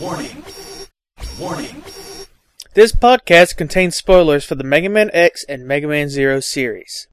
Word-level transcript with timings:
Warning. 0.00 0.42
Warning. 1.38 1.84
This 2.72 2.90
podcast 2.90 3.58
contains 3.58 3.96
spoilers 3.96 4.46
for 4.46 4.54
the 4.54 4.64
Mega 4.64 4.88
Man 4.88 5.10
X 5.12 5.44
and 5.46 5.66
Mega 5.66 5.86
Man 5.86 6.08
Zero 6.08 6.40
series. 6.40 7.06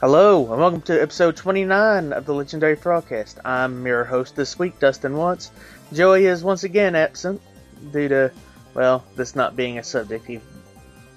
Hello, 0.00 0.52
and 0.52 0.60
welcome 0.60 0.82
to 0.82 1.02
episode 1.02 1.34
29 1.34 2.12
of 2.12 2.24
the 2.24 2.34
Legendary 2.34 2.76
Broadcast. 2.76 3.40
I'm 3.44 3.84
your 3.84 4.04
host 4.04 4.36
this 4.36 4.56
week, 4.56 4.78
Dustin 4.78 5.16
Watts. 5.16 5.50
Joey 5.92 6.26
is 6.26 6.44
once 6.44 6.62
again 6.62 6.94
absent 6.94 7.42
due 7.90 8.06
to, 8.06 8.30
well, 8.74 9.04
this 9.16 9.34
not 9.34 9.56
being 9.56 9.78
a 9.78 9.82
subject 9.82 10.24
he's 10.24 10.40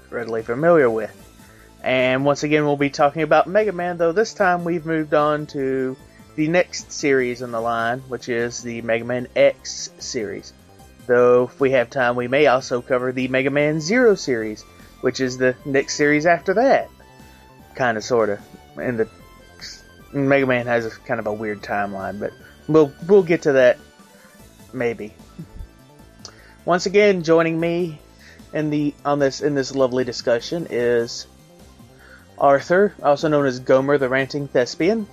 readily 0.10 0.42
familiar 0.42 0.90
with. 0.90 1.27
And 1.88 2.26
once 2.26 2.44
again, 2.44 2.66
we'll 2.66 2.76
be 2.76 2.90
talking 2.90 3.22
about 3.22 3.48
Mega 3.48 3.72
Man, 3.72 3.96
though 3.96 4.12
this 4.12 4.34
time 4.34 4.66
we've 4.66 4.86
moved 4.86 5.14
on 5.14 5.46
to 5.48 5.96
the 6.36 6.50
next 6.50 6.92
series 6.92 7.42
in 7.42 7.52
the 7.52 7.62
line, 7.62 8.00
which 8.10 8.28
is 8.28 8.62
the 8.62 8.82
Mega 8.82 9.06
Man 9.06 9.30
X 9.38 9.90
series. 9.98 10.52
Though, 11.06 11.46
if 11.46 11.62
we 11.62 11.72
have 11.72 11.90
time, 11.90 12.18
we 12.18 12.28
may 12.28 12.48
also 12.48 12.82
cover 12.82 13.14
the 13.14 13.30
Mega 13.30 13.52
Man 13.52 13.80
Zero 13.80 14.16
series, 14.16 14.64
which 15.00 15.22
is 15.22 15.38
the 15.38 15.56
next 15.64 15.96
series 15.96 16.26
after 16.26 16.56
that. 16.56 16.90
Kind 17.74 17.96
of, 17.96 18.04
sort 18.04 18.32
of. 18.32 18.40
And 18.76 19.00
the 19.00 19.10
Mega 20.12 20.46
Man 20.46 20.66
has 20.66 20.86
a 20.86 20.90
kind 20.90 21.22
of 21.22 21.28
a 21.28 21.34
weird 21.34 21.62
timeline, 21.62 22.20
but 22.20 22.34
we'll 22.68 22.92
we'll 23.08 23.24
get 23.24 23.44
to 23.44 23.54
that 23.54 23.78
maybe. 24.74 25.14
Once 26.66 26.86
again, 26.86 27.24
joining 27.24 27.58
me 27.58 28.02
in 28.52 28.72
the 28.72 28.94
on 29.06 29.20
this 29.20 29.40
in 29.40 29.56
this 29.56 29.74
lovely 29.74 30.04
discussion 30.04 30.68
is 30.70 31.28
Arthur, 32.38 32.94
also 33.04 33.28
known 33.28 33.46
as 33.46 33.60
Gomer 33.60 33.98
the 33.98 34.10
Ranting 34.10 34.48
Thespian, 34.48 35.08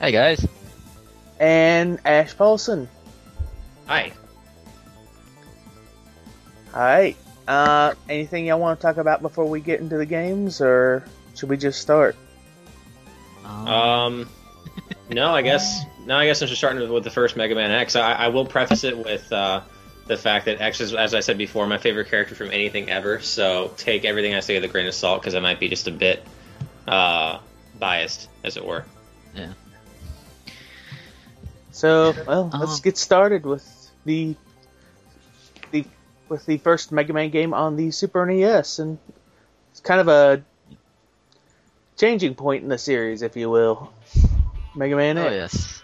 Hey 0.00 0.12
guys. 0.12 0.46
and 1.40 1.98
Ash 2.04 2.34
Paulsen. 2.34 2.88
Hi. 3.86 4.12
Alright. 6.72 7.16
Uh, 7.46 7.94
anything 8.08 8.46
y'all 8.46 8.58
want 8.58 8.80
to 8.80 8.82
talk 8.86 8.96
about 8.96 9.20
before 9.22 9.44
we 9.44 9.60
get 9.60 9.80
into 9.80 9.96
the 9.98 10.06
games, 10.06 10.60
or 10.60 11.04
should 11.36 11.48
we 11.50 11.56
just 11.56 11.80
start? 11.80 12.16
Um, 13.44 13.68
Um, 13.68 14.28
no, 15.10 15.30
I 15.34 15.42
guess 15.42 15.82
no, 16.06 16.16
I 16.16 16.26
guess 16.26 16.40
I'm 16.42 16.48
just 16.48 16.60
starting 16.60 16.88
with 16.90 17.04
the 17.04 17.10
first 17.10 17.36
Mega 17.36 17.54
Man 17.54 17.70
X. 17.70 17.96
I, 17.96 18.12
I 18.14 18.28
will 18.28 18.46
preface 18.46 18.84
it 18.84 18.96
with 18.96 19.30
uh, 19.32 19.60
the 20.06 20.16
fact 20.16 20.44
that 20.46 20.60
X 20.60 20.80
is, 20.80 20.94
as 20.94 21.14
I 21.14 21.20
said 21.20 21.38
before, 21.38 21.66
my 21.66 21.78
favorite 21.78 22.08
character 22.10 22.34
from 22.34 22.50
anything 22.50 22.90
ever. 22.90 23.20
So 23.20 23.72
take 23.76 24.04
everything 24.04 24.34
I 24.34 24.40
say 24.40 24.54
with 24.54 24.64
a 24.64 24.68
grain 24.68 24.86
of 24.86 24.94
salt 24.94 25.20
because 25.22 25.34
I 25.34 25.40
might 25.40 25.58
be 25.60 25.68
just 25.68 25.88
a 25.88 25.92
bit 25.92 26.22
uh, 26.86 27.38
biased, 27.78 28.28
as 28.42 28.56
it 28.56 28.64
were. 28.64 28.84
yeah. 29.34 29.52
So, 31.72 32.14
well, 32.26 32.50
let's 32.54 32.76
Um, 32.76 32.80
get 32.82 32.96
started 32.96 33.44
with 33.44 33.64
the 34.04 34.36
the 35.72 35.84
with 36.28 36.46
the 36.46 36.58
first 36.58 36.92
Mega 36.92 37.12
Man 37.12 37.30
game 37.30 37.52
on 37.52 37.76
the 37.76 37.90
Super 37.90 38.24
NES, 38.26 38.78
and 38.78 38.98
it's 39.72 39.80
kind 39.80 40.00
of 40.00 40.08
a 40.08 40.44
changing 41.96 42.34
point 42.34 42.62
in 42.62 42.68
the 42.68 42.78
series, 42.78 43.22
if 43.22 43.36
you 43.36 43.50
will. 43.50 43.92
Mega 44.76 44.94
Man 44.96 45.18
Oh 45.18 45.26
X. 45.26 45.34
yes. 45.34 45.82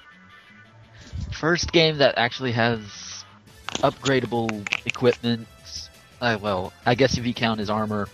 First 1.32 1.72
game 1.72 1.98
that 1.98 2.18
actually 2.18 2.52
has 2.52 2.80
upgradable 3.82 4.66
equipment. 4.86 5.46
Uh, 6.20 6.38
well, 6.40 6.72
I 6.84 6.94
guess 6.94 7.16
if 7.16 7.26
you 7.26 7.34
count 7.34 7.60
his 7.60 7.70
armor, 7.70 8.08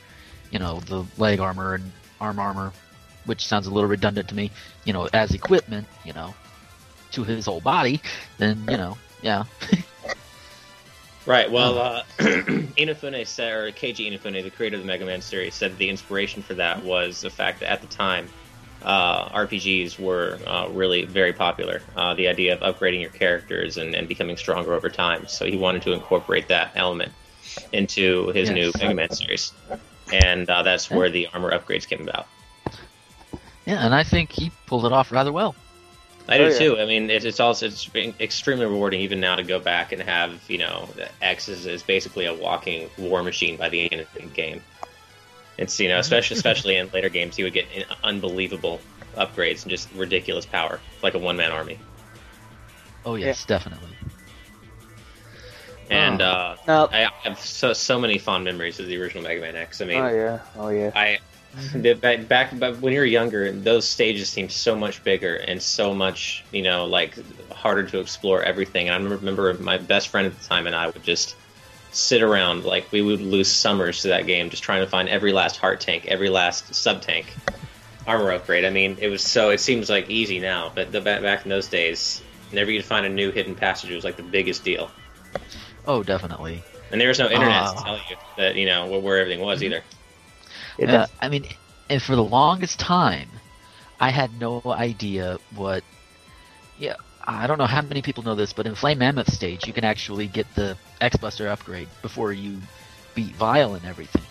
you 0.50 0.58
know, 0.58 0.80
the 0.80 1.04
leg 1.18 1.40
armor 1.40 1.74
and 1.74 1.92
arm 2.20 2.38
armor, 2.38 2.72
which 3.24 3.46
sounds 3.46 3.66
a 3.66 3.70
little 3.70 3.88
redundant 3.88 4.28
to 4.28 4.34
me, 4.34 4.50
you 4.84 4.92
know, 4.92 5.08
as 5.12 5.34
equipment, 5.34 5.86
you 6.04 6.12
know, 6.12 6.34
to 7.12 7.24
his 7.24 7.46
whole 7.46 7.60
body, 7.60 8.00
then 8.38 8.64
you 8.70 8.76
know, 8.76 8.96
yeah. 9.22 9.44
Right. 11.26 11.50
Well, 11.50 11.78
uh, 11.78 12.02
Inafune 12.18 13.26
said, 13.26 13.52
or 13.52 13.72
Keiji 13.72 14.08
Inafune, 14.08 14.44
the 14.44 14.50
creator 14.50 14.76
of 14.76 14.82
the 14.82 14.86
Mega 14.86 15.04
Man 15.04 15.20
series, 15.20 15.56
said 15.56 15.76
the 15.76 15.88
inspiration 15.88 16.40
for 16.40 16.54
that 16.54 16.84
was 16.84 17.20
the 17.20 17.30
fact 17.30 17.60
that 17.60 17.70
at 17.70 17.80
the 17.80 17.88
time, 17.88 18.28
uh, 18.82 19.28
RPGs 19.30 19.98
were 19.98 20.38
uh, 20.46 20.68
really 20.68 21.04
very 21.04 21.32
popular. 21.32 21.82
Uh, 21.94 22.14
the 22.14 22.28
idea 22.28 22.54
of 22.58 22.60
upgrading 22.60 23.00
your 23.00 23.10
characters 23.10 23.76
and, 23.76 23.94
and 23.94 24.08
becoming 24.08 24.36
stronger 24.36 24.74
over 24.74 24.88
time. 24.88 25.26
So 25.26 25.46
he 25.46 25.56
wanted 25.56 25.82
to 25.82 25.92
incorporate 25.92 26.48
that 26.48 26.72
element 26.74 27.12
into 27.72 28.28
his 28.32 28.50
Yes. 28.50 28.54
new 28.54 28.72
Mega 28.78 28.94
Man 28.94 29.10
series, 29.10 29.52
and 30.12 30.48
uh, 30.48 30.62
that's 30.62 30.90
where 30.90 31.10
the 31.10 31.26
armor 31.32 31.50
upgrades 31.56 31.86
came 31.88 32.02
about. 32.06 32.26
Yeah, 33.66 33.84
and 33.84 33.94
I 33.94 34.02
think 34.02 34.32
he 34.32 34.50
pulled 34.66 34.84
it 34.86 34.92
off 34.92 35.10
rather 35.12 35.32
well. 35.32 35.54
I 36.28 36.38
Oh, 36.38 36.46
do 36.46 36.48
yeah. 36.48 36.58
too. 36.58 36.78
I 36.78 36.86
mean, 36.86 37.10
it's, 37.10 37.24
it's 37.24 37.40
also 37.40 37.66
it's 37.66 37.86
been 37.86 38.14
extremely 38.20 38.66
rewarding 38.66 39.00
even 39.00 39.20
now 39.20 39.36
to 39.36 39.42
go 39.42 39.58
back 39.58 39.92
and 39.92 40.02
have 40.02 40.48
you 40.48 40.58
know 40.58 40.88
X 41.22 41.48
is, 41.48 41.66
is 41.66 41.82
basically 41.82 42.26
a 42.26 42.34
walking 42.34 42.90
war 42.98 43.22
machine 43.22 43.56
by 43.56 43.68
the 43.68 43.90
end 43.92 44.00
of 44.00 44.08
the 44.12 44.22
game. 44.26 44.62
It's 45.58 45.78
you 45.80 45.88
know 45.88 45.98
especially 45.98 46.36
especially 46.36 46.76
in 46.76 46.90
later 46.92 47.08
games 47.08 47.36
he 47.36 47.42
would 47.44 47.52
get 47.54 47.66
unbelievable 48.04 48.80
upgrades 49.16 49.62
and 49.62 49.70
just 49.70 49.90
ridiculous 49.94 50.44
power 50.44 50.80
like 51.02 51.14
a 51.14 51.18
one 51.18 51.36
man 51.36 51.52
army. 51.52 51.78
Oh 53.04 53.14
yes, 53.14 53.44
definitely. 53.44 53.96
And 55.90 56.20
Oh. 56.20 56.24
uh, 56.24 56.56
Now, 56.66 56.88
I 56.92 57.08
have 57.22 57.38
so 57.38 57.72
so 57.72 57.98
many 57.98 58.18
fond 58.18 58.44
memories 58.44 58.80
of 58.80 58.86
the 58.86 59.00
original 59.00 59.22
Mega 59.22 59.40
Man 59.40 59.56
X. 59.56 59.80
I 59.80 59.84
mean, 59.84 60.02
oh 60.02 60.08
yeah, 60.08 60.38
oh 60.56 60.68
yeah. 60.68 60.90
I 60.94 61.18
the, 61.74 61.94
back, 61.94 62.28
back 62.28 62.58
back 62.58 62.74
when 62.76 62.92
you 62.92 62.98
were 62.98 63.06
younger, 63.06 63.50
those 63.52 63.88
stages 63.88 64.28
seemed 64.28 64.52
so 64.52 64.76
much 64.76 65.02
bigger 65.04 65.36
and 65.36 65.62
so 65.62 65.94
much, 65.94 66.44
you 66.52 66.62
know, 66.62 66.84
like 66.84 67.16
harder 67.52 67.84
to 67.84 68.00
explore 68.00 68.42
everything. 68.42 68.88
And 68.88 69.06
I 69.08 69.10
remember 69.10 69.54
my 69.54 69.78
best 69.78 70.08
friend 70.08 70.26
at 70.26 70.38
the 70.38 70.46
time 70.46 70.66
and 70.66 70.76
I 70.76 70.88
would 70.88 71.02
just 71.02 71.36
sit 71.96 72.22
around 72.22 72.64
like 72.64 72.90
we 72.92 73.02
would 73.02 73.20
lose 73.20 73.50
summers 73.50 74.02
to 74.02 74.08
that 74.08 74.26
game, 74.26 74.50
just 74.50 74.62
trying 74.62 74.82
to 74.82 74.86
find 74.86 75.08
every 75.08 75.32
last 75.32 75.56
heart 75.56 75.80
tank, 75.80 76.06
every 76.06 76.28
last 76.28 76.74
sub 76.74 77.00
tank, 77.02 77.34
armor 78.06 78.32
upgrade. 78.32 78.64
I 78.64 78.70
mean, 78.70 78.96
it 79.00 79.08
was 79.08 79.22
so. 79.22 79.50
It 79.50 79.58
seems 79.60 79.88
like 79.88 80.08
easy 80.10 80.38
now, 80.40 80.70
but 80.74 80.92
the, 80.92 81.00
back 81.00 81.22
back 81.22 81.44
in 81.44 81.48
those 81.50 81.68
days, 81.68 82.22
whenever 82.50 82.70
you'd 82.70 82.84
find 82.84 83.06
a 83.06 83.08
new 83.08 83.30
hidden 83.30 83.54
passage, 83.54 83.90
it 83.90 83.94
was 83.94 84.04
like 84.04 84.16
the 84.16 84.22
biggest 84.22 84.64
deal. 84.64 84.90
Oh, 85.86 86.02
definitely. 86.02 86.62
And 86.92 87.00
there 87.00 87.08
was 87.08 87.18
no 87.18 87.26
internet 87.28 87.48
to 87.48 87.72
Ah. 87.78 87.82
tell 87.84 87.96
you 87.96 88.16
that 88.36 88.54
you 88.56 88.66
know 88.66 88.86
where, 88.86 89.00
where 89.00 89.20
everything 89.20 89.42
was 89.44 89.62
either. 89.62 89.82
It 90.78 90.88
Yeah, 90.88 90.92
does- 90.92 91.10
I 91.20 91.28
mean, 91.28 91.46
and 91.88 92.02
for 92.02 92.14
the 92.14 92.22
longest 92.24 92.78
time, 92.78 93.28
I 93.98 94.10
had 94.10 94.38
no 94.40 94.62
idea 94.66 95.38
what. 95.54 95.82
Yeah, 96.78 96.96
I 97.26 97.46
don't 97.46 97.58
know 97.58 97.66
how 97.66 97.82
many 97.82 98.02
people 98.02 98.22
know 98.22 98.34
this, 98.34 98.52
but 98.52 98.66
in 98.66 98.74
Flame 98.74 98.98
Mammoth 98.98 99.32
stage, 99.32 99.66
you 99.66 99.72
can 99.72 99.84
actually 99.84 100.26
get 100.28 100.46
the 100.54 100.76
X 101.00 101.16
Buster 101.16 101.48
upgrade 101.48 101.88
before 102.02 102.32
you 102.32 102.58
beat 103.14 103.34
Vile 103.34 103.74
and 103.74 103.84
everything. 103.84 104.22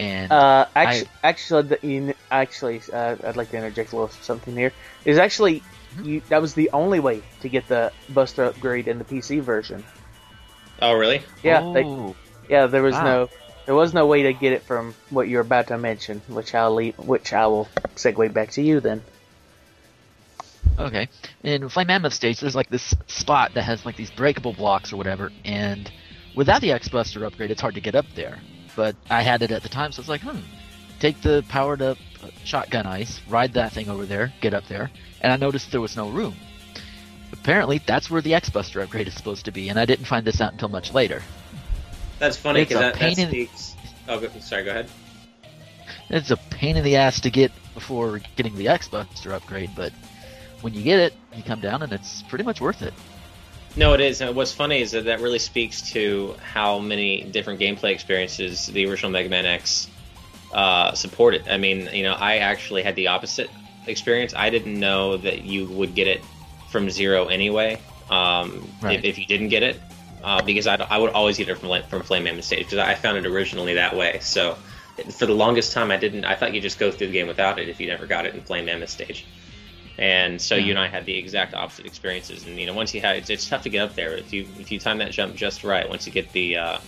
And 0.00 0.32
Uh, 0.32 0.64
actually, 0.74 1.08
actually, 1.22 1.62
the, 1.62 1.78
you, 1.82 2.00
kn- 2.06 2.14
actually, 2.30 2.80
uh, 2.92 3.16
I'd 3.24 3.36
like 3.36 3.50
to 3.50 3.56
interject 3.56 3.92
a 3.92 3.96
little 3.96 4.08
something 4.08 4.56
here. 4.56 4.72
Is 5.04 5.18
actually, 5.18 5.62
Mhm. 5.96 6.04
you 6.04 6.22
that 6.30 6.40
was 6.40 6.54
the 6.54 6.70
only 6.72 6.98
way 6.98 7.22
to 7.40 7.48
get 7.48 7.68
the 7.68 7.92
Buster 8.08 8.44
upgrade 8.44 8.88
in 8.88 8.98
the 8.98 9.04
PC 9.04 9.40
version. 9.40 9.84
Oh, 10.80 10.92
really? 10.94 11.22
Yeah, 11.42 11.62
they, 11.72 11.84
oh, 11.84 12.16
yeah, 12.48 12.66
there 12.66 12.82
was 12.82 12.94
Wow. 12.94 13.04
no, 13.04 13.30
there 13.66 13.74
was 13.74 13.94
no 13.94 14.06
way 14.06 14.22
to 14.24 14.32
get 14.32 14.52
it 14.52 14.62
from 14.62 14.94
what 15.10 15.28
you're 15.28 15.42
about 15.42 15.68
to 15.68 15.78
mention, 15.78 16.22
which 16.26 16.54
I'll 16.54 16.74
leave, 16.74 16.98
which 16.98 17.32
I 17.32 17.46
will 17.46 17.68
segue 17.96 18.32
back 18.32 18.50
to 18.52 18.62
you 18.62 18.80
then. 18.80 19.02
Okay. 20.78 21.08
In 21.42 21.68
Flame 21.68 21.88
Mammoth 21.88 22.14
stage, 22.14 22.40
there's 22.40 22.54
like 22.54 22.70
this 22.70 22.94
spot 23.06 23.54
that 23.54 23.62
has 23.62 23.84
like 23.84 23.96
these 23.96 24.10
breakable 24.10 24.52
blocks 24.52 24.92
or 24.92 24.96
whatever, 24.96 25.32
and 25.44 25.90
without 26.34 26.60
the 26.60 26.72
X 26.72 26.88
Buster 26.88 27.24
upgrade, 27.24 27.50
it's 27.50 27.60
hard 27.60 27.74
to 27.74 27.80
get 27.80 27.94
up 27.94 28.06
there. 28.14 28.38
But 28.76 28.96
I 29.08 29.22
had 29.22 29.42
it 29.42 29.50
at 29.50 29.62
the 29.62 29.68
time, 29.68 29.92
so 29.92 30.00
it's 30.00 30.08
like, 30.08 30.22
hmm, 30.22 30.38
take 30.98 31.20
the 31.20 31.44
powered 31.48 31.80
up 31.80 31.98
uh, 32.22 32.28
shotgun 32.44 32.86
ice, 32.86 33.20
ride 33.28 33.52
that 33.54 33.72
thing 33.72 33.88
over 33.88 34.04
there, 34.04 34.32
get 34.40 34.54
up 34.54 34.66
there, 34.66 34.90
and 35.20 35.32
I 35.32 35.36
noticed 35.36 35.70
there 35.70 35.80
was 35.80 35.96
no 35.96 36.08
room. 36.08 36.34
Apparently, 37.32 37.78
that's 37.84 38.10
where 38.10 38.20
the 38.22 38.34
X 38.34 38.50
Buster 38.50 38.80
upgrade 38.80 39.08
is 39.08 39.14
supposed 39.14 39.44
to 39.44 39.52
be, 39.52 39.68
and 39.68 39.78
I 39.78 39.84
didn't 39.84 40.06
find 40.06 40.26
this 40.26 40.40
out 40.40 40.52
until 40.52 40.68
much 40.68 40.92
later. 40.92 41.22
That's 42.18 42.36
funny 42.36 42.62
because 42.62 42.76
a 42.76 42.80
that, 42.80 42.94
that 42.94 43.00
pain 43.00 43.18
in- 43.18 43.28
speaks. 43.28 43.74
Oh, 44.08 44.20
go, 44.20 44.28
sorry. 44.40 44.64
Go 44.64 44.70
ahead. 44.70 44.88
It's 46.10 46.30
a 46.30 46.36
pain 46.36 46.76
in 46.76 46.84
the 46.84 46.96
ass 46.96 47.20
to 47.22 47.30
get 47.30 47.50
before 47.74 48.20
getting 48.36 48.54
the 48.56 48.68
X 48.68 48.88
Buster 48.88 49.32
upgrade, 49.32 49.70
but 49.74 49.92
when 50.64 50.72
you 50.72 50.82
get 50.82 50.98
it, 50.98 51.12
you 51.36 51.42
come 51.42 51.60
down 51.60 51.82
and 51.82 51.92
it's 51.92 52.22
pretty 52.22 52.42
much 52.42 52.58
worth 52.58 52.80
it. 52.80 52.94
No, 53.76 53.92
it 53.92 54.00
is. 54.00 54.22
And 54.22 54.34
what's 54.34 54.50
funny 54.52 54.80
is 54.80 54.92
that 54.92 55.04
that 55.04 55.20
really 55.20 55.38
speaks 55.38 55.82
to 55.90 56.34
how 56.52 56.78
many 56.78 57.24
different 57.24 57.60
gameplay 57.60 57.90
experiences 57.92 58.68
the 58.68 58.86
original 58.88 59.10
Mega 59.12 59.28
Man 59.28 59.44
X 59.44 59.88
uh, 60.54 60.92
supported. 60.94 61.46
I 61.48 61.58
mean, 61.58 61.90
you 61.92 62.02
know, 62.02 62.14
I 62.14 62.38
actually 62.38 62.82
had 62.82 62.96
the 62.96 63.08
opposite 63.08 63.50
experience. 63.86 64.32
I 64.34 64.48
didn't 64.48 64.80
know 64.80 65.18
that 65.18 65.44
you 65.44 65.66
would 65.66 65.94
get 65.94 66.06
it 66.06 66.22
from 66.70 66.88
zero 66.88 67.26
anyway. 67.26 67.78
Um, 68.08 68.66
Right. 68.80 68.98
if, 68.98 69.04
if 69.04 69.18
you 69.18 69.26
didn't 69.26 69.48
get 69.48 69.62
it, 69.62 69.78
uh, 70.22 70.40
because 70.42 70.66
I, 70.66 70.76
I 70.76 70.96
would 70.96 71.10
always 71.10 71.36
get 71.36 71.50
it 71.50 71.58
from 71.58 71.82
from 71.90 72.00
Flame 72.02 72.24
Mammoth 72.24 72.46
Stage 72.46 72.64
because 72.64 72.78
I 72.78 72.94
found 72.94 73.18
it 73.18 73.26
originally 73.26 73.74
that 73.74 73.94
way. 73.94 74.18
So 74.22 74.56
for 75.18 75.26
the 75.26 75.34
longest 75.34 75.74
time, 75.74 75.90
I 75.90 75.98
didn't. 75.98 76.24
I 76.24 76.34
thought 76.34 76.54
you 76.54 76.62
just 76.62 76.78
go 76.78 76.90
through 76.90 77.08
the 77.08 77.12
game 77.12 77.26
without 77.26 77.58
it 77.58 77.68
if 77.68 77.80
you 77.80 77.86
never 77.86 78.06
got 78.06 78.24
it 78.24 78.34
in 78.34 78.40
Flame 78.40 78.64
Mammoth 78.64 78.88
stage. 78.88 79.26
And 79.98 80.40
so 80.40 80.56
Yeah. 80.56 80.64
you 80.64 80.70
and 80.70 80.78
I 80.78 80.88
had 80.88 81.06
the 81.06 81.16
exact 81.16 81.54
opposite 81.54 81.86
experiences. 81.86 82.46
And 82.46 82.58
you 82.58 82.66
know, 82.66 82.74
once 82.74 82.92
you 82.94 83.00
have, 83.02 83.16
it's, 83.16 83.30
it's 83.30 83.48
tough 83.48 83.62
to 83.62 83.68
get 83.70 83.80
up 83.82 83.94
there. 83.94 84.16
If 84.16 84.32
you 84.32 84.46
if 84.58 84.72
you 84.72 84.78
time 84.80 84.98
that 84.98 85.12
jump 85.12 85.36
just 85.36 85.62
right, 85.64 85.88
once 85.88 86.06
you 86.06 86.12
get 86.12 86.30
the 86.32 86.56
uh, 86.56 86.78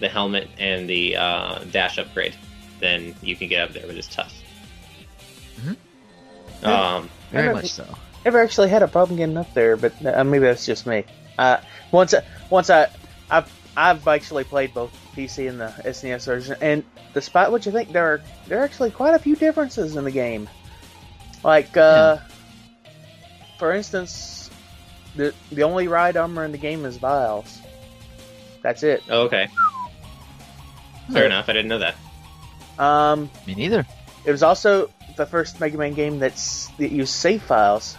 the 0.00 0.08
helmet 0.08 0.48
and 0.58 0.88
the 0.88 1.16
uh, 1.16 1.58
dash 1.70 1.98
upgrade, 1.98 2.34
then 2.80 3.14
you 3.22 3.36
can 3.36 3.48
get 3.48 3.62
up 3.62 3.72
there. 3.74 3.86
But 3.86 3.96
it's 3.96 4.08
tough. 4.08 4.34
Mhm. 5.60 5.76
Um, 6.66 7.08
Very 7.30 7.44
never- 7.46 7.54
much 7.54 7.70
so. 7.72 7.84
I've 8.18 8.24
never 8.24 8.42
actually 8.42 8.68
had 8.68 8.82
a 8.82 8.88
problem 8.88 9.16
getting 9.16 9.36
up 9.36 9.52
there, 9.54 9.76
but 9.76 9.92
uh, 10.04 10.24
maybe 10.24 10.44
that's 10.44 10.66
just 10.66 10.86
me. 10.86 11.04
Uh, 11.38 11.58
once, 11.92 12.12
I, 12.14 12.22
once 12.50 12.68
I, 12.68 12.88
I've, 13.30 13.50
I've 13.76 14.06
actually 14.08 14.42
played 14.44 14.74
both 14.74 14.90
PC 15.16 15.48
and 15.48 15.60
the 15.60 15.72
SNES 15.84 16.26
version, 16.26 16.56
and 16.60 16.82
despite 17.14 17.50
what 17.52 17.64
you 17.64 17.70
think, 17.72 17.92
there 17.92 18.04
are 18.04 18.20
there 18.48 18.60
are 18.60 18.64
actually 18.64 18.90
quite 18.90 19.14
a 19.14 19.18
few 19.20 19.36
differences 19.36 19.94
in 19.96 20.02
the 20.04 20.10
game. 20.10 20.48
Like, 21.44 21.76
uh, 21.76 22.18
for 23.58 23.72
instance, 23.72 24.50
the 25.16 25.34
the 25.52 25.62
only 25.64 25.88
ride 25.88 26.16
armor 26.16 26.44
in 26.44 26.52
the 26.52 26.58
game 26.58 26.84
is 26.84 26.96
Vile's. 26.96 27.60
That's 28.62 28.82
it. 28.82 29.02
oh, 29.08 29.22
okay. 29.22 29.48
Fair 31.12 31.24
enough. 31.26 31.48
I 31.48 31.52
didn't 31.52 31.68
know 31.68 31.78
that. 31.78 31.94
Um, 32.78 33.30
Me 33.46 33.54
neither. 33.54 33.86
it 34.24 34.30
was 34.30 34.42
also 34.42 34.90
the 35.16 35.26
first 35.26 35.58
Mega 35.60 35.76
Man 35.78 35.94
game 35.94 36.18
that's 36.18 36.66
that 36.78 36.90
used 36.92 37.12
save 37.12 37.42
files 37.42 37.96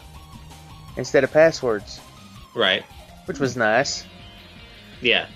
instead 0.95 1.23
of 1.23 1.31
passwords, 1.31 1.99
Right. 2.55 2.83
which 3.25 3.39
was 3.39 3.55
nice. 3.57 4.05
Yeah. 5.01 5.27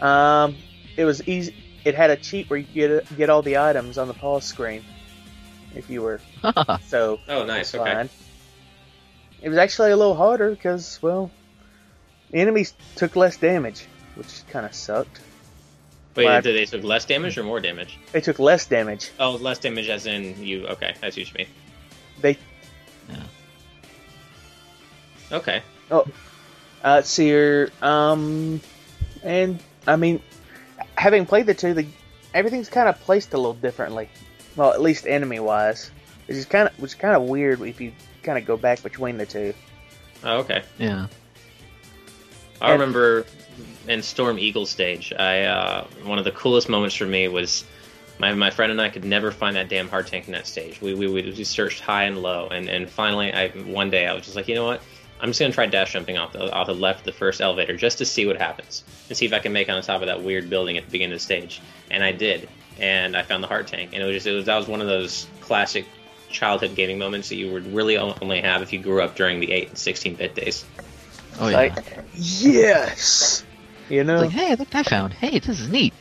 Um, 0.00 0.56
it 0.96 1.04
was 1.04 1.26
easy. 1.28 1.54
It 1.84 1.94
had 1.94 2.10
a 2.10 2.16
cheat 2.16 2.48
where 2.50 2.58
you 2.58 2.64
could 2.66 2.74
get 3.08 3.16
get 3.16 3.30
all 3.30 3.42
the 3.42 3.58
items 3.58 3.98
on 3.98 4.08
the 4.08 4.14
pause 4.14 4.44
screen 4.44 4.84
if 5.74 5.88
you 5.90 6.02
were 6.02 6.20
so 6.86 7.20
Oh, 7.28 7.44
nice. 7.44 7.74
Okay. 7.74 7.84
fine. 7.84 8.08
It 9.42 9.48
was 9.48 9.58
actually 9.58 9.90
a 9.90 9.96
little 9.96 10.14
harder 10.14 10.50
because, 10.50 10.98
well, 11.02 11.30
the 12.30 12.38
enemies 12.38 12.74
took 12.96 13.16
less 13.16 13.36
damage, 13.36 13.86
which 14.14 14.42
kind 14.50 14.66
of 14.66 14.74
sucked. 14.74 15.20
Wait, 16.16 16.24
Black- 16.24 16.42
did 16.42 16.56
they 16.56 16.64
took 16.64 16.84
less 16.84 17.04
damage 17.04 17.38
or 17.38 17.44
more 17.44 17.60
damage? 17.60 17.98
They 18.12 18.20
took 18.20 18.38
less 18.38 18.66
damage. 18.66 19.10
Oh, 19.18 19.32
less 19.32 19.58
damage 19.58 19.88
as 19.88 20.06
in 20.06 20.42
you. 20.42 20.66
Okay, 20.66 20.94
I 21.02 21.10
see 21.10 21.22
what 21.22 21.28
you 21.32 21.38
mean. 21.38 21.46
They 22.20 22.38
Okay. 25.32 25.62
Oh, 25.90 26.06
uh, 26.82 27.02
see 27.02 27.26
here, 27.26 27.70
um, 27.82 28.60
and 29.22 29.60
I 29.86 29.96
mean, 29.96 30.20
having 30.96 31.26
played 31.26 31.46
the 31.46 31.54
two, 31.54 31.74
the 31.74 31.86
everything's 32.34 32.68
kind 32.68 32.88
of 32.88 32.98
placed 33.00 33.32
a 33.32 33.36
little 33.36 33.54
differently. 33.54 34.08
Well, 34.56 34.72
at 34.72 34.80
least 34.80 35.06
enemy 35.06 35.38
wise, 35.38 35.90
which 36.26 36.36
is 36.36 36.46
kind 36.46 36.68
of 36.68 36.78
which 36.80 36.92
is 36.92 36.94
kind 36.96 37.14
of 37.14 37.22
weird 37.22 37.60
if 37.60 37.80
you 37.80 37.92
kind 38.22 38.38
of 38.38 38.44
go 38.46 38.56
back 38.56 38.82
between 38.82 39.16
the 39.18 39.26
two. 39.26 39.54
Oh, 40.24 40.38
okay. 40.38 40.62
Yeah. 40.78 41.06
I 42.60 42.72
And- 42.72 42.80
remember 42.80 43.26
in 43.88 44.02
Storm 44.02 44.38
Eagle 44.38 44.66
stage, 44.66 45.12
I 45.18 45.42
uh, 45.44 45.84
one 46.04 46.18
of 46.18 46.24
the 46.24 46.32
coolest 46.32 46.68
moments 46.68 46.94
for 46.94 47.06
me 47.06 47.28
was 47.28 47.64
my, 48.18 48.34
my 48.34 48.50
friend 48.50 48.70
and 48.70 48.80
I 48.80 48.90
could 48.90 49.04
never 49.04 49.30
find 49.30 49.56
that 49.56 49.68
damn 49.70 49.88
hard 49.88 50.06
tank 50.06 50.26
in 50.26 50.32
that 50.32 50.46
stage. 50.46 50.80
We 50.80 50.94
we, 50.94 51.06
we, 51.06 51.22
we 51.22 51.44
searched 51.44 51.80
high 51.80 52.04
and 52.04 52.18
low, 52.22 52.48
and, 52.48 52.68
and 52.68 52.88
finally, 52.88 53.32
I 53.32 53.48
one 53.48 53.88
day 53.90 54.06
I 54.06 54.12
was 54.12 54.24
just 54.24 54.36
like, 54.36 54.46
you 54.48 54.54
know 54.54 54.64
what? 54.66 54.82
I'm 55.22 55.30
just 55.30 55.40
gonna 55.40 55.52
try 55.52 55.66
dash 55.66 55.92
jumping 55.92 56.16
off 56.18 56.32
the 56.32 56.52
off 56.52 56.66
the 56.66 56.74
left 56.74 57.00
of 57.00 57.04
the 57.06 57.12
first 57.12 57.40
elevator 57.40 57.76
just 57.76 57.98
to 57.98 58.04
see 58.04 58.26
what 58.26 58.36
happens 58.36 58.84
and 59.08 59.16
see 59.16 59.26
if 59.26 59.32
I 59.32 59.38
can 59.38 59.52
make 59.52 59.68
it 59.68 59.72
on 59.72 59.82
top 59.82 60.00
of 60.02 60.06
that 60.08 60.22
weird 60.22 60.48
building 60.50 60.76
at 60.78 60.84
the 60.84 60.90
beginning 60.90 61.12
of 61.14 61.18
the 61.18 61.24
stage. 61.24 61.60
And 61.90 62.02
I 62.04 62.12
did, 62.12 62.48
and 62.78 63.16
I 63.16 63.22
found 63.22 63.42
the 63.42 63.48
heart 63.48 63.66
tank, 63.66 63.90
and 63.94 64.02
it 64.02 64.06
was 64.06 64.14
just 64.14 64.26
it 64.26 64.32
was 64.32 64.44
that 64.46 64.56
was 64.56 64.68
one 64.68 64.80
of 64.82 64.86
those 64.86 65.26
classic 65.40 65.86
childhood 66.30 66.74
gaming 66.74 66.98
moments 66.98 67.28
that 67.28 67.36
you 67.36 67.52
would 67.52 67.66
really 67.74 67.96
only 67.96 68.40
have 68.40 68.62
if 68.62 68.72
you 68.72 68.78
grew 68.78 69.02
up 69.02 69.16
during 69.16 69.40
the 69.40 69.52
8 69.52 69.68
and 69.70 69.78
16 69.78 70.14
bit 70.16 70.34
days. 70.34 70.64
Oh 71.38 71.48
yeah. 71.48 71.56
Like, 71.56 71.98
yes, 72.14 73.44
you 73.88 74.04
know. 74.04 74.20
like, 74.20 74.30
hey, 74.30 74.54
look, 74.56 74.74
I 74.74 74.82
found. 74.82 75.12
Hey, 75.12 75.38
this 75.38 75.60
is 75.60 75.68
neat. 75.68 75.94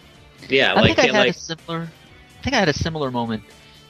Yeah, 0.47 0.73
I 0.73 0.81
like 0.81 0.95
think 0.95 0.99
I 0.99 1.01
had 1.13 1.25
like 1.27 1.35
a 1.35 1.39
similar. 1.39 1.87
I 2.39 2.43
think 2.43 2.55
I 2.55 2.59
had 2.59 2.69
a 2.69 2.73
similar 2.73 3.11
moment 3.11 3.43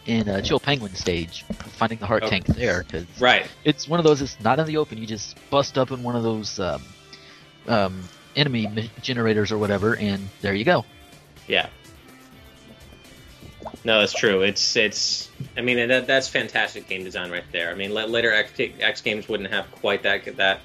in 0.05 0.27
uh, 0.27 0.41
Chill 0.41 0.59
Penguin 0.59 0.95
stage, 0.95 1.43
finding 1.77 1.99
the 1.99 2.05
heart 2.05 2.23
Oh. 2.23 2.29
tank 2.29 2.45
there 2.45 2.83
because 2.83 3.05
right. 3.19 3.47
it's 3.63 3.87
one 3.87 3.99
of 3.99 4.03
those. 4.03 4.21
It's 4.21 4.39
not 4.41 4.59
in 4.59 4.65
the 4.65 4.77
open. 4.77 4.97
You 4.97 5.05
just 5.05 5.37
bust 5.49 5.77
up 5.77 5.91
in 5.91 6.03
one 6.03 6.15
of 6.15 6.23
those 6.23 6.59
um, 6.59 6.81
um, 7.67 8.03
enemy 8.35 8.89
generators 9.01 9.51
or 9.51 9.57
whatever, 9.57 9.95
and 9.95 10.29
there 10.41 10.53
you 10.53 10.65
go. 10.65 10.85
Yeah. 11.47 11.67
No, 13.83 13.99
that's 13.99 14.13
true. 14.13 14.41
It's 14.41 14.75
it's. 14.75 15.29
I 15.57 15.61
mean, 15.61 15.87
that 15.87 16.07
that's 16.07 16.27
fantastic 16.27 16.87
game 16.87 17.03
design 17.03 17.31
right 17.31 17.43
there. 17.51 17.71
I 17.71 17.75
mean, 17.75 17.93
later 17.93 18.33
X, 18.33 18.51
X 18.79 19.01
games 19.01 19.27
wouldn't 19.27 19.51
have 19.51 19.69
quite 19.71 20.03
that 20.03 20.37
that 20.37 20.61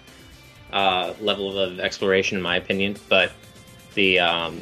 uh, 0.73 1.15
level 1.21 1.59
of 1.59 1.81
exploration, 1.81 2.39
in 2.39 2.43
my 2.43 2.57
opinion. 2.57 2.97
But 3.09 3.33
the 3.95 4.21
um, 4.21 4.61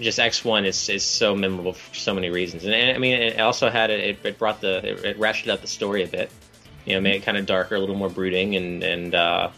just 0.00 0.18
X 0.18 0.44
One 0.44 0.64
is 0.64 0.88
is 0.88 1.04
so 1.04 1.34
memorable 1.34 1.74
for 1.74 1.94
so 1.94 2.14
many 2.14 2.30
reasons, 2.30 2.64
and, 2.64 2.74
and 2.74 2.94
I 2.96 2.98
mean, 2.98 3.20
it 3.20 3.40
also 3.40 3.70
had 3.70 3.90
it, 3.90 4.18
it 4.24 4.38
brought 4.38 4.60
the 4.60 4.78
it, 4.86 5.04
it 5.04 5.18
ratcheted 5.18 5.48
up 5.48 5.60
the 5.60 5.66
story 5.66 6.04
a 6.04 6.08
bit. 6.08 6.30
You 6.84 6.94
know, 6.94 7.00
made 7.00 7.16
it 7.16 7.22
kind 7.22 7.36
of 7.36 7.46
darker, 7.46 7.76
a 7.76 7.78
little 7.78 7.96
more 7.96 8.10
brooding, 8.10 8.56
and 8.56 8.82
and 8.82 9.14
uh, 9.14 9.50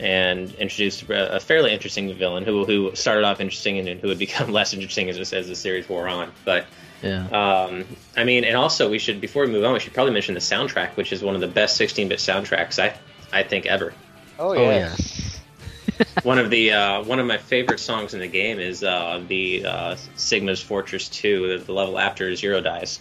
and 0.00 0.52
introduced 0.54 1.02
a 1.04 1.36
a 1.36 1.40
fairly 1.40 1.72
interesting 1.72 2.12
villain 2.14 2.44
who 2.44 2.64
who 2.64 2.94
started 2.94 3.24
off 3.24 3.40
interesting 3.40 3.78
and 3.78 4.00
who 4.00 4.08
would 4.08 4.18
become 4.18 4.50
less 4.52 4.72
interesting 4.74 5.08
as 5.10 5.32
as 5.32 5.48
the 5.48 5.56
series 5.56 5.88
wore 5.88 6.08
on. 6.08 6.32
But 6.44 6.66
Yeah. 7.02 7.26
um, 7.28 7.84
I 8.16 8.24
mean, 8.24 8.44
and 8.44 8.56
also 8.56 8.90
we 8.90 8.98
should 8.98 9.20
before 9.20 9.44
we 9.44 9.52
move 9.52 9.64
on, 9.64 9.72
we 9.74 9.80
should 9.80 9.94
probably 9.94 10.12
mention 10.12 10.34
the 10.34 10.40
soundtrack, 10.40 10.96
which 10.96 11.12
is 11.12 11.22
one 11.22 11.34
of 11.34 11.40
the 11.40 11.46
best 11.48 11.78
16-bit 11.80 12.18
soundtracks 12.18 12.78
I 12.82 12.94
I 13.32 13.42
think 13.42 13.66
ever. 13.66 13.92
Oh 14.38 14.54
oh 14.56 14.70
yeah. 14.70 14.96
yes. 14.96 15.40
one 16.24 16.38
of 16.38 16.50
the 16.50 16.72
uh, 16.72 17.02
one 17.04 17.18
of 17.18 17.26
my 17.26 17.38
favorite 17.38 17.80
songs 17.80 18.14
in 18.14 18.20
the 18.20 18.26
game 18.28 18.58
is 18.58 18.82
uh, 18.82 19.22
the 19.26 19.64
uh, 19.64 19.96
Sigma's 20.16 20.60
Fortress 20.60 21.08
2, 21.08 21.58
the, 21.58 21.64
the 21.64 21.72
level 21.72 21.98
after 21.98 22.34
Zero 22.34 22.60
dies, 22.60 22.98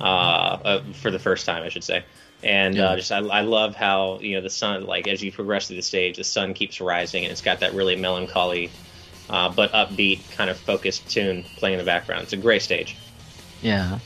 uh, 0.00 0.04
uh, 0.04 0.82
for 0.94 1.10
the 1.10 1.18
first 1.18 1.46
time, 1.46 1.62
I 1.62 1.68
should 1.68 1.84
say. 1.84 2.04
And 2.42 2.74
Yeah. 2.76 2.90
uh, 2.90 2.96
just 2.96 3.12
I, 3.12 3.18
I 3.18 3.40
love 3.42 3.74
how 3.74 4.18
you 4.20 4.36
know 4.36 4.42
the 4.42 4.50
sun, 4.50 4.86
like 4.86 5.06
as 5.06 5.22
you 5.22 5.32
progress 5.32 5.68
through 5.68 5.76
the 5.76 5.82
stage, 5.82 6.16
the 6.16 6.24
sun 6.24 6.52
keeps 6.54 6.80
rising, 6.80 7.24
and 7.24 7.32
it's 7.32 7.40
got 7.42 7.60
that 7.60 7.74
really 7.74 7.96
melancholy, 7.96 8.70
uh, 9.30 9.48
but 9.48 9.72
upbeat 9.72 10.30
kind 10.30 10.50
of 10.50 10.58
focused 10.58 11.08
tune 11.08 11.44
playing 11.56 11.74
in 11.74 11.78
the 11.78 11.84
background. 11.86 12.22
It's 12.24 12.32
a 12.34 12.38
great 12.38 12.62
stage. 12.62 12.96
Yeah. 13.64 14.00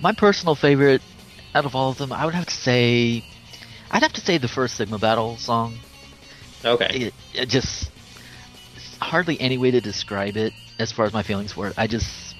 My 0.00 0.12
personal 0.12 0.54
favorite 0.54 1.02
out 1.54 1.66
of 1.66 1.76
all 1.76 1.90
of 1.90 1.98
them, 1.98 2.12
I 2.12 2.24
would 2.24 2.34
have 2.34 2.46
to 2.46 2.54
say, 2.54 3.22
I'd 3.90 4.02
have 4.02 4.14
to 4.14 4.22
say 4.22 4.38
the 4.38 4.48
first 4.48 4.74
Sigma 4.74 4.98
Battle 4.98 5.36
song. 5.36 5.76
Okay, 6.64 6.86
It, 6.94 7.14
it 7.34 7.46
just 7.48 7.90
hardly 9.00 9.38
any 9.38 9.58
way 9.58 9.70
to 9.70 9.80
describe 9.80 10.36
it 10.38 10.54
as 10.78 10.92
far 10.92 11.04
as 11.04 11.12
my 11.12 11.22
feelings 11.22 11.52
for 11.52 11.68
it. 11.68 11.74
I 11.76 11.86
just, 11.86 12.34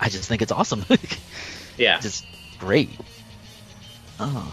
I 0.00 0.08
just 0.08 0.28
think 0.28 0.42
it's 0.42 0.50
awesome. 0.50 0.84
yeah, 1.78 2.00
just 2.00 2.26
great. 2.58 2.98
Oh, 4.18 4.52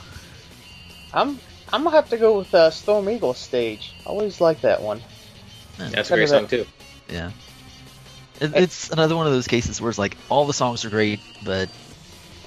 I'm 1.12 1.40
I'm 1.74 1.84
gonna 1.84 1.96
have 1.96 2.10
to 2.10 2.18
go 2.18 2.38
with 2.38 2.54
uh, 2.54 2.70
Storm 2.70 3.10
Eagle 3.10 3.34
stage. 3.34 3.94
I 4.06 4.10
always 4.10 4.40
like 4.42 4.62
that 4.62 4.84
one. 4.84 5.02
that's 5.78 6.12
a 6.12 6.16
great 6.16 6.30
song 6.30 6.46
a- 6.46 6.48
too. 6.48 6.66
yeah. 7.10 7.32
It, 8.42 8.52
it's 8.56 8.90
another 8.90 9.16
one 9.16 9.28
of 9.28 9.34
those 9.34 9.48
cases 9.48 9.80
where 9.80 9.90
it's 9.90 10.00
like 10.00 10.18
all 10.30 10.46
the 10.46 10.54
songs 10.54 10.84
are 10.84 10.90
great, 10.90 11.22
but 11.42 11.70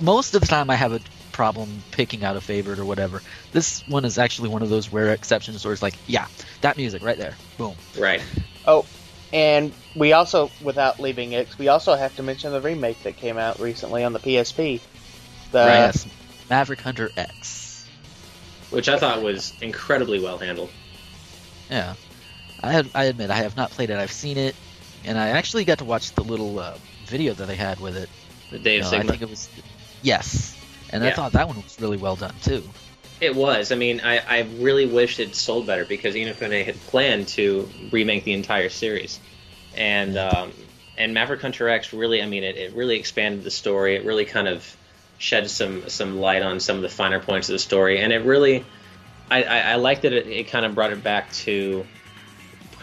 most 0.01 0.35
of 0.35 0.41
the 0.41 0.47
time 0.47 0.71
I 0.71 0.75
have 0.75 0.93
a 0.93 1.01
problem 1.33 1.85
picking 1.91 2.25
out 2.25 2.37
a 2.37 2.41
favorite 2.41 2.79
or 2.79 2.85
whatever. 2.85 3.23
This 3.53 3.83
one 3.87 4.05
is 4.05 4.19
actually 4.19 4.49
one 4.49 4.63
of 4.63 4.71
those 4.71 4.93
rare 4.93 5.13
exceptions 5.13 5.65
where 5.65 5.73
it's 5.73 5.83
like, 5.83 5.99
yeah, 6.07 6.27
that 6.61 6.77
music 6.77 7.03
right 7.03 7.19
there, 7.19 7.37
boom. 7.59 7.75
Right. 7.99 8.23
Oh, 8.67 8.85
and 9.33 9.73
we 9.95 10.13
also, 10.13 10.51
without 10.61 11.01
leaving 11.01 11.35
X, 11.35 11.59
we 11.59 11.69
also 11.69 11.95
have 11.95 12.15
to 12.17 12.23
mention 12.23 12.53
the 12.53 12.61
remake 12.61 13.03
that 13.03 13.17
came 13.17 13.39
out 13.39 13.61
recently 13.61 14.05
on 14.05 14.13
the 14.13 14.21
PSP. 14.21 14.81
The 15.53 15.59
right, 15.59 15.75
yes. 15.75 16.07
Maverick 16.49 16.81
Hunter 16.81 17.11
X. 17.17 17.89
Which 18.71 18.89
I 18.89 18.99
thought 18.99 19.23
was 19.23 19.55
incredibly 19.61 20.21
well 20.21 20.39
handled. 20.39 20.71
Yeah, 21.71 21.95
I 22.63 22.85
I 22.95 23.05
admit 23.05 23.31
I 23.31 23.37
have 23.37 23.57
not 23.57 23.71
played 23.71 23.91
it. 23.91 23.99
I've 23.99 24.13
seen 24.13 24.37
it, 24.37 24.55
and 25.05 25.19
I 25.19 25.31
actually 25.31 25.65
got 25.65 25.79
to 25.79 25.85
watch 25.85 26.13
the 26.13 26.25
little 26.25 26.59
uh, 26.59 26.77
video 27.05 27.35
that 27.35 27.47
they 27.47 27.57
had 27.57 27.81
with 27.81 27.97
it. 27.97 28.09
The 28.51 28.59
Day 28.59 28.77
of 28.77 28.77
You 28.77 28.83
know, 28.83 28.91
Sigma. 28.91 29.05
I 29.05 29.09
think 29.09 29.23
it 29.23 29.31
was 29.31 29.49
yes, 30.03 30.57
and 30.91 31.05
I 31.05 31.11
thought 31.11 31.33
that 31.33 31.49
one 31.49 31.57
was 31.57 31.81
really 31.81 31.97
well 31.97 32.17
done 32.17 32.35
too. 32.43 32.63
It 33.21 33.35
was. 33.35 33.73
I 33.73 33.77
mean, 33.77 34.01
I, 34.03 34.19
I 34.19 34.41
really 34.59 34.87
wished 34.87 35.21
it 35.21 35.35
sold 35.35 35.67
better 35.67 35.85
because 35.85 36.15
Inafune 36.15 36.65
had 36.65 36.79
planned 36.87 37.29
to 37.29 37.69
remake 37.91 38.25
the 38.25 38.33
entire 38.33 38.69
series, 38.69 39.21
and 39.77 40.17
um, 40.17 40.53
and 40.97 41.15
Maverick 41.15 41.41
Hunter 41.41 41.69
X 41.69 41.93
really, 41.93 42.23
I 42.23 42.27
mean, 42.27 42.45
it, 42.45 42.57
it 42.57 42.75
really 42.75 42.97
expanded 42.97 43.45
the 43.45 43.51
story. 43.51 43.97
It 43.97 44.05
really 44.05 44.25
kind 44.25 44.49
of 44.49 44.77
shed 45.19 45.49
some 45.51 45.89
some 45.89 46.19
light 46.19 46.43
on 46.43 46.61
some 46.61 46.77
of 46.77 46.83
the 46.83 46.89
finer 46.89 47.21
points 47.21 47.49
of 47.49 47.55
the 47.55 47.59
story, 47.59 48.01
and 48.01 48.13
it 48.13 48.25
really, 48.25 48.65
I, 49.31 49.43
I, 49.43 49.59
I 49.59 49.75
liked 49.77 50.03
that 50.03 50.13
it, 50.13 50.27
it 50.27 50.49
kind 50.49 50.65
of 50.65 50.75
brought 50.75 50.93
it 50.93 51.03
back 51.03 51.33
to. 51.33 51.87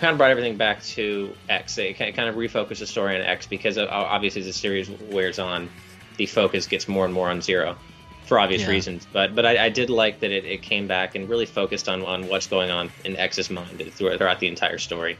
Kind 0.02 0.14
of 0.14 0.18
brought 0.18 0.32
everything 0.32 0.58
back 0.58 0.82
to 0.84 1.32
X. 1.48 1.78
It 1.78 1.94
kind 1.94 2.28
of 2.28 2.34
refocused 2.36 2.80
the 2.80 2.88
story 2.88 3.16
on 3.16 3.22
X 3.22 3.46
because 3.46 3.78
uh, 3.78 3.86
obviously 3.88 4.42
as 4.42 4.48
the 4.48 4.54
series 4.54 4.90
wears 4.90 5.38
on, 5.38 5.70
the 6.18 6.26
focus 6.26 6.66
gets 6.66 6.88
more 6.88 7.06
and 7.06 7.14
more 7.14 7.30
on 7.30 7.40
Zero, 7.40 7.78
for 8.26 8.40
obvious 8.40 8.64
Yeah. 8.64 8.70
reasons. 8.72 9.06
But 9.14 9.36
but 9.36 9.46
I, 9.46 9.66
I 9.66 9.70
did 9.70 9.92
like 9.92 10.20
that 10.22 10.32
it, 10.32 10.44
it 10.44 10.64
came 10.64 10.88
back 10.88 11.14
and 11.14 11.30
really 11.30 11.46
focused 11.46 11.88
on, 11.88 12.02
on 12.04 12.28
what's 12.28 12.48
going 12.48 12.72
on 12.72 12.90
in 13.06 13.16
X's 13.16 13.52
mind 13.52 13.80
throughout, 13.94 14.18
throughout 14.18 14.40
the 14.40 14.48
entire 14.48 14.80
story, 14.80 15.20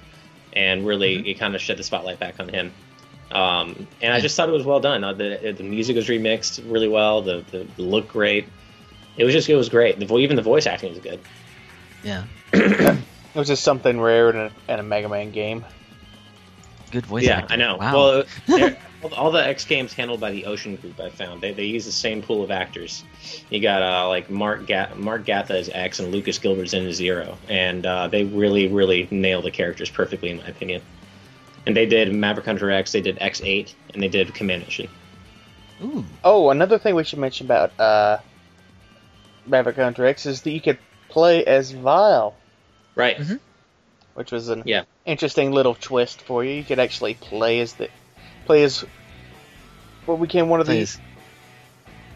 and 0.54 0.84
really 0.86 1.18
Mhm. 1.20 1.28
it 1.28 1.34
kind 1.40 1.54
of 1.54 1.62
shed 1.62 1.78
the 1.78 1.84
spotlight 1.84 2.20
back 2.20 2.40
on 2.40 2.50
him. 2.50 2.74
Um, 3.32 3.86
and 4.02 4.12
I 4.14 4.20
just 4.20 4.36
thought 4.36 4.50
it 4.50 4.52
was 4.52 4.66
well 4.66 4.80
done. 4.80 5.04
Uh, 5.04 5.14
the 5.14 5.54
the 5.56 5.64
music 5.64 5.96
was 5.96 6.08
remixed 6.08 6.60
really 6.70 6.88
well. 6.88 7.22
The 7.22 7.46
the, 7.52 7.68
the 7.76 7.84
look 7.84 8.08
great. 8.08 8.48
It 9.16 9.26
was 9.26 9.34
just 9.34 9.48
it 9.48 9.56
was 9.56 9.70
great. 9.70 10.00
The 10.00 10.08
vo- 10.08 10.18
even 10.18 10.36
the 10.36 10.42
voice 10.42 10.66
acting 10.66 10.90
was 10.90 11.00
good. 11.00 11.20
Yeah, 12.04 12.24
It 13.34 13.40
was 13.40 13.48
just 13.48 13.64
something 13.64 14.00
rare 14.00 14.30
in 14.30 14.36
a, 14.38 14.52
in 14.74 14.80
a 14.80 14.84
Mega 14.84 15.08
Man 15.10 15.32
game. 15.32 15.66
good 16.92 17.06
voice 17.06 17.24
yeah, 17.24 17.40
acting. 17.40 17.54
I 17.62 17.66
know. 17.66 17.78
Wow. 17.78 17.94
Well, 17.94 18.24
all- 19.04 19.14
all 19.16 19.32
the 19.32 19.44
X 19.44 19.66
games 19.66 19.94
handled 19.94 20.20
by 20.20 20.32
the 20.32 20.46
Ocean 20.46 20.76
Group, 20.76 21.00
I 21.00 21.10
found 21.10 21.42
they, 21.42 21.54
they 21.54 21.64
use 21.66 21.86
the 21.86 21.92
same 21.92 22.22
pool 22.22 22.44
of 22.44 22.52
actors. 22.52 23.04
You 23.50 23.60
got 23.60 23.82
uh, 23.82 24.08
like 24.10 24.30
Mark 24.30 24.68
Ga- 24.68 24.94
Mark 24.96 25.26
Gatha 25.26 25.58
as 25.58 25.70
X 25.74 26.00
and 26.00 26.12
Lucas 26.12 26.38
Gilbertson 26.38 26.92
Zero, 26.92 27.38
and 27.50 27.84
uh, 27.86 28.08
they 28.10 28.26
really 28.26 28.68
really 28.68 29.08
nail 29.10 29.42
the 29.42 29.50
characters 29.50 29.90
perfectly 29.90 30.30
in 30.30 30.38
my 30.38 30.46
opinion. 30.48 30.82
And 31.66 31.76
they 31.76 31.86
did 31.88 32.14
Maverick 32.14 32.46
Hunter 32.46 32.70
X, 32.70 32.92
they 32.92 33.02
did 33.02 33.18
X 33.22 33.42
Eight, 33.44 33.74
and 33.94 34.04
they 34.04 34.08
did 34.08 34.34
Command 34.36 34.64
Mission. 34.66 34.88
Ooh, 35.84 36.06
Oh, 36.24 36.50
another 36.52 36.78
thing 36.78 36.94
we 36.94 37.04
should 37.04 37.18
mention 37.20 37.48
about 37.48 37.80
uh, 37.80 38.20
Maverick 39.48 39.78
Hunter 39.78 40.06
X 40.06 40.26
is 40.28 40.42
that 40.44 40.52
you 40.52 40.62
could 40.62 40.78
play 41.10 41.44
as 41.46 41.72
Vile, 41.72 42.36
Right. 42.96 43.18
Mhm. 43.18 43.40
which 44.14 44.32
was 44.32 44.50
an 44.50 44.64
Yeah. 44.66 44.84
interesting 45.06 45.52
little 45.52 45.74
twist 45.74 46.22
for 46.24 46.44
you. 46.44 46.52
You 46.52 46.64
could 46.64 46.80
actually 46.80 47.14
play 47.14 47.62
as 47.62 47.74
the 47.76 47.90
play 48.46 48.64
as 48.64 48.84
what 50.06 50.20
became 50.22 50.50
one 50.50 50.60
of 50.60 50.68
the 50.68 50.74
plays 50.74 51.00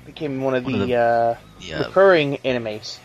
became 0.06 0.42
one 0.42 0.56
of 0.56 0.64
One 0.66 0.74
the, 0.74 0.82
of 0.82 0.88
the- 0.88 0.96
uh, 0.96 1.36
yeah, 1.60 1.80
recurring 1.88 2.38
enemies. 2.44 3.00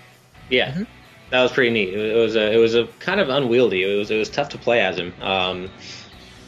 Yeah, 0.48 0.72
Mhm. 0.72 0.86
that 1.30 1.42
was 1.42 1.52
pretty 1.52 1.70
neat. 1.70 1.94
It 1.94 1.98
was, 1.98 2.10
it 2.12 2.16
was 2.16 2.36
a 2.36 2.52
it 2.52 2.56
was 2.56 2.74
a 2.74 2.86
kind 2.98 3.20
of 3.20 3.28
unwieldy. 3.28 3.82
It 3.84 3.96
was 3.96 4.10
it 4.10 4.18
was 4.18 4.28
tough 4.28 4.48
to 4.50 4.58
play 4.58 4.80
as 4.80 4.98
him 4.98 5.14
um, 5.22 5.70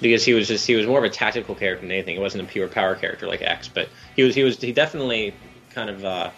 because 0.00 0.24
he 0.24 0.34
was 0.34 0.48
just 0.48 0.66
he 0.66 0.74
was 0.74 0.86
more 0.86 0.98
of 0.98 1.04
a 1.04 1.10
tactical 1.10 1.54
character 1.54 1.82
than 1.86 1.92
anything. 1.92 2.16
It 2.16 2.20
wasn't 2.20 2.42
a 2.42 2.46
pure 2.46 2.66
power 2.68 2.96
character 2.96 3.28
like 3.28 3.40
X, 3.42 3.68
but 3.68 3.88
he 4.16 4.24
was 4.24 4.34
he 4.34 4.42
was 4.42 4.60
he 4.60 4.72
definitely 4.72 5.32
kind 5.70 5.88
of 5.88 6.04
uh, 6.04 6.30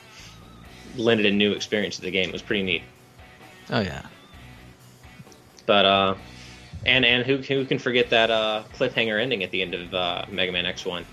lended 0.96 1.24
a 1.26 1.30
new 1.32 1.52
experience 1.52 1.96
to 1.96 2.02
the 2.02 2.10
game. 2.10 2.28
It 2.28 2.32
was 2.32 2.42
pretty 2.42 2.62
neat. 2.62 2.82
oh 3.70 3.80
yeah, 3.80 4.02
But 5.66 5.84
uh, 5.84 6.14
and 6.86 7.04
and 7.04 7.24
who 7.26 7.38
who 7.38 7.64
can 7.64 7.78
forget 7.78 8.10
that 8.10 8.30
uh, 8.30 8.64
cliffhanger 8.74 9.20
ending 9.20 9.42
at 9.42 9.50
the 9.50 9.62
end 9.62 9.74
of 9.74 9.94
uh, 9.94 10.24
Mega 10.30 10.52
Man 10.52 10.66
X 10.66 10.84
One? 10.84 11.04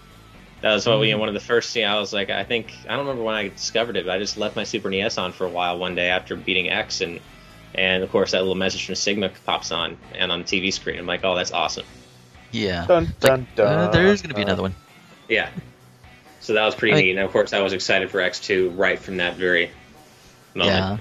That 0.61 0.73
was 0.73 0.85
what, 0.85 0.99
you 0.99 1.11
know, 1.13 1.17
one 1.17 1.27
of 1.27 1.33
the 1.33 1.39
first. 1.39 1.75
You 1.75 1.83
know, 1.83 1.95
I 1.97 1.99
was 1.99 2.13
like, 2.13 2.29
I 2.29 2.43
think 2.43 2.71
I 2.87 2.89
don't 2.95 2.99
remember 2.99 3.23
when 3.23 3.33
I 3.35 3.47
discovered 3.47 3.97
it, 3.97 4.05
but 4.05 4.11
I 4.15 4.19
just 4.19 4.37
left 4.37 4.55
my 4.55 4.63
Super 4.63 4.89
NES 4.91 5.17
on 5.17 5.31
for 5.31 5.45
a 5.45 5.49
while 5.49 5.79
one 5.79 5.95
day 5.95 6.09
after 6.09 6.35
beating 6.35 6.69
X, 6.69 7.01
and 7.01 7.19
and 7.73 8.03
of 8.03 8.11
course 8.11 8.31
that 8.31 8.39
little 8.39 8.53
message 8.55 8.85
from 8.85 8.95
Sigma 8.95 9.29
pops 9.45 9.71
on 9.71 9.97
and 10.13 10.31
on 10.31 10.39
the 10.43 10.45
TV 10.45 10.71
screen. 10.71 10.99
I'm 10.99 11.07
like, 11.07 11.21
oh, 11.23 11.35
that's 11.35 11.51
awesome. 11.51 11.85
yeah. 12.51 12.85
Dun 12.85 13.03
It's 13.05 13.23
like, 13.23 13.31
dun 13.31 13.47
dun. 13.55 13.77
uh, 13.87 13.91
there's 13.91 14.21
gonna 14.21 14.33
be 14.35 14.41
another 14.43 14.61
one. 14.61 14.75
Yeah. 15.29 15.49
So 16.41 16.53
that 16.53 16.65
was 16.65 16.75
pretty 16.75 16.93
Like- 16.95 17.05
neat. 17.05 17.11
And 17.11 17.19
of 17.19 17.31
course, 17.31 17.53
I 17.53 17.61
was 17.61 17.71
excited 17.73 18.11
for 18.11 18.19
X2 18.19 18.77
right 18.77 18.99
from 18.99 19.17
that 19.17 19.35
very 19.37 19.71
moment. 20.53 20.75
Yeah. 20.75 20.97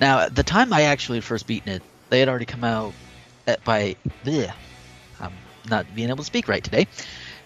Now, 0.00 0.18
at 0.20 0.34
the 0.34 0.42
time 0.42 0.72
I 0.72 0.82
actually 0.82 1.20
first 1.20 1.46
beaten 1.46 1.70
it, 1.72 1.82
they 2.10 2.20
had 2.20 2.28
already 2.28 2.44
come 2.46 2.64
out 2.64 2.92
at, 3.46 3.62
by. 3.64 3.96
Bleh, 4.24 4.52
I'm 5.20 5.32
not 5.68 5.86
being 5.94 6.08
able 6.08 6.18
to 6.18 6.24
speak 6.24 6.48
right 6.48 6.62
today. 6.62 6.86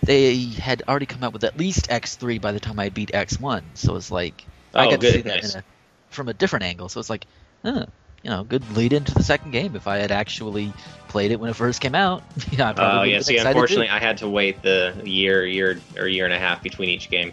They 0.02 0.36
had 0.36 0.82
already 0.88 1.06
come 1.06 1.22
out 1.22 1.32
with 1.32 1.44
at 1.44 1.56
least 1.58 1.88
X3 1.88 2.40
by 2.40 2.52
the 2.52 2.60
time 2.60 2.78
I 2.78 2.88
beat 2.88 3.10
X1. 3.12 3.62
So 3.74 3.96
it's 3.96 4.10
like 4.10 4.44
I 4.74 4.86
Oh, 4.86 4.90
got 4.90 5.00
good, 5.00 5.06
to 5.08 5.12
see 5.12 5.22
that 5.22 5.42
nice. 5.42 5.54
a, 5.54 5.64
from 6.08 6.28
a 6.28 6.34
different 6.34 6.64
angle. 6.64 6.88
So 6.88 7.00
it's 7.00 7.10
like, 7.10 7.26
huh, 7.64 7.86
you 8.22 8.30
know, 8.30 8.44
good 8.44 8.62
lead 8.76 8.92
into 8.92 9.12
the 9.14 9.22
second 9.22 9.50
game. 9.50 9.76
If 9.76 9.86
I 9.86 9.98
had 9.98 10.10
actually 10.10 10.72
played 11.08 11.32
it 11.32 11.40
when 11.40 11.50
it 11.50 11.56
first 11.56 11.80
came 11.80 11.94
out, 11.94 12.22
yeah, 12.50 12.68
I 12.68 12.70
oh, 12.70 12.74
probably 12.74 12.98
Oh 12.98 13.02
yeah. 13.14 13.20
See, 13.20 13.36
unfortunately, 13.36 13.86
too. 13.88 13.92
I 13.92 13.98
had 13.98 14.18
to 14.18 14.28
wait 14.28 14.62
the 14.62 14.94
year, 15.04 15.46
year 15.46 15.78
or 15.98 16.06
year 16.06 16.24
and 16.24 16.34
a 16.34 16.38
half 16.38 16.62
between 16.62 16.88
each 16.88 17.10
game. 17.10 17.32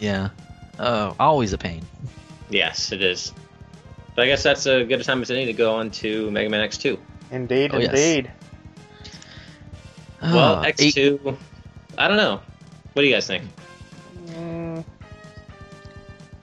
yeah, 0.00 0.30
oh, 0.78 1.14
always 1.18 1.52
a 1.52 1.58
pain. 1.58 1.82
Yes, 2.48 2.92
it 2.92 3.02
is. 3.02 3.32
But 4.16 4.22
I 4.24 4.26
guess 4.28 4.42
that's 4.42 4.66
a 4.66 4.84
good 4.84 5.04
time 5.04 5.22
as 5.22 5.30
any 5.30 5.44
to 5.46 5.52
go 5.52 5.74
on 5.76 5.90
to 5.92 6.30
Mega 6.30 6.48
Man 6.48 6.66
X2. 6.68 6.98
Indeed, 7.30 7.70
Oh, 7.74 7.78
yes. 7.78 7.90
indeed. 7.90 8.30
Well, 10.22 10.56
Ah, 10.56 10.64
eight- 10.78 10.94
X2, 10.96 11.36
I 11.98 12.08
don't 12.08 12.16
know. 12.16 12.40
What 12.94 13.02
do 13.02 13.06
you 13.08 13.14
guys 13.14 13.26
think? 13.26 13.44
Mm, 14.28 14.84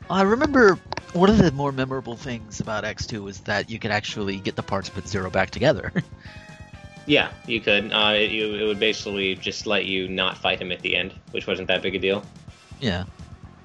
I 0.10 0.22
remember 0.22 0.78
one 1.14 1.30
of 1.32 1.40
the 1.40 1.52
more 1.52 1.72
memorable 1.72 2.16
things 2.16 2.60
about 2.60 2.84
X2 2.84 3.24
was 3.24 3.40
that 3.42 3.70
you 3.72 3.80
could 3.80 3.92
actually 3.92 4.38
get 4.38 4.56
the 4.56 4.64
parts 4.64 4.90
put 4.90 5.08
Zero 5.08 5.30
back 5.30 5.50
together. 5.50 5.92
Yeah, 7.06 7.32
you 7.48 7.60
could. 7.60 7.92
Uh, 7.92 8.14
it, 8.16 8.32
you, 8.32 8.56
it 8.56 8.64
would 8.66 8.80
basically 8.80 9.36
just 9.36 9.68
let 9.68 9.84
you 9.84 10.08
not 10.08 10.38
fight 10.38 10.62
him 10.62 10.72
at 10.72 10.80
the 10.80 10.96
end, 10.96 11.14
which 11.32 11.46
wasn't 11.46 11.68
that 11.68 11.82
big 11.82 11.96
a 11.96 12.00
deal. 12.00 12.24
yeah. 12.80 13.04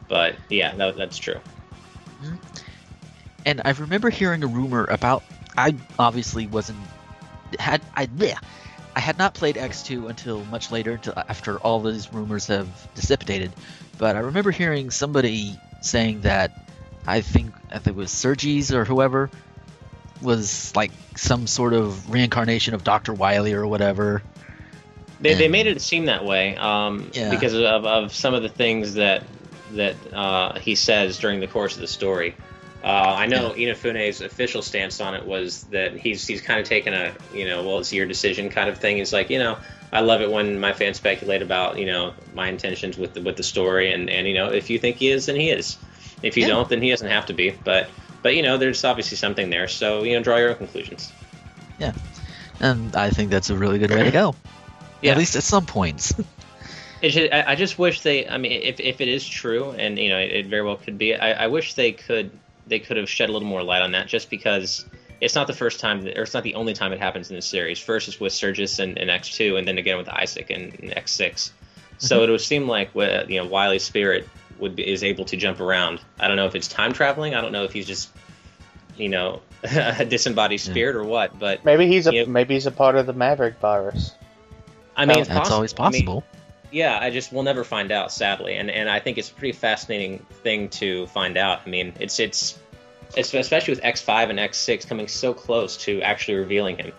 But 0.09 0.35
yeah, 0.50 0.75
that, 0.75 0.97
that's 0.97 1.17
true. 1.19 1.38
And 3.47 3.61
I 3.64 3.71
remember 3.71 4.11
hearing 4.11 4.42
a 4.42 4.47
rumor 4.47 4.85
about 4.85 5.23
I 5.57 5.75
obviously 5.99 6.47
wasn't 6.47 6.78
had 7.59 7.80
I 7.95 8.07
bleh, 8.07 8.37
I 8.95 9.00
had 9.00 9.18
not 9.18 9.35
played 9.35 9.57
X2 9.57 10.09
until 10.09 10.45
much 10.47 10.71
later 10.71 10.92
until 10.92 11.14
after 11.16 11.59
all 11.59 11.80
these 11.80 12.12
rumors 12.12 12.47
have 12.49 12.68
dissipated. 12.95 13.52
But 13.97 14.16
I 14.16 14.21
remember 14.21 14.50
hearing 14.50 14.90
somebody 14.90 15.57
saying 15.80 16.23
that 16.23 16.52
I 17.07 17.21
think 17.21 17.54
I 17.71 17.78
think 17.78 17.97
it 17.97 18.00
was 18.00 18.11
Serges 18.11 18.73
or 18.73 18.85
whoever 18.85 19.30
was 20.21 20.75
like 20.75 20.90
some 21.16 21.47
sort 21.47 21.73
of 21.73 22.11
reincarnation 22.11 22.75
of 22.75 22.85
Dr. 22.85 23.12
Wily 23.14 23.52
or 23.52 23.66
whatever. 23.66 24.23
They, 25.21 25.35
they 25.35 25.49
made 25.49 25.66
it 25.66 25.80
seem 25.80 26.07
that 26.07 26.25
way 26.25 26.57
um, 26.57 27.11
Yeah. 27.12 27.30
because 27.30 27.54
of, 27.54 27.85
of 27.85 28.14
some 28.14 28.35
of 28.35 28.42
the 28.42 28.49
things 28.49 28.95
that 28.95 29.25
that 29.73 29.97
uh, 30.12 30.59
he 30.59 30.75
says 30.75 31.18
during 31.18 31.40
the 31.40 31.47
course 31.47 31.75
of 31.75 31.80
the 31.80 31.87
story. 31.87 32.35
Uh, 32.88 33.16
I 33.18 33.26
know 33.26 33.50
Inafune's 33.50 34.23
official 34.23 34.62
stance 34.62 34.99
on 35.02 35.14
it 35.14 35.26
was 35.26 35.64
that 35.64 35.95
he's 35.95 36.26
he's 36.26 36.40
kind 36.40 36.59
of 36.59 36.64
taken 36.66 36.95
a 36.95 37.12
you 37.35 37.47
know 37.47 37.62
well 37.62 37.80
it's 37.80 37.92
your 37.92 38.07
decision 38.07 38.49
kind 38.49 38.71
of 38.71 38.78
thing. 38.78 38.97
He's 38.97 39.12
like 39.12 39.28
you 39.28 39.38
know 39.38 39.59
I 39.92 40.00
love 40.00 40.23
it 40.23 40.30
when 40.30 40.59
my 40.59 40.73
fans 40.73 40.97
speculate 40.97 41.42
about 41.42 41.78
you 41.78 41.85
know 41.85 42.14
my 42.35 42.49
intentions 42.49 42.97
with 42.97 43.12
the 43.12 43.21
with 43.21 43.37
the 43.37 43.42
story 43.42 43.92
and 43.92 44.09
and 44.09 44.26
you 44.26 44.33
know 44.33 44.50
if 44.50 44.71
you 44.71 44.78
think 44.78 44.97
he 44.97 45.11
is 45.11 45.26
then 45.26 45.37
he 45.37 45.50
is. 45.50 45.76
If 46.23 46.38
you 46.38 46.45
Yeah. 46.45 46.49
don't 46.49 46.68
then 46.71 46.80
he 46.80 46.88
doesn't 46.88 47.11
have 47.11 47.26
to 47.26 47.35
be. 47.35 47.50
But 47.50 47.90
but 48.23 48.35
you 48.35 48.40
know 48.40 48.57
there's 48.57 48.83
obviously 48.85 49.18
something 49.18 49.50
there. 49.50 49.68
So 49.68 50.02
you 50.04 50.16
know 50.16 50.23
draw 50.23 50.38
your 50.38 50.49
own 50.50 50.57
conclusions. 50.57 51.12
Yeah, 51.78 51.92
and 52.59 52.97
I 52.97 53.11
think 53.11 53.30
that's 53.30 53.50
a 53.50 53.54
really 53.54 53.78
good 53.78 53.90
way 53.90 54.04
to 54.04 54.11
go. 54.11 54.35
Yeah. 55.00 55.12
At 55.12 55.18
least 55.18 55.37
at 55.37 55.45
some 55.45 55.64
points. 55.64 56.12
I, 57.04 57.45
I 57.47 57.54
just 57.54 57.78
wish 57.78 58.00
they. 58.00 58.26
I 58.28 58.37
mean, 58.37 58.50
if, 58.50 58.80
if 58.80 59.00
it 59.00 59.07
is 59.07 59.25
true, 59.25 59.71
and 59.71 59.97
you 59.97 60.09
know, 60.09 60.18
it, 60.18 60.33
it 60.33 60.47
very 60.47 60.62
well 60.62 60.75
could 60.75 60.99
be. 60.99 61.14
I, 61.14 61.45
I 61.45 61.47
wish 61.47 61.75
they 61.75 61.92
could 61.92 62.33
they 62.69 62.79
could 62.79 62.97
have 62.97 63.09
shed 63.09 63.29
a 63.29 63.33
little 63.33 63.49
more 63.49 63.63
light 63.63 63.83
on 63.83 63.93
that, 63.93 64.07
just 64.07 64.31
because 64.31 64.85
it's 65.21 65.35
not 65.35 65.47
the 65.47 65.53
first 65.53 65.81
time, 65.81 66.03
that, 66.03 66.17
or 66.19 66.23
it's 66.23 66.35
not 66.35 66.43
the 66.43 66.55
only 66.55 66.75
time 66.75 66.93
it 66.93 67.01
happens 67.01 67.31
in 67.31 67.37
the 67.37 67.43
series. 67.43 67.79
First 67.79 68.09
is 68.09 68.21
with 68.21 68.33
Serges 68.33 68.79
and, 68.79 68.99
and 68.99 69.11
X 69.11 69.35
two, 69.37 69.57
and 69.57 69.67
then 69.67 69.79
again 69.79 69.99
with 69.99 70.07
Isoc 70.07 70.51
and, 70.55 70.79
and 70.81 70.97
X 70.97 71.13
6 71.13 71.53
So 71.99 72.17
mm-hmm. 72.17 72.25
it 72.25 72.31
would 72.31 72.41
seem 72.41 72.69
like 72.69 72.91
you 72.95 73.43
know 73.43 73.47
Wily's 73.47 73.83
spirit 73.83 74.29
would 74.59 74.77
be, 74.77 74.89
is 74.89 75.03
able 75.03 75.25
to 75.27 75.37
jump 75.37 75.61
around. 75.61 76.01
I 76.19 76.29
don't 76.29 76.37
know 76.37 76.47
if 76.47 76.55
it's 76.55 76.69
time 76.69 76.93
traveling. 76.93 77.35
I 77.35 77.41
don't 77.41 77.53
know 77.53 77.65
if 77.65 77.73
he's 77.73 77.87
just 77.87 78.11
you 78.97 79.09
know 79.09 79.41
a 79.65 80.05
disembodied 80.05 80.61
spirit 80.61 80.97
or 80.97 81.05
what. 81.05 81.39
But 81.39 81.65
maybe 81.65 81.87
he's 81.87 82.07
a 82.07 82.15
Yeah. 82.15 82.25
maybe 82.27 82.55
he's 82.55 82.67
a 82.67 82.71
part 82.71 82.97
of 82.97 83.07
the 83.07 83.13
Maverick 83.13 83.59
virus. 83.61 84.13
I 84.97 85.07
mean, 85.07 85.19
it's 85.19 85.29
that's 85.29 85.39
possible. 85.39 85.55
always 85.57 85.75
I 85.79 85.91
mean, 85.91 85.93
possible. 85.93 86.25
Yeah, 86.71 86.99
I 87.01 87.11
just 87.11 87.33
we'll 87.33 87.45
never 87.45 87.65
find 87.65 87.91
out, 87.91 88.13
sadly, 88.13 88.57
and 88.57 88.71
and 88.71 88.89
I 88.91 89.01
think 89.01 89.17
it's 89.19 89.31
a 89.31 89.35
pretty 89.35 89.53
fascinating 89.53 90.19
thing 90.43 90.69
to 90.71 91.07
find 91.09 91.37
out. 91.39 91.63
I 91.65 91.71
mean, 91.71 91.95
it's 91.99 92.21
it's, 92.21 92.59
it's 93.17 93.33
especially 93.33 93.73
with 93.73 93.85
X 93.85 94.03
five 94.03 94.29
and 94.29 94.39
X 94.39 94.59
six 94.59 94.85
coming 94.85 95.09
so 95.09 95.33
close 95.33 95.77
to 95.79 96.03
actually 96.03 96.35
revealing 96.35 96.77
him, 96.77 96.93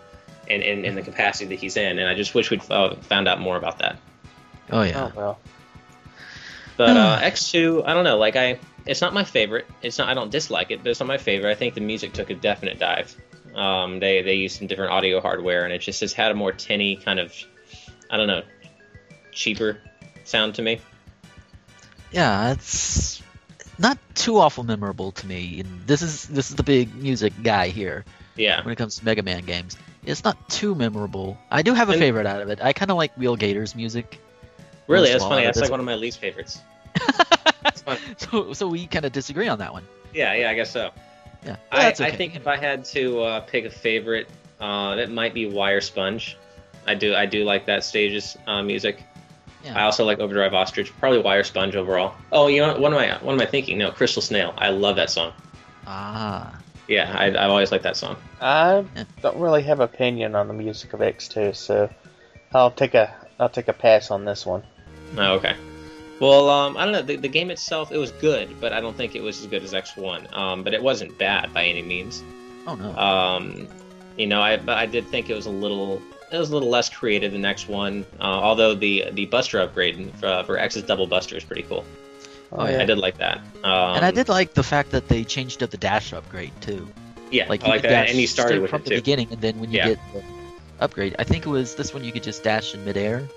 in, 0.48 0.62
in, 0.64 0.86
in 0.86 0.96
the 0.96 1.02
capacity 1.02 1.46
that 1.46 1.60
he's 1.60 1.78
in, 1.78 2.00
and 2.00 2.10
I 2.10 2.16
just 2.16 2.34
wish 2.34 2.50
we'd 2.50 2.70
uh, 2.72 2.96
found 2.96 3.28
out 3.28 3.40
more 3.40 3.58
about 3.58 3.78
that. 3.80 3.98
oh 4.72 4.82
yeah. 4.82 5.06
Oh 5.06 5.12
well. 5.16 5.40
But 6.76 6.98
uh, 6.98 7.20
X 7.22 7.52
two, 7.52 7.84
I 7.86 7.94
don't 7.94 8.04
know, 8.04 8.18
like 8.18 8.36
I, 8.36 8.60
it's 8.86 9.02
not 9.02 9.14
my 9.14 9.24
favorite. 9.24 9.68
It's 9.84 10.00
not 10.00 10.10
I 10.10 10.16
don't 10.16 10.32
dislike 10.32 10.72
it, 10.72 10.82
but 10.82 10.90
it's 10.90 11.00
not 11.00 11.08
my 11.08 11.18
favorite. 11.18 11.52
I 11.52 11.56
think 11.56 11.76
the 11.76 11.82
music 11.82 12.14
took 12.14 12.32
a 12.32 12.36
definite 12.36 12.80
dive. 12.80 13.16
Um, 13.54 14.00
they 14.00 14.22
they 14.24 14.36
used 14.36 14.58
some 14.58 14.68
different 14.68 14.92
audio 14.92 15.22
hardware, 15.22 15.64
and 15.64 15.74
it 15.74 15.80
just 15.80 16.02
has 16.02 16.14
had 16.14 16.32
a 16.32 16.36
more 16.36 16.52
tinny 16.52 16.96
kind 16.96 17.20
of, 17.20 17.34
I 18.10 18.18
don't 18.18 18.28
know, 18.28 18.42
cheaper 19.31 19.77
sound 20.24 20.55
to 20.55 20.62
me. 20.62 20.79
Yeah, 22.12 22.51
it's 22.51 23.21
not 23.77 23.98
too 24.15 24.38
awful 24.38 24.63
memorable 24.63 25.12
to 25.13 25.27
me. 25.27 25.59
And 25.59 25.86
this 25.88 26.01
is 26.01 26.25
this 26.27 26.50
is 26.50 26.55
the 26.55 26.63
big 26.63 26.93
music 26.95 27.33
guy 27.43 27.67
here 27.69 28.03
Yeah. 28.36 28.63
when 28.63 28.71
it 28.71 28.77
comes 28.77 28.98
to 28.98 29.05
Mega 29.05 29.21
Man 29.24 29.43
games. 29.45 29.77
It's 30.05 30.24
not 30.24 30.50
too 30.50 30.74
memorable. 30.75 31.38
I 31.51 31.62
do 31.62 31.74
have 31.74 31.89
a 31.89 31.93
And- 31.93 32.00
favorite 32.01 32.25
out 32.25 32.41
of 32.41 32.50
it. 32.50 32.59
I 32.62 32.74
kind 32.74 32.89
of 32.91 32.98
like 32.98 33.15
Wheel 33.17 33.36
Gator's 33.36 33.75
music. 33.75 34.19
Really, 34.88 35.12
that's 35.12 35.24
funny. 35.24 35.45
That's 35.45 35.59
like 35.59 35.69
one 35.69 35.79
of 35.79 35.86
my 35.86 35.95
least 35.95 36.19
favorites. 36.19 36.59
so 38.17 38.53
so 38.53 38.67
we 38.67 38.88
kind 38.88 39.05
of 39.05 39.12
disagree 39.12 39.48
on 39.48 39.59
that 39.59 39.71
one. 39.71 39.83
Yeah, 40.13 40.33
yeah, 40.33 40.50
I 40.50 40.55
guess 40.55 40.71
so. 40.71 40.89
Yeah, 41.45 41.57
but 41.69 41.79
I, 41.79 41.83
that's 41.83 42.01
I 42.01 42.07
okay. 42.07 42.17
think 42.17 42.36
if 42.36 42.48
I 42.48 42.57
had 42.57 42.86
to 42.86 43.21
uh, 43.21 43.39
pick 43.41 43.65
a 43.65 43.69
favorite, 43.69 44.27
uh, 44.59 44.95
that 44.95 45.12
might 45.12 45.33
be 45.36 45.45
Wire 45.45 45.79
Sponge. 45.79 46.38
I 46.88 46.95
do 46.95 47.13
I 47.13 47.27
do 47.27 47.43
like 47.43 47.67
that 47.67 47.83
stage's 47.83 48.36
uh, 48.48 48.63
music. 48.63 49.03
Yeah. 49.63 49.78
I 49.80 49.84
also 49.84 50.06
like 50.06 50.20
Overdrive 50.20 50.54
Ostrich. 50.54 50.92
Probably 51.00 51.20
Wire 51.20 51.44
Sponge 51.44 51.75
overall. 51.75 52.16
Oh, 52.32 52.48
you 52.48 52.62
know 52.62 52.80
what 52.80 52.94
am 52.94 52.98
I 53.00 53.18
what 53.24 53.34
am 53.34 53.42
I 53.42 53.46
thinking? 53.46 53.78
No, 53.78 53.92
Crystal 53.92 54.22
Snail. 54.22 54.54
I 54.58 54.70
love 54.70 54.96
that 54.96 55.10
song. 55.10 55.34
ah, 55.86 56.58
Yeah, 56.88 57.13
I, 57.18 57.28
I've 57.28 57.50
always 57.51 57.72
liked 57.72 57.84
that 57.84 57.98
song. 57.98 58.16
I 58.42 58.86
Yeah. 58.96 59.04
don't 59.22 59.38
really 59.38 59.63
have 59.63 59.80
an 59.80 59.86
opinion 59.86 60.36
on 60.36 60.48
the 60.48 60.54
music 60.54 60.94
of 60.94 61.01
X2, 61.01 61.56
so 61.56 61.89
I'll 62.54 62.72
take 62.72 62.94
a 62.94 63.13
I'll 63.39 63.50
take 63.50 63.68
a 63.68 63.74
pass 63.74 64.12
on 64.12 64.25
this 64.25 64.46
one. 64.46 64.63
Oh, 65.18 65.34
okay. 65.36 65.56
Well, 66.20 66.50
um, 66.50 66.75
I 66.75 66.84
don't 66.84 66.92
know. 66.92 67.01
The, 67.01 67.16
the 67.16 67.30
game 67.30 67.50
itself, 67.50 67.92
it 67.94 67.98
was 67.98 68.12
good, 68.12 68.58
but 68.60 68.74
I 68.74 68.82
don't 68.82 68.96
think 68.98 69.16
it 69.16 69.22
was 69.22 69.39
as 69.39 69.48
good 69.48 69.63
as 69.63 69.72
X1. 69.74 70.36
Um, 70.38 70.63
but 70.63 70.74
it 70.74 70.84
wasn't 70.84 71.18
bad 71.18 71.54
by 71.54 71.63
any 71.66 71.82
means. 71.82 72.22
oh 72.68 72.75
no. 72.75 72.94
Um, 72.98 73.68
you 74.18 74.28
know, 74.28 74.42
I 74.42 74.58
but 74.58 74.78
I 74.78 74.86
did 74.86 75.08
think 75.08 75.30
it 75.30 75.34
was 75.34 75.46
a 75.46 75.51
little 75.51 76.01
it 76.31 76.38
was 76.38 76.50
a 76.50 76.53
little 76.53 76.69
less 76.69 76.89
creative 76.89 77.31
The 77.31 77.38
next 77.39 77.67
one, 77.67 78.05
Uh, 78.19 78.24
although 78.24 78.74
the 78.75 79.05
the 79.12 79.25
Buster 79.25 79.59
upgrade 79.59 80.12
for, 80.19 80.43
for 80.45 80.57
X's 80.57 80.83
double 80.83 81.07
Buster 81.07 81.36
is 81.38 81.43
pretty 81.43 81.63
cool. 81.63 81.86
Oh, 82.51 82.67
yeah. 82.67 82.81
I 82.81 82.86
did 82.86 82.98
like 82.98 83.17
that. 83.19 83.38
Um, 83.63 83.95
and 83.98 84.03
I 84.05 84.09
did 84.12 84.27
like 84.27 84.53
the 84.55 84.63
fact 84.63 84.89
that 84.91 85.07
they 85.07 85.24
changed 85.24 85.62
up 85.62 85.69
the 85.69 85.77
dash 85.77 86.13
upgrade 86.13 86.51
too. 86.62 86.88
Yeah, 87.31 87.48
Like 87.48 87.63
I 87.63 87.67
you 87.67 87.71
like 87.74 87.81
that, 87.83 87.89
dash 87.89 88.09
and 88.09 88.17
you 88.19 88.25
started 88.25 88.50
straight 88.53 88.62
with 88.62 88.69
from 88.71 88.81
it 88.81 88.86
the 88.86 88.89
too. 88.91 88.95
beginning, 88.98 89.27
and 89.31 89.39
then 89.39 89.59
when 89.59 89.69
you 89.71 89.77
Yeah. 89.77 89.88
get 89.89 90.00
the 90.13 90.24
upgrade, 90.79 91.15
I 91.19 91.24
think 91.24 91.45
it 91.45 91.50
was 91.50 91.75
this 91.75 91.93
one 91.93 92.03
you 92.03 92.12
could 92.12 92.24
just 92.24 92.43
dash 92.43 92.74
in 92.74 92.83
midair. 92.86 93.27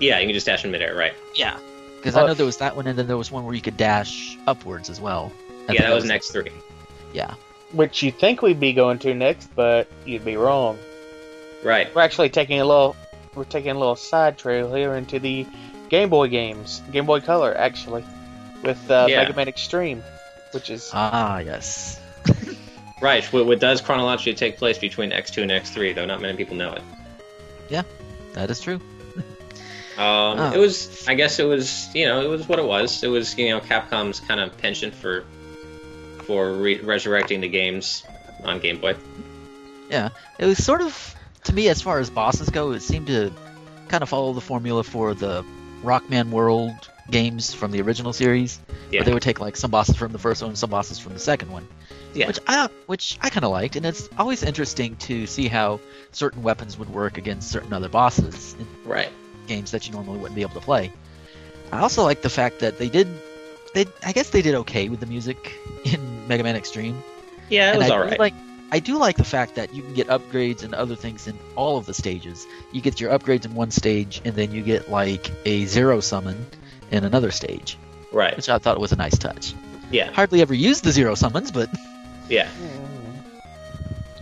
Yeah, 0.00 0.18
you 0.20 0.26
can 0.26 0.32
just 0.34 0.46
dash 0.46 0.64
in 0.64 0.70
midair, 0.70 0.94
right? 0.94 1.12
Yeah. 1.34 1.58
Because 1.98 2.16
I 2.16 2.26
know 2.26 2.32
there 2.34 2.46
was 2.46 2.56
that 2.58 2.76
one, 2.76 2.86
and 2.86 2.98
then 2.98 3.06
there 3.08 3.16
was 3.18 3.30
one 3.30 3.44
where 3.44 3.54
you 3.54 3.60
could 3.60 3.76
dash 3.76 4.38
upwards 4.46 4.88
as 4.88 5.00
well. 5.02 5.32
I 5.68 5.72
yeah, 5.72 5.82
that 5.82 5.94
was 5.94 6.04
an 6.04 6.10
X3. 6.10 6.50
Yeah. 7.12 7.34
Which 7.72 8.02
you 8.02 8.10
think 8.12 8.40
we'd 8.42 8.60
be 8.60 8.72
going 8.72 8.98
to 9.00 9.12
next, 9.12 9.48
but 9.54 9.88
you'd 10.06 10.24
be 10.24 10.36
wrong. 10.36 10.78
Right. 11.64 11.92
We're 11.94 12.02
actually 12.02 12.30
taking 12.30 12.60
a 12.60 12.64
little 12.64 12.96
we're 13.34 13.44
taking 13.44 13.70
a 13.70 13.78
little 13.78 13.96
side 13.96 14.38
trail 14.38 14.72
here 14.74 14.94
into 14.94 15.18
the 15.18 15.46
Game 15.90 16.08
Boy 16.08 16.28
games, 16.28 16.82
Game 16.92 17.06
Boy 17.06 17.20
Color 17.20 17.56
actually, 17.56 18.04
with 18.62 18.90
uh, 18.90 19.06
Yeah. 19.08 19.22
Mega 19.22 19.34
Man 19.36 19.48
Extreme, 19.48 20.02
which 20.52 20.70
is 20.70 20.90
Ah, 20.92 21.38
yes. 21.38 22.00
Right. 23.02 23.24
What, 23.30 23.44
what 23.46 23.60
does 23.60 23.82
chronologically 23.82 24.32
take 24.34 24.56
place 24.56 24.78
between 24.78 25.10
X2 25.10 25.42
and 25.42 25.50
X3, 25.50 25.94
though 25.94 26.06
not 26.06 26.22
many 26.22 26.34
people 26.36 26.56
know 26.56 26.72
it. 26.72 26.82
Yeah, 27.68 27.82
that 28.32 28.50
is 28.50 28.60
true. 28.60 28.80
Um, 29.98 30.38
Oh. 30.38 30.52
It 30.54 30.58
was, 30.58 31.08
I 31.08 31.14
guess, 31.14 31.38
it 31.38 31.44
was, 31.44 31.88
you 31.94 32.04
know, 32.04 32.20
it 32.20 32.28
was 32.28 32.46
what 32.46 32.58
it 32.58 32.66
was. 32.66 33.02
It 33.02 33.08
was, 33.08 33.38
you 33.38 33.48
know, 33.48 33.60
Capcom's 33.60 34.20
kind 34.20 34.40
of 34.40 34.54
penchant 34.58 34.94
for 34.94 35.24
for 36.26 36.52
re- 36.52 36.80
resurrecting 36.80 37.40
the 37.40 37.48
games 37.48 38.02
on 38.44 38.58
Game 38.60 38.78
Boy. 38.78 38.94
Yeah, 39.88 40.10
it 40.38 40.44
was 40.44 40.62
sort 40.62 40.82
of, 40.82 41.14
to 41.46 41.54
me, 41.54 41.68
as 41.68 41.80
far 41.82 41.98
as 41.98 42.10
bosses 42.10 42.50
go, 42.50 42.72
it 42.72 42.80
seemed 42.80 43.06
to 43.08 43.32
kind 43.88 44.02
of 44.02 44.08
follow 44.08 44.32
the 44.32 44.40
formula 44.40 44.82
for 44.84 45.14
the 45.14 45.44
Rockman 45.82 46.30
World 46.30 46.74
games 47.10 47.54
from 47.54 47.70
the 47.70 47.80
original 47.82 48.12
series, 48.12 48.58
Yeah. 48.90 49.00
where 49.00 49.04
they 49.06 49.12
would 49.14 49.22
take 49.22 49.40
like 49.40 49.56
some 49.56 49.70
bosses 49.70 49.96
from 49.96 50.12
the 50.12 50.18
first 50.18 50.42
one 50.42 50.56
some 50.56 50.70
bosses 50.70 50.98
from 50.98 51.12
the 51.12 51.18
second 51.20 51.50
one. 51.52 51.66
Yeah. 52.14 52.26
Which 52.28 52.38
I 52.46 52.68
which 52.86 53.18
I 53.20 53.30
kind 53.30 53.44
of 53.44 53.50
liked, 53.52 53.76
and 53.76 53.84
it's 53.86 54.08
always 54.18 54.42
interesting 54.42 54.96
to 54.96 55.26
see 55.26 55.48
how 55.48 55.80
certain 56.12 56.42
weapons 56.42 56.78
would 56.78 56.90
work 56.90 57.18
against 57.18 57.50
certain 57.50 57.72
other 57.72 57.88
bosses 57.88 58.56
in 58.58 58.66
Right. 58.84 59.10
games 59.46 59.70
that 59.72 59.86
you 59.86 59.92
normally 59.92 60.18
wouldn't 60.18 60.34
be 60.34 60.42
able 60.42 60.54
to 60.54 60.60
play. 60.60 60.90
I 61.72 61.80
also 61.80 62.02
like 62.04 62.22
the 62.22 62.30
fact 62.30 62.60
that 62.60 62.78
they 62.78 62.88
did, 62.88 63.06
they 63.74 63.86
I 64.04 64.12
guess 64.12 64.30
they 64.30 64.42
did 64.42 64.54
okay 64.56 64.88
with 64.88 65.00
the 65.00 65.06
music 65.06 65.52
in 65.84 66.26
Mega 66.26 66.42
Man 66.42 66.56
Extreme. 66.56 67.02
Yeah, 67.48 67.68
it 67.68 67.70
and 67.74 67.78
was 67.78 67.90
I 67.90 67.96
all 67.98 68.16
like 68.18 68.34
I 68.72 68.80
do 68.80 68.98
like 68.98 69.16
the 69.16 69.24
fact 69.24 69.54
that 69.54 69.74
you 69.74 69.82
can 69.82 69.94
get 69.94 70.08
upgrades 70.08 70.64
and 70.64 70.74
other 70.74 70.96
things 70.96 71.28
in 71.28 71.38
all 71.54 71.76
of 71.78 71.86
the 71.86 71.94
stages. 71.94 72.46
You 72.72 72.80
get 72.80 73.00
your 73.00 73.16
upgrades 73.16 73.44
in 73.44 73.54
one 73.54 73.70
stage, 73.70 74.20
and 74.24 74.34
then 74.34 74.50
you 74.50 74.62
get 74.62 74.90
like 74.90 75.30
a 75.44 75.64
zero 75.66 76.00
summon 76.00 76.46
in 76.90 77.04
another 77.04 77.30
stage, 77.30 77.78
right. 78.12 78.36
which 78.36 78.48
I 78.48 78.58
thought 78.58 78.80
was 78.80 78.92
a 78.92 78.96
nice 78.96 79.16
touch. 79.16 79.54
Yeah. 79.90 80.10
Hardly 80.12 80.40
ever 80.42 80.54
used 80.54 80.84
the 80.84 80.92
zero 80.92 81.14
summons, 81.14 81.52
but 81.52 81.70
Yeah. 82.28 82.48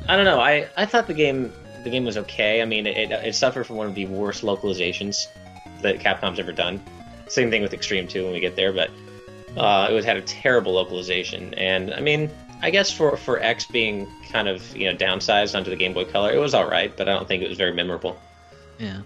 I 0.08 0.16
don't 0.16 0.26
know. 0.26 0.40
I, 0.40 0.68
I 0.76 0.86
thought 0.86 1.06
the 1.06 1.14
game 1.14 1.52
the 1.82 1.90
game 1.90 2.04
was 2.04 2.16
okay. 2.16 2.62
I 2.62 2.64
mean, 2.64 2.86
it, 2.86 3.10
it 3.10 3.34
suffered 3.34 3.66
from 3.66 3.76
one 3.76 3.86
of 3.86 3.94
the 3.94 4.06
worst 4.06 4.42
localizations 4.42 5.26
that 5.82 6.00
Capcom's 6.00 6.38
ever 6.38 6.52
done. 6.52 6.82
Same 7.28 7.50
thing 7.50 7.60
with 7.60 7.74
Extreme 7.74 8.08
2 8.08 8.24
when 8.24 8.32
we 8.32 8.40
get 8.40 8.56
there, 8.56 8.72
but 8.72 8.90
uh, 9.56 9.88
it 9.90 9.92
was 9.92 10.04
had 10.04 10.16
a 10.16 10.22
terrible 10.22 10.72
localization. 10.72 11.52
And 11.54 11.92
I 11.92 12.00
mean, 12.00 12.30
I 12.64 12.70
guess 12.70 12.90
for 12.90 13.18
for 13.18 13.38
X 13.42 13.66
being 13.66 14.08
kind 14.32 14.48
of 14.48 14.74
you 14.74 14.90
know 14.90 14.96
downsized 14.96 15.54
onto 15.54 15.68
the 15.68 15.76
Game 15.76 15.92
Boy 15.92 16.06
Color, 16.06 16.32
it 16.32 16.38
was 16.38 16.54
all 16.54 16.66
right, 16.66 16.90
but 16.96 17.10
I 17.10 17.12
don't 17.12 17.28
think 17.28 17.42
it 17.42 17.48
was 17.50 17.58
very 17.58 17.74
memorable. 17.74 18.18
yeah, 18.78 19.02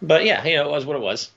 But 0.00 0.24
yeah, 0.24 0.44
you 0.44 0.54
know, 0.54 0.68
it 0.68 0.70
was 0.70 0.86
what 0.86 0.94
it 0.94 1.02
was. 1.02 1.32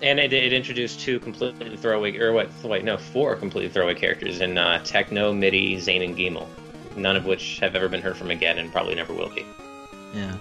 And 0.00 0.18
it, 0.18 0.32
it 0.32 0.54
introduced 0.54 1.00
two 1.00 1.20
completely 1.20 1.76
throwaway, 1.76 2.16
or 2.18 2.32
what? 2.32 2.48
Wait, 2.64 2.82
no, 2.82 2.96
four 2.96 3.36
completely 3.36 3.68
throwaway 3.68 3.94
characters 3.94 4.40
in 4.40 4.56
uh, 4.56 4.82
Techno, 4.84 5.34
Midi, 5.34 5.78
Zain, 5.78 6.00
and 6.00 6.16
Geemel. 6.16 6.48
None 6.96 7.14
of 7.14 7.26
which 7.26 7.58
have 7.60 7.76
ever 7.76 7.90
been 7.90 8.00
heard 8.00 8.16
from 8.16 8.30
again, 8.30 8.58
and 8.58 8.72
probably 8.72 8.94
never 8.94 9.12
will 9.12 9.28
be. 9.28 9.44
yeah. 10.14 10.34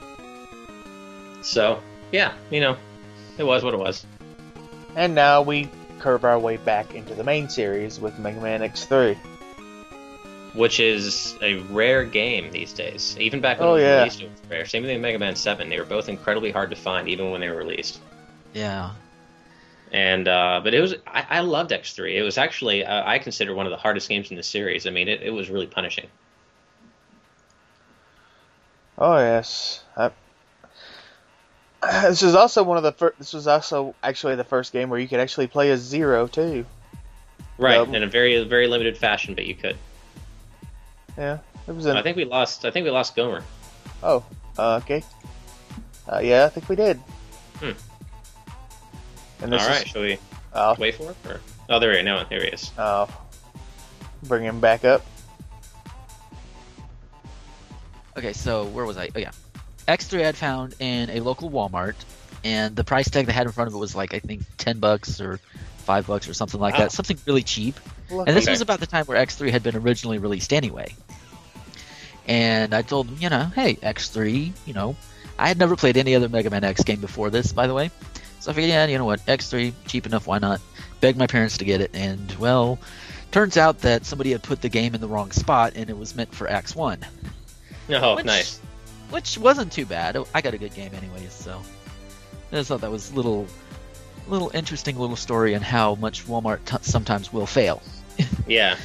So 1.41 1.82
yeah, 2.13 2.32
you 2.50 2.62
know, 2.62 2.78
it 3.38 3.43
was 3.43 3.62
what 3.62 3.74
it 3.74 3.78
was. 3.78 4.06
And 4.95 5.13
now 5.15 5.41
we 5.41 5.69
curve 6.02 6.26
our 6.26 6.40
way 6.40 6.58
back 6.58 6.94
into 6.96 7.14
the 7.14 7.24
main 7.24 7.48
series 7.50 8.00
with 8.00 8.18
Mega 8.20 8.42
Man 8.42 8.62
X3. 8.62 9.18
Which 10.54 10.82
is 10.82 11.38
a 11.42 11.60
rare 11.72 12.04
game 12.04 12.52
these 12.52 12.74
days. 12.74 13.16
Even 13.20 13.40
back 13.40 13.60
when 13.60 13.70
Oh, 13.70 13.72
it 13.72 13.76
was 13.76 13.84
yeah. 13.84 13.98
released, 14.00 14.22
it 14.22 14.30
was 14.32 14.42
rare. 14.50 14.66
Same 14.66 14.84
thing 14.84 14.96
with 14.96 15.02
Mega 15.02 15.18
Man 15.20 15.36
Seven. 15.36 15.70
They 15.70 15.80
were 15.80 15.86
both 15.86 16.10
incredibly 16.10 16.52
hard 16.52 16.70
to 16.72 16.76
find, 16.76 17.08
even 17.08 17.32
when 17.32 17.40
they 17.40 17.50
were 17.50 17.56
released. 17.56 18.00
Yeah, 18.54 18.92
And 19.94 20.28
uh, 20.28 20.60
but 20.62 20.74
it 20.74 20.82
was 20.82 20.96
I, 21.08 21.26
I 21.30 21.40
loved 21.40 21.72
X 21.72 21.94
three. 21.94 22.18
It 22.18 22.22
was 22.22 22.38
actually 22.38 22.84
uh, 22.84 23.04
I 23.10 23.18
consider 23.20 23.54
one 23.56 23.66
of 23.66 23.70
the 23.72 23.78
hardest 23.78 24.10
games 24.10 24.30
in 24.30 24.36
the 24.36 24.44
series. 24.44 24.86
I 24.86 24.90
mean, 24.90 25.08
it, 25.08 25.22
it 25.22 25.30
was 25.30 25.50
really 25.50 25.68
punishing. 25.68 26.08
Oh 28.98 29.18
yes. 29.18 29.84
I... 29.96 30.12
This 32.04 32.22
is 32.22 32.36
also 32.36 32.63
one 32.63 32.78
of 32.78 32.84
the 32.84 32.91
first. 32.91 33.17
This 33.17 33.34
was 33.34 33.48
also 33.48 33.96
actually 34.04 34.36
the 34.36 34.44
first 34.44 34.72
game 34.72 34.89
where 34.89 35.00
you 35.00 35.08
could 35.08 35.20
actually 35.20 35.48
play 35.48 35.72
as 35.72 35.80
Zero 35.82 36.28
too. 36.28 36.65
Right, 37.58 37.88
Yeah. 37.88 37.96
in 37.98 38.04
a 38.04 38.08
very 38.08 38.44
very 38.44 38.67
limited 38.67 38.98
fashion, 38.98 39.34
but 39.36 39.46
you 39.46 39.56
could. 39.56 39.78
Yeah, 41.17 41.39
it 41.67 41.72
was. 41.76 41.86
An... 41.86 41.98
I 41.98 42.04
think 42.04 42.17
we 42.17 42.26
lost. 42.26 42.65
I 42.65 42.72
think 42.72 42.84
we 42.86 42.91
lost 42.91 43.15
Gomer. 43.15 43.44
Oh, 44.04 44.24
uh, 44.58 44.76
okay. 44.84 45.04
Uh, 46.12 46.20
yeah, 46.20 46.46
I 46.46 46.50
think 46.50 46.70
we 46.70 46.76
did. 46.76 46.98
Hmm. 47.60 47.72
And 49.41 49.54
All 49.54 49.60
this 49.60 49.67
right, 49.67 49.84
is. 49.84 49.88
shall 49.88 50.02
we 50.02 50.17
I'll, 50.54 50.76
wait 50.76 50.96
for 50.96 51.12
it? 51.12 51.17
Or... 51.28 51.39
Oh, 51.70 51.80
there 51.80 51.96
he 51.96 52.04
no, 52.04 52.24
there 52.30 52.41
he 52.41 52.48
is. 52.48 52.72
I'll 52.78 53.10
bring 54.24 54.44
him 54.44 54.60
back 54.60 54.86
up. 54.86 55.06
Okay, 58.17 58.34
so 58.34 58.65
where 58.65 58.86
was 58.86 58.98
I? 58.98 59.10
Oh 59.15 59.20
yeah, 59.20 59.32
X3 59.88 60.22
I 60.22 60.26
had 60.26 60.36
found 60.38 60.76
in 60.80 61.10
a 61.10 61.20
local 61.20 61.50
Walmart, 61.50 61.96
and 62.44 62.76
the 62.76 62.84
price 62.84 63.10
tag 63.10 63.26
they 63.26 63.34
had 63.34 63.46
in 63.46 63.52
front 63.52 63.67
of 63.70 63.74
it 63.76 63.78
was 63.78 63.96
like 63.96 64.13
I 64.13 64.20
think 64.20 64.41
ten 64.58 64.80
bucks 64.80 65.20
or 65.22 65.39
five 65.80 66.08
bucks 66.08 66.28
or 66.30 66.34
something 66.34 66.60
like 66.60 66.74
Wow. 66.76 66.82
that, 66.82 66.91
something 66.91 67.17
really 67.26 67.44
cheap. 67.44 67.76
Look 68.10 68.28
And 68.28 68.38
this 68.38 68.48
was 68.48 68.62
about 68.62 68.80
the 68.80 68.86
time 68.88 69.06
where 69.06 69.17
X3 69.24 69.50
had 69.52 69.63
been 69.63 69.76
originally 69.76 70.17
released 70.20 70.54
anyway. 70.54 70.94
And 72.28 72.74
I 72.74 72.82
told 72.84 73.08
him, 73.08 73.17
you 73.20 73.30
know, 73.30 73.46
hey, 73.56 73.76
X3, 73.76 74.52
you 74.65 74.74
know, 74.74 74.96
I 75.39 75.48
had 75.48 75.58
never 75.58 75.76
played 75.76 75.98
any 75.98 76.15
other 76.15 76.30
Mega 76.30 76.50
Man 76.50 76.63
X 76.63 76.84
game 76.84 77.02
before 77.02 77.30
this, 77.30 77.52
by 77.52 77.67
the 77.67 77.74
way. 77.74 77.89
So 78.39 78.52
I 78.52 78.54
figured, 78.54 78.70
yeah, 78.70 78.86
you 78.88 78.98
know 78.98 79.06
what, 79.06 79.26
X3, 79.26 79.74
cheap 79.88 80.06
enough, 80.06 80.28
why 80.28 80.38
not? 80.39 80.62
Begged 81.00 81.17
my 81.17 81.28
parents 81.28 81.58
to 81.58 81.65
get 81.65 81.82
it, 81.82 81.91
and 81.96 82.32
well, 82.36 82.78
turns 83.32 83.58
out 83.58 83.80
that 83.82 84.06
somebody 84.06 84.32
had 84.32 84.44
put 84.44 84.62
the 84.62 84.70
game 84.70 84.94
in 84.94 85.02
the 85.02 85.08
wrong 85.08 85.32
spot, 85.32 85.74
and 85.76 85.89
it 85.89 85.98
was 85.98 86.15
meant 86.15 86.34
for 86.34 86.48
X1. 86.48 87.04
No, 87.89 88.15
Which- 88.15 88.26
nice. 88.26 88.60
Which 89.12 89.38
wasn't 89.38 89.71
too 89.71 89.86
bad. 89.86 90.17
I 90.34 90.41
got 90.41 90.54
a 90.54 90.58
good 90.58 90.74
game 90.74 90.91
anyways, 90.95 91.32
so 91.34 91.62
I 92.52 92.56
just 92.56 92.69
thought 92.69 92.82
that 92.82 92.91
was 92.91 93.12
a 93.12 93.15
little, 93.15 93.45
little 94.28 94.50
interesting 94.54 94.97
little 94.97 95.15
story 95.15 95.54
on 95.56 95.62
how 95.62 95.95
much 95.95 96.26
Walmart 96.28 96.63
t- 96.65 96.78
sometimes 96.82 97.32
will 97.32 97.45
fail. 97.45 97.82
Yeah. 98.47 98.76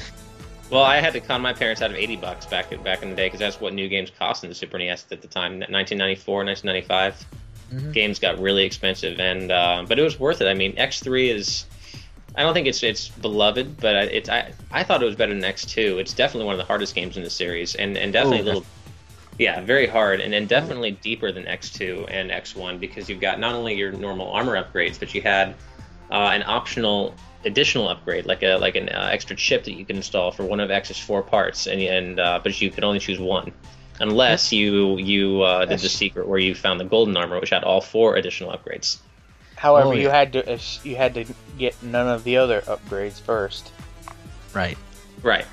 Well, 0.70 0.82
I 0.82 1.00
had 1.00 1.12
to 1.14 1.20
con 1.20 1.40
my 1.42 1.52
parents 1.52 1.80
out 1.82 1.90
of 1.90 1.96
eighty 1.96 2.16
bucks 2.16 2.46
back 2.46 2.70
back 2.82 3.02
in 3.02 3.10
the 3.10 3.16
day 3.16 3.26
because 3.26 3.38
that's 3.40 3.60
what 3.60 3.72
new 3.72 3.88
games 3.88 4.10
cost 4.18 4.42
in 4.44 4.48
the 4.50 4.54
Super 4.54 4.78
NES 4.78 5.06
at 5.12 5.22
the 5.22 5.28
time, 5.28 5.52
1994, 5.60 6.44
1995. 6.44 7.26
Mhm. 7.72 7.92
Games 7.92 8.18
got 8.18 8.38
really 8.40 8.64
expensive, 8.64 9.18
and 9.20 9.50
uh, 9.52 9.84
but 9.88 9.98
it 9.98 10.02
was 10.02 10.18
worth 10.18 10.40
it. 10.40 10.46
I 10.48 10.54
mean, 10.54 10.74
X3 10.76 11.30
is. 11.34 11.66
I 12.36 12.42
don't 12.42 12.54
think 12.54 12.66
it's 12.66 12.82
it's 12.82 13.08
beloved, 13.08 13.76
but 13.80 13.96
I- 13.96 14.02
it's 14.02 14.28
I, 14.28 14.52
I 14.70 14.82
thought 14.84 15.02
it 15.02 15.06
was 15.06 15.16
better 15.16 15.32
than 15.34 15.42
X2. 15.42 15.98
It's 16.00 16.12
definitely 16.12 16.46
one 16.46 16.54
of 16.54 16.58
the 16.58 16.64
hardest 16.66 16.94
games 16.94 17.16
in 17.16 17.22
the 17.24 17.30
series, 17.30 17.74
and 17.76 17.96
and 17.96 18.12
definitely 18.12 18.40
Oh, 18.40 18.42
a 18.42 18.44
little. 18.44 18.66
Yeah, 19.38 19.60
very 19.60 19.86
hard, 19.86 20.20
and 20.20 20.32
then 20.32 20.46
definitely 20.46 20.92
deeper 20.92 21.30
than 21.30 21.44
X2 21.44 22.06
and 22.10 22.30
X1 22.30 22.80
because 22.80 23.08
you've 23.08 23.20
got 23.20 23.38
not 23.38 23.54
only 23.54 23.74
your 23.74 23.92
normal 23.92 24.32
armor 24.32 24.62
upgrades, 24.62 24.98
but 24.98 25.14
you 25.14 25.20
had 25.20 25.54
uh, 26.10 26.30
an 26.32 26.42
optional 26.46 27.14
additional 27.44 27.88
upgrade, 27.88 28.26
like 28.26 28.42
a 28.42 28.56
like 28.56 28.76
an 28.76 28.88
uh, 28.88 29.10
extra 29.12 29.36
chip 29.36 29.64
that 29.64 29.72
you 29.72 29.84
can 29.84 29.96
install 29.96 30.30
for 30.30 30.44
one 30.44 30.60
of 30.60 30.70
X's 30.70 30.98
four 30.98 31.22
parts, 31.22 31.66
and 31.66 31.80
and 31.80 32.20
uh, 32.20 32.40
but 32.42 32.60
you 32.60 32.70
could 32.70 32.84
only 32.84 32.98
choose 32.98 33.18
one, 33.18 33.52
unless 34.00 34.52
you 34.52 34.96
you 34.96 35.42
uh, 35.42 35.66
did 35.66 35.80
the 35.80 35.88
secret 35.88 36.26
where 36.26 36.38
you 36.38 36.54
found 36.54 36.80
the 36.80 36.84
golden 36.84 37.16
armor, 37.16 37.38
which 37.38 37.50
had 37.50 37.62
all 37.62 37.80
four 37.80 38.16
additional 38.16 38.52
upgrades. 38.52 38.98
However, 39.56 39.88
Oh, 39.88 39.92
you 39.92 40.08
had 40.08 40.32
to 40.34 40.54
uh, 40.54 40.58
you 40.82 40.96
had 40.96 41.14
to 41.14 41.24
get 41.58 41.82
none 41.82 42.08
of 42.08 42.24
the 42.24 42.38
other 42.38 42.62
upgrades 42.62 43.20
first. 43.20 43.70
Right. 44.54 44.78
Right. 45.22 45.46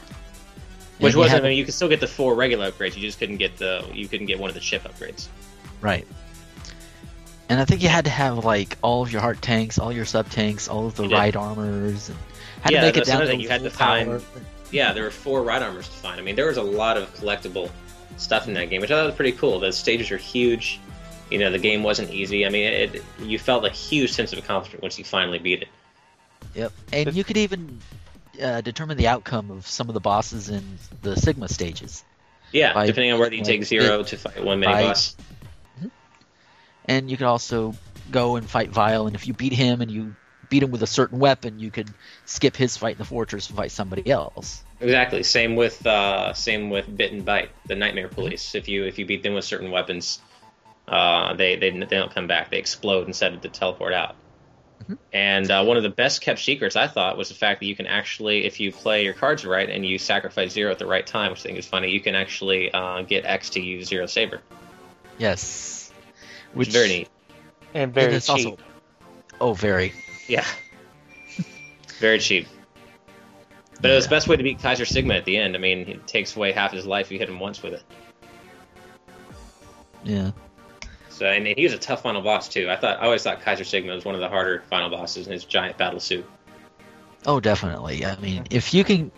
And 1.00 1.04
Which 1.06 1.14
you 1.14 1.20
wasn't. 1.20 1.42
had- 1.42 1.46
I 1.46 1.50
mean, 1.50 1.58
you 1.58 1.66
could 1.66 1.74
still 1.74 1.90
get 1.90 2.00
the 2.00 2.08
four 2.08 2.36
regular 2.36 2.72
upgrades. 2.72 2.96
You 2.96 3.02
just 3.02 3.20
couldn't 3.20 3.38
get 3.38 3.58
the. 3.58 3.86
You 3.94 4.08
couldn't 4.08 4.28
get 4.28 4.40
one 4.40 4.50
of 4.50 4.54
the 4.54 4.60
chip 4.62 4.84
upgrades. 4.84 5.28
Right. 5.82 6.06
And 7.50 7.60
I 7.60 7.66
think 7.66 7.84
you 7.84 7.90
had 7.90 8.06
to 8.06 8.12
have 8.12 8.46
like 8.46 8.78
all 8.82 9.04
of 9.04 9.12
your 9.12 9.22
heart 9.22 9.42
tanks, 9.42 9.78
all 9.78 9.92
your 9.92 10.06
sub 10.06 10.30
tanks, 10.30 10.68
all 10.68 10.88
of 10.88 10.96
the 10.96 11.04
You 11.04 11.10
did. 11.10 11.16
ride 11.16 11.36
armors, 11.36 12.10
and 12.10 12.18
had 12.62 12.72
Yeah, 12.74 12.80
to 12.82 12.86
make 12.88 12.98
it 12.98 13.06
down 13.06 13.26
to. 13.26 13.36
You 13.36 13.50
had 13.50 13.64
to 13.64 13.70
full 13.70 13.78
power. 13.86 14.22
Yeah, 14.72 14.94
there 14.94 15.04
were 15.04 15.12
four 15.12 15.44
ride 15.44 15.62
armors 15.62 15.88
to 15.88 15.94
find. 15.96 16.20
I 16.20 16.24
mean, 16.24 16.36
there 16.36 16.48
was 16.48 16.58
a 16.58 16.64
lot 16.64 16.98
of 16.98 17.14
collectible 17.16 17.70
stuff 18.18 18.48
in 18.48 18.54
that 18.56 18.70
game, 18.70 18.82
which 18.82 18.92
I 18.92 18.96
thought 18.96 19.06
was 19.08 19.16
pretty 19.16 19.34
cool. 19.34 19.60
The 19.60 19.72
stages 19.72 20.10
are 20.12 20.18
huge. 20.18 20.80
You 21.30 21.38
know, 21.40 21.52
the 21.52 21.60
game 21.60 21.84
wasn't 21.84 22.12
easy. 22.12 22.46
I 22.46 22.50
mean, 22.50 22.66
it, 22.68 23.04
you 23.20 23.38
felt 23.40 23.66
a 23.66 23.70
huge 23.70 24.12
sense 24.14 24.34
of 24.34 24.40
accomplishment 24.40 24.82
once 24.84 24.98
you 24.98 25.04
finally 25.04 25.40
beat 25.40 25.64
it. 25.64 25.68
Yep. 26.56 26.72
And 26.92 27.14
you 27.16 27.24
could 27.24 27.38
even 27.38 27.80
uh, 28.42 28.62
determine 28.62 28.98
the 28.98 29.08
outcome 29.08 29.52
of 29.52 29.68
some 29.68 29.90
of 29.90 29.94
the 29.94 30.00
bosses 30.00 30.50
in 30.50 30.78
the 31.02 31.16
Sigma 31.16 31.48
stages. 31.50 32.04
Yeah, 32.52 32.74
By- 32.74 32.88
depending 32.88 33.12
on 33.14 33.20
whether 33.20 33.34
you 33.34 33.42
like, 33.42 33.48
take 33.48 33.64
zero 33.64 34.04
to 34.04 34.18
fight 34.18 34.44
one 34.44 34.60
mini 34.60 34.74
by- 34.74 34.84
boss. 34.84 35.16
And 36.86 37.10
you 37.10 37.16
could 37.16 37.28
also 37.28 37.76
go 38.12 38.36
and 38.36 38.50
fight 38.50 38.70
Vile, 38.70 39.08
and 39.08 39.16
if 39.16 39.26
you 39.28 39.34
beat 39.34 39.54
him 39.54 39.82
and 39.82 39.90
you 39.90 40.16
beat 40.50 40.62
him 40.62 40.70
with 40.72 40.84
a 40.84 40.88
certain 40.88 41.18
weapon, 41.18 41.58
you 41.60 41.72
could 41.72 41.90
skip 42.26 42.56
his 42.56 42.76
fight 42.76 42.94
in 42.94 42.98
the 42.98 43.06
fortress 43.06 43.48
and 43.48 43.58
fight 43.58 43.72
somebody 43.72 44.10
else. 44.10 44.62
Exactly. 44.82 45.24
Same 45.24 45.56
with 45.56 45.86
uh, 45.88 46.34
same 46.34 46.70
with 46.70 46.96
Bit 46.96 47.14
and 47.14 47.26
Byte, 47.26 47.50
the 47.66 47.76
Nightmare 47.76 48.10
Police. 48.10 48.54
If 48.54 48.68
you 48.68 48.84
if 48.84 49.00
you 49.00 49.06
beat 49.06 49.24
them 49.24 49.34
with 49.34 49.46
certain 49.46 49.72
weapons, 49.72 50.20
uh, 50.88 51.34
they, 51.36 51.56
they 51.56 51.70
they 51.72 51.86
don't 51.86 52.14
come 52.14 52.28
back. 52.28 52.52
They 52.52 52.58
explode 52.58 53.08
instead 53.08 53.34
of 53.34 53.42
to 53.42 53.50
teleport 53.50 53.94
out. 53.94 54.16
And 55.14 55.50
uh, 55.52 55.64
one 55.64 55.78
of 55.78 55.84
the 55.84 55.90
best 55.90 56.22
kept 56.22 56.40
secrets 56.40 56.76
I 56.76 56.88
thought 56.88 57.18
was 57.18 57.30
the 57.30 57.36
fact 57.36 57.60
that 57.60 57.66
you 57.68 57.76
can 57.76 57.88
actually, 57.88 58.46
if 58.46 58.60
you 58.60 58.72
play 58.72 59.04
your 59.04 59.14
cards 59.14 59.46
right 59.46 59.70
and 59.70 59.86
you 59.86 59.98
sacrifice 59.98 60.52
zero 60.52 60.72
at 60.72 60.80
the 60.80 60.86
right 60.86 61.06
time, 61.06 61.32
which 61.32 61.40
I 61.42 61.44
think 61.44 61.58
is 61.60 61.68
funny, 61.68 61.90
you 61.90 62.00
can 62.02 62.16
actually 62.16 62.72
uh, 62.74 63.02
get 63.04 63.26
X 63.26 63.52
to 63.52 63.62
use 63.62 63.88
zero 63.88 64.06
saber, 64.06 64.42
Yes. 65.18 65.92
which 66.54 66.70
is 66.70 66.74
very 66.74 66.88
neat. 66.90 67.10
And 67.74 67.84
and 67.84 67.94
very 67.94 68.14
it's 68.16 68.28
cheap. 68.28 68.48
also- 68.48 68.58
oh, 69.42 69.54
very. 69.54 69.94
Yeah, 70.28 70.46
very 72.00 72.20
cheap. 72.20 72.48
But 73.82 73.92
it 73.92 73.96
was 73.96 74.06
the 74.06 74.10
best 74.12 74.28
way 74.28 74.38
to 74.38 74.44
beat 74.44 74.60
Kaiser 74.60 74.86
Sigma 74.86 75.16
at 75.16 75.26
the 75.26 75.36
end. 75.38 75.56
I 75.56 75.60
mean, 75.60 75.80
it 75.90 76.08
takes 76.08 76.36
away 76.36 76.52
half 76.54 76.72
his 76.72 76.86
life. 76.86 77.08
if 77.08 77.12
You 77.12 77.20
hit 77.20 77.28
him 77.28 77.40
once 77.40 77.62
with 77.62 77.74
it. 77.74 77.84
Yeah. 80.06 80.32
So 81.14 81.28
and 81.28 81.46
he 81.46 81.64
was 81.64 81.74
a 81.74 81.78
tough 81.78 82.02
final 82.02 82.22
boss 82.22 82.50
too. 82.50 82.70
I 82.70 82.76
thought 82.76 83.00
I 83.00 83.06
always 83.06 83.24
thought 83.24 83.42
Kaiser 83.42 83.64
Sigma 83.64 83.94
was 83.94 84.04
one 84.04 84.16
of 84.16 84.22
the 84.22 84.30
harder 84.30 84.64
final 84.70 84.90
bosses 84.90 85.28
in 85.28 85.34
his 85.34 85.46
giant 85.46 85.78
battle 85.78 86.00
suit. 86.00 86.26
Oh, 87.26 87.40
definitely. 87.40 88.06
I 88.06 88.18
mean, 88.18 88.48
if 88.50 88.74
you 88.74 88.84
can, 88.84 89.12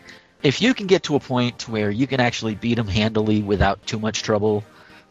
if 0.43 0.61
you 0.61 0.73
can 0.73 0.87
get 0.87 1.03
to 1.03 1.15
a 1.15 1.19
point 1.19 1.67
where 1.67 1.89
you 1.89 2.05
can 2.05 2.19
actually 2.19 2.53
beat 2.53 2.77
him 2.77 2.87
handily 2.87 3.41
without 3.41 3.85
too 3.87 3.97
much 3.97 4.23
trouble, 4.23 4.63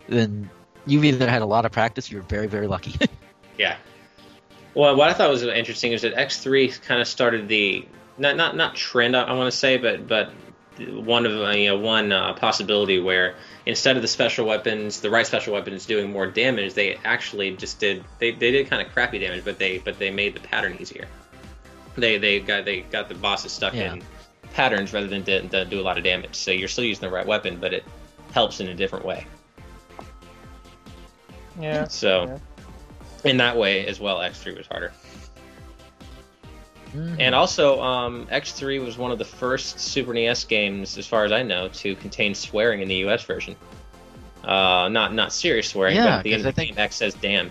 then 0.09 0.51
you've 0.87 1.05
either 1.05 1.29
had 1.29 1.43
a 1.43 1.47
lot 1.47 1.65
of 1.65 1.73
practice. 1.73 2.11
You're 2.11 2.23
very, 2.23 2.47
very 2.47 2.67
lucky. 2.67 2.95
Yeah. 3.57 3.77
Well, 4.75 4.97
what 4.97 5.09
I 5.09 5.13
thought 5.13 5.31
was 5.31 5.45
interesting 5.45 5.93
is 5.93 6.03
that 6.03 6.17
X3 6.17 6.83
kind 6.83 7.01
of 7.01 7.07
started 7.07 7.47
the 7.47 7.87
not 8.19 8.37
not 8.37 8.57
not 8.57 8.75
trend 8.75 9.17
I, 9.17 9.33
want 9.35 9.49
to 9.49 9.57
say, 9.57 9.77
but 9.77 10.09
but 10.09 10.33
one 10.77 11.25
of 11.25 11.57
you 11.57 11.69
know 11.69 11.79
one 11.79 12.11
uh, 12.11 12.33
possibility 12.33 12.99
where 12.99 13.37
instead 13.67 13.97
of 13.97 14.03
the 14.03 14.09
special 14.09 14.47
weapons, 14.47 15.01
the 15.01 15.11
right 15.11 15.27
special 15.27 15.53
weapons 15.55 15.87
doing 15.87 16.11
more 16.13 16.27
damage, 16.27 16.75
they 16.75 16.97
actually 17.05 17.57
just 17.57 17.79
did 17.81 18.05
they, 18.19 18.31
they 18.33 18.51
did 18.51 18.69
kind 18.69 18.85
of 18.87 18.93
crappy 18.93 19.19
damage, 19.19 19.45
but 19.45 19.59
they 19.59 19.79
but 19.79 19.99
they 19.99 20.11
made 20.11 20.35
the 20.35 20.41
pattern 20.41 20.77
easier. 20.81 21.07
They 21.97 22.19
they 22.19 22.41
got 22.41 22.65
they 22.65 22.81
got 22.81 23.09
the 23.09 23.15
bosses 23.15 23.53
stuck 23.53 23.75
Yeah. 23.75 23.95
in 23.95 24.03
patterns 24.53 24.93
rather 24.93 25.07
than 25.09 25.25
to, 25.25 25.49
to 25.49 25.65
do 25.65 25.81
a 25.81 25.83
lot 25.83 25.99
of 25.99 26.05
damage. 26.05 26.35
So 26.37 26.51
you're 26.51 26.69
still 26.69 26.85
using 26.85 27.09
the 27.09 27.15
right 27.15 27.27
weapon, 27.27 27.59
but 27.61 27.73
it 27.73 27.85
helps 28.33 28.61
in 28.61 28.69
a 28.69 28.75
different 28.75 29.05
way. 29.05 29.27
Yeah. 31.61 31.89
So 31.89 32.25
Yeah. 33.25 33.31
in 33.31 33.37
that 33.39 33.57
way 33.57 33.87
as 33.87 34.01
well, 34.01 34.19
X3 34.19 34.57
was 34.57 34.67
harder. 34.67 34.93
And 36.95 37.35
also, 37.35 37.83
um, 37.83 38.27
X3 38.29 38.85
was 38.85 38.97
one 38.97 39.11
of 39.11 39.19
the 39.19 39.25
first 39.25 39.81
Super 39.81 40.15
NES 40.15 40.45
games, 40.45 40.97
as 40.97 41.07
far 41.09 41.25
as 41.25 41.33
I 41.33 41.43
know, 41.43 41.67
to 41.69 41.97
contain 41.97 42.35
swearing 42.35 42.83
in 42.83 42.89
the 42.89 42.95
U.S. 42.97 43.25
version. 43.25 43.57
Uh, 44.45 44.89
not 44.89 45.13
not 45.15 45.33
serious 45.33 45.69
swearing, 45.69 45.97
Yeah, 45.97 46.05
but 46.05 46.11
at 46.19 46.23
the 46.25 46.31
'cause 46.31 46.39
end 46.41 46.47
I 46.47 46.49
of 46.51 46.55
the 46.55 46.61
think- 46.61 46.77
game, 46.77 46.85
X 46.85 46.97
says 46.97 47.15
"damn." 47.15 47.51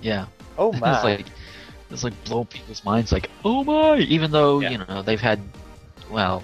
yeah. 0.00 0.26
Oh 0.58 0.72
my. 0.72 0.94
it's 0.94 1.04
like 1.04 1.26
it's 1.90 2.04
like 2.04 2.24
blow 2.24 2.44
people's 2.44 2.84
minds. 2.84 3.12
Like, 3.12 3.30
oh 3.44 3.62
my! 3.64 3.98
Even 3.98 4.30
though 4.30 4.60
Yeah. 4.60 4.70
you 4.70 4.78
know 4.78 5.02
they've 5.02 5.20
had, 5.20 5.40
well, 6.10 6.42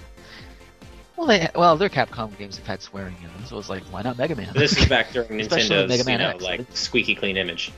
well 1.16 1.26
they 1.26 1.48
well 1.54 1.76
their 1.76 1.88
Capcom 1.88 2.36
games 2.38 2.56
have 2.58 2.66
had 2.66 2.82
swearing 2.82 3.16
in 3.22 3.28
them, 3.32 3.44
so 3.46 3.58
it's 3.58 3.68
like 3.70 3.82
why 3.84 4.02
not 4.02 4.18
Mega 4.18 4.36
Man? 4.36 4.50
This 4.54 4.76
is 4.78 4.86
back 4.86 5.12
during 5.12 5.30
Nintendo's, 5.40 5.88
Mega 5.88 6.04
Man 6.04 6.20
you 6.20 6.26
know, 6.26 6.30
X. 6.34 6.44
like 6.44 6.66
squeaky 6.74 7.14
clean 7.14 7.36
image. 7.36 7.72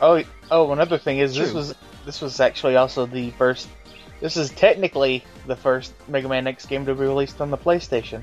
Oh, 0.00 0.22
oh, 0.50 0.72
another 0.72 0.98
thing 0.98 1.18
is 1.18 1.34
this 1.34 1.52
was 1.54 1.74
this 2.06 2.22
was 2.22 2.40
actually 2.40 2.76
also 2.76 3.04
the 3.04 3.30
first. 3.32 3.68
This 4.20 4.38
is 4.38 4.50
technically 4.52 5.22
the 5.46 5.56
first 5.56 5.92
Mega 6.08 6.28
Man 6.28 6.46
X 6.46 6.64
game 6.64 6.86
to 6.86 6.94
be 6.94 7.00
released 7.02 7.40
on 7.42 7.50
the 7.50 7.58
PlayStation. 7.58 8.22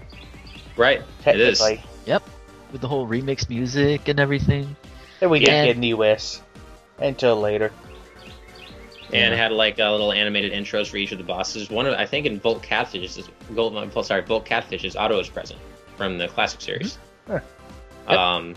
Right. 0.75 1.03
It 1.25 1.39
is. 1.39 1.61
Yep. 2.07 2.23
with 2.71 2.81
the 2.81 2.87
whole 2.87 3.07
remix 3.07 3.47
music 3.47 4.07
and 4.07 4.19
everything. 4.19 4.75
that 5.19 5.29
we 5.29 5.39
didn't 5.39 5.65
get 5.65 5.75
in 5.75 5.81
the 5.81 5.89
US 5.89 6.41
until 6.97 7.39
later. 7.39 7.71
And 9.11 9.31
Yeah. 9.31 9.35
had 9.35 9.51
like 9.51 9.77
a 9.77 9.85
little 9.91 10.11
animated 10.11 10.51
intros 10.53 10.87
for 10.89 10.97
each 10.97 11.11
of 11.11 11.19
the 11.19 11.23
bosses. 11.23 11.69
One 11.69 11.85
of 11.85 11.93
I 11.93 12.07
think 12.07 12.25
in 12.25 12.39
Volt 12.39 12.63
Catfish 12.63 13.17
is 13.17 13.29
Gold. 13.53 14.05
Sorry, 14.05 14.23
Volt 14.23 14.45
Catfish's 14.45 14.95
auto 14.95 15.19
is 15.19 15.29
present 15.29 15.59
from 15.97 16.17
the 16.17 16.27
classic 16.27 16.61
series. 16.61 16.97
Huh. 17.27 17.39
Yep. 18.09 18.17
Um, 18.17 18.55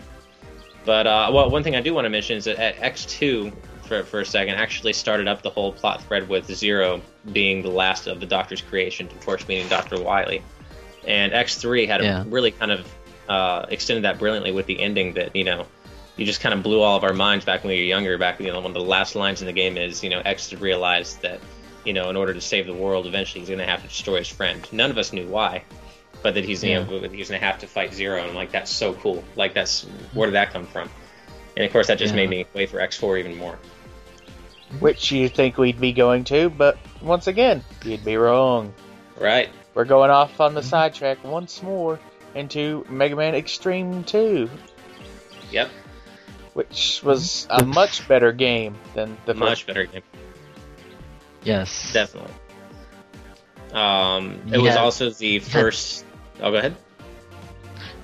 but 0.83 1.05
uh, 1.05 1.29
well, 1.31 1.51
one 1.51 1.61
thing 1.61 1.75
I 1.75 1.81
do 1.81 1.93
want 1.93 2.05
to 2.05 2.09
mention 2.09 2.37
is 2.37 2.45
that 2.45 2.57
at 2.57 2.77
X2 2.77 3.53
for 3.87 4.03
for 4.03 4.19
a 4.21 4.25
second 4.25 4.55
actually 4.55 4.93
started 4.93 5.27
up 5.27 5.41
the 5.41 5.49
whole 5.49 5.71
plot 5.73 6.03
thread 6.03 6.27
with 6.29 6.45
Zero 6.53 7.01
being 7.31 7.61
the 7.61 7.69
last 7.69 8.07
of 8.07 8.19
the 8.19 8.25
Doctor's 8.25 8.61
creation, 8.61 9.07
of 9.07 9.19
course, 9.25 9.47
meaning 9.47 9.67
Doctor 9.69 10.01
Wily, 10.01 10.43
and 11.07 11.31
X3 11.33 11.87
had 11.87 12.03
Yeah. 12.03 12.23
really 12.27 12.51
kind 12.51 12.71
of 12.71 12.87
uh, 13.29 13.65
extended 13.69 14.03
that 14.05 14.19
brilliantly 14.19 14.51
with 14.51 14.65
the 14.67 14.79
ending 14.81 15.13
that 15.13 15.35
you 15.35 15.43
know 15.43 15.65
you 16.15 16.25
just 16.25 16.39
kind 16.41 16.53
of 16.53 16.63
blew 16.63 16.81
all 16.81 16.97
of 16.97 17.03
our 17.03 17.13
minds 17.13 17.45
back 17.45 17.63
when 17.63 17.69
we 17.73 17.77
were 17.79 17.83
younger. 17.85 18.17
Back, 18.17 18.39
you 18.39 18.47
know, 18.47 18.55
one 18.59 18.65
of 18.67 18.73
the 18.73 18.79
last 18.81 19.15
lines 19.15 19.41
in 19.41 19.45
the 19.47 19.53
game 19.53 19.77
is, 19.77 20.03
you 20.03 20.09
know, 20.09 20.19
X 20.25 20.51
realized 20.53 21.21
that, 21.21 21.39
you 21.85 21.93
know, 21.93 22.09
in 22.09 22.15
order 22.15 22.33
to 22.33 22.41
save 22.41 22.65
the 22.65 22.73
world, 22.73 23.05
eventually 23.05 23.41
he's 23.41 23.49
going 23.49 23.59
to 23.59 23.67
have 23.67 23.83
to 23.83 23.87
destroy 23.87 24.17
his 24.17 24.27
friend. 24.27 24.67
None 24.71 24.89
of 24.89 24.97
us 24.97 25.13
knew 25.13 25.27
why, 25.27 25.61
but 26.23 26.33
that 26.33 26.43
he's, 26.43 26.63
Yeah. 26.63 26.79
you 26.89 27.01
know, 27.01 27.07
he's 27.09 27.29
going 27.29 27.39
to 27.39 27.45
have 27.45 27.59
to 27.59 27.67
fight 27.67 27.93
Zero. 27.93 28.19
And 28.19 28.29
I'm 28.31 28.35
like, 28.35 28.51
that's 28.51 28.71
so 28.71 28.93
cool. 28.95 29.23
Like, 29.35 29.53
that's 29.53 29.83
where 30.13 30.25
did 30.25 30.33
that 30.33 30.51
come 30.51 30.65
from? 30.65 30.89
And 31.55 31.63
of 31.63 31.71
course, 31.71 31.85
that 31.85 31.99
just 31.99 32.13
Yeah. 32.15 32.21
made 32.25 32.29
me 32.31 32.45
wait 32.55 32.69
for 32.71 32.79
X4 32.79 33.19
even 33.19 33.35
more. 33.37 33.59
Which 34.79 35.11
you 35.11 35.29
think 35.29 35.57
we'd 35.57 35.79
be 35.79 35.93
going 35.93 36.23
to, 36.25 36.49
but 36.49 36.77
once 37.01 37.27
again, 37.27 37.63
you'd 37.85 38.03
be 38.03 38.17
wrong. 38.17 38.73
Right? 39.19 39.49
We're 39.73 39.85
going 39.85 40.11
off 40.11 40.41
on 40.41 40.53
the 40.53 40.61
sidetrack 40.63 41.23
once 41.23 41.63
more 41.63 41.99
into 42.35 42.85
Mega 42.89 43.15
Man 43.15 43.33
Extreme 43.35 44.03
2, 44.03 44.49
Yep. 45.51 45.69
which 46.53 47.01
was 47.03 47.47
a 47.49 47.63
much 47.63 48.07
better 48.07 48.31
game 48.31 48.75
than 48.93 49.17
the 49.25 49.33
much 49.33 49.63
first. 49.63 49.67
better 49.67 49.85
game. 49.85 50.01
Yes, 51.43 51.93
Definitely. 51.93 52.33
Um, 53.73 54.41
it 54.51 54.57
You 54.57 54.63
was 54.63 54.75
also 54.75 55.09
the 55.09 55.39
first. 55.39 56.05
Oh, 56.41 56.51
go 56.51 56.57
ahead. 56.57 56.75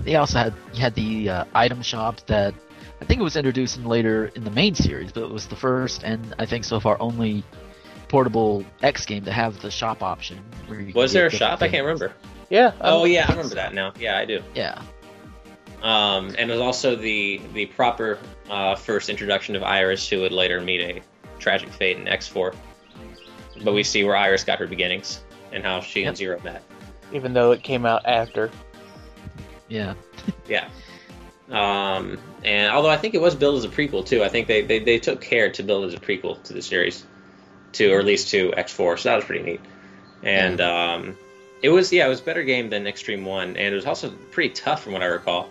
They 0.01 0.15
also 0.15 0.37
had 0.39 0.53
you 0.73 0.81
had 0.81 0.95
the 0.95 1.29
uh, 1.29 1.45
item 1.55 1.81
shop 1.81 2.19
that 2.27 2.53
I 3.03 3.05
think 3.05 3.19
it 3.19 3.23
was 3.23 3.35
introduced 3.35 3.75
in 3.75 3.83
later 3.83 4.27
in 4.33 4.45
the 4.45 4.51
main 4.51 4.75
series, 4.75 5.11
but 5.11 5.23
it 5.23 5.29
was 5.29 5.47
the 5.47 5.57
first 5.57 6.03
and 6.05 6.33
I 6.39 6.45
think 6.45 6.63
so 6.63 6.79
far 6.79 6.95
only 7.01 7.43
portable 8.07 8.63
X 8.81 9.05
game 9.05 9.25
to 9.25 9.31
have 9.31 9.59
the 9.61 9.69
shop 9.69 10.01
option. 10.01 10.39
Where 10.67 10.87
Was 10.95 11.11
there 11.11 11.25
a 11.25 11.29
get 11.29 11.37
shop? 11.37 11.61
I 11.61 11.67
can't 11.67 11.83
remember. 11.83 12.13
Yeah. 12.49 12.71
Oh 12.79 13.03
yeah, 13.03 13.25
I 13.27 13.31
remember 13.31 13.55
that 13.55 13.73
now. 13.73 13.91
Yeah, 13.99 14.17
I 14.17 14.23
do. 14.23 14.41
Yeah, 14.55 14.81
Um, 15.81 16.33
and 16.39 16.49
it 16.49 16.53
was 16.53 16.61
also 16.61 16.95
the 16.95 17.41
the 17.53 17.65
proper 17.65 18.19
uh, 18.49 18.75
first 18.75 19.09
introduction 19.09 19.57
of 19.57 19.63
Iris, 19.63 20.07
who 20.07 20.21
would 20.21 20.31
later 20.31 20.61
meet 20.61 20.79
a 20.79 21.01
tragic 21.39 21.67
fate 21.73 21.97
in 21.97 22.05
X4. 22.05 22.55
But 23.65 23.73
we 23.73 23.83
see 23.83 24.05
where 24.05 24.15
Iris 24.15 24.45
got 24.45 24.59
her 24.59 24.67
beginnings 24.67 25.25
and 25.51 25.61
how 25.61 25.81
she 25.81 26.05
and 26.05 26.15
Zero 26.15 26.39
met. 26.41 26.63
Even 27.11 27.33
though 27.33 27.51
it 27.51 27.63
came 27.63 27.85
out 27.85 28.05
after. 28.05 28.49
yeah, 29.67 29.93
Yeah. 30.47 30.69
Um, 31.51 32.17
and 32.43 32.71
although 32.71 32.89
I 32.89 32.97
think 32.97 33.13
it 33.13 33.21
was 33.21 33.35
billed 33.35 33.57
as 33.57 33.65
a 33.65 33.69
prequel 33.69 34.05
too, 34.05 34.23
I 34.23 34.29
think 34.29 34.47
they, 34.47 34.61
they, 34.61 34.79
they 34.79 34.99
took 34.99 35.21
care 35.21 35.51
to 35.51 35.63
build 35.63 35.85
it 35.85 35.87
as 35.87 35.93
a 35.93 35.97
prequel 35.99 36.41
to 36.43 36.53
the 36.53 36.61
series. 36.61 37.05
to 37.73 37.91
or 37.91 37.99
at 37.99 38.05
least 38.05 38.29
to 38.29 38.51
X4, 38.51 38.99
so 38.99 39.09
that 39.09 39.15
was 39.15 39.25
pretty 39.25 39.43
neat. 39.43 39.61
And 40.21 40.61
um, 40.61 41.17
it 41.61 41.69
was 41.69 41.91
yeah, 41.91 42.05
it 42.05 42.09
was 42.09 42.21
a 42.21 42.23
better 42.23 42.43
game 42.43 42.69
than 42.69 42.87
Extreme 42.87 43.25
One, 43.25 43.49
and 43.49 43.73
it 43.73 43.75
was 43.75 43.85
also 43.85 44.11
pretty 44.31 44.53
tough 44.53 44.83
from 44.83 44.93
what 44.93 45.01
I 45.01 45.07
recall. 45.07 45.49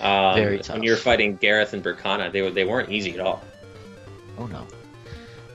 Um, 0.00 0.34
Very 0.36 0.58
tough. 0.58 0.76
When 0.76 0.82
you 0.84 0.92
were 0.92 0.96
fighting 0.96 1.36
Gareth 1.36 1.72
and 1.72 1.82
Berkana, 1.82 2.30
they 2.30 2.42
were 2.42 2.50
they 2.50 2.64
weren't 2.64 2.90
easy 2.90 3.14
at 3.14 3.20
all. 3.20 3.42
Oh 4.38 4.46
no. 4.46 4.66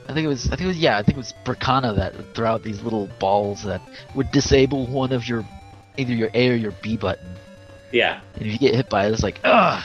I 0.06 0.12
think 0.12 0.26
it 0.26 0.28
was. 0.28 0.46
I 0.48 0.50
think 0.50 0.62
it 0.62 0.66
was. 0.66 0.78
Yeah, 0.78 0.98
I 0.98 1.02
think 1.02 1.16
it 1.16 1.20
was 1.20 1.32
Bracana 1.46 1.96
that 1.96 2.14
would 2.16 2.34
throw 2.34 2.48
out 2.50 2.62
these 2.62 2.82
little 2.82 3.08
balls 3.18 3.62
that 3.62 3.80
would 4.14 4.30
disable 4.32 4.86
one 4.86 5.12
of 5.12 5.26
your, 5.26 5.46
either 5.96 6.12
your 6.12 6.28
A 6.34 6.50
or 6.50 6.54
your 6.54 6.72
B 6.82 6.98
button. 6.98 7.26
Yeah, 7.90 8.20
And 8.34 8.44
if 8.46 8.52
you 8.52 8.58
get 8.58 8.74
hit 8.74 8.90
by 8.90 9.06
it, 9.06 9.12
it's 9.12 9.22
like, 9.22 9.40
ugh. 9.44 9.82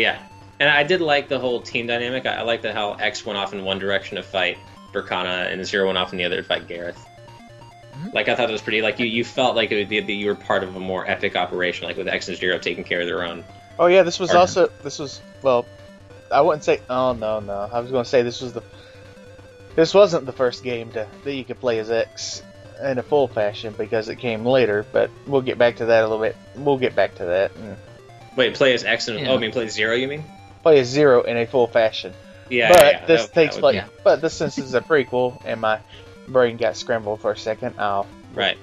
Yeah. 0.00 0.18
And 0.58 0.68
I 0.68 0.82
did 0.82 1.00
like 1.00 1.28
the 1.28 1.38
whole 1.38 1.60
team 1.62 1.86
dynamic. 1.86 2.26
I, 2.26 2.36
I 2.36 2.42
liked 2.42 2.62
that 2.64 2.74
how 2.74 2.92
X 2.94 3.24
went 3.24 3.38
off 3.38 3.52
in 3.54 3.64
one 3.64 3.78
direction 3.78 4.16
to 4.16 4.22
fight 4.22 4.58
Berkana, 4.92 5.50
and 5.52 5.64
Zero 5.64 5.86
went 5.86 5.98
off 5.98 6.12
in 6.12 6.18
the 6.18 6.24
other 6.24 6.36
to 6.36 6.42
fight 6.42 6.68
Gareth. 6.68 6.98
Mhm. 7.96 8.12
Like 8.12 8.28
I 8.28 8.34
thought 8.34 8.48
it 8.48 8.52
was 8.52 8.60
pretty. 8.62 8.82
Like 8.82 8.98
you, 8.98 9.06
you 9.06 9.24
felt 9.24 9.56
like 9.56 9.72
it 9.72 9.76
would 9.76 9.88
be 9.88 10.00
that 10.00 10.12
you 10.12 10.26
were 10.26 10.34
part 10.34 10.62
of 10.62 10.74
a 10.76 10.80
more 10.80 11.08
epic 11.08 11.34
operation, 11.36 11.86
like 11.86 11.96
with 11.96 12.08
X 12.08 12.28
and 12.28 12.36
Zero 12.36 12.58
taking 12.58 12.84
care 12.84 13.00
of 13.00 13.06
their 13.06 13.24
own. 13.24 13.44
Oh 13.78 13.86
yeah, 13.86 14.02
this 14.02 14.18
was 14.18 14.32
Or- 14.34 14.38
also 14.38 14.66
this 14.82 14.98
was 14.98 15.20
well, 15.42 15.64
I 16.30 16.40
wouldn't 16.42 16.64
say. 16.64 16.80
Oh 16.90 17.12
no, 17.14 17.40
no, 17.40 17.68
I 17.72 17.80
was 17.80 17.90
going 17.90 18.04
to 18.04 18.08
say 18.10 18.22
this 18.22 18.40
was 18.42 18.52
the. 18.52 18.62
This 19.76 19.94
wasn't 19.94 20.26
the 20.26 20.32
first 20.32 20.62
game 20.64 20.90
to, 20.92 21.06
that 21.24 21.32
you 21.34 21.44
could 21.44 21.60
play 21.60 21.78
as 21.78 21.90
X 21.90 22.42
in 22.82 22.98
a 22.98 23.02
full 23.02 23.28
fashion 23.28 23.74
because 23.78 24.08
it 24.08 24.16
came 24.16 24.44
later. 24.44 24.84
But 24.92 25.10
we'll 25.26 25.42
get 25.42 25.56
back 25.58 25.76
to 25.76 25.86
that 25.86 26.00
a 26.04 26.08
little 26.08 26.22
bit. 26.22 26.36
We'll 26.56 26.76
get 26.78 26.94
back 26.96 27.14
to 27.16 27.24
that. 27.26 27.54
And 27.56 27.76
Wait, 28.36 28.54
play 28.54 28.74
as 28.74 28.84
X 28.84 29.08
and 29.08 29.18
Yeah. 29.20 29.30
oh, 29.30 29.34
I 29.36 29.38
mean 29.38 29.52
play 29.52 29.64
as 29.66 29.72
Zero. 29.72 29.94
You 29.94 30.08
mean? 30.08 30.24
play 30.62 30.78
as 30.80 30.88
Zero 30.88 31.22
in 31.22 31.36
a 31.36 31.46
full 31.46 31.66
fashion. 31.66 32.12
Yeah. 32.48 32.68
but 32.72 32.80
yeah, 32.80 33.06
this 33.06 33.26
that- 33.26 33.32
takes 33.34 33.54
that 33.56 33.62
would- 33.62 33.72
place. 33.72 33.74
yeah. 33.76 34.00
But 34.04 34.20
this 34.20 34.34
since 34.34 34.58
it's 34.58 34.74
a 34.74 34.80
prequel 34.80 35.40
and 35.44 35.60
my 35.60 35.78
brain 36.28 36.56
got 36.56 36.76
scrambled 36.76 37.20
for 37.20 37.32
a 37.32 37.36
second, 37.36 37.74
I'll 37.78 38.06
Right. 38.34 38.58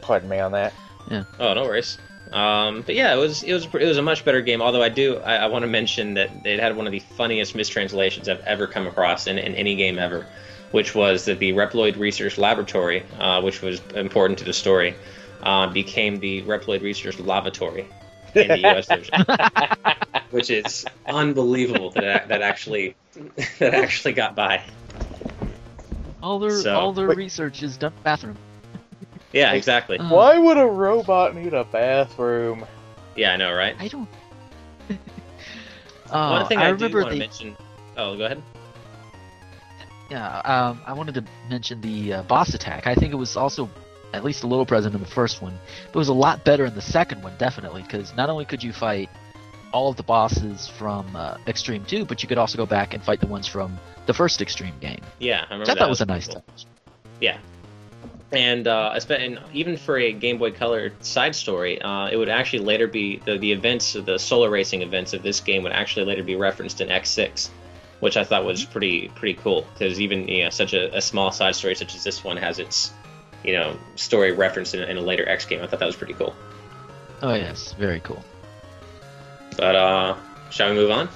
pardon 0.00 0.28
me 0.28 0.38
on 0.38 0.52
that. 0.52 0.72
Yeah. 1.10 1.24
Oh, 1.38 1.54
no 1.54 1.62
worries. 1.64 1.98
Um, 2.32 2.82
but 2.82 2.94
yeah, 2.94 3.12
it 3.14 3.18
was 3.18 3.42
it 3.42 3.52
was 3.52 3.64
it 3.66 3.84
was 3.86 3.98
a 3.98 4.02
much 4.02 4.24
better 4.24 4.40
game. 4.40 4.62
Although 4.62 4.82
I 4.82 4.88
do 4.88 5.16
I, 5.18 5.36
I 5.36 5.46
want 5.46 5.62
to 5.64 5.66
mention 5.66 6.14
that 6.14 6.30
it 6.44 6.60
had 6.60 6.76
one 6.76 6.86
of 6.86 6.92
the 6.92 7.00
funniest 7.00 7.54
mistranslations 7.56 8.28
I've 8.28 8.40
ever 8.44 8.66
come 8.68 8.86
across 8.86 9.26
in, 9.26 9.36
in 9.38 9.54
any 9.56 9.74
game 9.74 9.98
ever, 9.98 10.26
which 10.70 10.94
was 10.94 11.24
that 11.24 11.40
the 11.40 11.52
Reploid 11.54 11.98
Research 11.98 12.38
Laboratory, 12.38 13.02
uh, 13.18 13.40
which 13.42 13.62
was 13.62 13.80
important 13.96 14.38
to 14.40 14.44
the 14.44 14.52
story, 14.52 14.94
uh, 15.42 15.66
became 15.68 16.20
the 16.20 16.42
Reploid 16.42 16.82
Research 16.82 17.18
Lavatory 17.18 17.86
in 18.34 18.48
the 18.48 18.58
U.S. 18.58 18.86
version, 18.88 19.24
which 20.30 20.50
is 20.50 20.84
unbelievable 21.06 21.90
that 21.92 22.02
that- 22.02 22.28
that 22.28 22.42
actually 22.42 22.94
that 23.58 23.74
actually 23.74 24.12
got 24.14 24.34
by. 24.34 24.62
All 26.22 26.38
their 26.38 26.50
So- 26.50 26.74
all 26.78 26.92
their 26.92 27.08
Wait. 27.08 27.16
research 27.16 27.62
is 27.62 27.76
done 27.76 27.92
bathroom. 28.04 28.36
Yeah, 29.32 29.52
exactly. 29.52 29.98
Uh, 29.98 30.08
Why 30.08 30.38
would 30.38 30.58
a 30.58 30.66
robot 30.66 31.34
need 31.36 31.54
a 31.54 31.64
bathroom? 31.64 32.64
Yeah, 33.16 33.32
I 33.32 33.36
know, 33.36 33.52
right? 33.54 33.76
I 33.78 33.88
don't. 33.88 34.08
One 34.88 36.42
Oh, 36.42 36.44
thing 36.46 36.58
I, 36.58 36.62
I, 36.62 36.72
do 36.72 36.74
remember 36.74 36.98
want 37.02 37.08
to 37.10 37.14
the 37.14 37.18
mention. 37.20 37.56
Oh, 37.96 38.16
go 38.16 38.24
ahead. 38.24 38.42
yeah. 40.10 40.40
Um, 40.40 40.80
I 40.86 40.92
wanted 40.92 41.14
to 41.14 41.24
mention 41.48 41.80
the 41.80 42.14
uh, 42.14 42.22
boss 42.24 42.54
attack. 42.54 42.86
I 42.88 42.94
think 42.94 43.12
it 43.12 43.16
was 43.16 43.36
also 43.36 43.70
at 44.12 44.24
least 44.24 44.42
a 44.42 44.46
little 44.46 44.66
present 44.66 44.94
in 44.94 45.00
the 45.00 45.06
first 45.06 45.40
one, 45.42 45.58
but 45.86 45.94
it 45.94 45.98
was 45.98 46.08
a 46.08 46.14
lot 46.14 46.44
better 46.44 46.64
in 46.64 46.74
the 46.74 46.82
second 46.82 47.22
one, 47.22 47.32
definitely, 47.38 47.82
because 47.82 48.14
not 48.16 48.28
only 48.30 48.44
could 48.44 48.62
you 48.62 48.72
fight 48.72 49.08
all 49.72 49.90
of 49.90 49.96
the 49.96 50.02
bosses 50.02 50.66
from 50.66 51.14
uh, 51.14 51.36
Extreme 51.46 51.84
Two, 51.84 52.04
but 52.04 52.22
you 52.22 52.28
could 52.28 52.38
also 52.38 52.56
go 52.56 52.66
back 52.66 52.94
and 52.94 53.02
fight 53.02 53.20
the 53.20 53.26
ones 53.26 53.46
from 53.46 53.78
the 54.06 54.14
first 54.14 54.42
Extreme 54.42 54.74
game. 54.80 55.00
Yeah, 55.18 55.40
I 55.48 55.54
remember 55.54 55.60
Which 55.60 55.68
I 55.68 55.74
that. 55.74 55.78
thought 55.80 55.88
was 55.90 56.00
a 56.00 56.06
nice 56.06 56.26
cool. 56.26 56.42
touch. 56.46 56.66
Yeah. 57.20 57.38
And, 58.32 58.68
uh, 58.68 58.98
and 59.10 59.40
even 59.52 59.76
for 59.76 59.98
a 59.98 60.12
Game 60.12 60.38
Boy 60.38 60.52
Color 60.52 60.92
side 61.00 61.34
story, 61.34 61.82
uh, 61.82 62.08
it 62.08 62.16
would 62.16 62.28
actually 62.28 62.60
later 62.60 62.86
be 62.86 63.18
the, 63.24 63.38
the 63.38 63.50
events, 63.50 63.94
the 63.94 64.18
Soul 64.18 64.44
Eraser 64.44 64.80
events 64.82 65.12
of 65.14 65.22
this 65.24 65.40
game 65.40 65.64
would 65.64 65.72
actually 65.72 66.06
later 66.06 66.22
be 66.22 66.36
referenced 66.36 66.80
in 66.80 66.88
X6, 66.88 67.48
which 67.98 68.16
I 68.16 68.22
thought 68.22 68.44
was 68.44 68.64
pretty 68.64 69.08
pretty 69.08 69.34
cool 69.34 69.66
because 69.72 70.00
even 70.00 70.28
you 70.28 70.44
know 70.44 70.50
such 70.50 70.74
a, 70.74 70.96
a 70.96 71.00
small 71.00 71.32
side 71.32 71.56
story 71.56 71.74
such 71.74 71.96
as 71.96 72.04
this 72.04 72.22
one 72.22 72.36
has 72.36 72.60
its 72.60 72.92
you 73.44 73.52
know 73.52 73.76
story 73.96 74.32
referenced 74.32 74.74
in, 74.74 74.82
in 74.82 74.96
a 74.96 75.00
later 75.00 75.28
X 75.28 75.44
game. 75.44 75.62
I 75.62 75.66
thought 75.66 75.78
that 75.80 75.86
was 75.86 75.96
pretty 75.96 76.14
cool. 76.14 76.34
Oh 77.22 77.34
yes, 77.34 77.72
very 77.74 78.00
cool. 78.00 78.22
But 79.56 79.76
uh, 79.76 80.16
shall 80.50 80.70
we 80.70 80.76
move 80.76 80.90
on? 80.90 81.08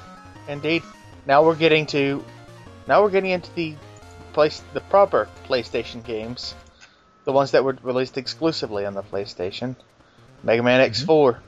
Indeed. 0.48 0.82
Now 1.26 1.42
we're 1.44 1.54
getting 1.54 1.86
to, 1.86 2.22
now 2.86 3.02
we're 3.02 3.10
getting 3.10 3.30
into 3.30 3.50
the 3.54 3.74
place, 4.34 4.62
the 4.74 4.80
proper 4.80 5.28
PlayStation 5.48 6.04
games, 6.04 6.54
the 7.24 7.32
ones 7.32 7.52
that 7.52 7.64
were 7.64 7.78
released 7.82 8.18
exclusively 8.18 8.84
on 8.84 8.92
the 8.92 9.02
PlayStation. 9.02 9.76
Mega 10.42 10.62
Man 10.62 10.86
X4. 10.90 11.38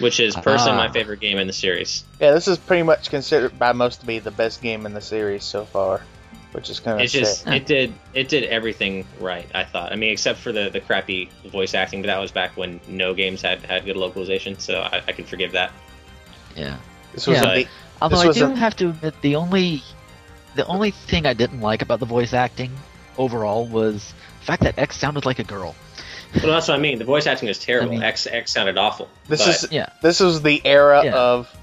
Which 0.00 0.18
is 0.18 0.34
personally 0.34 0.78
Ah. 0.78 0.86
my 0.88 0.92
favorite 0.92 1.20
game 1.20 1.38
in 1.38 1.46
the 1.46 1.52
series. 1.52 2.02
Yeah, 2.20 2.32
this 2.32 2.48
is 2.48 2.58
pretty 2.58 2.82
much 2.82 3.10
considered 3.10 3.56
by 3.58 3.72
most 3.72 4.00
to 4.00 4.06
be 4.06 4.18
the 4.18 4.30
best 4.32 4.62
game 4.62 4.86
in 4.86 4.94
the 4.94 5.00
series 5.00 5.44
so 5.44 5.64
far, 5.64 6.02
which 6.52 6.70
is 6.70 6.80
kind 6.80 6.96
of 6.98 7.04
It's 7.04 7.12
just 7.12 7.42
sad. 7.42 7.54
it 7.54 7.66
did 7.66 7.92
it 8.14 8.28
did 8.28 8.44
everything 8.44 9.06
right. 9.20 9.48
I 9.54 9.64
thought. 9.64 9.92
I 9.92 9.96
mean, 9.96 10.12
except 10.12 10.38
for 10.38 10.52
the 10.52 10.70
the 10.70 10.80
crappy 10.80 11.28
voice 11.46 11.74
acting, 11.74 12.02
but 12.02 12.06
that 12.06 12.18
was 12.18 12.30
back 12.30 12.56
when 12.56 12.80
no 12.88 13.14
games 13.14 13.42
had 13.42 13.62
had 13.62 13.84
good 13.84 13.96
localization, 13.96 14.58
so 14.58 14.80
I, 14.80 15.02
I 15.08 15.12
can 15.12 15.24
forgive 15.24 15.52
that. 15.52 15.72
Yeah. 16.56 16.76
This 17.14 17.26
was 17.26 17.38
Yeah. 17.40 17.50
a 17.50 17.54
big, 17.54 17.68
Although 18.00 18.16
This 18.26 18.36
I 18.36 18.46
do 18.46 18.52
a- 18.52 18.56
have 18.56 18.74
to 18.76 18.88
admit, 18.90 19.14
the 19.22 19.36
only 19.36 19.82
the 20.54 20.66
only 20.66 20.90
thing 20.90 21.24
I 21.26 21.34
didn't 21.34 21.60
like 21.60 21.82
about 21.82 22.00
the 22.00 22.06
voice 22.06 22.32
acting 22.32 22.70
overall 23.16 23.66
was 23.66 24.12
the 24.40 24.46
fact 24.46 24.62
that 24.64 24.78
X 24.78 24.96
sounded 24.96 25.24
like 25.24 25.38
a 25.38 25.44
girl. 25.44 25.74
Well, 26.42 26.46
that's 26.52 26.68
what 26.68 26.78
I 26.78 26.80
mean. 26.80 26.98
The 26.98 27.04
voice 27.04 27.26
acting 27.26 27.48
was 27.48 27.58
terrible. 27.58 27.90
I 27.92 27.94
mean- 27.96 28.02
X 28.02 28.26
X 28.26 28.50
sounded 28.52 28.76
awful. 28.78 29.08
This 29.28 29.44
but, 29.46 29.54
is 29.64 29.72
Yeah. 29.72 29.88
this 30.02 30.20
was 30.20 30.42
the 30.42 30.60
era 30.64 31.02
Yeah. 31.04 31.14
of 31.14 31.54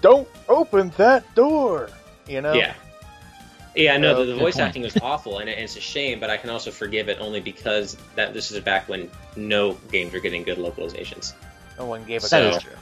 don't 0.00 0.28
open 0.48 0.92
that 0.96 1.34
door. 1.34 1.90
You 2.28 2.40
know. 2.40 2.52
yeah. 2.54 2.74
Yeah, 3.78 3.94
I 3.94 3.96
know 3.98 4.24
the, 4.24 4.32
the 4.32 4.38
voice 4.38 4.54
point. 4.56 4.66
acting 4.66 4.82
was 4.82 4.96
awful, 4.98 5.38
and, 5.38 5.48
it- 5.48 5.54
and 5.54 5.62
it's 5.64 5.76
a 5.76 5.80
shame. 5.80 6.18
But 6.20 6.30
I 6.30 6.36
can 6.36 6.50
also 6.50 6.70
forgive 6.70 7.08
it 7.08 7.18
only 7.20 7.40
because 7.40 7.96
that 8.16 8.34
this 8.34 8.50
is 8.50 8.58
back 8.60 8.88
when 8.88 9.10
no 9.36 9.74
games 9.92 10.12
were 10.12 10.20
getting 10.20 10.42
good 10.42 10.58
localizations. 10.58 11.32
No 11.78 11.86
one 11.86 12.04
gave 12.04 12.20
a 12.20 12.22
That 12.24 12.28
So- 12.30 12.48
is 12.50 12.62
true. 12.62 12.72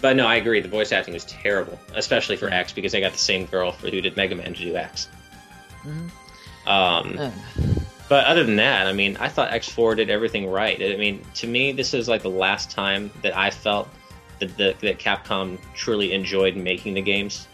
But 0.00 0.16
no, 0.16 0.26
I 0.26 0.34
agree. 0.34 0.58
The 0.60 0.68
voice 0.68 0.90
acting 0.90 1.14
was 1.14 1.24
terrible, 1.26 1.78
especially 1.94 2.34
for 2.36 2.48
X 2.50 2.72
because 2.72 2.90
they 2.90 3.00
got 3.00 3.12
the 3.12 3.18
same 3.18 3.46
girl 3.46 3.70
for 3.70 3.88
who 3.88 4.00
did 4.00 4.16
Mega 4.16 4.34
Man 4.34 4.52
to 4.52 4.60
do 4.60 4.74
X. 4.76 5.06
Mhm. 5.84 6.10
Um, 6.66 7.18
Uh, 7.18 7.30
But 8.08 8.26
other 8.26 8.42
than 8.44 8.56
that, 8.56 8.86
I 8.88 8.92
mean, 8.92 9.16
I 9.20 9.28
thought 9.28 9.52
X4 9.52 9.96
did 9.96 10.10
everything 10.10 10.50
right. 10.50 10.76
I 10.82 10.96
mean, 10.96 11.24
to 11.34 11.46
me, 11.46 11.70
this 11.72 11.94
is 11.94 12.08
like 12.08 12.22
the 12.22 12.28
last 12.30 12.70
time 12.70 13.10
that 13.22 13.34
I 13.36 13.48
felt 13.50 13.88
that, 14.40 14.56
that, 14.58 14.80
that 14.80 14.98
Capcom 14.98 15.56
truly 15.74 16.12
enjoyed 16.12 16.56
making 16.56 16.94
the 16.94 17.00
games. 17.00 17.46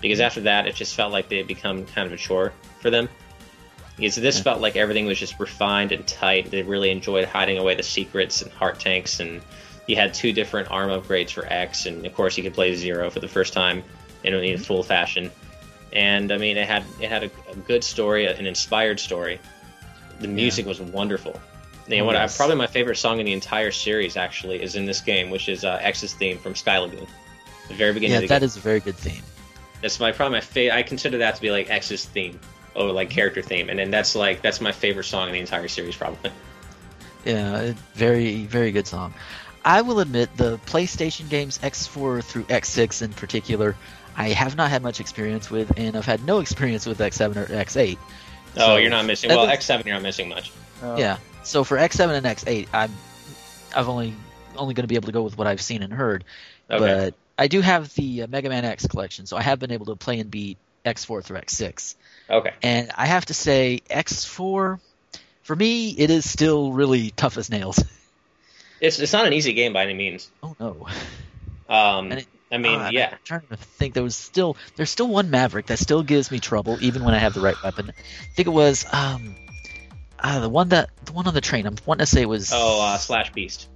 Because 0.00 0.20
after 0.20 0.40
that, 0.42 0.66
it 0.66 0.74
just 0.74 0.94
felt 0.94 1.12
like 1.12 1.28
they 1.28 1.38
had 1.38 1.46
become 1.46 1.86
kind 1.86 2.06
of 2.06 2.12
a 2.12 2.16
chore 2.16 2.52
for 2.80 2.90
them. 2.90 3.08
Because 3.96 4.16
this 4.16 4.36
Yeah. 4.36 4.42
felt 4.42 4.60
like 4.60 4.76
everything 4.76 5.06
was 5.06 5.18
just 5.18 5.38
refined 5.40 5.92
and 5.92 6.06
tight. 6.06 6.50
They 6.50 6.62
really 6.62 6.90
enjoyed 6.90 7.26
hiding 7.26 7.56
away 7.58 7.74
the 7.74 7.82
secrets 7.82 8.42
and 8.42 8.52
heart 8.52 8.78
tanks. 8.78 9.20
And 9.20 9.40
you 9.86 9.96
had 9.96 10.12
two 10.12 10.32
different 10.32 10.70
arm 10.70 10.90
upgrades 10.90 11.30
for 11.30 11.46
X. 11.50 11.86
And 11.86 12.04
of 12.04 12.14
course, 12.14 12.36
you 12.36 12.42
could 12.42 12.54
play 12.54 12.74
Zero 12.74 13.08
for 13.08 13.20
the 13.20 13.28
first 13.28 13.54
time 13.54 13.82
in, 14.22 14.34
in 14.34 14.58
full 14.58 14.82
fashion. 14.82 15.30
And 15.92 16.30
I 16.30 16.36
mean, 16.36 16.58
it 16.58 16.66
had 16.66 16.84
it 17.00 17.08
had 17.08 17.24
a, 17.24 17.30
a 17.50 17.56
good 17.56 17.82
story, 17.82 18.26
an 18.26 18.46
inspired 18.46 19.00
story. 19.00 19.40
The 20.20 20.28
music 20.28 20.66
was 20.66 20.80
wonderful. 20.80 21.40
You 21.88 21.98
know, 21.98 22.04
what 22.04 22.16
I, 22.16 22.26
probably 22.26 22.56
my 22.56 22.66
favorite 22.66 22.96
song 22.96 23.20
in 23.20 23.26
the 23.26 23.32
entire 23.32 23.70
series 23.70 24.16
actually 24.16 24.60
is 24.60 24.74
in 24.74 24.86
this 24.86 25.00
game, 25.00 25.30
which 25.30 25.48
is 25.48 25.64
uh, 25.64 25.78
X's 25.80 26.12
theme 26.14 26.36
from 26.36 26.54
Sky 26.54 26.78
Lagoon. 26.78 27.06
The 27.68 27.74
very 27.74 27.92
beginning 27.92 28.12
yeah, 28.12 28.18
of 28.18 28.22
the 28.22 28.28
that 28.28 28.40
game. 28.40 28.46
is 28.46 28.56
a 28.56 28.60
very 28.60 28.80
good 28.80 28.96
theme. 28.96 29.22
That's 29.82 30.00
my 30.00 30.12
probably 30.12 30.36
my 30.36 30.40
fa- 30.40 30.74
I 30.74 30.82
consider 30.82 31.18
that 31.18 31.34
to 31.36 31.40
be 31.42 31.50
like 31.50 31.70
X's 31.70 32.04
theme, 32.06 32.38
or 32.74 32.90
like 32.92 33.10
character 33.10 33.42
theme, 33.42 33.68
and 33.68 33.78
then 33.78 33.90
that's 33.90 34.14
like 34.14 34.42
that's 34.42 34.60
my 34.60 34.72
favorite 34.72 35.04
song 35.04 35.28
in 35.28 35.34
the 35.34 35.40
entire 35.40 35.68
series 35.68 35.96
probably. 35.96 36.30
Yeah, 37.24 37.72
very 37.94 38.44
very 38.44 38.70
good 38.70 38.86
song. 38.86 39.12
I 39.64 39.82
will 39.82 39.98
admit 39.98 40.36
the 40.36 40.58
PlayStation 40.58 41.28
games 41.28 41.58
X4 41.58 42.22
through 42.22 42.44
X6 42.44 43.02
in 43.02 43.12
particular, 43.12 43.74
I 44.16 44.28
have 44.28 44.56
not 44.56 44.70
had 44.70 44.80
much 44.82 45.00
experience 45.00 45.50
with, 45.50 45.76
and 45.76 45.96
I've 45.96 46.04
had 46.06 46.24
no 46.24 46.38
experience 46.38 46.86
with 46.86 46.98
X7 47.00 47.34
or 47.36 47.46
X8. 47.46 47.98
Oh, 48.58 48.76
you're 48.76 48.90
not 48.90 49.04
missing. 49.06 49.28
that 49.28 49.36
Well, 49.36 49.46
is- 49.46 49.50
X 49.52 49.64
seven, 49.64 49.86
you're 49.86 49.96
not 49.96 50.02
missing 50.04 50.28
much. 50.28 50.52
Oh. 50.82 50.96
Yeah. 50.96 51.18
So 51.42 51.64
for 51.64 51.76
X7 51.76 52.10
and 52.16 52.24
X8, 52.26 52.68
I'm 52.72 52.92
I've 53.74 53.88
only 53.88 54.14
only 54.56 54.74
going 54.74 54.84
to 54.84 54.88
be 54.88 54.94
able 54.94 55.06
to 55.06 55.12
go 55.12 55.22
with 55.22 55.36
what 55.36 55.46
I've 55.48 55.60
seen 55.60 55.82
and 55.82 55.92
heard. 55.92 56.22
Okay. 56.70 56.78
But 56.78 57.14
I 57.38 57.48
do 57.48 57.60
have 57.60 57.92
the 57.94 58.22
uh, 58.22 58.26
Mega 58.28 58.48
Man 58.48 58.64
X 58.64 58.86
collection, 58.86 59.26
so 59.26 59.36
I 59.36 59.42
have 59.42 59.58
been 59.58 59.70
able 59.72 59.86
to 59.86 59.96
play 59.96 60.20
and 60.20 60.30
beat 60.30 60.58
X4 60.84 61.22
through 61.22 61.38
X6. 61.38 61.94
Okay. 62.30 62.52
And 62.62 62.90
I 62.96 63.06
have 63.06 63.26
to 63.26 63.34
say, 63.34 63.82
X4, 63.90 64.80
for 65.42 65.56
me, 65.56 65.90
it 65.90 66.10
is 66.10 66.28
still 66.28 66.72
really 66.72 67.10
tough 67.10 67.36
as 67.36 67.50
nails. 67.50 67.82
It's 68.78 68.98
it's 68.98 69.14
not 69.14 69.26
an 69.26 69.32
easy 69.32 69.54
game 69.54 69.72
by 69.72 69.84
any 69.84 69.94
means. 69.94 70.30
Oh 70.42 70.54
no. 70.60 70.86
Um, 71.66 72.12
it- 72.12 72.26
I 72.52 72.58
mean, 72.58 72.78
Uh, 72.78 72.90
yeah, 72.92 73.08
I'm 73.12 73.18
trying 73.24 73.40
to 73.48 73.56
think. 73.56 73.94
There 73.94 74.02
was 74.02 74.14
still 74.14 74.54
there's 74.76 74.90
still 74.90 75.08
one 75.08 75.30
Maverick 75.30 75.66
that 75.66 75.78
still 75.78 76.02
gives 76.02 76.30
me 76.30 76.38
trouble 76.40 76.76
even 76.82 77.02
when 77.02 77.14
I 77.14 77.18
have 77.18 77.32
the 77.32 77.40
right 77.40 77.56
weapon. 77.64 77.90
I 77.90 78.34
think 78.36 78.46
it 78.48 78.52
was 78.52 78.84
um, 78.92 79.34
uh, 80.20 80.40
the 80.40 80.48
one 80.50 80.68
that 80.68 80.90
the 81.06 81.12
one 81.12 81.26
on 81.26 81.32
the 81.32 81.40
train. 81.40 81.66
I'm 81.66 81.74
wanting 81.86 82.00
to 82.04 82.06
say 82.06 82.20
it 82.20 82.28
was. 82.28 82.50
oh, 82.54 82.82
uh, 82.82 82.98
Slash 82.98 83.32
Beast. 83.32 83.66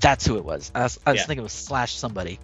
that's 0.00 0.26
who 0.26 0.36
it 0.36 0.44
was. 0.44 0.70
I 0.74 0.82
was, 0.82 1.00
I 1.06 1.12
was 1.12 1.20
Yeah. 1.20 1.26
thinking 1.26 1.40
it 1.40 1.44
was 1.44 1.52
Slash 1.52 1.94
somebody. 1.94 2.38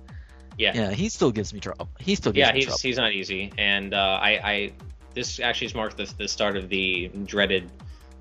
Yeah, 0.59 0.73
Yeah, 0.75 0.91
he 0.93 1.09
still 1.09 1.31
gives 1.31 1.55
me 1.55 1.61
trouble. 1.61 1.89
He 2.01 2.15
still 2.17 2.33
gives 2.33 2.47
yeah, 2.49 2.53
me 2.53 2.59
he's 2.59 2.65
trouble. 2.67 2.79
he's 2.83 2.97
not 2.97 3.13
easy, 3.13 3.53
and 3.57 3.95
uh, 3.95 4.19
I, 4.21 4.31
I 4.43 4.73
this 5.15 5.39
actually 5.41 5.69
has 5.69 5.75
marked 5.75 5.97
the, 5.97 6.13
the 6.19 6.27
start 6.29 6.57
of 6.57 6.69
the 6.69 7.09
dreaded 7.25 7.71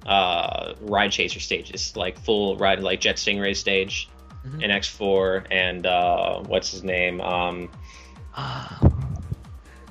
uh, 0.06 0.74
ride 0.82 1.12
chaser 1.12 1.40
stages, 1.40 1.96
like 1.98 2.18
full 2.20 2.56
ride, 2.58 2.80
like 2.82 3.02
Jet 3.02 3.16
Stingray 3.18 3.56
stage 3.56 4.08
Mhm. 4.48 4.62
in 4.64 4.70
X4, 4.72 5.46
and 5.52 5.86
uh, 5.86 6.40
what's 6.44 6.72
his 6.72 6.84
name? 6.84 7.20
Um, 7.22 7.70
oh, 8.38 8.92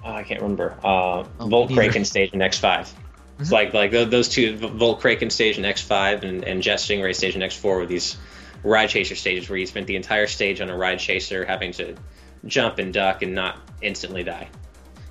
I 0.05 0.23
can't 0.23 0.41
remember. 0.41 0.77
Uh, 0.83 1.25
Oh, 1.41 1.49
Volt. 1.49 1.73
Kraken 1.73 2.05
stage 2.05 2.31
in 2.33 2.41
X5. 2.41 2.89
It's 3.39 3.49
Mhm. 3.51 3.53
like 3.53 3.75
like 3.75 3.91
those 3.91 4.29
two, 4.29 4.57
Volt 4.57 5.01
Kraken 5.01 5.31
stage 5.31 5.59
in 5.59 5.65
X5 5.65 6.23
and, 6.23 6.45
and 6.45 6.63
Jet 6.63 6.79
Stingray 6.79 7.15
stage 7.15 7.35
in 7.37 7.43
X4 7.43 7.65
were 7.77 7.87
these 7.87 8.17
ride 8.63 8.89
chaser 8.89 9.15
stages 9.15 9.49
where 9.51 9.59
you 9.59 9.67
spent 9.67 9.87
the 9.87 9.97
entire 9.97 10.27
stage 10.27 10.61
on 10.61 10.71
a 10.71 10.77
ride 10.77 10.99
chaser 11.01 11.45
having 11.45 11.73
to 11.73 11.95
jump 12.47 12.79
and 12.79 12.93
duck 12.93 13.23
and 13.23 13.35
not 13.35 13.59
instantly 13.83 14.23
die. 14.25 14.49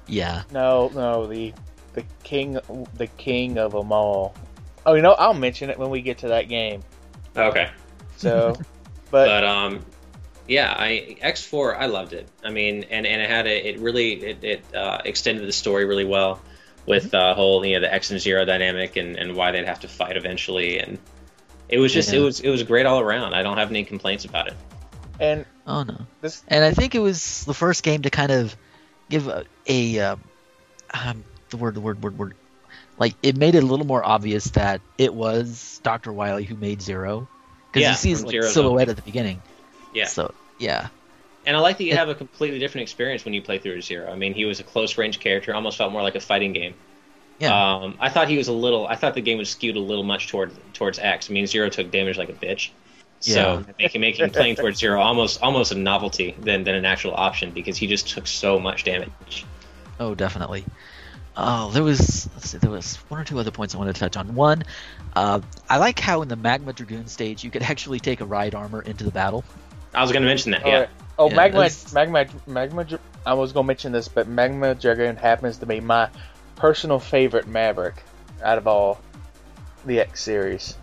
yeah. 0.08 0.43
No, 0.52 0.89
no, 0.93 1.28
the 1.28 1.54
the 1.93 2.04
king, 2.24 2.60
the 2.95 3.08
king 3.08 3.58
of 3.58 3.71
them 3.71 3.91
all. 3.91 4.34
Oh, 4.86 4.93
you 4.95 5.02
know, 5.02 5.13
I'll 5.13 5.34
mention 5.34 5.69
it 5.69 5.80
when 5.80 5.89
we 5.89 6.02
get 6.02 6.19
to 6.19 6.28
that 6.30 6.50
game. 6.50 6.84
Okay. 7.36 7.69
So, 8.17 8.56
but, 9.12 9.28
but 9.28 9.43
um 9.43 9.86
yeah 10.48 10.76
i 10.78 11.17
x4 11.24 11.76
i 11.78 11.86
loved 11.88 12.13
it 12.13 12.30
i 12.43 12.50
mean 12.52 12.84
and 12.91 13.06
and 13.08 13.21
it 13.21 13.30
had 13.30 13.48
a 13.48 13.69
it 13.69 13.80
really 13.80 14.13
it, 14.13 14.43
it 14.43 14.76
uh, 14.76 15.00
extended 15.06 15.48
the 15.48 15.52
story 15.52 15.86
really 15.86 16.06
well 16.06 16.39
with 16.86 17.13
uh 17.15 17.34
whole 17.34 17.65
you 17.65 17.74
know 17.74 17.80
the 17.82 17.91
x 17.91 18.12
and 18.12 18.19
zero 18.19 18.45
dynamic 18.45 18.95
and 18.95 19.17
and 19.17 19.36
why 19.36 19.52
they'd 19.52 19.65
have 19.65 19.80
to 19.80 19.88
fight 19.88 20.17
eventually 20.17 20.80
and 20.80 21.00
it 21.67 21.80
was 21.80 21.91
just 21.91 22.13
it 22.13 22.19
was 22.19 22.41
it 22.41 22.50
was 22.50 22.62
great 22.62 22.86
all 22.86 23.00
around 23.00 23.34
i 23.34 23.41
don't 23.41 23.58
have 23.58 23.69
any 23.71 23.84
complaints 23.84 24.26
about 24.26 24.48
it 24.48 24.56
and 25.19 25.45
Oh 25.65 25.84
no. 25.84 26.08
this, 26.21 26.43
And 26.47 26.63
I 26.63 26.71
think 26.71 26.95
it 26.95 26.99
was 26.99 27.43
the 27.45 27.54
first 27.54 27.84
game 27.84 28.04
to 28.04 28.10
kind 28.10 28.32
of 28.32 28.56
give 29.10 29.28
a, 29.28 29.45
a 29.67 29.99
uh, 29.99 30.15
um, 30.93 31.23
the 31.49 31.58
word, 31.58 31.75
the 31.75 31.82
word, 31.82 32.04
word, 32.04 32.17
word. 32.17 32.36
Like 32.97 33.15
it 33.23 33.38
made 33.38 33.56
it 33.56 33.63
a 33.63 33.67
little 33.67 33.86
more 33.86 34.06
obvious 34.06 34.45
that 34.51 34.82
it 34.97 35.13
was 35.13 35.80
Doctor 35.84 36.13
Wily 36.13 36.43
who 36.43 36.56
made 36.56 36.82
Zero, 36.82 37.28
because 37.71 37.84
Yeah, 37.84 37.91
you 37.91 37.95
see 37.95 38.10
his 38.10 38.19
from 38.19 38.28
like, 38.28 38.34
Zero's 38.34 38.54
silhouette 38.54 38.89
at 38.89 38.95
the 38.95 39.01
beginning. 39.01 39.41
yeah 39.93 40.08
So 40.08 40.34
yeah, 40.60 40.89
and 41.45 41.56
i 41.56 41.60
like 41.60 41.78
that 41.78 41.84
you 41.84 41.93
It- 41.93 41.97
have 41.97 42.10
a 42.10 42.15
completely 42.15 42.60
different 42.60 42.84
experience 42.84 43.25
when 43.25 43.34
you 43.34 43.41
play 43.41 43.60
through 43.60 43.82
zero 43.82 44.12
i 44.12 44.15
mean 44.15 44.34
he 44.34 44.45
was 44.45 44.60
a 44.60 44.63
close 44.63 44.97
range 44.97 45.19
character 45.19 45.54
almost 45.54 45.78
felt 45.78 45.91
more 45.91 46.01
like 46.01 46.15
a 46.15 46.19
fighting 46.19 46.54
game 46.54 46.75
yeah, 47.39 47.82
Um, 47.84 47.97
I 47.99 48.10
thought 48.10 48.30
he 48.30 48.38
was 48.38 48.47
a 48.47 48.54
little. 48.54 48.88
I 48.88 48.95
thought 48.95 49.13
the 49.13 49.21
game 49.21 49.38
was 49.38 49.49
skewed 49.49 49.75
a 49.75 49.80
little 49.82 50.06
much 50.06 50.30
toward 50.30 50.51
towards 50.73 50.99
X. 50.99 51.30
I 51.30 51.34
mean, 51.34 51.47
Zero 51.47 51.69
took 51.69 51.91
damage 51.91 52.17
like 52.17 52.30
a 52.30 52.34
bitch, 52.34 52.69
so 53.19 53.63
making 53.80 54.01
making 54.01 54.30
playing 54.32 54.56
towards 54.56 54.80
Zero 54.80 55.01
almost 55.01 55.41
almost 55.41 55.71
a 55.71 55.75
novelty 55.75 56.36
than 56.39 56.63
than 56.63 56.75
an 56.75 56.86
actual 56.86 57.13
option 57.15 57.51
because 57.51 57.78
he 57.78 57.88
just 57.88 58.08
took 58.10 58.28
so 58.28 58.60
much 58.60 58.84
damage. 58.84 59.45
oh 59.99 60.13
definitely. 60.15 60.65
Oh, 61.38 61.69
there 61.71 61.84
was 61.84 62.30
let's 62.34 62.51
see, 62.51 62.58
there 62.60 62.71
was 62.71 62.95
one 63.10 63.19
or 63.19 63.23
two 63.25 63.38
other 63.39 63.51
points 63.51 63.75
I 63.75 63.78
wanted 63.78 63.95
to 63.95 63.99
touch 63.99 64.15
on. 64.15 64.36
One, 64.36 64.63
uh, 65.15 65.41
I 65.69 65.78
like 65.80 65.99
how 65.99 66.21
in 66.21 66.30
the 66.30 66.38
Magma 66.38 66.71
Dragoon 66.71 67.08
stage 67.08 67.43
you 67.43 67.51
could 67.51 67.63
actually 67.63 67.99
take 67.99 68.21
a 68.21 68.25
ride 68.25 68.56
armor 68.56 68.82
into 68.82 69.04
the 69.04 69.12
battle. 69.12 69.43
I 69.93 70.01
was 70.01 70.12
going 70.13 70.23
to 70.23 70.28
mention 70.28 70.51
that. 70.51 70.62
oh, 70.63 70.69
Yeah, 70.69 70.88
oh, 71.19 71.30
Yeah, 71.30 71.36
magma, 71.36 71.60
that's- 71.60 71.93
magma, 71.93 72.25
magma. 72.47 72.84
Dra- 72.86 72.99
I 73.25 73.34
was 73.34 73.51
gonna 73.54 73.67
mention 73.67 73.91
this, 73.91 74.08
but 74.08 74.28
magma 74.28 74.75
Dragoon 74.75 75.15
happens 75.17 75.58
to 75.58 75.65
be 75.65 75.80
my 75.80 76.10
personal 76.56 76.99
favorite 76.99 77.47
Maverick 77.47 78.04
out 78.43 78.58
of 78.58 78.67
all 78.67 79.01
the 79.86 79.99
X 79.99 80.21
series. 80.21 80.78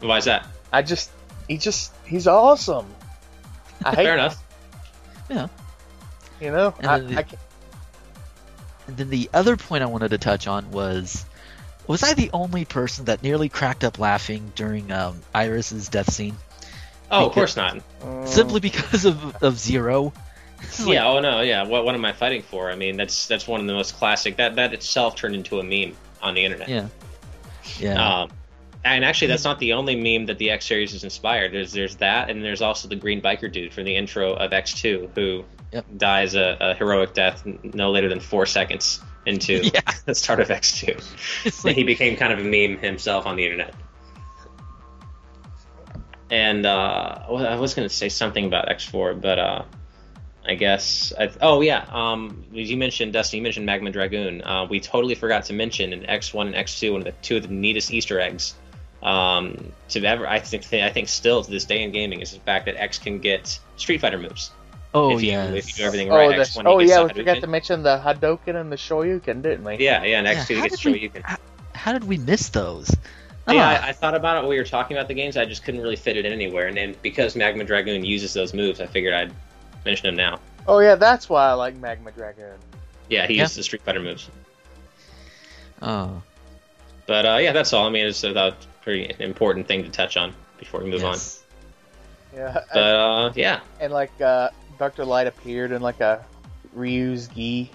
why 0.00 0.18
is 0.18 0.24
that? 0.26 0.46
I 0.72 0.82
just, 0.82 1.10
he 1.48 1.56
just, 1.58 1.92
he's 2.06 2.26
awesome. 2.26 2.86
I 3.84 3.90
hate, 3.90 4.04
Fair 4.04 4.14
enough. 4.14 4.42
Yeah. 5.30 5.48
You 6.40 6.50
know, 6.52 6.74
And 6.78 6.86
I, 6.86 6.98
then 6.98 7.08
the- 7.08 7.18
I 7.18 7.22
can't- 7.24 7.40
And 8.86 8.96
then 8.96 9.10
the 9.10 9.28
other 9.34 9.56
point 9.56 9.82
I 9.82 9.86
wanted 9.86 10.10
to 10.10 10.18
touch 10.18 10.46
on 10.46 10.70
was 10.70 11.24
was 11.86 12.02
I 12.02 12.12
the 12.14 12.30
only 12.34 12.64
person 12.66 13.06
that 13.06 13.22
nearly 13.22 13.48
cracked 13.48 13.82
up 13.82 13.98
laughing 13.98 14.52
during 14.54 14.92
um, 14.92 15.20
Iris's 15.34 15.88
death 15.88 16.12
scene? 16.12 16.36
Oh, 17.10 17.26
of 17.26 17.32
course 17.32 17.56
not. 17.56 17.80
Simply 18.26 18.60
because 18.60 19.04
of, 19.06 19.42
of 19.42 19.58
Zero. 19.58 20.12
It's 20.60 20.80
like- 20.84 20.94
Yeah. 20.94 21.06
Oh 21.08 21.20
no. 21.20 21.40
Yeah. 21.40 21.62
What 21.64 21.84
what 21.84 21.94
am 21.94 22.04
I 22.04 22.12
fighting 22.12 22.42
for? 22.42 22.70
I 22.70 22.74
mean, 22.76 22.96
that's 22.96 23.26
that's 23.26 23.46
one 23.48 23.60
of 23.60 23.66
the 23.66 23.72
most 23.74 23.96
classic. 23.96 24.36
That 24.36 24.56
that 24.56 24.72
itself 24.74 25.16
turned 25.16 25.34
into 25.34 25.60
a 25.60 25.62
meme 25.62 25.96
on 26.22 26.34
the 26.34 26.44
internet. 26.44 26.68
Yeah. 26.68 26.88
Yeah. 27.78 28.20
Um, 28.22 28.30
and 28.94 29.04
actually, 29.04 29.28
that's 29.28 29.44
not 29.44 29.58
the 29.58 29.72
only 29.72 29.96
meme 29.96 30.26
that 30.26 30.38
the 30.38 30.50
X 30.50 30.66
series 30.66 30.94
is 30.94 31.04
inspired. 31.04 31.52
There's 31.52 31.72
there's 31.72 31.96
that, 31.96 32.30
and 32.30 32.44
there's 32.44 32.62
also 32.62 32.88
the 32.88 32.96
green 32.96 33.20
biker 33.20 33.50
dude 33.50 33.72
from 33.72 33.84
the 33.84 33.96
intro 33.96 34.34
of 34.34 34.50
X2 34.52 35.10
who 35.14 35.44
Yep. 35.72 35.84
dies 35.98 36.34
a, 36.34 36.56
a 36.60 36.74
heroic 36.74 37.12
death 37.12 37.44
no 37.44 37.90
later 37.90 38.08
than 38.08 38.20
four 38.20 38.46
seconds 38.46 39.00
into 39.26 39.60
Yeah. 39.74 39.80
the 40.06 40.14
start 40.14 40.40
of 40.40 40.48
X2. 40.48 40.88
It's 41.44 41.58
And 41.58 41.64
like, 41.66 41.76
he 41.76 41.84
became 41.84 42.16
kind 42.16 42.32
of 42.32 42.38
a 42.38 42.42
meme 42.42 42.78
himself 42.78 43.26
on 43.26 43.36
the 43.36 43.44
internet. 43.44 43.74
And 46.30 46.66
uh, 46.66 47.22
I 47.28 47.56
was 47.56 47.74
going 47.74 47.88
to 47.88 47.94
say 47.94 48.08
something 48.08 48.44
about 48.44 48.68
X4, 48.68 49.20
but 49.20 49.38
uh, 49.38 49.64
I 50.46 50.54
guess. 50.54 51.12
I, 51.18 51.30
oh 51.40 51.60
yeah, 51.62 51.86
um, 51.90 52.44
you 52.52 52.76
mentioned, 52.76 53.12
Dustin, 53.14 53.38
you 53.38 53.42
mentioned 53.42 53.64
Magma 53.66 53.90
Dragoon. 53.90 54.42
Uh, 54.42 54.66
we 54.68 54.78
totally 54.80 55.14
forgot 55.14 55.44
to 55.46 55.52
mention 55.54 55.92
in 55.92 56.00
X1 56.02 56.46
and 56.46 56.54
X2 56.54 56.92
one 56.92 57.00
of 57.00 57.04
the 57.06 57.12
two 57.22 57.36
of 57.36 57.42
the 57.42 57.52
neatest 57.54 57.92
Easter 57.92 58.20
eggs 58.20 58.54
um, 59.02 59.72
to 59.90 60.04
ever. 60.04 60.26
I 60.26 60.40
think 60.40 60.72
I 60.72 60.90
think 60.90 61.08
still 61.08 61.42
to 61.44 61.50
this 61.50 61.64
day 61.64 61.82
in 61.82 61.92
gaming 61.92 62.20
is 62.20 62.32
the 62.32 62.40
fact 62.40 62.66
that 62.66 62.76
X 62.76 62.98
can 62.98 63.18
get 63.18 63.58
Street 63.76 64.00
Fighter 64.00 64.18
moves. 64.18 64.50
oh 64.94 65.16
if 65.16 65.22
you, 65.22 65.30
yeah. 65.32 65.44
if 65.50 65.68
you 65.68 65.74
do 65.74 65.82
everything 65.84 66.10
Oh, 66.10 66.16
right, 66.16 66.36
the, 66.36 66.42
X1 66.42 66.62
oh 66.66 66.78
yeah, 66.80 67.04
we 67.04 67.12
forgot 67.12 67.40
to 67.40 67.46
mention 67.46 67.82
the 67.82 67.98
Hadoken 67.98 68.56
and 68.60 68.72
the 68.72 68.76
Shoryuken, 68.76 69.42
didn't 69.42 69.64
we? 69.64 69.76
Yeah, 69.76 70.02
yeah, 70.04 70.18
and 70.18 70.26
Yeah, 70.26 70.34
X2 70.34 70.56
how 70.56 70.62
gets 70.68 70.80
did 70.82 70.92
we- 70.92 71.08
Shoryuken. 71.08 71.22
how, 71.22 71.36
how 71.74 71.92
did 71.92 72.04
we 72.04 72.16
miss 72.18 72.48
those? 72.48 72.90
Yeah, 73.48 73.64
Ah, 73.80 73.84
I, 73.86 73.88
I 73.88 73.92
thought 73.92 74.14
about 74.14 74.36
it 74.36 74.40
when 74.40 74.50
we 74.50 74.58
were 74.58 74.64
talking 74.64 74.96
about 74.96 75.08
the 75.08 75.14
games. 75.14 75.36
I 75.38 75.44
just 75.46 75.62
couldn't 75.64 75.80
really 75.80 75.96
fit 75.96 76.16
it 76.18 76.26
in 76.26 76.32
anywhere, 76.32 76.66
and, 76.66 76.76
then 76.76 76.94
because 77.02 77.34
Magma 77.36 77.64
Dragoon 77.64 78.04
uses 78.04 78.34
those 78.34 78.52
moves, 78.52 78.78
I 78.80 78.86
figured 78.86 79.14
I'd 79.14 79.32
mention 79.86 80.06
them 80.06 80.16
now. 80.16 80.38
Oh 80.66 80.80
yeah, 80.80 80.96
that's 80.96 81.28
why 81.30 81.48
I 81.48 81.52
like 81.54 81.74
Magma 81.76 82.10
Dragoon. 82.12 82.58
Yeah, 83.08 83.26
he 83.26 83.34
Yeah. 83.36 83.42
uses 83.44 83.56
the 83.56 83.62
Street 83.62 83.80
Fighter 83.82 84.00
moves. 84.00 84.28
oh, 85.80 86.22
But 87.06 87.24
uh, 87.26 87.38
yeah, 87.40 87.52
that's 87.52 87.72
all. 87.72 87.86
I 87.86 87.90
mean, 87.90 88.06
it's 88.06 88.22
a 88.24 88.54
pretty 88.88 89.14
important 89.22 89.68
thing 89.68 89.82
to 89.84 89.90
touch 89.90 90.16
on 90.16 90.32
before 90.58 90.82
we 90.82 90.88
move 90.88 91.02
yes. 91.02 91.42
Yeah, 92.34 92.46
on. 92.46 92.62
But 92.72 92.78
uh, 92.78 93.32
yeah, 93.36 93.60
and 93.80 93.92
like 93.92 94.18
uh, 94.18 94.48
Doctor 94.78 95.04
Light 95.04 95.26
appeared 95.26 95.72
in 95.72 95.82
like 95.82 96.00
a 96.00 96.24
Ryu's 96.72 97.28
gi. 97.28 97.70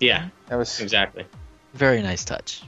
yeah, 0.00 0.28
That 0.48 0.56
was 0.56 0.80
exactly. 0.80 1.24
Very 1.74 2.02
nice 2.02 2.24
touch. 2.24 2.62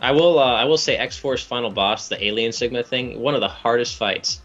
I 0.00 0.12
will. 0.12 0.38
Uh, 0.38 0.44
I 0.54 0.64
will 0.66 0.78
say, 0.78 0.96
X 0.96 1.16
Force 1.16 1.42
final 1.42 1.70
boss, 1.70 2.08
the 2.08 2.24
Alien 2.24 2.52
Sigma 2.52 2.84
thing, 2.84 3.18
one 3.20 3.34
of 3.34 3.40
the 3.40 3.48
hardest 3.48 3.96
fights. 3.96 4.40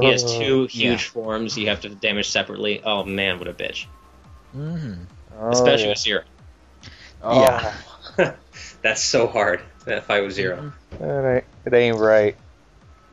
He 0.00 0.06
has 0.10 0.24
Oh. 0.24 0.40
two 0.40 0.66
huge 0.66 1.04
yeah. 1.04 1.10
forms. 1.10 1.58
You 1.58 1.68
have 1.68 1.82
to 1.82 1.90
damage 1.90 2.30
separately. 2.30 2.80
Oh 2.82 3.04
man, 3.04 3.38
what 3.38 3.46
a 3.48 3.52
bitch! 3.52 3.84
hmm 4.52 4.94
Oh, 5.38 5.50
Especially 5.50 5.84
yeah. 5.84 5.90
with 5.90 5.98
Zero. 5.98 6.22
Oh, 7.22 7.42
Yeah. 7.42 8.34
That's 8.82 9.02
so 9.02 9.26
hard. 9.26 9.60
That 9.84 10.04
fight 10.04 10.22
with 10.22 10.32
0 10.32 10.72
It 11.00 11.34
ain't, 11.36 11.44
it 11.64 11.74
ain't 11.74 11.96
right. 11.98 12.36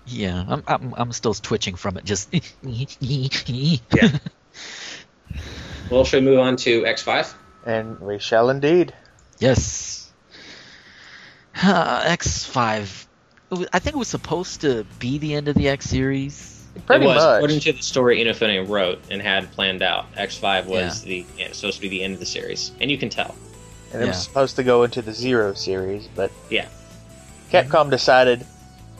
Yeah, 0.08 0.46
I'm, 0.48 0.64
I'm 0.68 0.94
I'm 0.98 1.12
still 1.12 1.34
twitching 1.34 1.76
from 1.76 1.98
it. 1.98 2.06
Just 2.06 2.34
Yeah. 2.62 4.10
Well, 5.90 6.04
should 6.04 6.24
we 6.24 6.32
move 6.32 6.40
on 6.40 6.56
to 6.58 6.86
X 6.86 7.04
Five? 7.04 7.34
And 7.64 8.00
we 8.00 8.18
shall 8.18 8.50
indeed. 8.50 8.94
Yes. 9.40 10.12
Uh, 11.56 12.04
X5. 12.06 13.06
I 13.72 13.80
think 13.80 13.96
it 13.96 14.00
was 14.00 14.08
supposed 14.08 14.62
to 14.62 14.86
be 15.00 15.20
the 15.20 15.36
end 15.36 15.48
of 15.48 15.56
the 15.56 15.70
X 15.70 15.86
series. 15.86 16.66
Pretty 16.86 17.06
it 17.06 17.08
was 17.08 17.24
much. 17.24 17.36
according 17.38 17.60
to 17.62 17.72
the 17.74 17.82
story 17.82 18.24
Inafune 18.24 18.68
wrote 18.68 19.00
and 19.10 19.22
had 19.22 19.52
planned 19.52 19.82
out. 19.82 20.08
X 20.18 20.38
Five 20.38 20.68
was 20.68 21.04
the 21.04 21.26
yeah, 21.38 21.52
supposed 21.54 21.78
to 21.78 21.82
be 21.82 21.90
the 21.90 22.04
end 22.04 22.14
of 22.16 22.20
the 22.20 22.26
series, 22.26 22.72
and 22.82 22.90
you 22.90 22.98
can 22.98 23.10
tell. 23.10 23.36
and 23.94 24.02
it 24.02 24.08
was 24.08 24.22
supposed 24.22 24.56
to 24.58 24.64
go 24.64 24.84
into 24.84 25.02
the 25.02 25.14
Zero 25.14 25.54
series, 25.54 26.08
but 26.16 26.32
Yeah. 26.50 26.68
Capcom 27.52 27.90
decided, 27.90 28.46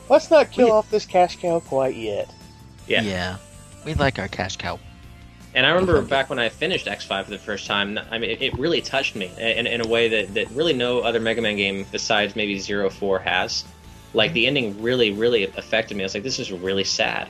let's 0.10 0.30
not 0.32 0.52
kill 0.52 0.68
We- 0.68 0.72
off 0.72 0.90
this 0.90 1.06
cash 1.06 1.38
cow 1.38 1.60
quite 1.60 1.96
yet. 1.96 2.30
Yeah. 2.88 3.38
We 3.86 3.94
like 3.96 4.20
our 4.20 4.28
cash 4.28 4.58
cow. 4.58 4.80
And 5.54 5.66
I 5.66 5.70
remember 5.70 6.02
back 6.02 6.30
when 6.30 6.38
I 6.38 6.50
finished 6.50 6.86
X 6.88 7.06
Five 7.06 7.26
for 7.26 7.32
the 7.32 7.38
first 7.38 7.66
time. 7.66 7.98
I 8.12 8.18
mean, 8.18 8.30
it, 8.30 8.42
it 8.42 8.54
really 8.60 8.82
touched 8.82 9.16
me 9.16 9.32
in, 9.38 9.66
in 9.68 9.80
a 9.80 9.88
way 9.88 10.10
that, 10.10 10.34
that 10.34 10.52
really 10.52 10.74
no 10.74 11.00
other 11.00 11.20
Mega 11.22 11.42
Man 11.42 11.56
game 11.56 11.86
besides 11.92 12.36
maybe 12.36 12.60
Zero 12.60 12.90
Four 12.90 13.20
has. 13.20 13.64
Like 14.14 14.34
the 14.34 14.48
ending 14.48 14.82
really, 14.82 15.12
really 15.12 15.46
affected 15.46 15.96
me. 15.96 16.04
I 16.04 16.06
was 16.06 16.14
like, 16.14 16.24
this 16.24 16.40
is 16.40 16.52
really 16.52 16.84
sad. 16.84 17.30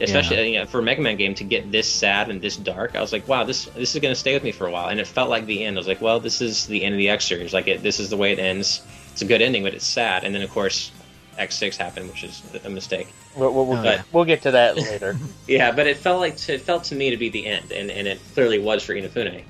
especially 0.00 0.38
uh, 0.38 0.42
you 0.42 0.58
know, 0.60 0.66
for 0.66 0.78
a 0.78 0.82
Mega 0.82 1.00
Man 1.00 1.16
game 1.16 1.34
to 1.34 1.44
get 1.44 1.72
this 1.72 1.90
sad 1.92 2.30
and 2.30 2.40
this 2.40 2.56
dark. 2.56 2.94
I 2.94 3.00
was 3.00 3.12
like, 3.12 3.26
wow, 3.26 3.44
this 3.44 3.64
this 3.66 3.94
is 3.94 4.00
going 4.00 4.12
to 4.12 4.18
stay 4.20 4.34
with 4.34 4.44
me 4.44 4.52
for 4.52 4.66
a 4.66 4.70
while, 4.70 4.88
and 4.88 5.00
it 5.00 5.06
felt 5.06 5.30
like 5.30 5.46
the 5.46 5.64
end. 5.64 5.76
I 5.76 5.80
was 5.80 5.88
like, 5.88 6.00
well, 6.00 6.20
this 6.20 6.40
is 6.40 6.66
the 6.66 6.84
end 6.84 6.94
of 6.94 6.98
the 6.98 7.08
X 7.08 7.24
series. 7.24 7.52
Like, 7.52 7.66
it, 7.68 7.82
this 7.82 7.98
is 8.00 8.10
the 8.10 8.16
way 8.16 8.32
it 8.32 8.38
ends. 8.38 8.82
It's 9.16 9.22
a 9.22 9.24
good 9.24 9.40
ending, 9.40 9.62
but 9.62 9.72
it's 9.72 9.86
sad. 9.86 10.24
And 10.24 10.34
then 10.34 10.42
of 10.42 10.50
course, 10.50 10.92
X 11.38 11.54
six 11.56 11.74
happened, 11.78 12.10
which 12.10 12.22
is 12.22 12.42
a 12.66 12.68
mistake. 12.68 13.08
We'll, 13.34 13.50
we'll, 13.50 13.64
we'll, 13.64 13.78
Oh, 13.78 13.82
get, 13.82 13.96
yeah. 13.96 14.02
we'll 14.12 14.24
get 14.26 14.42
to 14.42 14.50
that 14.50 14.76
later. 14.90 15.16
Yeah, 15.46 15.72
but 15.72 15.86
it 15.86 15.96
felt 15.96 16.20
like 16.20 16.34
it 16.50 16.60
felt 16.60 16.84
to 16.84 16.94
me 16.94 17.08
to 17.08 17.16
be 17.16 17.30
the 17.30 17.46
end, 17.46 17.72
and, 17.72 17.90
and 17.90 18.06
it 18.06 18.20
clearly 18.34 18.58
was 18.58 18.82
for 18.82 18.92
Inafune. 18.94 19.42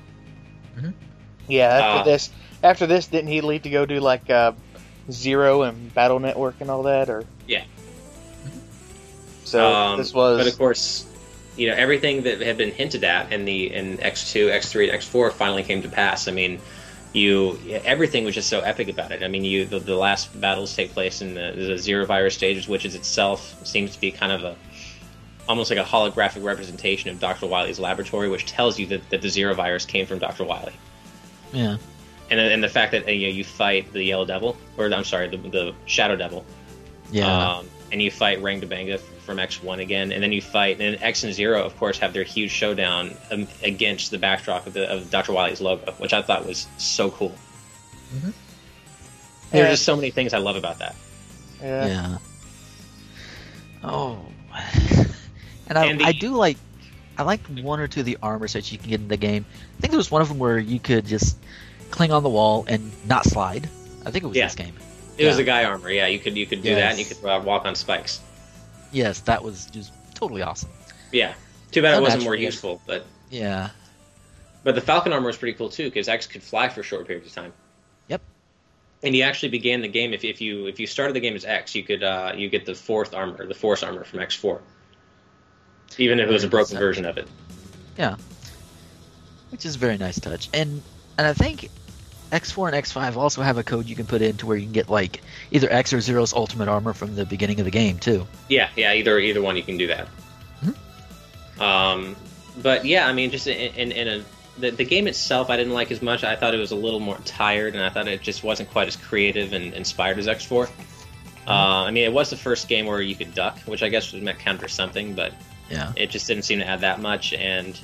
yeah, 1.49 1.65
after 1.67 1.99
Uh, 1.99 2.03
this, 2.03 2.29
after 2.63 2.87
this, 2.87 3.07
didn't 3.07 3.27
he 3.29 3.41
leave 3.41 3.63
to 3.63 3.69
go 3.69 3.85
do 3.85 3.99
like 3.99 4.29
uh, 4.29 4.53
Zero 5.11 5.63
and 5.63 5.93
Battle 5.93 6.19
Network 6.19 6.55
and 6.61 6.71
all 6.71 6.83
that, 6.83 7.09
or 7.09 7.25
Yeah. 7.45 7.65
So 9.43 9.65
Um, 9.65 9.97
this 9.97 10.13
was, 10.13 10.37
But 10.39 10.47
of 10.47 10.57
course, 10.57 11.05
you 11.57 11.67
know 11.67 11.75
everything 11.75 12.23
that 12.23 12.39
had 12.41 12.57
been 12.57 12.71
hinted 12.71 13.03
at 13.03 13.33
in 13.33 13.43
the 13.45 13.73
in 13.73 13.99
X 14.01 14.31
two, 14.31 14.49
X 14.49 14.71
three, 14.71 14.87
and 14.87 14.95
X 14.95 15.05
four 15.07 15.29
finally 15.31 15.63
came 15.63 15.81
to 15.81 15.89
pass. 15.89 16.27
I 16.27 16.31
mean, 16.31 16.59
you 17.13 17.59
everything 17.85 18.25
was 18.25 18.35
just 18.35 18.49
so 18.49 18.61
epic 18.61 18.89
about 18.89 19.11
it. 19.11 19.23
I 19.23 19.27
mean, 19.27 19.43
you 19.43 19.65
the, 19.65 19.79
the 19.79 19.95
last 19.95 20.39
battles 20.39 20.75
take 20.75 20.91
place 20.91 21.21
in 21.21 21.33
the, 21.33 21.53
the 21.55 21.77
zero 21.77 22.05
virus 22.05 22.35
stages, 22.35 22.67
which 22.67 22.85
is 22.85 22.95
itself 22.95 23.65
seems 23.65 23.93
to 23.93 24.01
be 24.01 24.11
kind 24.11 24.31
of 24.31 24.43
a 24.43 24.55
almost 25.47 25.69
like 25.71 25.79
a 25.79 25.83
holographic 25.83 26.43
representation 26.43 27.09
of 27.09 27.19
Dr. 27.19 27.47
Wily's 27.47 27.79
laboratory, 27.79 28.29
which 28.29 28.45
tells 28.45 28.77
you 28.77 28.85
that, 28.87 29.09
that 29.09 29.21
the 29.21 29.29
zero 29.29 29.53
virus 29.53 29.85
came 29.85 30.05
from 30.05 30.19
Dr. 30.19 30.43
Wily. 30.43 30.73
Yeah. 31.53 31.77
And, 32.29 32.39
and 32.39 32.61
the 32.61 32.67
fact 32.67 32.91
that 32.91 33.07
uh, 33.07 33.11
you, 33.11 33.27
know, 33.27 33.33
you 33.33 33.43
fight 33.45 33.91
the 33.93 34.03
Yellow 34.03 34.25
Devil, 34.25 34.57
or 34.77 34.93
I'm 34.93 35.05
sorry, 35.05 35.29
the, 35.29 35.37
the 35.37 35.73
Shadow 35.85 36.17
Devil, 36.17 36.43
Yeah. 37.11 37.55
um, 37.59 37.69
and 37.93 38.01
you 38.01 38.11
fight 38.11 38.39
Rangda 38.39 38.67
Bangda 38.67 38.99
from 39.27 39.37
X1 39.37 39.79
again, 39.79 40.11
and 40.11 40.23
then 40.23 40.31
you 40.31 40.41
fight, 40.41 40.79
and 40.81 40.97
X 41.03 41.23
and 41.23 41.33
Zero, 41.33 41.63
of 41.63 41.77
course, 41.77 41.99
have 41.99 42.13
their 42.13 42.23
huge 42.23 42.49
showdown 42.49 43.13
um, 43.29 43.47
against 43.61 44.09
the 44.09 44.17
backdrop 44.17 44.65
of, 44.65 44.73
the, 44.73 44.91
of 44.91 45.11
Dr. 45.11 45.33
Wily's 45.33 45.61
logo, 45.61 45.91
which 45.99 46.13
I 46.13 46.21
thought 46.23 46.45
was 46.47 46.65
so 46.77 47.11
cool. 47.11 47.35
Mhm. 48.15 48.33
There 49.51 49.61
are 49.61 49.65
Yeah. 49.67 49.71
just 49.71 49.83
so 49.83 49.95
many 49.95 50.09
things 50.11 50.33
I 50.33 50.39
love 50.39 50.55
about 50.55 50.79
that. 50.79 50.95
yeah. 51.61 51.87
yeah. 51.87 52.17
Oh. 53.83 54.19
And 55.69 55.77
I, 55.77 55.85
And 55.87 55.99
the- 55.99 56.05
I 56.05 56.13
do 56.13 56.31
like, 56.33 56.55
I 57.17 57.23
like 57.23 57.41
one 57.47 57.81
or 57.81 57.89
two 57.89 57.99
of 57.99 58.05
the 58.05 58.17
armors 58.23 58.53
that 58.53 58.71
you 58.71 58.77
can 58.77 58.89
get 58.89 59.01
in 59.01 59.09
the 59.09 59.17
game. 59.17 59.43
I 59.77 59.81
think 59.81 59.91
there 59.91 59.97
was 59.97 60.09
one 60.09 60.21
of 60.21 60.29
them 60.29 60.39
where 60.39 60.57
you 60.57 60.79
could 60.79 61.05
just 61.05 61.37
cling 61.91 62.13
on 62.13 62.23
the 62.23 62.29
wall 62.29 62.63
and 62.69 62.89
not 63.05 63.25
slide. 63.25 63.69
I 64.05 64.11
think 64.11 64.23
it 64.23 64.27
was 64.27 64.37
Yeah. 64.37 64.45
this 64.45 64.55
game. 64.55 64.73
It 65.17 65.25
was 65.25 65.37
Yeah. 65.37 65.43
the 65.43 65.51
Gaea 65.51 65.67
armor, 65.67 65.89
yeah. 65.91 66.07
You 66.07 66.19
could 66.19 66.37
you 66.37 66.45
could 66.45 66.63
do 66.63 66.73
that, 66.75 66.91
and 66.91 66.99
you 66.99 67.03
could 67.03 67.17
uh, 67.25 67.41
walk 67.43 67.65
on 67.65 67.75
spikes. 67.75 68.21
Yes, 68.91 69.19
that 69.21 69.43
was 69.43 69.65
just 69.67 69.93
totally 70.15 70.41
awesome. 70.41 70.69
Yeah. 71.11 71.33
Too 71.71 71.81
bad 71.81 71.97
it 71.97 72.01
wasn't 72.01 72.23
more 72.23 72.35
useful, 72.35 72.81
but 72.85 73.05
Yeah. 73.29 73.69
But 74.63 74.75
the 74.75 74.81
Falcon 74.81 75.13
armor 75.13 75.27
was 75.27 75.37
pretty 75.37 75.57
cool 75.57 75.69
too, 75.69 75.85
because 75.85 76.07
X 76.07 76.27
could 76.27 76.43
fly 76.43 76.69
for 76.69 76.83
short 76.83 77.07
periods 77.07 77.27
of 77.27 77.33
time. 77.33 77.53
Yep. 78.07 78.21
And 79.03 79.15
you 79.15 79.23
actually 79.23 79.49
began 79.49 79.81
the 79.81 79.87
game 79.87 80.13
if, 80.13 80.23
if 80.23 80.41
you 80.41 80.67
if 80.67 80.79
you 80.79 80.87
started 80.87 81.15
the 81.15 81.19
game 81.19 81.35
as 81.35 81.45
X, 81.45 81.75
you 81.75 81.83
could 81.83 82.03
uh, 82.03 82.33
you 82.35 82.49
get 82.49 82.65
the 82.65 82.75
fourth 82.75 83.13
armor, 83.13 83.45
the 83.45 83.53
Force 83.53 83.83
armor 83.83 84.03
from 84.03 84.19
X 84.19 84.35
four. 84.35 84.61
Even 85.97 86.19
if 86.19 86.29
it 86.29 86.33
was 86.33 86.43
a 86.43 86.49
broken 86.49 86.77
version 86.77 87.05
of 87.05 87.17
it. 87.17 87.27
Yeah, 87.97 88.15
which 89.51 89.65
is 89.65 89.75
a 89.75 89.79
very 89.79 89.97
nice 89.97 90.19
touch. 90.19 90.49
And 90.53 90.81
and 91.17 91.27
I 91.27 91.33
think 91.33 91.69
X4 92.31 92.73
and 92.73 92.83
X5 92.83 93.15
also 93.15 93.41
have 93.41 93.57
a 93.57 93.63
code 93.63 93.85
you 93.87 93.95
can 93.95 94.05
put 94.05 94.21
in 94.21 94.37
to 94.37 94.45
where 94.45 94.57
you 94.57 94.63
can 94.63 94.73
get 94.73 94.89
like 94.89 95.21
either 95.51 95.71
X 95.71 95.93
or 95.93 96.01
Zero's 96.01 96.33
ultimate 96.33 96.67
armor 96.67 96.93
from 96.93 97.15
the 97.15 97.25
beginning 97.25 97.59
of 97.59 97.65
the 97.65 97.71
game 97.71 97.97
too. 97.99 98.27
Yeah, 98.49 98.69
yeah, 98.75 98.93
either 98.93 99.17
either 99.19 99.41
one 99.41 99.55
you 99.57 99.63
can 99.63 99.77
do 99.77 99.87
that. 99.87 100.07
Um, 101.59 102.15
but 102.61 102.85
yeah, 102.85 103.07
I 103.07 103.13
mean, 103.13 103.31
just 103.31 103.47
in, 103.47 103.73
in, 103.75 103.91
in 103.91 104.07
a 104.07 104.23
the, 104.59 104.71
the 104.71 104.85
game 104.85 105.07
itself, 105.07 105.49
I 105.49 105.57
didn't 105.57 105.73
like 105.73 105.91
as 105.91 106.01
much. 106.01 106.23
I 106.23 106.35
thought 106.35 106.53
it 106.55 106.57
was 106.59 106.71
a 106.71 106.75
little 106.75 106.99
more 106.99 107.17
tired, 107.25 107.75
and 107.75 107.83
I 107.83 107.89
thought 107.89 108.07
it 108.07 108.21
just 108.21 108.43
wasn't 108.43 108.69
quite 108.71 108.87
as 108.87 108.95
creative 108.95 109.53
and 109.53 109.73
inspired 109.73 110.17
as 110.17 110.27
X4. 110.27 110.67
Uh, 111.47 111.51
I 111.51 111.91
mean, 111.91 112.03
it 112.03 112.11
was 112.11 112.29
the 112.29 112.35
first 112.37 112.67
game 112.67 112.87
where 112.87 113.01
you 113.01 113.15
could 113.15 113.33
duck, 113.33 113.57
which 113.61 113.83
I 113.83 113.89
guess 113.89 114.11
was 114.11 114.21
meant 114.21 114.39
counter 114.39 114.67
something, 114.67 115.13
but 115.13 115.33
Yeah. 115.69 115.93
it 115.95 116.09
just 116.09 116.27
didn't 116.27 116.43
seem 116.43 116.59
to 116.59 116.65
add 116.67 116.81
that 116.81 116.99
much. 116.99 117.33
And 117.33 117.79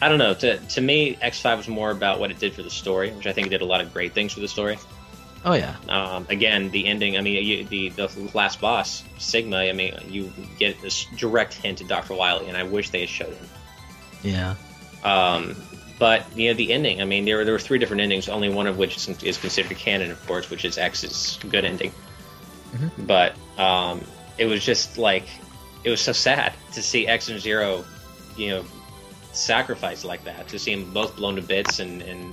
I 0.00 0.08
don't 0.08 0.18
know. 0.18 0.34
To 0.34 0.58
to 0.58 0.80
me, 0.80 1.16
X5 1.16 1.56
was 1.56 1.68
more 1.68 1.90
about 1.90 2.20
what 2.20 2.30
it 2.30 2.38
did 2.38 2.54
for 2.54 2.62
the 2.62 2.70
story, 2.70 3.12
which 3.12 3.26
I 3.26 3.32
think 3.32 3.46
it 3.46 3.50
did 3.50 3.60
a 3.60 3.66
lot 3.66 3.80
of 3.80 3.92
great 3.92 4.14
things 4.14 4.32
for 4.32 4.40
the 4.40 4.48
story. 4.48 4.78
Oh 5.44 5.54
yeah. 5.54 5.76
Um, 5.88 6.26
again, 6.28 6.70
the 6.70 6.86
ending. 6.86 7.16
I 7.16 7.20
mean, 7.20 7.44
you, 7.44 7.64
the 7.64 7.88
the 7.90 8.30
last 8.34 8.60
boss, 8.60 9.02
Sigma. 9.18 9.58
I 9.58 9.72
mean, 9.72 9.94
you 10.08 10.32
get 10.58 10.80
this 10.82 11.06
direct 11.16 11.54
hint 11.54 11.78
to 11.78 11.84
Doctor 11.84 12.14
Wily, 12.14 12.48
and 12.48 12.56
I 12.56 12.62
wish 12.62 12.90
they 12.90 13.00
had 13.00 13.08
showed 13.08 13.34
him. 13.34 13.48
Yeah. 14.22 14.54
Um, 15.02 15.56
but 15.98 16.24
you 16.36 16.48
know, 16.48 16.54
the 16.54 16.72
ending. 16.72 17.00
I 17.00 17.04
mean, 17.04 17.24
there 17.24 17.38
were, 17.38 17.44
there 17.44 17.54
were 17.54 17.58
three 17.60 17.78
different 17.78 18.02
endings, 18.02 18.28
only 18.28 18.48
one 18.48 18.66
of 18.66 18.78
which 18.78 18.96
is, 18.96 19.22
is 19.22 19.38
considered 19.38 19.76
canon, 19.76 20.10
of 20.10 20.26
course, 20.26 20.50
which 20.50 20.64
is 20.64 20.78
X's 20.78 21.38
good 21.48 21.64
ending. 21.64 21.92
Mhm. 22.74 23.06
But 23.06 23.34
um, 23.58 24.02
it 24.38 24.46
was 24.46 24.64
just 24.64 24.98
like 24.98 25.24
it 25.84 25.90
was 25.90 26.00
so 26.00 26.12
sad 26.12 26.52
to 26.72 26.82
see 26.82 27.06
X 27.06 27.28
and 27.28 27.40
Zero, 27.40 27.84
you 28.36 28.50
know, 28.50 28.64
sacrificed 29.32 30.04
like 30.04 30.24
that. 30.24 30.48
To 30.48 30.58
see 30.58 30.74
them 30.74 30.92
both 30.92 31.16
blown 31.16 31.36
to 31.36 31.42
bits, 31.42 31.78
and 31.78 32.02
and 32.02 32.32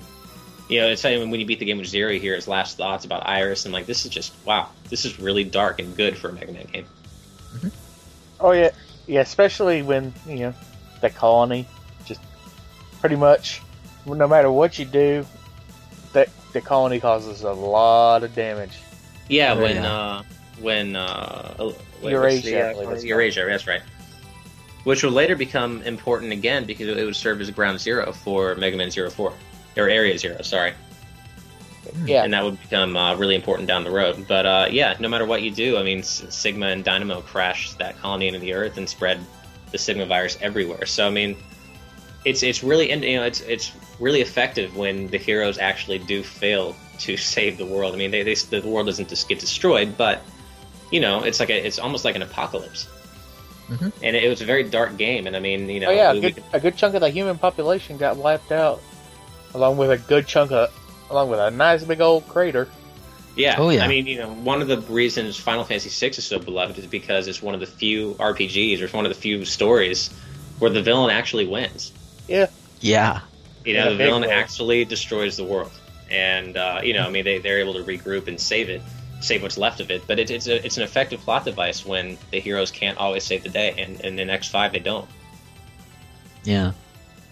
you 0.69 0.81
know, 0.81 0.87
it's 0.89 1.01
funny 1.01 1.17
when 1.25 1.39
you 1.39 1.45
beat 1.45 1.59
the 1.59 1.65
game 1.65 1.77
with 1.77 1.87
Zero, 1.87 2.11
here 2.13 2.35
his 2.35 2.47
last 2.47 2.77
thoughts 2.77 3.05
about 3.05 3.27
Iris, 3.27 3.65
and 3.65 3.73
like 3.73 3.85
this 3.85 4.05
is 4.05 4.11
just 4.11 4.33
wow, 4.45 4.69
this 4.89 5.05
is 5.05 5.19
really 5.19 5.43
dark 5.43 5.79
and 5.79 5.95
good 5.95 6.17
for 6.17 6.29
a 6.29 6.33
Mega 6.33 6.51
Man 6.51 6.65
game. 6.71 6.85
Oh 8.39 8.51
yeah, 8.51 8.71
yeah. 9.07 9.21
Especially 9.21 9.81
when 9.81 10.13
you 10.27 10.37
know 10.39 10.53
the 11.01 11.09
colony, 11.09 11.67
just 12.05 12.21
pretty 12.99 13.15
much, 13.15 13.61
no 14.05 14.27
matter 14.27 14.51
what 14.51 14.77
you 14.77 14.85
do, 14.85 15.25
that 16.13 16.29
the 16.53 16.61
colony 16.61 16.99
causes 16.99 17.41
a 17.43 17.51
lot 17.51 18.23
of 18.23 18.35
damage. 18.35 18.77
Yeah, 19.29 19.53
Oh, 19.53 19.61
when 19.61 19.75
yeah. 19.75 19.93
uh, 19.93 20.23
when 20.59 20.95
uh, 20.95 21.55
wait, 21.57 21.75
what's 22.01 22.03
Eurasia, 22.03 22.73
the, 22.77 22.87
uh, 22.87 22.95
Eurasia, 23.01 23.45
that's 23.45 23.67
right. 23.67 23.81
Which 24.87 25.03
would 25.03 25.11
later 25.11 25.35
become 25.35 25.81
important 25.81 26.31
again 26.31 26.63
because 26.63 26.87
it 26.87 27.03
would 27.03 27.13
serve 27.13 27.41
as 27.41 27.51
ground 27.51 27.77
zero 27.77 28.13
for 28.13 28.55
Mega 28.55 28.77
Man 28.77 28.89
Zero 28.89 29.09
Four 29.09 29.33
or 29.75 29.89
Area 29.89 30.17
Zero, 30.17 30.41
sorry, 30.43 30.71
Yeah, 32.05 32.23
and 32.23 32.31
that 32.31 32.41
would 32.41 32.57
become 32.61 32.95
uh, 32.95 33.13
really 33.17 33.35
important 33.35 33.67
down 33.67 33.83
the 33.83 33.91
road. 33.91 34.25
But 34.29 34.45
uh, 34.45 34.67
yeah, 34.71 34.95
no 35.01 35.09
matter 35.09 35.25
what 35.25 35.41
you 35.41 35.51
do, 35.51 35.75
I 35.75 35.83
mean, 35.83 35.99
S- 35.99 36.23
Sigma 36.29 36.67
and 36.67 36.85
Dynamo 36.85 37.19
crashed 37.19 37.77
that 37.79 37.99
colony 37.99 38.27
into 38.27 38.39
the 38.39 38.53
Earth 38.53 38.77
and 38.77 38.87
spread 38.87 39.19
the 39.73 39.77
Sigma 39.77 40.05
virus 40.05 40.37
everywhere. 40.39 40.85
So 40.85 41.05
I 41.05 41.09
mean, 41.09 41.35
it's 42.23 42.41
it's 42.41 42.63
really 42.63 42.89
you 42.89 43.17
know 43.17 43.25
it's 43.25 43.41
it's 43.41 43.73
really 43.99 44.21
effective 44.21 44.77
when 44.77 45.07
the 45.07 45.17
heroes 45.17 45.57
actually 45.57 45.99
do 45.99 46.23
fail 46.23 46.77
to 46.99 47.17
save 47.35 47.57
the 47.57 47.65
world. 47.65 47.93
I 47.93 47.97
mean, 47.97 48.11
they, 48.11 48.23
they 48.23 48.35
the 48.35 48.61
world 48.65 48.85
doesn't 48.85 49.09
just 49.09 49.27
get 49.27 49.39
destroyed, 49.39 49.97
but 49.97 50.21
you 50.93 51.01
know, 51.01 51.23
it's 51.23 51.41
like 51.41 51.49
a, 51.49 51.67
it's 51.67 51.77
almost 51.77 52.05
like 52.05 52.15
an 52.15 52.21
apocalypse. 52.21 52.87
Mhm. 53.69 53.91
And 54.01 54.15
it, 54.15 54.29
was 54.29 54.41
a 54.41 54.45
very 54.45 54.63
dark 54.63 54.95
game, 54.97 55.27
and 55.27 55.35
I 55.35 55.39
mean, 55.39 55.69
you 55.69 55.79
know, 55.81 55.87
oh 55.87 55.91
yeah, 55.91 56.11
a 56.11 56.13
we- 56.13 56.19
we 56.19 56.31
good, 56.31 56.35
could- 56.35 56.43
a 56.53 56.59
good 56.59 56.77
chunk 56.77 56.95
of 56.95 57.01
the 57.01 57.09
human 57.09 57.37
population 57.37 57.97
got 57.97 58.15
wiped 58.17 58.51
out, 58.51 58.81
along 59.53 59.77
with 59.77 59.91
a 59.91 59.97
good 59.97 60.25
chunk 60.27 60.51
of, 60.51 60.69
along 61.09 61.29
with 61.29 61.39
a 61.39 61.51
nice 61.51 61.83
big 61.83 61.99
old 62.01 62.27
crater. 62.29 62.67
yeah. 63.35 63.55
Oh, 63.57 63.69
yeah. 63.69 63.83
I 63.83 63.87
mean, 63.87 64.07
you 64.07 64.17
know, 64.19 64.29
one 64.33 64.61
of 64.61 64.67
the 64.67 64.79
reasons 64.81 65.37
Final 65.37 65.63
Fantasy 65.63 65.89
VI 65.89 66.15
is 66.17 66.25
so 66.25 66.39
beloved 66.39 66.77
is 66.79 66.87
because 66.87 67.27
it's 67.27 67.41
one 67.41 67.53
of 67.53 67.59
the 67.59 67.67
few 67.67 68.13
RPGs, 68.19 68.81
or 68.81 68.85
it's 68.85 68.93
one 68.93 69.05
of 69.05 69.09
the 69.13 69.19
few 69.19 69.43
stories 69.45 70.09
where 70.59 70.71
the 70.71 70.81
villain 70.81 71.11
actually 71.11 71.45
wins. 71.45 71.91
Yeah. 72.27 72.47
Yeah. 72.79 73.21
You 73.65 73.73
know, 73.73 73.81
In 73.81 73.87
a 73.87 73.91
the 73.91 73.97
villain 73.97 74.21
way. 74.23 74.31
actually 74.31 74.85
destroys 74.85 75.35
the 75.35 75.43
world, 75.43 75.71
and 76.09 76.55
uh, 76.55 76.79
you 76.83 76.93
know, 76.93 77.03
I 77.05 77.09
mean, 77.09 77.25
they 77.25 77.39
they're 77.39 77.59
able 77.59 77.73
to 77.73 77.83
regroup 77.83 78.27
and 78.29 78.39
save 78.39 78.69
it, 78.69 78.81
save 79.19 79.41
what's 79.41 79.57
left 79.57 79.79
of 79.79 79.89
it. 79.91 80.05
But 80.07 80.19
it, 80.19 80.29
it's 80.31 80.47
a, 80.47 80.63
it's 80.65 80.77
an 80.77 80.83
effective 80.83 81.19
plot 81.21 81.45
device 81.45 81.85
when 81.85 82.17
the 82.31 82.39
heroes 82.39 82.71
can't 82.71 82.97
always 82.97 83.23
save 83.23 83.43
the 83.43 83.49
day, 83.49 83.73
and, 83.77 83.99
and 84.03 84.19
in 84.19 84.29
X 84.29 84.47
five 84.47 84.71
they 84.71 84.79
don't. 84.79 85.07
Yeah. 86.43 86.71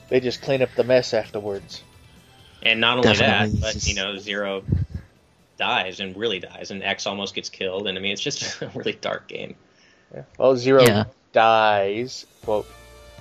They 0.10 0.20
just 0.20 0.42
clean 0.42 0.62
up 0.62 0.70
the 0.76 0.84
mess 0.84 1.14
afterwards. 1.14 1.84
And 2.64 2.80
not 2.82 2.98
only 2.98 3.14
Definitely, 3.14 3.60
that, 3.60 3.62
but 3.62 3.74
just- 3.74 3.88
you 3.88 3.96
know, 3.96 4.18
Zero 4.18 4.64
dies 5.58 6.00
and 6.00 6.16
really 6.18 6.40
dies, 6.40 6.72
and 6.72 6.84
X 6.84 7.08
almost 7.08 7.34
gets 7.36 7.50
killed, 7.50 7.88
and 7.88 7.98
I 7.98 8.02
mean, 8.02 8.12
it's 8.12 8.22
just 8.22 8.62
a 8.62 8.68
really 8.76 8.94
dark 8.94 9.28
game. 9.28 9.56
Yeah. 10.14 10.24
Well, 10.38 10.56
Zero 10.58 10.84
Yeah. 10.84 11.04
dies, 11.32 12.26
quote, 12.44 12.68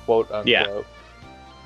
quote 0.04 0.26
unquote. 0.30 0.46
Yeah. 0.48 0.82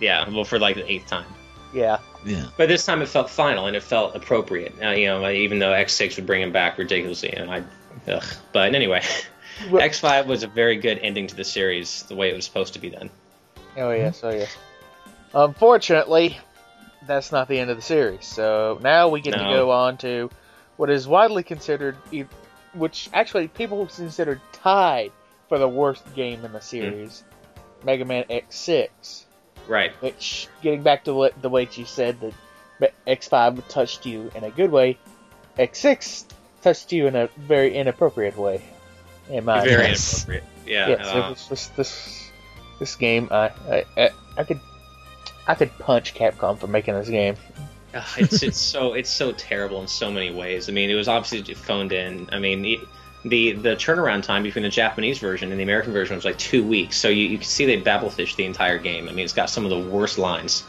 Yeah, 0.01 0.29
well, 0.31 0.45
for 0.45 0.59
like 0.61 0.77
the 0.77 0.91
eighth 0.91 1.07
time. 1.09 1.27
Yeah. 1.75 1.99
Yeah. 2.25 2.47
But 2.57 2.69
this 2.69 2.85
time 2.85 3.01
it 3.03 3.09
felt 3.09 3.31
final 3.31 3.67
and 3.67 3.77
it 3.77 3.83
felt 3.83 4.15
appropriate. 4.17 4.75
Uh, 4.83 4.91
you 4.91 5.07
know, 5.07 5.29
even 5.31 5.59
though 5.59 5.73
X 5.73 5.93
six 5.95 6.17
would 6.17 6.27
bring 6.27 6.43
him 6.43 6.53
back 6.53 6.77
ridiculously, 6.79 7.33
and 7.33 7.51
I, 7.51 7.63
ugh. 8.11 8.25
But 8.53 8.75
anyway, 8.75 9.03
Well- 9.71 9.83
X 9.83 10.01
five 10.01 10.27
was 10.27 10.43
a 10.43 10.49
very 10.49 10.77
good 10.77 10.99
ending 10.99 11.27
to 11.29 11.35
the 11.37 11.45
series, 11.45 12.03
the 12.05 12.15
way 12.17 12.31
it 12.31 12.35
was 12.35 12.45
supposed 12.45 12.73
to 12.75 12.79
be 12.81 12.91
done. 12.91 13.11
Oh 13.77 13.91
yes, 13.93 14.21
oh 14.25 14.31
yes. 14.31 14.57
Unfortunately, 15.35 16.39
that's 17.07 17.31
not 17.33 17.49
the 17.49 17.59
end 17.59 17.71
of 17.71 17.77
the 17.77 17.83
series. 17.83 18.27
So 18.27 18.79
now 18.83 19.09
we 19.09 19.21
get 19.21 19.35
to 19.35 19.39
go 19.55 19.71
on 19.71 19.97
to 19.99 20.31
what 20.77 20.91
is 20.91 21.07
widely 21.07 21.43
considered, 21.43 21.97
e- 22.11 22.25
which 22.75 23.09
actually 23.13 23.49
people 23.49 23.87
consider 23.87 24.41
tied 24.53 25.13
for 25.49 25.59
the 25.59 25.69
worst 25.69 26.03
game 26.15 26.45
in 26.45 26.53
the 26.53 26.61
series, 26.61 27.23
Mega 27.85 28.05
Man 28.05 28.25
X6. 28.31 29.25
Right. 29.69 29.93
Which, 30.03 30.49
getting 30.63 30.83
back 30.83 31.05
to 31.05 31.15
what 31.15 31.41
the 31.41 31.49
way 31.49 31.69
you 31.73 31.85
said 31.85 32.19
that 32.81 32.95
X5 33.07 33.69
touched 33.69 34.07
you 34.07 34.31
in 34.35 34.45
a 34.45 34.51
good 34.51 34.71
way, 34.71 34.99
X6 35.59 36.25
touched 36.63 36.93
you 36.93 37.07
in 37.07 37.15
a 37.15 37.29
very 37.37 37.75
inappropriate 37.75 38.37
way. 38.37 38.63
In 39.31 39.45
my 39.45 39.61
Very 39.61 39.75
opinion. 39.75 39.91
Inappropriate. 39.93 40.45
Yeah. 40.67 40.89
Yes, 40.89 41.07
uh, 41.07 41.27
was 41.31 41.49
just 41.49 41.77
this 41.77 42.31
this 42.79 42.97
game. 42.97 43.29
I, 43.31 43.51
I 43.71 43.85
I 43.97 44.11
I 44.39 44.45
could 44.45 44.61
I 45.47 45.55
could 45.55 45.77
punch 45.79 46.15
Capcom 46.15 46.59
for 46.59 46.67
making 46.67 46.95
this 46.95 47.09
game. 47.09 47.37
Ugh, 47.95 48.05
it's 48.19 48.43
it's 48.43 48.59
so 48.59 48.95
it's 48.95 49.11
so 49.11 49.33
terrible 49.33 49.81
in 49.81 49.89
so 49.89 50.11
many 50.11 50.31
ways. 50.31 50.69
I 50.69 50.73
mean, 50.73 50.91
it 50.91 50.95
was 50.95 51.09
obviously 51.09 51.55
phoned 51.55 51.93
in. 51.93 52.29
I 52.33 52.39
mean, 52.39 52.65
it, 52.65 52.81
the 53.29 53.53
the 53.53 53.71
turnaround 53.77 54.23
time 54.23 54.43
between 54.43 54.63
the 54.63 54.69
Japanese 54.69 55.19
version 55.19 55.51
and 55.51 55.59
the 55.59 55.63
American 55.65 55.93
version 55.93 56.17
was 56.17 56.25
like 56.25 56.39
two 56.39 56.65
weeks. 56.65 56.97
So 56.97 57.09
you, 57.09 57.27
you 57.27 57.39
can 57.39 57.47
see 57.47 57.67
they 57.67 57.77
babble 57.77 58.11
fish 58.11 58.35
the 58.37 58.45
entire 58.45 58.79
game. 58.79 59.09
I 59.09 59.13
mean, 59.13 59.25
it's 59.25 59.33
got 59.35 59.51
some 59.51 59.65
of 59.65 59.71
the 59.71 59.79
worst 59.81 60.19
lines. 60.19 60.65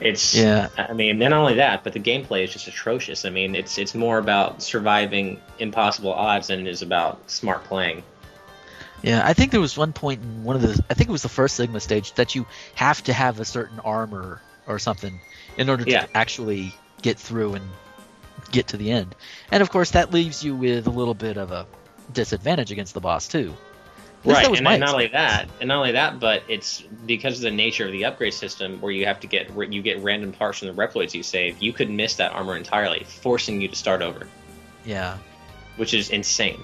It's 0.00 0.34
Yeah. 0.34 0.68
I 0.78 0.92
mean, 0.94 1.18
not 1.18 1.32
only 1.32 1.54
that, 1.54 1.84
but 1.84 1.92
the 1.92 2.00
gameplay 2.00 2.44
is 2.44 2.52
just 2.52 2.66
atrocious. 2.68 3.24
I 3.24 3.30
mean, 3.30 3.54
it's 3.54 3.76
it's 3.78 3.94
more 3.94 4.18
about 4.18 4.62
surviving 4.62 5.40
impossible 5.58 6.12
odds 6.12 6.48
than 6.48 6.60
it 6.60 6.66
is 6.66 6.82
about 6.82 7.30
smart 7.30 7.64
playing. 7.64 8.02
Yeah, 9.02 9.22
I 9.24 9.32
think 9.32 9.50
there 9.50 9.60
was 9.60 9.76
one 9.78 9.92
point 9.92 10.22
in 10.22 10.44
one 10.44 10.56
of 10.56 10.62
the 10.62 10.82
I 10.90 10.94
think 10.94 11.08
it 11.08 11.12
was 11.12 11.22
the 11.22 11.28
first 11.28 11.56
Sigma 11.56 11.80
stage 11.80 12.12
that 12.14 12.34
you 12.34 12.46
have 12.74 13.02
to 13.04 13.12
have 13.12 13.40
a 13.40 13.44
certain 13.44 13.80
armor 13.80 14.40
or 14.66 14.78
something 14.78 15.18
in 15.58 15.68
order 15.68 15.84
to 15.84 15.90
Yeah. 15.90 16.06
actually 16.14 16.74
get 17.02 17.18
through 17.18 17.54
and 17.54 17.64
get 18.50 18.68
to 18.68 18.76
the 18.76 18.90
end. 18.90 19.14
And 19.50 19.62
of 19.62 19.70
course 19.70 19.90
that 19.92 20.12
leaves 20.12 20.44
you 20.44 20.54
with 20.54 20.86
a 20.86 20.90
little 20.90 21.14
bit 21.14 21.36
of 21.36 21.50
a 21.52 21.66
disadvantage 22.12 22.70
against 22.70 22.94
the 22.94 23.00
boss 23.00 23.28
too. 23.28 23.54
Right, 24.22 24.46
and, 24.46 24.80
not 24.80 24.90
only 24.92 25.06
that, 25.06 25.48
and 25.60 25.68
not 25.68 25.78
only 25.78 25.92
that, 25.92 26.20
but 26.20 26.42
it's 26.46 26.82
because 27.06 27.36
of 27.36 27.42
the 27.42 27.50
nature 27.50 27.86
of 27.86 27.92
the 27.92 28.04
upgrade 28.04 28.34
system, 28.34 28.78
where 28.82 28.92
you 28.92 29.06
have 29.06 29.18
to 29.20 29.26
get 29.26 29.50
you 29.72 29.80
get 29.80 30.02
random 30.02 30.32
parts 30.32 30.58
from 30.58 30.68
the 30.68 30.74
Reploids 30.74 31.14
you 31.14 31.22
save. 31.22 31.62
You 31.62 31.72
could 31.72 31.88
miss 31.88 32.16
that 32.16 32.32
armor 32.32 32.54
entirely, 32.54 33.04
forcing 33.04 33.62
you 33.62 33.68
to 33.68 33.74
start 33.76 34.02
over, 34.02 34.26
Yeah. 34.84 35.16
which 35.76 35.94
is 35.94 36.10
insane. 36.10 36.60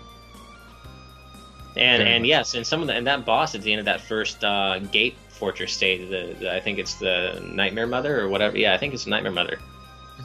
And 1.79 2.03
Very 2.03 2.15
and 2.15 2.23
much. 2.25 2.29
yes, 2.29 2.55
and 2.55 2.67
some 2.67 2.83
of 2.83 2.89
the 2.89 2.95
and 2.95 3.07
that 3.07 3.25
boss 3.25 3.55
at 3.55 3.63
the 3.63 3.73
end 3.73 3.79
of 3.81 3.87
that 3.87 4.03
first 4.03 4.45
uh, 4.45 4.79
gate 4.79 5.17
fortress 5.31 5.73
stage, 5.73 6.11
the, 6.11 6.37
the 6.39 6.55
I 6.55 6.61
think 6.61 6.79
it's 6.79 6.95
the 6.97 7.43
Nightmare 7.43 7.87
Mother 7.87 8.21
or 8.21 8.29
whatever. 8.29 8.59
Yeah, 8.59 8.75
I 8.75 8.79
think 8.79 8.93
it's 8.93 9.05
the 9.05 9.11
Nightmare 9.11 9.33
Mother. 9.33 9.59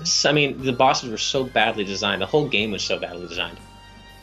S- 0.01 0.25
I 0.25 0.31
mean, 0.31 0.61
the 0.63 0.73
bosses 0.73 1.09
were 1.09 1.17
so 1.17 1.43
badly 1.43 1.83
designed. 1.83 2.21
The 2.21 2.25
whole 2.25 2.47
game 2.47 2.71
was 2.71 2.83
so 2.83 2.97
badly 2.99 3.27
designed. 3.27 3.57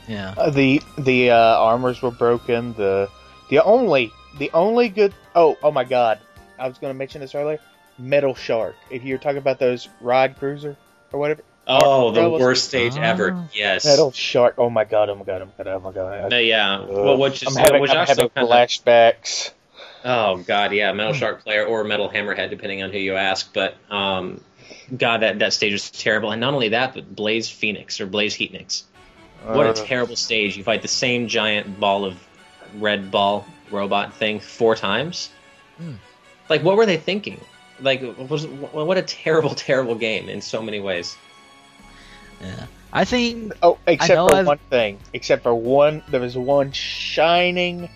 Yeah. 0.07 0.35
Uh, 0.37 0.51
the 0.51 0.83
the 0.99 1.31
uh, 1.31 1.37
armors 1.37 2.01
were 2.03 2.11
broken. 2.11 2.73
The 2.75 3.09
the 3.51 3.63
only 3.63 4.13
the 4.39 4.51
only 4.55 4.89
good 4.89 5.13
oh 5.35 5.57
oh 5.63 5.71
my 5.71 5.85
god, 5.85 6.19
I 6.59 6.67
was 6.69 6.79
going 6.79 6.93
to 6.93 6.99
mention 6.99 7.21
this 7.21 7.35
earlier. 7.35 7.59
Metal 7.99 8.35
Shark. 8.35 8.77
If 8.91 9.03
you're 9.03 9.19
talking 9.19 9.39
about 9.39 9.59
those 9.59 9.89
ride 10.01 10.39
cruiser 10.39 10.77
or 11.13 11.19
whatever, 11.21 11.43
Oh, 11.71 12.11
the 12.13 12.23
That 12.23 12.31
worst 12.31 12.65
stage 12.65 12.95
Ah. 12.97 13.03
ever. 13.03 13.45
Yes. 13.53 13.85
Metal 13.85 14.11
Shark. 14.13 14.55
Oh 14.57 14.71
my 14.71 14.85
god. 14.85 15.11
Oh 15.11 15.15
my 15.17 15.25
god. 15.25 15.43
Oh 15.43 15.47
my 15.47 15.53
god. 15.65 15.67
Oh 15.67 15.81
my 15.81 15.93
god. 15.93 16.31
No, 16.31 16.39
yeah. 16.39 16.81
Well, 16.81 17.19
which 17.19 17.43
is 17.43 17.55
I'm 17.57 17.63
having, 17.63 17.81
which 17.83 17.91
I'm 17.91 17.99
also 17.99 18.13
having 18.13 18.31
kind 18.31 18.47
of 18.47 18.51
flashbacks. 18.51 19.51
Oh 20.05 20.39
God, 20.39 20.73
yeah, 20.73 20.93
Metal. 20.93 21.13
Shark 21.23 21.43
player 21.45 21.67
or 21.67 21.85
Metal 21.85 22.09
Hammerhead, 22.09 22.49
depending 22.49 22.83
on 22.83 22.91
who 22.91 22.99
you 22.99 23.17
ask. 23.17 23.53
But 23.53 23.75
um, 23.91 24.41
God, 24.97 25.19
that 25.23 25.39
that 25.41 25.53
stage 25.53 25.73
was 25.73 25.91
terrible. 25.91 26.31
And 26.31 26.41
not 26.41 26.55
only 26.55 26.71
that, 26.71 26.95
but 26.95 27.15
Blaze 27.15 27.49
Phoenix 27.51 28.01
or 28.01 28.07
Blaze 28.07 28.35
Heatnix. 28.35 28.83
What 29.45 29.67
a 29.67 29.71
Uh, 29.71 29.73
terrible 29.87 30.17
stage! 30.17 30.57
You 30.57 30.65
fight 30.65 30.83
the 30.83 30.89
same 30.89 31.29
giant 31.29 31.79
ball 31.79 32.05
of 32.05 32.17
red 32.75 33.11
ball 33.11 33.47
robot 33.71 34.15
thing 34.15 34.41
four 34.41 34.75
times. 34.75 35.31
Hmm. 35.79 35.93
Like, 36.49 36.63
what 36.63 36.77
were 36.77 36.87
they 36.87 36.97
thinking? 36.97 37.41
Like, 37.81 38.03
was 38.29 38.47
what 38.47 38.99
a 38.99 39.03
terrible, 39.03 39.51
terrible 39.55 39.95
game 39.95 40.29
in 40.29 40.41
so 40.43 40.61
many 40.63 40.81
ways. 40.81 41.17
Yeah. 42.41 42.67
I 42.93 43.05
think 43.05 43.53
Oh, 43.63 43.79
except 43.87 44.31
for 44.31 44.35
I've- 44.35 44.47
one 44.47 44.59
thing. 44.71 44.99
Except 45.13 45.43
for 45.43 45.55
one, 45.55 46.03
there 46.09 46.21
was 46.21 46.37
one 46.37 46.73
shining 46.73 47.89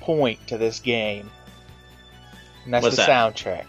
point 0.00 0.46
to 0.48 0.58
this 0.58 0.80
game, 0.80 1.30
and 2.64 2.74
that's 2.74 2.82
What's 2.82 2.96
the 2.96 3.02
that? 3.06 3.34
soundtrack. 3.36 3.66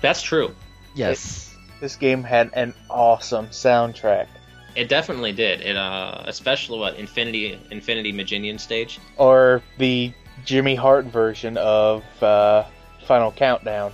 That's 0.00 0.22
true. 0.22 0.54
yes. 0.94 1.51
This 1.82 1.96
game 1.96 2.22
had 2.22 2.50
an 2.52 2.74
awesome 2.88 3.48
soundtrack. 3.48 4.28
It 4.76 4.88
definitely 4.88 5.32
did. 5.32 5.62
It 5.62 5.76
uh, 5.76 6.22
especially 6.26 6.78
what 6.78 6.94
Infinity 6.94 7.58
Infinity 7.72 8.12
Mijinion 8.12 8.60
stage. 8.60 9.00
Or 9.16 9.64
the 9.78 10.12
Jimmy 10.44 10.76
Hart 10.76 11.06
version 11.06 11.56
of 11.56 12.04
uh, 12.22 12.66
Final 13.06 13.32
Countdown. 13.32 13.92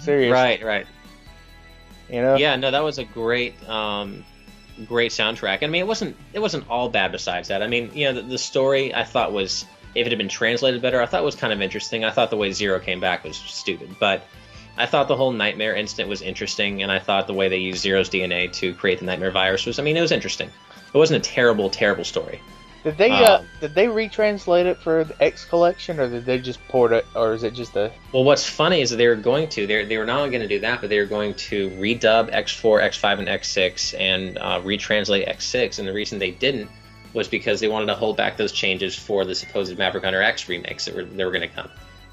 Seriously, 0.00 0.32
Right, 0.32 0.64
right. 0.64 0.86
You 2.08 2.22
know, 2.22 2.36
yeah, 2.36 2.56
no, 2.56 2.70
that 2.70 2.82
was 2.82 2.96
a 2.96 3.04
great, 3.04 3.68
um, 3.68 4.24
great 4.86 5.10
soundtrack. 5.10 5.62
I 5.62 5.66
mean, 5.66 5.82
it 5.82 5.86
wasn't 5.86 6.16
it 6.32 6.38
wasn't 6.38 6.70
all 6.70 6.88
bad. 6.88 7.12
Besides 7.12 7.48
that, 7.48 7.62
I 7.62 7.66
mean, 7.66 7.90
you 7.92 8.06
know, 8.06 8.14
the, 8.14 8.22
the 8.22 8.38
story 8.38 8.94
I 8.94 9.04
thought 9.04 9.30
was, 9.30 9.66
if 9.94 10.06
it 10.06 10.10
had 10.10 10.16
been 10.16 10.30
translated 10.30 10.80
better, 10.80 11.02
I 11.02 11.04
thought 11.04 11.22
was 11.22 11.36
kind 11.36 11.52
of 11.52 11.60
interesting. 11.60 12.02
I 12.02 12.12
thought 12.12 12.30
the 12.30 12.38
way 12.38 12.50
Zero 12.52 12.80
came 12.80 12.98
back 12.98 13.24
was 13.24 13.36
stupid, 13.36 13.94
but 14.00 14.22
I 14.76 14.86
thought 14.86 15.08
the 15.08 15.16
whole 15.16 15.32
nightmare 15.32 15.74
incident 15.74 16.08
was 16.08 16.22
interesting, 16.22 16.82
and 16.82 16.90
I 16.90 16.98
thought 16.98 17.26
the 17.26 17.34
way 17.34 17.48
they 17.48 17.58
used 17.58 17.82
Zero's 17.82 18.10
DNA 18.10 18.52
to 18.54 18.74
create 18.74 18.98
the 18.98 19.04
nightmare 19.04 19.30
virus 19.30 19.66
was, 19.66 19.78
I 19.78 19.82
mean, 19.82 19.96
it 19.96 20.00
was 20.00 20.12
interesting. 20.12 20.50
It 20.92 20.98
wasn't 20.98 21.24
a 21.24 21.30
terrible, 21.30 21.70
terrible 21.70 22.04
story. 22.04 22.40
Did 22.84 22.98
they 22.98 23.10
uh, 23.10 23.38
Um, 23.38 23.46
did 23.60 23.74
they 23.74 23.86
retranslate 23.86 24.66
it 24.66 24.76
for 24.76 25.04
the 25.04 25.22
X 25.22 25.46
collection, 25.46 25.98
or 25.98 26.08
did 26.08 26.26
they 26.26 26.38
just 26.38 26.66
port 26.68 26.92
it, 26.92 27.06
or 27.14 27.32
is 27.32 27.42
it 27.42 27.54
just 27.54 27.74
a? 27.76 27.90
Well, 28.12 28.24
what's 28.24 28.46
funny 28.46 28.82
is 28.82 28.90
that 28.90 28.96
they 28.96 29.06
were 29.06 29.14
going 29.14 29.48
to 29.50 29.66
they 29.66 29.86
they 29.86 29.96
were 29.96 30.04
not 30.04 30.18
only 30.18 30.30
going 30.30 30.42
to 30.42 30.48
do 30.48 30.60
that, 30.60 30.82
but 30.82 30.90
they 30.90 30.98
were 30.98 31.06
going 31.06 31.32
to 31.34 31.70
redub 31.70 32.30
X4, 32.30 32.82
X5, 32.82 33.18
and 33.20 33.28
X6 33.28 33.98
and 33.98 34.36
uh, 34.36 34.60
retranslate 34.60 35.26
X6. 35.26 35.78
And 35.78 35.88
the 35.88 35.94
reason 35.94 36.18
they 36.18 36.32
didn't 36.32 36.68
was 37.14 37.26
because 37.26 37.60
they 37.60 37.68
wanted 37.68 37.86
to 37.86 37.94
hold 37.94 38.18
back 38.18 38.36
those 38.36 38.52
changes 38.52 38.94
for 38.94 39.24
the 39.24 39.34
supposed 39.34 39.76
Maverick 39.78 40.04
Hunter 40.04 40.20
X 40.20 40.46
remakes 40.50 40.84
that 40.84 40.94
were 40.94 41.04
that 41.04 41.24
were 41.24 41.32
going 41.32 41.48
to 41.48 41.54
come. 41.54 41.70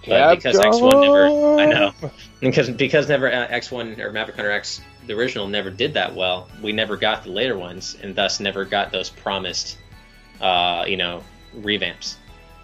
But 0.08 0.36
because 0.36 0.58
X1 0.58 1.02
never, 1.02 1.60
I 1.62 1.66
know, 1.68 1.94
because 2.40 2.70
because 2.70 3.08
never 3.08 3.32
uh, 3.32 3.48
X1 3.48 4.00
or 4.00 4.12
Maverick 4.12 4.36
Hunter 4.36 4.52
X, 4.52 4.82
the 5.06 5.14
original, 5.14 5.48
never 5.48 5.70
did 5.70 5.94
that 5.94 6.16
well. 6.16 6.50
We 6.62 6.72
never 6.72 6.98
got 6.98 7.24
the 7.24 7.30
later 7.32 7.58
ones, 7.58 7.98
and 8.02 8.16
thus 8.16 8.40
never 8.40 8.66
got 8.66 8.92
those 8.92 9.10
promised, 9.10 9.78
uh, 10.40 10.86
you 10.88 10.98
know, 10.98 11.24
revamps. 11.56 12.16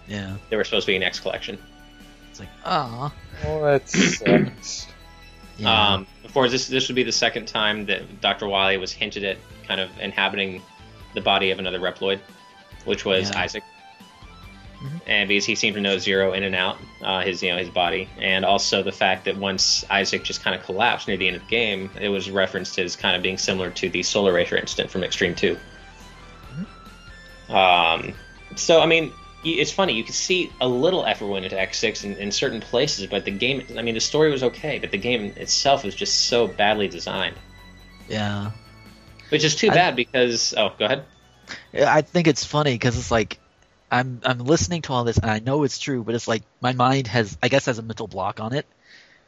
Yeah. 0.08 0.36
They 0.50 0.56
were 0.56 0.64
supposed 0.64 0.86
to 0.86 0.92
be 0.92 0.96
an 0.96 1.02
X 1.02 1.20
collection. 1.20 1.58
It's 2.30 2.40
like, 2.40 2.48
ah. 2.64 3.12
Well, 3.44 3.62
that 3.62 3.88
sucks. 3.88 4.88
Yeah. 5.58 5.94
Um, 5.94 6.06
of 6.24 6.32
course, 6.32 6.50
this 6.50 6.68
this 6.68 6.88
would 6.88 6.94
be 6.94 7.02
the 7.02 7.12
second 7.12 7.46
time 7.46 7.86
that 7.86 8.20
Dr. 8.20 8.48
Wily 8.48 8.76
was 8.78 8.92
hinted 8.92 9.24
at 9.24 9.38
kind 9.66 9.80
of 9.80 9.90
inhabiting 10.00 10.62
the 11.14 11.20
body 11.20 11.50
of 11.50 11.58
another 11.58 11.80
Reploid, 11.80 12.20
which 12.84 13.04
was 13.04 13.30
Yeah. 13.30 13.44
Isoc. 13.44 13.62
Mhm. 14.82 15.00
And 15.08 15.28
because 15.28 15.44
he 15.44 15.54
seemed 15.56 15.74
to 15.74 15.80
know 15.80 15.98
Zero 15.98 16.32
in 16.34 16.44
and 16.44 16.54
out, 16.54 16.78
uh, 17.02 17.20
his 17.22 17.42
you 17.42 17.50
know 17.50 17.58
his 17.58 17.68
body, 17.68 18.08
and 18.20 18.44
also 18.44 18.82
the 18.82 18.92
fact 18.92 19.24
that 19.24 19.36
once 19.36 19.84
Isoc 19.90 20.22
just 20.22 20.42
kind 20.42 20.54
of 20.54 20.64
collapsed 20.64 21.08
near 21.08 21.16
the 21.16 21.26
end 21.26 21.36
of 21.36 21.42
the 21.42 21.48
game, 21.48 21.90
it 22.00 22.08
was 22.10 22.30
referenced 22.30 22.78
as 22.78 22.94
kind 22.94 23.16
of 23.16 23.22
being 23.22 23.38
similar 23.38 23.70
to 23.70 23.88
the 23.88 24.02
Solar 24.04 24.32
Racer 24.32 24.56
incident 24.56 24.90
from 24.90 25.02
Extreme 25.02 25.34
2 25.34 25.56
Um, 27.48 28.14
so 28.56 28.80
I 28.80 28.86
mean, 28.86 29.12
it's 29.44 29.70
funny. 29.72 29.94
You 29.94 30.04
can 30.04 30.12
see 30.14 30.52
a 30.60 30.68
little 30.68 31.04
effort 31.06 31.26
went 31.26 31.44
into 31.44 31.56
X6 31.56 32.04
in, 32.04 32.14
in 32.16 32.30
certain 32.30 32.60
places, 32.60 33.06
but 33.06 33.24
the 33.24 33.30
game. 33.30 33.64
I 33.76 33.82
mean, 33.82 33.94
the 33.94 34.00
story 34.00 34.30
was 34.30 34.42
okay, 34.42 34.78
but 34.78 34.90
the 34.90 34.98
game 34.98 35.32
itself 35.36 35.84
was 35.84 35.94
just 35.94 36.26
so 36.26 36.46
badly 36.46 36.88
designed, 36.88 37.36
yeah. 38.08 38.50
which 39.30 39.44
is 39.44 39.56
too 39.56 39.70
I- 39.70 39.74
bad 39.74 39.96
because. 39.96 40.54
Oh, 40.56 40.72
go 40.78 40.84
ahead. 40.84 41.04
I 41.74 42.02
think 42.02 42.26
it's 42.26 42.44
funny 42.44 42.74
because 42.74 42.98
it's 42.98 43.10
like 43.10 43.38
I'm 43.90 44.20
I'm 44.24 44.38
listening 44.38 44.82
to 44.82 44.92
all 44.92 45.04
this 45.04 45.18
and 45.18 45.30
I 45.30 45.38
know 45.38 45.64
it's 45.64 45.78
true, 45.78 46.02
but 46.04 46.14
it's 46.14 46.28
like 46.28 46.42
my 46.60 46.72
mind 46.72 47.06
has 47.06 47.36
I 47.42 47.48
guess 47.48 47.66
has 47.66 47.78
a 47.78 47.82
mental 47.82 48.06
block 48.06 48.40
on 48.40 48.52
it. 48.52 48.66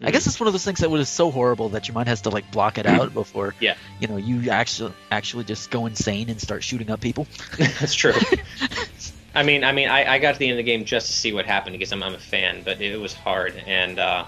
I 0.02 0.04
Mhm. 0.08 0.12
guess 0.12 0.26
it's 0.26 0.40
one 0.40 0.46
of 0.46 0.54
those 0.54 0.64
things 0.64 0.78
that 0.80 0.90
was 0.90 1.08
so 1.10 1.30
horrible 1.30 1.70
that 1.70 1.86
your 1.88 1.94
mind 1.94 2.08
has 2.08 2.22
to 2.22 2.30
like 2.30 2.50
block 2.52 2.78
it 2.78 2.86
out 2.86 3.12
before 3.22 3.54
Yeah. 3.60 3.74
you 4.00 4.08
know 4.08 4.16
you 4.16 4.50
actually 4.50 4.92
actually 5.10 5.44
just 5.44 5.70
go 5.70 5.86
insane 5.86 6.28
and 6.30 6.40
start 6.40 6.62
shooting 6.64 6.90
up 6.90 7.00
people. 7.00 7.26
That's 7.58 7.94
true. 7.94 8.14
I 9.34 9.44
mean, 9.44 9.62
I 9.62 9.70
mean, 9.70 9.88
I, 9.88 10.14
I 10.14 10.18
got 10.18 10.32
to 10.32 10.38
the 10.40 10.46
end 10.48 10.54
of 10.58 10.64
the 10.64 10.70
game 10.70 10.84
just 10.84 11.06
to 11.06 11.12
see 11.12 11.32
what 11.32 11.46
happened 11.46 11.74
because 11.74 11.92
I'm, 11.92 12.02
I'm 12.02 12.14
a 12.14 12.18
fan, 12.18 12.62
but 12.64 12.80
it 12.80 12.96
was 12.98 13.14
hard, 13.14 13.54
and 13.66 13.98
uh, 13.98 14.24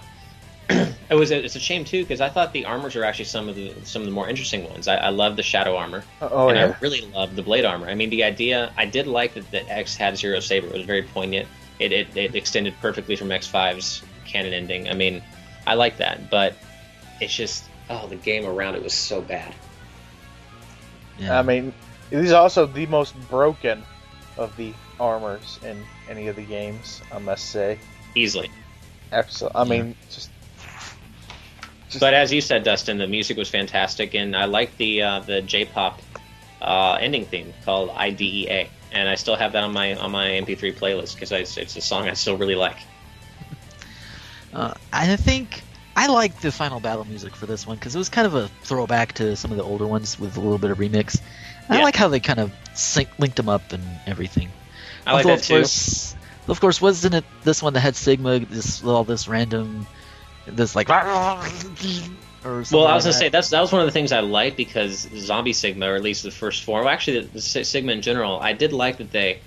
it 0.69 1.15
was 1.15 1.31
it's 1.31 1.55
a 1.55 1.59
shame 1.59 1.83
too 1.85 2.03
because 2.03 2.21
I 2.21 2.29
thought 2.29 2.53
the 2.53 2.65
armors 2.65 2.95
are 2.95 3.03
actually 3.03 3.25
some 3.25 3.49
of 3.49 3.55
the 3.55 3.73
some 3.83 4.01
of 4.01 4.05
the 4.07 4.13
more 4.13 4.29
interesting 4.29 4.69
ones. 4.69 4.87
I, 4.87 4.95
I 4.95 5.09
love 5.09 5.35
the 5.35 5.43
shadow 5.43 5.75
armor, 5.75 6.03
uh, 6.21 6.29
Oh 6.31 6.49
and 6.49 6.57
yeah. 6.57 6.67
I 6.67 6.79
really 6.79 7.01
love 7.01 7.35
the 7.35 7.43
blade 7.43 7.65
armor. 7.65 7.87
I 7.87 7.95
mean, 7.95 8.09
the 8.09 8.23
idea 8.23 8.73
I 8.77 8.85
did 8.85 9.07
like 9.07 9.33
that 9.33 9.49
the 9.51 9.69
X 9.69 9.95
had 9.95 10.17
zero 10.17 10.39
saber. 10.39 10.67
It 10.67 10.73
was 10.73 10.85
very 10.85 11.03
poignant. 11.03 11.47
It, 11.79 11.91
it 11.91 12.15
it 12.15 12.35
extended 12.35 12.75
perfectly 12.81 13.15
from 13.15 13.29
X5's 13.29 14.03
canon 14.25 14.53
ending. 14.53 14.89
I 14.89 14.93
mean, 14.93 15.21
I 15.67 15.73
like 15.73 15.97
that, 15.97 16.29
but 16.29 16.55
it's 17.19 17.35
just 17.35 17.65
oh, 17.89 18.07
the 18.07 18.15
game 18.15 18.45
around 18.45 18.75
it 18.75 18.83
was 18.83 18.93
so 18.93 19.21
bad. 19.21 19.53
Yeah. 21.19 21.37
I 21.37 21.43
mean, 21.43 21.73
it 22.11 22.19
is 22.19 22.31
also 22.31 22.65
the 22.65 22.85
most 22.87 23.15
broken 23.29 23.83
of 24.37 24.55
the 24.57 24.73
armors 24.99 25.59
in 25.63 25.83
any 26.09 26.27
of 26.27 26.35
the 26.35 26.43
games. 26.43 27.01
I 27.11 27.19
must 27.19 27.49
say, 27.49 27.77
easily. 28.15 28.49
absolutely. 29.11 29.59
I 29.59 29.63
mean, 29.65 29.95
just. 30.09 30.29
Just 31.93 31.99
But 32.01 32.13
as 32.13 32.33
you 32.33 32.41
said, 32.41 32.63
Dustin, 32.63 32.97
the 32.97 33.07
music 33.07 33.37
was 33.37 33.49
fantastic, 33.49 34.13
and 34.13 34.35
I 34.35 34.45
like 34.45 34.75
the 34.77 35.01
uh, 35.01 35.19
the 35.19 35.41
J-pop 35.41 36.01
uh, 36.61 36.97
ending 36.99 37.25
theme 37.25 37.53
called 37.65 37.89
IDEA, 37.91 38.67
and 38.91 39.07
I 39.07 39.15
still 39.15 39.35
have 39.35 39.53
that 39.53 39.63
on 39.63 39.73
my 39.73 39.95
on 39.95 40.11
my 40.11 40.27
MP3 40.27 40.75
playlist 40.75 41.15
because 41.15 41.31
it's, 41.31 41.57
it's 41.57 41.75
a 41.77 41.81
song 41.81 42.07
I 42.09 42.13
still 42.13 42.37
really 42.37 42.55
like. 42.55 42.77
Uh, 44.53 44.71
I 44.91 45.15
think 45.15 45.63
I 45.95 46.05
like 46.05 46.41
the 46.41 46.51
final 46.51 46.79
battle 46.79 47.05
music 47.05 47.35
for 47.35 47.47
this 47.47 47.65
one 47.65 47.75
because 47.75 47.95
it 47.95 47.97
was 47.97 48.09
kind 48.09 48.27
of 48.27 48.35
a 48.35 48.47
throwback 48.61 49.13
to 49.13 49.35
some 49.35 49.49
of 49.49 49.57
the 49.57 49.63
older 49.63 49.87
ones 49.87 50.19
with 50.19 50.37
a 50.37 50.39
little 50.39 50.59
bit 50.59 50.69
of 50.69 50.77
remix. 50.77 51.19
I 51.69 51.81
like 51.81 51.95
how 51.95 52.07
they 52.07 52.19
kind 52.19 52.39
of 52.39 52.51
sync, 52.75 53.09
linked 53.17 53.37
them 53.37 53.49
up 53.49 53.73
and 53.73 53.83
everything. 54.05 54.49
I 55.07 55.13
like 55.13 55.25
Although, 55.25 55.35
that 55.35 55.41
of 55.41 55.47
too. 55.47 55.53
Course, 55.55 56.15
of 56.47 56.59
course, 56.59 56.81
wasn't 56.81 57.15
it 57.15 57.25
this 57.43 57.63
one 57.63 57.73
that 57.73 57.79
had 57.79 57.95
Sigma? 57.95 58.39
This 58.39 58.83
all 58.83 59.03
this 59.03 59.27
random, 59.27 59.87
this 60.47 60.75
like. 60.75 60.89
Or 62.45 62.65
something 62.65 62.77
Well, 62.77 62.87
I 62.87 62.95
was 62.95 63.05
like 63.05 63.13
gonna 63.13 63.19
say 63.19 63.25
that. 63.27 63.31
that's 63.31 63.49
that 63.51 63.61
was 63.61 63.71
one 63.71 63.79
of 63.79 63.87
the 63.87 63.91
things 63.93 64.11
I 64.11 64.19
liked 64.19 64.57
because 64.57 65.07
Zombie 65.15 65.53
Sigma, 65.53 65.87
or 65.89 65.95
at 65.95 66.03
least 66.03 66.23
the 66.23 66.31
first 66.31 66.63
four, 66.63 66.81
well, 66.81 66.89
actually 66.89 67.21
the, 67.21 67.27
the 67.35 67.41
Sigma 67.41 67.93
in 67.93 68.01
general, 68.01 68.37
I 68.37 68.51
did 68.51 68.73
like 68.73 68.97
that 68.97 69.11
they 69.11 69.39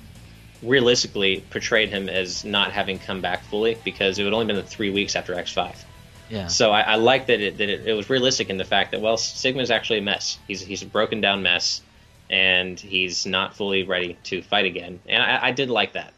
realistically 0.62 1.44
portrayed 1.51 1.90
him 1.90 2.09
as 2.09 2.42
not 2.42 2.72
having 2.72 2.99
come 2.99 3.20
back 3.20 3.44
fully 3.44 3.76
because 3.84 4.18
it 4.18 4.24
had 4.24 4.32
only 4.32 4.47
been 4.47 4.62
three 4.64 4.88
weeks 4.90 5.14
after 5.14 5.34
X 5.34 5.53
Five. 5.53 5.84
Yeah. 6.30 6.47
So 6.47 6.70
I, 6.70 6.80
I 6.80 6.94
like 6.97 7.26
that 7.26 7.40
it 7.40 7.59
that 7.59 7.68
it, 7.68 7.86
it 7.86 7.92
was 7.92 8.09
realistic 8.09 8.49
in 8.49 8.57
the 8.57 8.64
fact 8.64 8.92
that 8.92 9.01
well, 9.03 9.18
Sigma's 9.18 9.70
actually 9.70 9.99
a 9.99 10.03
mess. 10.03 10.38
He's 10.49 10.62
he's 10.62 10.82
a 10.82 10.86
broken 10.86 11.20
down 11.20 11.42
mess, 11.42 11.82
and 12.30 12.80
he's 12.80 13.26
not 13.26 13.55
fully 13.55 13.82
ready 13.84 14.16
to 14.24 14.40
fight 14.40 14.64
again. 14.64 15.01
And 15.07 15.22
I, 15.22 15.49
I 15.49 15.51
did 15.53 15.68
like 15.68 15.92
that. 15.92 16.14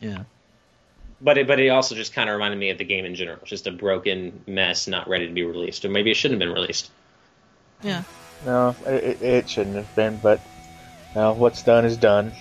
Yeah. 0.00 0.24
But 1.20 1.36
it, 1.38 1.46
but 1.48 1.58
it 1.58 1.68
also 1.68 1.94
just 1.96 2.12
kind 2.12 2.28
of 2.30 2.34
reminded 2.34 2.58
me 2.60 2.70
of 2.70 2.78
the 2.78 2.84
game 2.84 3.04
in 3.04 3.14
general. 3.16 3.38
It's 3.40 3.50
just 3.50 3.66
a 3.66 3.72
broken 3.72 4.40
mess, 4.46 4.86
not 4.86 5.08
ready 5.08 5.26
to 5.26 5.32
be 5.32 5.42
released, 5.42 5.84
or 5.84 5.88
maybe 5.88 6.10
it 6.12 6.14
shouldn't 6.16 6.40
have 6.40 6.48
been 6.48 6.54
released. 6.54 6.90
Yeah. 7.82 8.02
no, 8.46 8.74
it, 8.86 9.04
it- 9.04 9.22
it 9.22 9.50
shouldn't 9.50 9.76
have 9.76 9.92
been. 9.96 10.16
But 10.18 10.40
no, 11.16 11.32
what's 11.32 11.62
done 11.62 11.84
is 11.84 11.96
done. 11.96 12.32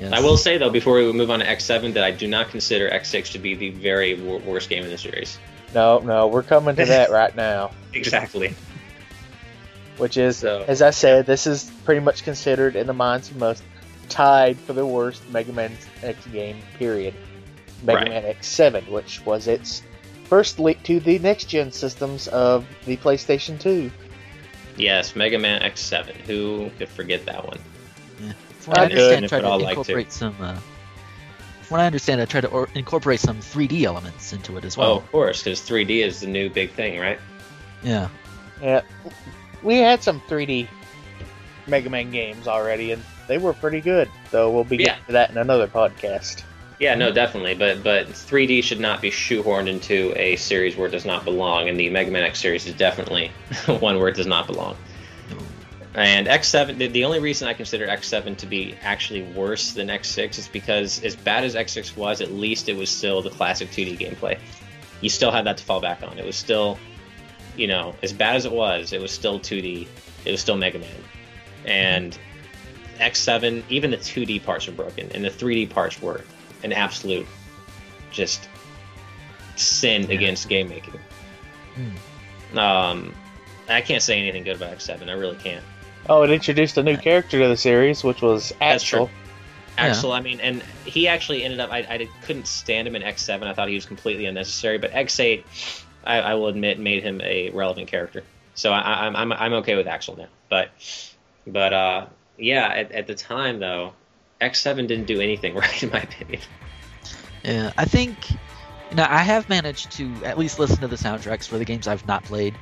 Yes. 0.00 0.12
I 0.12 0.20
will 0.20 0.36
say 0.38 0.56
though, 0.58 0.70
before 0.70 0.96
we 0.96 1.12
move 1.12 1.30
on 1.30 1.38
to 1.40 1.44
X7, 1.46 1.92
that 1.94 2.02
I 2.04 2.10
do 2.10 2.26
not 2.26 2.48
consider 2.48 2.88
X6 2.90 3.32
to 3.32 3.38
be 3.38 3.54
the 3.54 3.70
very 3.70 4.14
wor- 4.20 4.40
worst 4.40 4.68
game 4.70 4.84
in 4.84 4.90
the 4.90 4.98
series. 4.98 5.38
No, 5.74 5.98
no, 5.98 6.26
we're 6.28 6.42
coming 6.42 6.74
to 6.76 6.84
that 6.86 7.10
right 7.12 7.34
now. 7.36 7.72
Exactly. 7.92 8.54
Which 9.98 10.16
is, 10.16 10.38
So- 10.38 10.64
as 10.66 10.82
I 10.82 10.90
said, 10.90 11.26
this 11.26 11.46
is 11.46 11.70
pretty 11.84 12.00
much 12.00 12.24
considered 12.24 12.74
in 12.74 12.86
the 12.86 12.92
minds 12.94 13.30
of 13.30 13.36
most 13.36 13.62
tied 14.08 14.58
for 14.58 14.72
the 14.72 14.84
worst 14.86 15.28
Mega 15.30 15.52
Man 15.52 15.72
X 16.02 16.26
game. 16.28 16.56
Period. 16.78 17.14
Mega 17.84 17.98
Right. 18.00 18.08
Man 18.08 18.22
X7, 18.24 18.88
which 18.88 19.24
was 19.26 19.46
its 19.46 19.82
first 20.24 20.58
leak 20.58 20.82
to 20.84 21.00
the 21.00 21.18
next 21.18 21.44
gen 21.46 21.70
systems 21.72 22.28
of 22.28 22.66
the 22.86 22.96
PlayStation 22.96 23.58
2. 23.60 23.90
Yes, 24.76 25.14
Mega 25.14 25.38
Man 25.38 25.60
X7. 25.62 26.10
Who 26.26 26.70
could 26.78 26.88
forget 26.88 27.24
that 27.26 27.46
one? 27.46 27.58
From 28.58 28.70
what 28.72 28.78
I 28.78 28.82
I 28.82 28.84
understand, 28.86 29.24
if 29.26 29.28
try 29.30 29.40
to 29.40 29.46
all 29.46 29.58
like 29.58 29.74
to. 29.74 29.80
incorporate 29.80 30.12
some. 30.12 30.34
Uh, 30.40 30.54
from 31.62 31.76
what 31.76 31.80
I 31.80 31.86
understand, 31.86 32.20
I 32.20 32.24
try 32.24 32.40
to 32.40 32.48
or- 32.48 32.68
incorporate 32.74 33.20
some 33.20 33.38
3D 33.40 33.84
elements 33.84 34.32
into 34.32 34.56
it 34.56 34.64
as 34.64 34.76
Oh, 34.76 34.80
well. 34.80 34.92
of 34.96 35.10
course, 35.12 35.42
because 35.42 35.60
3D 35.60 36.02
is 36.02 36.20
the 36.20 36.26
new 36.26 36.48
big 36.50 36.70
thing, 36.72 36.98
right? 36.98 37.18
Yeah. 37.82 38.08
Yeah, 38.62 38.80
we 39.62 39.76
had 39.78 40.02
some 40.02 40.20
3D 40.28 40.66
Mega 41.66 41.90
Man 41.90 42.10
games 42.10 42.48
already, 42.48 42.92
and 42.92 43.02
they 43.28 43.36
were 43.38 43.52
pretty 43.52 43.80
good. 43.80 44.08
Though 44.30 44.50
we'll 44.50 44.64
be 44.64 44.78
getting 44.78 44.94
Yeah. 45.00 45.06
to 45.06 45.12
that 45.12 45.30
in 45.30 45.36
another 45.38 45.66
podcast. 45.66 46.42
Yeah, 46.84 46.96
no, 46.96 47.10
definitely. 47.10 47.54
But 47.54 47.82
but 47.82 48.08
3D 48.08 48.62
should 48.62 48.78
not 48.78 49.00
be 49.00 49.10
shoehorned 49.10 49.68
into 49.68 50.12
a 50.16 50.36
series 50.36 50.76
where 50.76 50.86
it 50.86 50.90
does 50.90 51.06
not 51.06 51.24
belong, 51.24 51.70
and 51.70 51.80
the 51.80 51.88
Mega 51.88 52.10
Man 52.10 52.24
X 52.24 52.38
series 52.38 52.66
is 52.66 52.74
definitely 52.74 53.28
one 53.80 53.98
where 53.98 54.08
it 54.08 54.16
does 54.16 54.26
not 54.26 54.46
belong. 54.46 54.76
And 55.94 56.26
X7, 56.26 56.76
the, 56.76 56.88
the 56.88 57.04
only 57.06 57.20
reason 57.20 57.48
I 57.48 57.54
consider 57.54 57.86
X7 57.86 58.36
to 58.36 58.44
be 58.46 58.74
actually 58.82 59.22
worse 59.32 59.72
than 59.72 59.88
X6 59.88 60.38
is 60.38 60.48
because, 60.48 61.02
as 61.02 61.16
bad 61.16 61.44
as 61.44 61.54
X6 61.54 61.96
was, 61.96 62.20
at 62.20 62.32
least 62.32 62.68
it 62.68 62.76
was 62.76 62.90
still 62.90 63.22
the 63.22 63.30
classic 63.30 63.70
2D 63.70 63.98
gameplay. 63.98 64.38
You 65.00 65.08
still 65.08 65.30
had 65.30 65.46
that 65.46 65.56
to 65.56 65.64
fall 65.64 65.80
back 65.80 66.02
on. 66.02 66.18
It 66.18 66.26
was 66.26 66.36
still, 66.36 66.78
you 67.56 67.66
know, 67.66 67.94
as 68.02 68.12
bad 68.12 68.36
as 68.36 68.44
it 68.44 68.52
was, 68.52 68.92
it 68.92 69.00
was 69.00 69.10
still 69.10 69.40
2D. 69.40 69.88
It 70.26 70.30
was 70.30 70.40
still 70.42 70.58
Mega 70.58 70.80
Man. 70.80 70.90
And 71.64 72.18
X7, 72.98 73.62
even 73.70 73.90
the 73.90 73.96
2D 73.96 74.44
parts 74.44 74.66
were 74.66 74.74
broken, 74.74 75.10
and 75.12 75.24
the 75.24 75.30
3D 75.30 75.70
parts 75.70 76.02
were 76.02 76.22
an 76.62 76.72
absolute 76.72 77.26
just 78.10 78.48
sin 79.56 80.10
against 80.10 80.48
game 80.48 80.68
making. 80.68 80.94
Um, 82.56 83.14
I 83.68 83.80
can't 83.80 84.02
say 84.02 84.18
anything 84.18 84.44
good 84.44 84.56
about 84.56 84.76
X7. 84.76 85.08
I 85.08 85.12
really 85.12 85.36
can't. 85.36 85.64
Oh, 86.08 86.22
it 86.22 86.30
introduced 86.30 86.76
a 86.76 86.82
new 86.82 86.96
character 86.96 87.40
to 87.40 87.48
the 87.48 87.56
series, 87.56 88.04
which 88.04 88.22
was 88.22 88.50
That's 88.60 88.84
Axel. 88.84 89.06
true. 89.06 89.16
Axel, 89.76 90.12
I 90.12 90.20
mean, 90.20 90.38
and 90.40 90.62
he 90.84 91.08
actually 91.08 91.42
ended 91.42 91.58
up. 91.58 91.72
I, 91.72 91.78
I 91.78 92.08
couldn't 92.22 92.46
stand 92.46 92.86
him 92.86 92.94
in 92.94 93.02
X7. 93.02 93.42
I 93.42 93.54
thought 93.54 93.68
he 93.68 93.74
was 93.74 93.86
completely 93.86 94.26
unnecessary. 94.26 94.78
But 94.78 94.92
X8, 94.92 95.42
I, 96.04 96.20
I 96.20 96.34
will 96.34 96.46
admit, 96.46 96.78
made 96.78 97.02
him 97.02 97.20
a 97.22 97.50
relevant 97.50 97.88
character. 97.88 98.22
So 98.54 98.72
I, 98.72 99.06
I'm, 99.06 99.16
I'm 99.16 99.32
I'm 99.32 99.52
okay 99.54 99.74
with 99.74 99.88
Axel 99.88 100.16
now. 100.16 100.28
But 100.48 100.70
but 101.46 101.72
uh, 101.72 102.06
yeah, 102.38 102.66
at, 102.68 102.92
at 102.92 103.06
the 103.08 103.14
time 103.16 103.58
though, 103.58 103.94
X7 104.50 104.86
didn't 104.88 105.06
do 105.06 105.20
anything 105.20 105.54
right 105.62 105.82
in 105.82 105.90
my 105.90 106.00
opinion. 106.00 106.40
Yeah, 107.44 107.72
I 107.76 107.84
think 107.84 108.30
you 108.30 108.96
know 108.96 109.06
I 109.08 109.18
have 109.18 109.48
managed 109.48 109.92
to 109.92 110.12
at 110.24 110.38
least 110.38 110.58
listen 110.58 110.78
to 110.78 110.88
the 110.88 110.96
soundtracks 110.96 111.46
for 111.48 111.58
the 111.58 111.64
games 111.64 111.86
I've 111.88 112.06
not 112.06 112.24
played. 112.24 112.54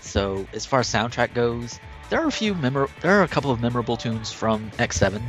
So 0.00 0.46
as 0.52 0.66
far 0.66 0.80
as 0.80 0.88
soundtrack 0.88 1.34
goes, 1.34 1.78
there 2.10 2.20
are 2.20 2.26
a 2.26 2.32
few 2.32 2.54
memor- 2.54 2.88
there 3.00 3.20
are 3.20 3.22
a 3.22 3.28
couple 3.28 3.50
of 3.50 3.60
memorable 3.60 3.96
tunes 3.96 4.32
from 4.32 4.70
X7 4.72 5.22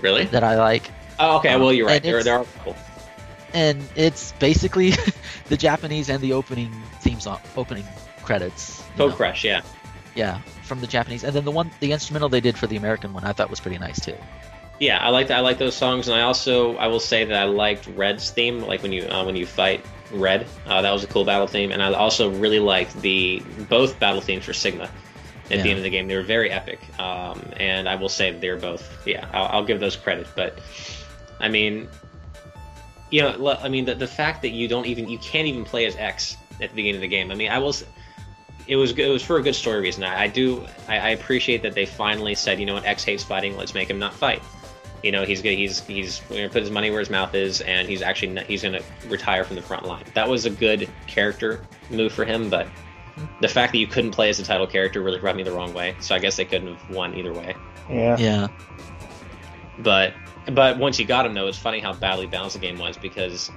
Really? 0.00 0.24
that 0.26 0.42
I 0.44 0.56
like, 0.56 0.90
Oh, 1.18 1.38
okay. 1.38 1.56
Well, 1.56 1.72
you're 1.72 1.86
um, 1.86 1.92
right. 1.92 2.02
There, 2.02 2.22
there 2.22 2.36
are 2.38 2.42
a 2.42 2.44
couple. 2.44 2.76
and 3.52 3.82
it's 3.96 4.32
basically 4.38 4.92
the 5.46 5.56
Japanese 5.56 6.08
and 6.08 6.20
the 6.22 6.32
opening 6.32 6.72
theme 7.00 7.20
song, 7.20 7.40
opening 7.56 7.84
credits. 8.22 8.82
Code. 8.96 9.14
Crush, 9.14 9.44
yeah. 9.44 9.62
Yeah, 10.14 10.40
from 10.64 10.80
the 10.80 10.86
Japanese, 10.86 11.22
and 11.24 11.34
then 11.34 11.44
the 11.44 11.50
one 11.50 11.70
the 11.80 11.92
instrumental 11.92 12.28
they 12.28 12.40
did 12.40 12.56
for 12.56 12.66
the 12.66 12.76
American 12.76 13.12
one 13.12 13.24
I 13.24 13.32
thought 13.32 13.50
was 13.50 13.60
pretty 13.60 13.78
nice 13.78 14.00
too. 14.00 14.16
Yeah, 14.78 14.98
I 14.98 15.08
like 15.10 15.30
I 15.30 15.40
like 15.40 15.58
those 15.58 15.74
songs, 15.74 16.06
and 16.08 16.16
I 16.16 16.22
also 16.22 16.76
I 16.76 16.86
will 16.86 17.00
say 17.00 17.24
that 17.24 17.36
I 17.36 17.44
liked 17.46 17.88
Red's 17.88 18.30
theme, 18.30 18.60
like 18.60 18.82
when 18.82 18.92
you 18.92 19.08
uh, 19.08 19.24
when 19.24 19.34
you 19.34 19.44
fight 19.44 19.84
Red, 20.12 20.46
uh, 20.66 20.82
that 20.82 20.92
was 20.92 21.02
a 21.02 21.08
cool 21.08 21.24
battle 21.24 21.48
theme, 21.48 21.72
and 21.72 21.82
I 21.82 21.92
also 21.92 22.30
really 22.30 22.60
liked 22.60 23.00
the 23.02 23.42
both 23.68 23.98
battle 23.98 24.20
themes 24.20 24.44
for 24.44 24.52
Sigma. 24.52 24.84
At 25.50 25.56
Yeah. 25.58 25.62
the 25.62 25.70
end 25.70 25.78
of 25.78 25.82
the 25.84 25.90
game, 25.90 26.06
they 26.06 26.14
were 26.14 26.22
very 26.22 26.50
epic, 26.50 26.78
um, 27.00 27.42
and 27.56 27.88
I 27.88 27.96
will 27.96 28.08
say 28.10 28.30
they're 28.32 28.58
both. 28.58 29.06
Yeah, 29.06 29.26
I'll, 29.32 29.46
I'll 29.46 29.64
give 29.64 29.80
those 29.80 29.96
credit, 29.96 30.28
but 30.36 30.58
I 31.40 31.48
mean, 31.48 31.88
you 33.10 33.22
know, 33.22 33.56
I 33.60 33.68
mean 33.68 33.84
the, 33.84 33.94
the 33.94 34.06
fact 34.06 34.42
that 34.42 34.50
you 34.50 34.68
don't 34.68 34.86
even 34.86 35.08
you 35.08 35.18
can't 35.18 35.48
even 35.48 35.64
play 35.64 35.86
as 35.86 35.96
X 35.96 36.36
at 36.60 36.70
the 36.70 36.76
beginning 36.76 36.96
of 36.96 37.00
the 37.00 37.08
game. 37.08 37.30
I 37.32 37.34
mean, 37.34 37.50
I 37.50 37.58
was. 37.58 37.84
It 38.68 38.76
was 38.76 38.92
it 38.92 39.08
was 39.08 39.22
for 39.22 39.38
a 39.38 39.42
good 39.42 39.54
story 39.54 39.80
reason. 39.80 40.04
I, 40.04 40.24
I 40.24 40.26
do 40.26 40.66
I, 40.88 40.98
I 40.98 41.08
appreciate 41.10 41.62
that 41.62 41.72
they 41.72 41.86
finally 41.86 42.34
said, 42.34 42.60
you 42.60 42.66
know 42.66 42.74
what, 42.74 42.84
X 42.84 43.02
hates 43.02 43.24
fighting. 43.24 43.56
Let's 43.56 43.72
make 43.72 43.88
him 43.88 43.98
not 43.98 44.12
fight 44.12 44.42
you 45.02 45.12
know 45.12 45.24
he's 45.24 45.42
gonna 45.42 45.56
he's 45.56 45.80
he's 45.80 46.20
gonna 46.28 46.48
put 46.48 46.62
his 46.62 46.70
money 46.70 46.90
where 46.90 47.00
his 47.00 47.10
mouth 47.10 47.34
is 47.34 47.60
and 47.62 47.88
he's 47.88 48.02
actually 48.02 48.28
not, 48.28 48.44
he's 48.44 48.62
gonna 48.62 48.82
retire 49.06 49.44
from 49.44 49.56
the 49.56 49.62
front 49.62 49.84
line. 49.84 50.04
That 50.14 50.28
was 50.28 50.46
a 50.46 50.50
good 50.50 50.88
character 51.06 51.64
move 51.90 52.12
for 52.12 52.24
him 52.24 52.50
but 52.50 52.66
hmm. 52.66 53.24
the 53.40 53.48
fact 53.48 53.72
that 53.72 53.78
you 53.78 53.86
couldn't 53.86 54.10
play 54.10 54.28
as 54.28 54.38
the 54.38 54.44
title 54.44 54.66
character 54.66 55.00
really 55.02 55.20
rubbed 55.20 55.36
me 55.36 55.42
the 55.42 55.52
wrong 55.52 55.72
way 55.72 55.94
so 56.00 56.14
i 56.14 56.18
guess 56.18 56.36
they 56.36 56.44
couldn't 56.44 56.74
have 56.74 56.90
won 56.90 57.14
either 57.14 57.32
way. 57.32 57.54
Yeah. 57.88 58.16
Yeah, 58.18 58.48
but 59.78 60.12
but 60.52 60.78
once 60.78 60.98
you 60.98 61.06
got 61.06 61.24
him 61.24 61.34
though 61.34 61.46
it's 61.46 61.58
funny 61.58 61.80
how 61.80 61.92
badly 61.92 62.26
balanced 62.26 62.54
the 62.54 62.60
game 62.60 62.78
was 62.78 62.98
because 62.98 63.50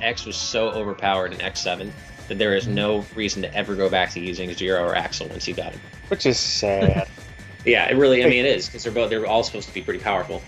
x 0.00 0.24
was 0.24 0.36
so 0.36 0.70
overpowered 0.70 1.32
in 1.32 1.40
x7 1.40 1.90
that 2.28 2.38
there 2.38 2.54
is 2.54 2.64
hmm. 2.64 2.74
no 2.74 3.04
reason 3.14 3.42
to 3.42 3.54
ever 3.54 3.74
go 3.74 3.88
back 3.88 4.10
to 4.10 4.20
using 4.20 4.52
zero 4.54 4.82
or 4.82 4.94
axel 4.94 5.28
once 5.28 5.46
you 5.46 5.54
got 5.54 5.72
him. 5.72 5.80
Which 6.08 6.26
is 6.26 6.38
sad. 6.38 7.08
yeah 7.66 7.88
it 7.90 7.96
really 7.96 8.24
i 8.24 8.28
mean 8.28 8.46
it 8.46 8.56
is 8.56 8.66
because 8.66 8.84
they're 8.84 8.92
both 8.92 9.10
they're 9.10 9.26
all 9.26 9.42
supposed 9.42 9.68
to 9.68 9.74
be 9.74 9.82
pretty 9.82 9.98
powerful 9.98 10.40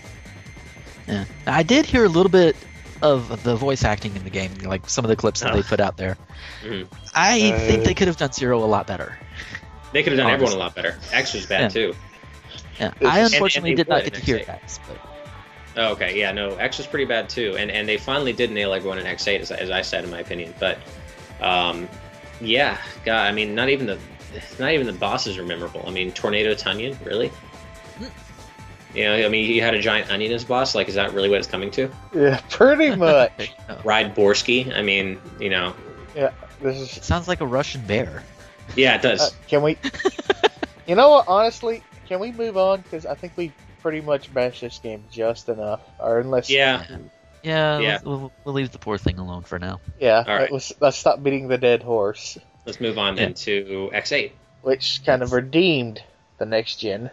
yeah. 1.09 1.25
I 1.47 1.63
did 1.63 1.85
hear 1.85 2.05
a 2.05 2.09
little 2.09 2.29
bit 2.31 2.55
of 3.01 3.43
the 3.43 3.55
voice 3.55 3.83
acting 3.83 4.15
in 4.15 4.23
the 4.23 4.29
game, 4.29 4.51
like 4.63 4.89
some 4.89 5.05
of 5.05 5.09
the 5.09 5.15
clips 5.15 5.39
that 5.41 5.51
Oh. 5.51 5.55
they 5.55 5.63
put 5.63 5.79
out 5.79 5.97
there. 5.97 6.17
Mhm. 6.63 6.85
I 7.15 7.51
Uh, 7.53 7.59
think 7.59 7.83
they 7.85 7.93
could 7.93 8.07
have 8.07 8.17
done 8.17 8.31
Zero 8.33 8.59
a 8.63 8.65
lot 8.65 8.87
better. 8.87 9.17
they 9.93 10.03
could 10.03 10.13
have 10.13 10.19
done 10.21 10.29
everyone 10.31 10.53
a 10.53 10.57
lot 10.57 10.75
better 10.75 10.95
x 11.11 11.33
was 11.33 11.45
bad 11.47 11.61
Yeah. 11.61 11.67
too 11.69 11.95
Yeah, 12.79 12.91
I 13.01 13.19
unfortunately 13.21 13.71
and 13.71 13.77
they 13.79 13.83
did 13.83 13.89
not 13.89 14.03
get 14.03 14.13
to 14.13 14.21
hear 14.21 14.37
X8. 14.37 14.45
that. 14.47 14.79
But 14.87 14.97
Oh, 15.77 15.91
okay, 15.93 16.17
yeah, 16.19 16.31
no, 16.31 16.55
X 16.55 16.77
was 16.77 16.87
pretty 16.87 17.05
bad 17.05 17.29
too, 17.29 17.55
and 17.57 17.71
and 17.71 17.87
they 17.87 17.97
finally 17.97 18.33
did 18.33 18.51
nail 18.51 18.73
everyone 18.73 18.97
in 18.99 19.05
X8, 19.05 19.39
as, 19.39 19.51
as 19.51 19.69
I 19.71 19.81
said 19.81 20.03
in 20.03 20.09
my 20.11 20.19
opinion. 20.19 20.53
But, 20.59 20.77
um, 21.41 21.87
yeah, 22.41 22.77
God, 23.05 23.25
I 23.27 23.31
mean, 23.31 23.55
not 23.55 23.69
even 23.69 23.85
the 23.87 23.97
not 24.59 24.71
even 24.71 24.85
the 24.87 24.93
bosses 24.93 25.37
are 25.37 25.43
memorable. 25.45 25.83
I 25.87 25.91
mean, 25.91 26.11
Tornado 26.11 26.53
Tonion, 26.53 26.97
really? 27.03 27.31
You 28.93 29.03
know, 29.03 29.15
I 29.25 29.29
mean, 29.29 29.49
you 29.49 29.61
had 29.61 29.75
a 29.75 29.79
giant 29.81 30.09
onion 30.11 30.31
as 30.31 30.43
boss. 30.43 30.73
Like, 30.73 30.87
is 30.89 30.95
that 30.95 31.13
really 31.13 31.29
what 31.29 31.37
it's 31.37 31.47
coming 31.47 31.69
to? 31.71 31.91
Yeah, 32.13 32.39
pretty 32.49 32.95
much. 32.95 33.51
Ride 33.83 34.15
Boarski. 34.15 34.75
I 34.75 34.81
mean, 34.81 35.19
you 35.39 35.49
know, 35.49 35.75
Yeah, 36.15 36.31
this 36.61 36.77
is. 36.77 36.97
It 36.97 37.03
sounds 37.03 37.27
like 37.27 37.41
a 37.41 37.47
Russian 37.47 37.81
bear. 37.85 38.23
yeah, 38.75 38.95
it 38.95 39.01
does. 39.01 39.21
Uh, 39.21 39.29
can 39.47 39.61
we? 39.61 39.77
you 40.87 40.95
know 40.95 41.09
what? 41.09 41.25
Honestly, 41.27 41.83
can 42.07 42.19
we 42.19 42.31
move 42.31 42.57
on? 42.57 42.81
Because 42.81 43.05
I 43.05 43.13
think 43.13 43.33
we 43.35 43.51
pretty 43.81 44.01
much 44.01 44.33
bashed 44.33 44.61
this 44.61 44.79
game 44.79 45.03
just 45.11 45.49
enough. 45.49 45.81
Or 45.99 46.19
unless. 46.19 46.49
yeah, 46.49 46.85
Yeah, 47.43 47.79
Yeah. 47.79 47.99
We'll, 48.03 48.31
we'll 48.43 48.55
leave 48.55 48.71
the 48.71 48.79
poor 48.79 48.97
thing 48.97 49.19
alone 49.19 49.43
for 49.43 49.59
now. 49.59 49.79
Yeah. 49.99 50.23
All 50.27 50.35
right. 50.35 50.51
Let's, 50.51 50.73
let's 50.79 50.97
stop 50.97 51.21
beating 51.23 51.47
the 51.47 51.57
dead 51.57 51.83
horse, 51.83 52.37
let's 52.65 52.81
move 52.81 52.97
on 52.97 53.15
then 53.15 53.35
to 53.35 53.89
X8. 53.93 54.31
which 54.63 55.01
kind 55.05 55.21
of 55.21 55.31
redeemed 55.31 56.01
the 56.39 56.45
next 56.45 56.77
gen. 56.77 57.11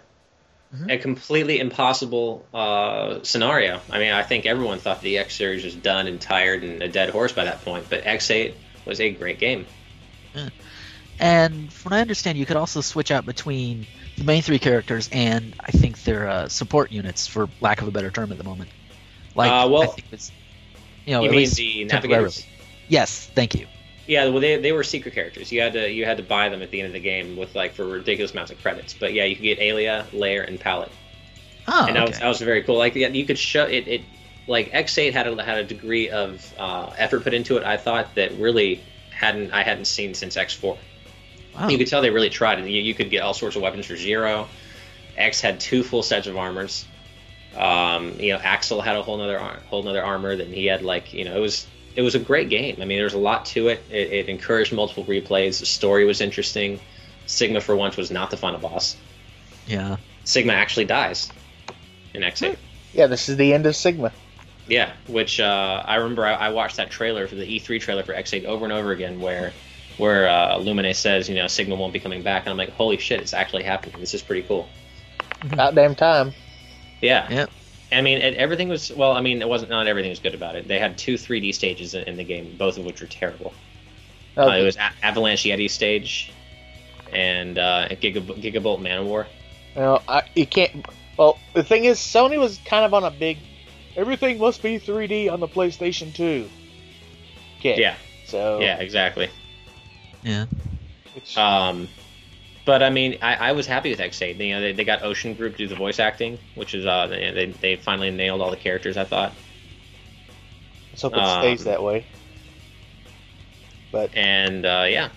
A 0.89 0.99
completely 0.99 1.59
impossible 1.59 2.45
uh, 2.55 3.23
scenario. 3.23 3.81
I 3.91 3.99
mean, 3.99 4.13
I 4.13 4.23
think 4.23 4.47
everyone 4.47 4.79
thought 4.79 5.01
the 5.03 5.19
X 5.19 5.35
series 5.35 5.65
was 5.65 5.75
done 5.75 6.07
and 6.07 6.21
tired 6.21 6.63
and 6.63 6.83
a 6.83 6.89
dead 6.89 7.11
horse 7.11 7.33
by 7.33 7.45
that 7.45 7.63
point, 7.65 7.87
but 7.91 8.05
X8 8.05 8.55
was 8.85 9.01
a 9.01 9.11
great 9.11 9.39
game. 9.39 9.67
And 11.19 11.73
from 11.73 11.91
what 11.93 11.97
I 11.97 12.01
understand, 12.01 12.37
you 12.37 12.45
could 12.47 12.57
also 12.57 12.81
switch 12.83 13.11
out 13.11 13.25
between 13.25 13.87
the 14.17 14.25
main 14.25 14.43
three 14.43 14.59
characters 14.59 15.09
and 15.13 15.55
I 15.61 15.73
think 15.73 16.03
their 16.03 16.29
uh, 16.29 16.49
support 16.49 16.93
units, 16.93 17.27
for 17.27 17.49
lack 17.61 17.81
of 17.81 17.89
a 17.89 17.91
better 17.91 18.11
term 18.11 18.31
at 18.33 18.39
the 18.39 18.45
moment. 18.45 18.71
Like, 19.35 19.51
Uh, 19.51 19.69
well- 19.69 19.83
I 19.83 19.87
think 19.87 20.07
it's, 20.13 20.31
you 21.07 21.15
know, 21.15 21.23
you 21.25 21.31
mean 21.31 21.49
the 21.51 21.85
navigators? 21.85 22.45
Yes, 22.89 23.31
thank 23.35 23.55
you. 23.55 23.67
Yeah, 24.07 24.29
well, 24.29 24.41
they, 24.41 24.57
they 24.57 24.73
were 24.73 24.85
secret 24.85 25.15
characters. 25.15 25.51
You 25.51 25.61
had 25.61 25.73
to 25.73 25.91
you 25.91 26.05
had 26.05 26.19
to 26.19 26.23
buy 26.23 26.49
them 26.49 26.63
at 26.63 26.71
the 26.71 26.81
end 26.81 26.89
of 26.89 26.93
the 26.93 27.01
game 27.01 27.37
with 27.37 27.55
like 27.55 27.75
for 27.75 27.85
ridiculous 27.85 28.33
amounts 28.33 28.53
of 28.53 28.61
credits. 28.63 28.95
But 28.95 29.13
yeah, 29.13 29.25
you 29.25 29.35
could 29.35 29.43
get 29.43 29.59
Alia, 29.59 30.07
Layer, 30.13 30.43
and 30.43 30.61
Palette, 30.61 30.93
Oh, 31.69 31.87
and 31.87 31.97
that 31.97 32.03
okay. 32.03 32.11
was 32.13 32.19
that 32.21 32.29
was 32.29 32.41
very 32.41 32.63
cool. 32.63 32.79
Like 32.79 32.95
yeah, 32.95 33.09
you 33.09 33.27
could 33.27 33.39
show 33.39 33.65
it. 33.65 33.89
it 33.89 34.03
like 34.49 34.71
X8 34.71 35.13
had 35.13 35.27
a, 35.27 35.43
had 35.43 35.59
a 35.59 35.65
degree 35.65 36.09
of 36.09 36.55
uh, 36.57 36.93
effort 36.97 37.25
put 37.25 37.35
into 37.35 37.57
it. 37.57 37.65
I 37.65 37.77
thought 37.77 38.15
that 38.15 38.33
really 38.39 38.81
hadn't 39.11 39.51
I 39.53 39.65
hadn't 39.65 39.87
seen 39.87 40.15
since 40.15 40.37
X4. 40.37 40.79
Wow. 41.57 41.69
You 41.69 41.79
could 41.79 41.89
tell 41.89 42.01
they 42.03 42.11
really 42.11 42.31
tried 42.31 42.61
it. 42.61 42.69
You, 42.69 42.81
you 42.81 42.95
could 42.95 43.11
get 43.11 43.23
all 43.23 43.35
sorts 43.35 43.57
of 43.57 43.63
weapons 43.63 43.87
for 43.87 43.97
zero. 43.97 44.47
X 45.17 45.41
had 45.41 45.59
two 45.59 45.83
full 45.83 46.03
sets 46.05 46.29
of 46.29 46.37
armors. 46.37 46.87
Um, 47.57 48.21
you 48.21 48.35
know, 48.35 48.39
Axel 48.39 48.83
had 48.83 48.97
a 48.97 49.03
whole 49.03 49.17
nother 49.17 49.39
whole 49.39 49.83
nother 49.83 50.05
armor. 50.05 50.37
Then 50.37 50.53
he 50.53 50.67
had 50.67 50.83
like 50.83 51.13
you 51.13 51.25
know 51.25 51.35
it 51.35 51.41
was 51.41 51.67
it 51.97 52.03
was 52.03 52.15
a 52.15 52.19
great 52.19 52.49
game. 52.51 52.77
I 52.81 52.85
mean, 52.85 52.99
there's 52.99 53.15
a 53.15 53.19
lot 53.19 53.47
to 53.47 53.69
it. 53.69 53.83
It, 53.91 54.13
it 54.13 54.29
encouraged 54.29 54.73
multiple 54.73 55.05
replays. 55.05 55.61
The 55.61 55.67
story 55.67 56.05
was 56.05 56.21
interesting. 56.21 56.79
Sigma 57.27 57.61
for 57.61 57.75
once 57.75 57.97
was 57.97 58.11
not 58.11 58.31
the 58.31 58.37
final 58.37 58.61
boss. 58.61 58.97
yeah. 59.67 59.97
Sigma 60.25 60.53
actually 60.53 60.87
dies 60.87 61.31
in 62.13 62.23
X8. 62.23 62.57
Yeah, 62.93 63.07
this 63.07 63.29
is 63.29 63.37
the 63.37 63.55
end 63.55 63.67
of 63.67 63.77
Sigma. 63.77 64.13
Yeah, 64.69 64.93
which 65.07 65.39
uh, 65.39 65.83
I 65.85 65.97
remember 65.97 66.27
I, 66.27 66.33
I 66.35 66.49
watched 66.49 66.77
that 66.77 66.91
trailer 66.91 67.29
for 67.29 67.37
the 67.37 67.45
E3 67.45 67.81
trailer 67.81 68.03
for 68.03 68.13
X8 68.13 68.45
over 68.45 68.65
and 68.65 68.73
over 68.73 68.91
again, 68.91 69.21
where 69.21 69.53
where 69.99 70.29
uh, 70.29 70.59
Lumine 70.59 70.95
says, 70.95 71.29
you 71.29 71.37
know, 71.37 71.47
Sigma 71.47 71.77
won't 71.77 71.93
be 71.93 72.01
coming 72.01 72.23
back, 72.23 72.43
and 72.43 72.51
I'm 72.51 72.57
like, 72.57 72.71
holy 72.71 72.99
shit, 72.99 73.21
it's 73.21 73.33
actually 73.33 73.63
happening. 73.63 74.01
This 74.01 74.13
is 74.15 74.23
pretty 74.23 74.43
cool. 74.47 74.69
About 75.53 75.75
damn 75.75 75.95
time. 75.95 76.33
Yeah. 77.01 77.31
Yep. 77.31 77.51
I 77.93 78.01
mean, 78.01 78.19
it, 78.19 78.35
everything 78.35 78.69
was 78.69 78.91
well. 78.93 79.13
I 79.13 79.21
mean, 79.21 79.41
it 79.43 79.49
wasn't 79.49 79.71
not 79.71 79.87
everything 79.87 80.11
was 80.11 80.19
good 80.19 80.35
about 80.35 80.57
it. 80.57 80.67
They 80.67 80.79
had 80.79 80.99
two 80.99 81.15
3D 81.15 81.55
stages 81.55 81.95
in, 81.95 82.03
in 82.05 82.17
the 82.17 82.25
game, 82.25 82.57
both 82.59 82.79
of 82.79 82.85
which 82.85 83.01
were 83.01 83.07
terrible. 83.07 83.55
Uh, 84.37 84.51
it 84.51 84.65
was 84.65 84.77
A- 84.77 84.93
Avalanche 85.03 85.45
Yeti 85.45 85.71
stage 85.71 86.31
and 87.13 87.59
uh, 87.59 87.89
Gigab- 87.91 88.43
Gigabolt 88.43 88.81
Man 88.81 89.07
War. 89.07 89.27
No, 89.77 90.03
I, 90.09 90.23
you 90.35 90.47
can't. 90.47 90.87
Well, 91.17 91.39
the 91.55 91.63
thing 91.65 91.85
is, 91.85 91.99
Sony 91.99 92.39
was 92.39 92.59
kind 92.65 92.85
of 92.85 92.93
on 92.93 93.05
a 93.05 93.11
big. 93.11 93.39
Everything 93.97 94.39
must 94.39 94.63
be 94.63 94.79
3D 94.79 95.33
on 95.33 95.41
the 95.41 95.49
PlayStation 95.49 96.13
2. 96.15 96.49
Okay. 97.61 97.81
Yeah, 97.81 97.97
So. 98.27 98.61
yeah, 98.61 98.77
exactly. 98.79 99.31
Yeah. 100.23 100.45
Which, 101.15 101.37
Um, 101.39 101.89
but 102.67 102.83
I 102.83 102.91
mean, 102.91 103.19
I, 103.23 103.37
I 103.37 103.53
was 103.53 103.67
happy 103.67 103.91
with 103.91 104.01
X8. 104.01 104.37
You 104.39 104.55
know, 104.55 104.61
they, 104.61 104.73
they 104.73 104.85
got 104.85 105.03
Ocean 105.03 105.35
Group 105.35 105.53
to 105.53 105.59
do 105.59 105.69
the 105.69 105.77
voice 105.77 106.01
acting, 106.01 106.37
which 106.57 106.75
is 106.75 106.85
uh, 106.85 107.07
they, 107.07 107.55
they 107.61 107.77
finally 107.77 108.11
nailed 108.11 108.43
all 108.43 108.51
the 108.51 108.57
characters. 108.57 108.97
I 108.97 109.05
thought, 109.05 109.33
let's 110.91 111.03
hope 111.03 111.13
it 111.13 111.21
um, 111.21 111.41
stays 111.41 111.65
that 111.65 111.83
way. 111.83 112.05
But 113.93 114.11
and 114.17 114.67
uh, 114.67 114.87
yeah, 114.89 115.11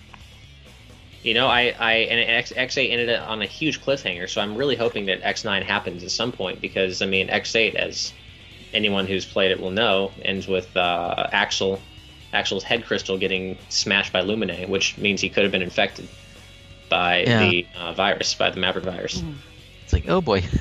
you 1.24 1.34
know, 1.34 1.48
I 1.48 1.74
I 1.76 1.92
and 1.94 2.30
X, 2.30 2.52
X8 2.52 2.92
ended 2.92 3.08
it 3.08 3.18
on 3.18 3.42
a 3.42 3.46
huge 3.46 3.82
cliffhanger. 3.82 4.28
So 4.28 4.40
I'm 4.40 4.54
really 4.54 4.76
hoping 4.76 5.06
that 5.06 5.20
X9 5.20 5.64
happens 5.64 6.04
at 6.04 6.12
some 6.12 6.30
point 6.30 6.60
because 6.60 7.02
I 7.02 7.06
mean, 7.06 7.28
X8, 7.28 7.74
as 7.74 8.12
anyone 8.72 9.08
who's 9.08 9.26
played 9.26 9.50
it 9.50 9.58
will 9.58 9.72
know, 9.72 10.12
ends 10.22 10.46
with 10.46 10.74
uh, 10.76 11.28
Axel. 11.32 11.80
Axel's 12.32 12.62
head 12.62 12.84
crystal 12.84 13.18
getting 13.18 13.58
smashed 13.70 14.12
by 14.12 14.22
Lumine, 14.22 14.68
which 14.68 14.96
means 14.96 15.20
he 15.20 15.28
could 15.28 15.42
have 15.42 15.50
been 15.50 15.62
infected 15.62 16.08
by 16.90 17.22
Yeah. 17.22 17.48
the 17.48 17.66
uh, 17.74 17.92
virus, 17.94 18.34
by 18.34 18.50
the 18.50 18.60
Maverick 18.60 18.84
virus. 18.84 19.22
It's 19.84 19.92
like, 19.94 20.08
oh 20.08 20.20
boy. 20.20 20.42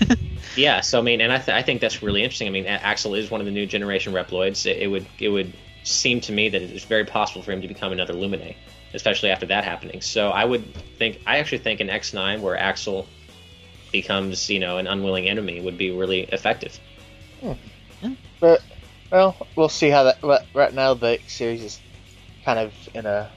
Yeah, 0.56 0.82
so 0.82 0.98
I 1.00 1.02
mean, 1.04 1.22
and 1.22 1.32
I, 1.32 1.38
th- 1.38 1.56
I 1.56 1.62
think 1.62 1.80
that's 1.80 2.02
really 2.02 2.24
interesting. 2.24 2.48
I 2.48 2.52
mean, 2.52 2.66
Axel 2.66 3.14
is 3.14 3.30
one 3.30 3.40
of 3.40 3.46
the 3.46 3.52
new 3.52 3.66
generation 3.68 4.14
Reploids. 4.14 4.66
It, 4.66 4.78
it 4.80 4.88
would 4.88 5.06
it 5.20 5.30
would 5.30 5.54
seem 5.84 6.22
to 6.22 6.32
me 6.32 6.50
that 6.50 6.62
it's 6.62 6.84
very 6.86 7.06
possible 7.06 7.42
for 7.44 7.52
him 7.52 7.62
to 7.62 7.68
become 7.68 7.92
another 7.92 8.14
Lumine, 8.14 8.56
especially 8.96 9.30
after 9.30 9.46
that 9.46 9.64
happening. 9.64 10.02
So 10.02 10.30
I 10.30 10.44
would 10.46 10.74
think 10.98 11.20
I 11.28 11.38
actually 11.38 11.60
think 11.60 11.82
an 11.82 11.88
X9 11.88 12.42
where 12.42 12.58
Axel 12.58 13.08
becomes 13.92 14.50
you 14.50 14.60
know 14.60 14.78
an 14.80 14.88
unwilling 14.88 15.30
enemy 15.30 15.62
would 15.62 15.78
be 15.78 15.92
really 15.92 16.22
effective. 16.22 16.80
but 18.40 18.64
well, 19.12 19.36
we'll 19.56 19.70
see 19.70 19.90
how 19.90 20.04
that. 20.04 20.20
But 20.22 20.46
right 20.56 20.74
now, 20.74 20.94
the 20.96 21.20
series 21.28 21.64
is 21.64 21.80
kind 22.44 22.60
of 22.60 22.74
in 22.96 23.06
a. 23.06 23.30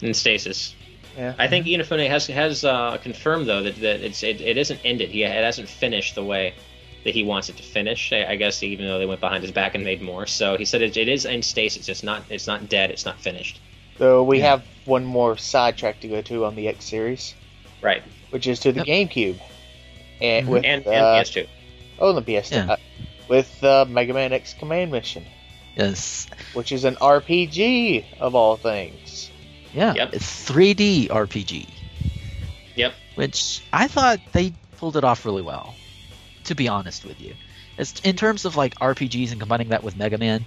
In 0.00 0.14
stasis, 0.14 0.74
Yeah. 1.16 1.34
I 1.38 1.46
think 1.48 1.66
Inafune 1.66 2.08
has 2.08 2.26
has 2.26 2.64
uh, 2.64 2.98
confirmed 3.02 3.46
though 3.48 3.62
that, 3.62 3.76
that 3.80 4.00
it's 4.00 4.22
it, 4.22 4.40
it 4.40 4.56
isn't 4.56 4.80
ended. 4.84 5.10
He 5.10 5.22
it 5.22 5.30
hasn't 5.44 5.68
finished 5.68 6.14
the 6.14 6.24
way 6.24 6.54
that 7.04 7.14
he 7.14 7.22
wants 7.22 7.48
it 7.48 7.56
to 7.58 7.62
finish. 7.62 8.12
I, 8.12 8.24
I 8.30 8.36
guess 8.36 8.62
even 8.62 8.86
though 8.86 8.98
they 8.98 9.06
went 9.06 9.20
behind 9.20 9.42
his 9.42 9.52
back 9.52 9.74
and 9.74 9.84
made 9.84 10.02
more, 10.02 10.26
so 10.26 10.56
he 10.56 10.64
said 10.64 10.82
it, 10.82 10.96
it 10.96 11.08
is 11.08 11.24
in 11.24 11.42
stasis. 11.42 11.88
It's 11.88 12.02
not 12.02 12.22
it's 12.30 12.46
not 12.46 12.68
dead. 12.68 12.90
It's 12.90 13.04
not 13.04 13.20
finished. 13.20 13.60
So 13.98 14.24
we 14.24 14.38
Yeah. 14.38 14.50
have 14.50 14.64
one 14.86 15.04
more 15.04 15.36
sidetrack 15.36 16.00
to 16.00 16.08
go 16.08 16.20
to 16.22 16.44
on 16.46 16.56
the 16.56 16.66
X 16.68 16.84
series, 16.86 17.34
Right. 17.80 18.02
which 18.30 18.46
is 18.48 18.58
to 18.60 18.72
the 18.72 18.84
Yep. 18.84 18.86
GameCube, 19.10 19.36
and 20.20 20.46
Mhm. 20.46 20.50
with 20.50 20.64
and, 20.64 20.86
uh, 20.86 20.90
and 20.90 21.26
PS2. 21.26 21.46
oh, 22.00 22.12
the 22.12 22.22
PS2 22.22 22.56
Yeah. 22.56 22.72
uh, 22.72 22.76
with 23.28 23.62
uh, 23.62 23.84
Mega 23.88 24.12
Man 24.12 24.32
X 24.32 24.52
Command 24.54 24.90
Mission, 24.90 25.24
yes. 25.76 26.26
which 26.54 26.72
is 26.72 26.84
an 26.84 26.96
RPG 27.00 28.04
of 28.18 28.34
all 28.34 28.56
things. 28.56 29.30
Yeah. 29.74 29.94
Yep. 29.94 30.12
3D 30.12 31.08
RPG. 31.08 31.68
Yep. 32.76 32.94
Which 33.16 33.62
I 33.72 33.88
thought 33.88 34.20
they 34.32 34.52
pulled 34.78 34.96
it 34.96 35.04
off 35.04 35.24
really 35.24 35.42
well. 35.42 35.74
To 36.44 36.54
be 36.54 36.68
honest 36.68 37.06
with 37.06 37.20
you, 37.22 37.34
as 37.78 37.94
in 38.04 38.16
terms 38.16 38.44
of 38.44 38.54
like 38.54 38.74
RPGs 38.74 39.30
and 39.30 39.40
combining 39.40 39.70
that 39.70 39.82
with 39.82 39.96
Mega 39.96 40.18
Man, 40.18 40.44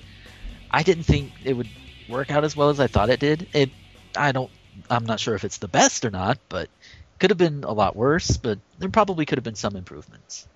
I 0.70 0.84
didn't 0.84 1.06
think 1.06 1.32
it 1.44 1.54
would 1.54 1.70
work 2.08 2.30
out 2.30 2.44
as 2.44 2.56
well 2.56 2.70
as 2.70 2.80
I 2.80 2.86
thought 2.86 3.10
it 3.10 3.20
did. 3.20 3.48
It, 3.54 3.72
I 4.16 4.32
don't, 4.32 4.52
I'm 4.92 5.06
not 5.06 5.20
sure 5.20 5.34
if 5.34 5.44
it's 5.44 5.58
the 5.58 5.68
best 5.68 6.06
or 6.06 6.12
not, 6.12 6.38
but 6.50 6.70
could 7.18 7.32
have 7.32 7.38
been 7.40 7.64
a 7.64 7.74
lot 7.74 7.96
worse. 7.96 8.38
But 8.38 8.60
there 8.78 8.90
probably 8.90 9.26
could 9.26 9.40
have 9.40 9.44
been 9.44 9.56
some 9.56 9.76
improvements. 9.76 10.48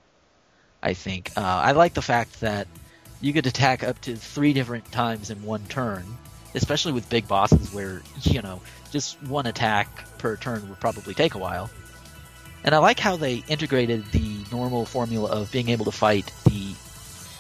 I 0.84 0.94
think 0.94 1.32
uh, 1.36 1.42
I 1.42 1.72
like 1.72 1.96
the 1.96 2.02
fact 2.04 2.42
that 2.42 2.68
you 3.20 3.34
could 3.34 3.48
attack 3.48 3.84
up 3.84 4.00
to 4.02 4.16
three 4.16 4.54
different 4.54 4.92
times 4.92 5.30
in 5.30 5.44
one 5.44 5.66
turn, 5.66 6.06
especially 6.54 6.91
with 6.91 7.10
big 7.10 7.28
bosses 7.28 7.72
where 7.74 8.02
you 8.24 8.41
know 8.41 8.62
just 8.91 9.22
one 9.24 9.45
attack 9.45 10.06
per 10.18 10.36
turn 10.38 10.68
would 10.70 10.80
probably 10.80 11.14
take 11.14 11.36
a 11.36 11.38
while. 11.38 11.70
And 12.64 12.76
I 12.76 12.78
like 12.78 12.99
how 12.99 13.18
they 13.18 13.43
integrated 13.47 14.06
the 14.12 14.45
normal 14.52 14.86
formula 14.86 15.32
of 15.32 15.52
being 15.52 15.70
able 15.70 15.86
to 15.86 15.91
fight 15.91 16.32
the 16.45 16.76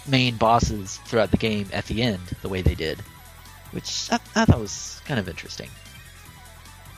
main 0.07 0.35
bosses 0.35 0.97
throughout 1.05 1.29
the 1.29 1.37
game 1.37 1.67
at 1.71 1.85
the 1.85 2.01
end 2.01 2.21
the 2.41 2.49
way 2.49 2.63
they 2.63 2.73
did, 2.73 2.99
which 3.71 4.11
I, 4.11 4.19
I 4.35 4.45
thought 4.45 4.59
was 4.59 4.99
kind 5.05 5.19
of 5.19 5.29
interesting. 5.29 5.69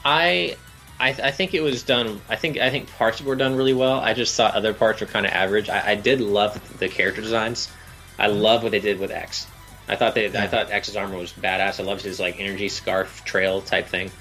I, 0.06 0.58
I 1.00 1.10
I 1.10 1.32
think 1.32 1.54
it 1.54 1.62
was 1.62 1.84
done. 1.84 2.22
I 2.30 2.36
think 2.36 2.58
I 2.58 2.70
think 2.70 2.90
parts 2.98 3.22
were 3.22 3.36
done 3.36 3.56
really 3.56 3.74
well. 3.74 4.00
I 4.00 4.14
just 4.14 4.36
thought 4.36 4.54
other 4.56 4.74
parts 4.74 5.02
were 5.02 5.08
kind 5.08 5.26
of 5.26 5.32
average. 5.32 5.70
I, 5.70 5.92
I 5.92 5.96
did 5.96 6.22
love 6.22 6.80
the 6.80 6.88
character 6.88 7.22
designs. 7.22 7.70
I 8.18 8.28
love 8.28 8.64
what 8.64 8.72
they 8.72 8.80
did 8.80 9.00
with 9.00 9.12
X. 9.12 9.48
I 9.88 9.96
thought 9.96 10.16
they 10.16 10.28
I 10.28 10.48
thought 10.48 10.72
X's 10.72 10.96
armor 10.96 11.18
was 11.18 11.34
badass. 11.34 11.80
I 11.80 11.84
loved 11.84 12.02
his 12.04 12.20
like 12.20 12.40
energy 12.40 12.70
scarf 12.70 13.24
trail 13.26 13.62
type 13.62 13.88
thing. 13.88 14.12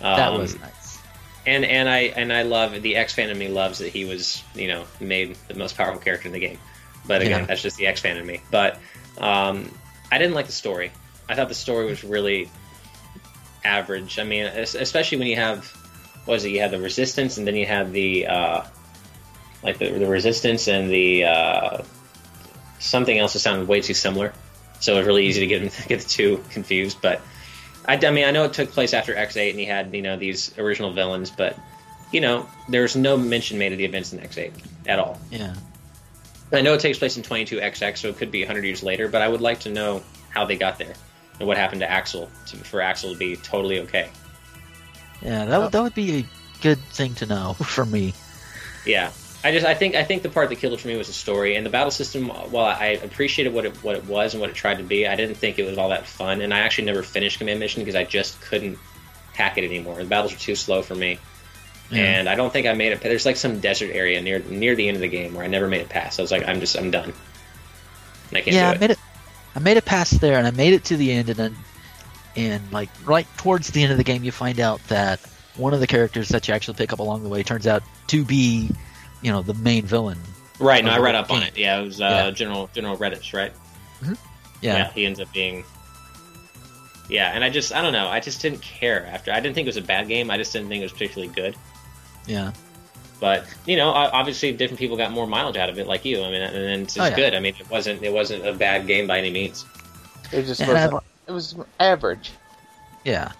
Um, 0.00 0.16
That 0.16 0.32
was 0.32 0.58
nice. 0.60 0.98
and 1.46 1.64
and 1.64 1.88
I 1.88 1.98
and 2.16 2.32
I 2.32 2.42
love 2.42 2.80
the 2.80 2.96
X 2.96 3.12
fan 3.14 3.28
in 3.30 3.38
me 3.38 3.48
loves 3.48 3.78
that 3.78 3.88
he 3.92 4.04
was 4.04 4.42
you 4.54 4.68
know 4.68 4.84
made 5.00 5.36
the 5.48 5.54
most 5.54 5.76
powerful 5.76 6.00
character 6.00 6.26
in 6.28 6.32
the 6.32 6.38
game. 6.40 6.58
But 7.06 7.22
again, 7.22 7.40
Yeah. 7.40 7.46
that's 7.46 7.62
just 7.62 7.76
the 7.76 7.86
X 7.86 8.00
fan 8.00 8.16
in 8.16 8.26
me. 8.26 8.40
But 8.50 8.78
um, 9.18 9.70
I 10.12 10.18
didn't 10.18 10.34
like 10.34 10.46
the 10.46 10.52
story. 10.52 10.92
I 11.28 11.34
thought 11.34 11.48
the 11.48 11.54
story 11.54 11.86
was 11.86 12.04
really 12.04 12.50
average. 13.64 14.18
I 14.18 14.24
mean, 14.24 14.44
especially 14.46 15.18
when 15.18 15.26
you 15.28 15.36
have 15.36 15.64
what 16.26 16.36
is 16.36 16.44
it? 16.44 16.50
You 16.50 16.60
have 16.60 16.70
the 16.70 16.78
resistance, 16.80 17.36
and 17.38 17.46
then 17.46 17.56
you 17.56 17.66
have 17.66 17.92
the 17.92 18.26
uh, 18.26 18.62
like 19.62 19.78
the, 19.78 19.90
the 19.90 20.06
resistance 20.06 20.68
and 20.68 20.90
the 20.90 21.24
uh, 21.24 21.82
something 22.78 23.18
else 23.18 23.32
that 23.32 23.40
sounded 23.40 23.66
way 23.68 23.80
too 23.80 23.94
similar. 23.94 24.32
So 24.80 24.94
it 24.94 24.98
was 24.98 25.06
really 25.06 25.26
easy 25.26 25.40
to 25.40 25.46
get 25.46 25.60
them, 25.60 25.70
get 25.88 26.00
the 26.00 26.08
two 26.08 26.44
confused. 26.50 26.98
But 27.00 27.20
I, 27.86 27.94
I 27.94 28.10
mean, 28.10 28.24
I 28.24 28.30
know 28.30 28.44
it 28.44 28.52
took 28.52 28.70
place 28.70 28.94
after 28.94 29.14
X8, 29.14 29.50
and 29.50 29.58
he 29.58 29.66
had 29.66 29.94
you 29.94 30.02
know 30.02 30.16
these 30.16 30.56
original 30.58 30.92
villains, 30.92 31.30
but 31.30 31.56
you 32.12 32.20
know, 32.20 32.48
there's 32.68 32.96
no 32.96 33.16
mention 33.16 33.58
made 33.58 33.72
of 33.72 33.78
the 33.78 33.84
events 33.84 34.12
in 34.12 34.18
X8 34.18 34.52
at 34.86 34.98
all. 34.98 35.18
Yeah. 35.30 35.54
I 36.52 36.62
know 36.62 36.74
it 36.74 36.80
takes 36.80 36.98
place 36.98 37.16
in 37.16 37.22
22XX, 37.22 37.96
so 37.96 38.08
it 38.08 38.16
could 38.16 38.32
be 38.32 38.42
100 38.42 38.64
years 38.64 38.82
later, 38.82 39.08
but 39.08 39.22
I 39.22 39.28
would 39.28 39.40
like 39.40 39.60
to 39.60 39.70
know 39.70 40.02
how 40.30 40.44
they 40.44 40.56
got 40.56 40.78
there 40.78 40.94
and 41.38 41.46
what 41.46 41.56
happened 41.56 41.80
to 41.80 41.90
Axel 41.90 42.28
to, 42.46 42.56
for 42.56 42.80
Axel 42.80 43.12
to 43.12 43.18
be 43.18 43.36
totally 43.36 43.80
okay. 43.80 44.10
Yeah, 45.22 45.44
that 45.44 45.58
would 45.58 45.72
that 45.72 45.82
would 45.82 45.94
be 45.94 46.20
a 46.20 46.26
good 46.62 46.78
thing 46.78 47.14
to 47.16 47.26
know 47.26 47.52
for 47.54 47.84
me. 47.84 48.14
Yeah, 48.86 49.10
I 49.42 49.52
just 49.52 49.64
I 49.64 49.74
think 49.74 49.94
I 49.94 50.04
think 50.04 50.22
the 50.22 50.28
part 50.28 50.50
that 50.50 50.56
killed 50.56 50.74
it 50.74 50.80
for 50.80 50.88
me 50.88 50.96
was 50.96 51.06
the 51.06 51.14
story 51.14 51.56
and 51.56 51.64
the 51.64 51.70
battle 51.70 51.90
system. 51.90 52.28
While 52.28 52.66
I 52.66 53.00
appreciated 53.02 53.54
what 53.54 53.64
it 53.64 53.76
what 53.82 53.96
it 53.96 54.04
was 54.04 54.34
and 54.34 54.40
what 54.40 54.50
it 54.50 54.56
tried 54.56 54.78
to 54.78 54.84
be, 54.84 55.06
I 55.06 55.16
didn't 55.16 55.36
think 55.36 55.58
it 55.58 55.64
was 55.64 55.78
all 55.78 55.88
that 55.90 56.06
fun. 56.06 56.42
And 56.42 56.52
I 56.52 56.60
actually 56.60 56.84
never 56.84 57.02
finished 57.02 57.38
Command 57.38 57.58
Mission 57.58 57.82
because 57.82 57.94
I 57.94 58.04
just 58.04 58.40
couldn't 58.42 58.78
hack 59.32 59.56
it 59.56 59.64
anymore. 59.64 59.96
The 59.96 60.04
battles 60.04 60.32
were 60.32 60.38
too 60.38 60.54
slow 60.56 60.82
for 60.82 60.94
me. 60.94 61.18
Yeah. 61.90 62.02
And 62.02 62.28
I 62.28 62.34
don't 62.34 62.52
think 62.52 62.66
I 62.66 62.74
made 62.74 62.92
it. 62.92 63.00
There's 63.00 63.26
like 63.26 63.36
some 63.36 63.60
desert 63.60 63.90
area 63.92 64.20
near 64.20 64.40
near 64.40 64.74
the 64.74 64.86
end 64.88 64.96
of 64.96 65.00
the 65.00 65.08
game 65.08 65.34
where 65.34 65.44
I 65.44 65.48
never 65.48 65.68
made 65.68 65.80
it 65.80 65.88
past. 65.88 66.18
I 66.18 66.22
was 66.22 66.30
like, 66.30 66.46
I'm 66.46 66.60
just 66.60 66.76
I'm 66.76 66.90
done. 66.90 67.12
And 68.28 68.38
I 68.38 68.40
can't 68.42 68.54
yeah, 68.54 68.66
do 68.66 68.72
I 68.72 68.74
it. 68.74 68.80
made 68.80 68.90
it. 68.90 68.98
I 69.54 69.58
made 69.58 69.76
it 69.76 69.84
past 69.84 70.20
there, 70.20 70.38
and 70.38 70.46
I 70.46 70.52
made 70.52 70.74
it 70.74 70.84
to 70.84 70.96
the 70.96 71.10
end, 71.10 71.28
and 71.28 71.36
then, 71.36 71.56
and 72.36 72.72
like 72.72 72.88
right 73.04 73.26
towards 73.36 73.70
the 73.70 73.82
end 73.82 73.90
of 73.90 73.98
the 73.98 74.04
game, 74.04 74.22
you 74.22 74.30
find 74.30 74.60
out 74.60 74.80
that 74.88 75.18
one 75.56 75.74
of 75.74 75.80
the 75.80 75.86
characters 75.86 76.28
that 76.28 76.46
you 76.46 76.54
actually 76.54 76.74
pick 76.74 76.92
up 76.92 77.00
along 77.00 77.24
the 77.24 77.28
way 77.28 77.42
turns 77.42 77.66
out 77.66 77.82
to 78.08 78.24
be, 78.24 78.70
you 79.22 79.30
know, 79.32 79.42
the 79.42 79.54
main 79.54 79.84
villain. 79.84 80.18
Right. 80.58 80.84
No, 80.84 80.90
I 80.90 80.98
read 80.98 81.14
up 81.14 81.30
on 81.30 81.42
it. 81.42 81.56
Yeah, 81.56 81.80
it 81.80 81.84
was 81.84 82.00
uh, 82.00 82.04
Yeah. 82.04 82.30
General 82.30 82.68
General 82.74 82.96
Redips, 82.96 83.32
right? 83.32 83.52
Yeah, 84.60 84.90
he 84.92 85.06
ends 85.06 85.18
up 85.20 85.32
being. 85.32 85.64
Yeah, 87.08 87.32
and 87.34 87.42
I 87.42 87.50
just 87.50 87.72
I 87.74 87.82
don't 87.82 87.92
know. 87.92 88.06
I 88.08 88.20
just 88.20 88.40
didn't 88.42 88.60
care 88.62 89.06
after. 89.06 89.32
I 89.32 89.40
didn't 89.40 89.54
think 89.54 89.66
it 89.66 89.70
was 89.70 89.76
a 89.78 89.82
bad 89.82 90.06
game. 90.06 90.30
I 90.30 90.36
just 90.36 90.52
didn't 90.52 90.68
think 90.68 90.80
it 90.80 90.84
was 90.84 90.92
particularly 90.92 91.32
good. 91.34 91.56
yeah, 92.26 92.52
But 93.18 93.46
you 93.66 93.76
know, 93.76 93.88
obviously, 93.90 94.52
different 94.52 94.78
people 94.78 94.96
got 94.96 95.10
more 95.10 95.26
mileage 95.26 95.56
out 95.56 95.68
of 95.70 95.78
it, 95.78 95.86
like 95.88 96.04
you. 96.04 96.22
I 96.22 96.30
mean, 96.30 96.42
and 96.42 96.54
then 96.54 96.80
it's 96.82 96.98
Oh, 96.98 97.04
yeah. 97.06 97.16
good. 97.16 97.34
I 97.34 97.40
mean, 97.40 97.54
it 97.58 97.68
wasn't 97.70 98.02
it 98.02 98.12
wasn't 98.12 98.46
a 98.46 98.52
bad 98.52 98.86
game 98.86 99.06
by 99.06 99.18
any 99.18 99.30
means. 99.30 99.64
It 100.30 100.42
just 100.44 100.60
wasn't. 100.60 100.94
I- 100.94 100.98
It 101.26 101.32
was 101.32 101.56
average. 101.80 102.32
yeah. 103.04 103.32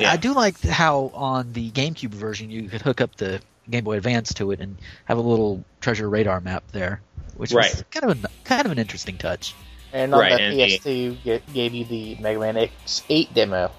Yeah. 0.00 0.10
I 0.10 0.16
do 0.16 0.32
like 0.34 0.60
how 0.62 1.12
on 1.14 1.52
the 1.52 1.70
GameCube 1.70 2.10
version 2.10 2.50
you 2.50 2.68
could 2.68 2.82
hook 2.82 3.00
up 3.00 3.14
the 3.16 3.40
Game 3.70 3.84
Boy 3.84 3.96
Advance 3.96 4.34
to 4.34 4.50
it 4.50 4.60
and 4.60 4.76
have 5.06 5.18
a 5.18 5.22
little 5.22 5.64
treasure 5.80 6.08
radar 6.08 6.40
map 6.40 6.64
there, 6.72 7.00
which 7.36 7.52
was 7.52 7.56
Right. 7.74 7.90
kind 7.90 8.10
of 8.10 8.24
a 8.24 8.28
kind 8.44 8.66
of 8.66 8.72
an 8.72 8.78
interesting 8.78 9.16
touch. 9.18 9.54
And 9.92 10.12
on 10.12 10.20
Right, 10.20 10.36
the 10.36 10.42
and 10.42 10.56
PS2, 10.58 11.22
get, 11.24 11.52
gave 11.54 11.72
you 11.74 11.84
the 11.84 12.16
Mega 12.20 12.40
Man 12.40 12.56
X8 12.56 13.32
demo. 13.32 13.70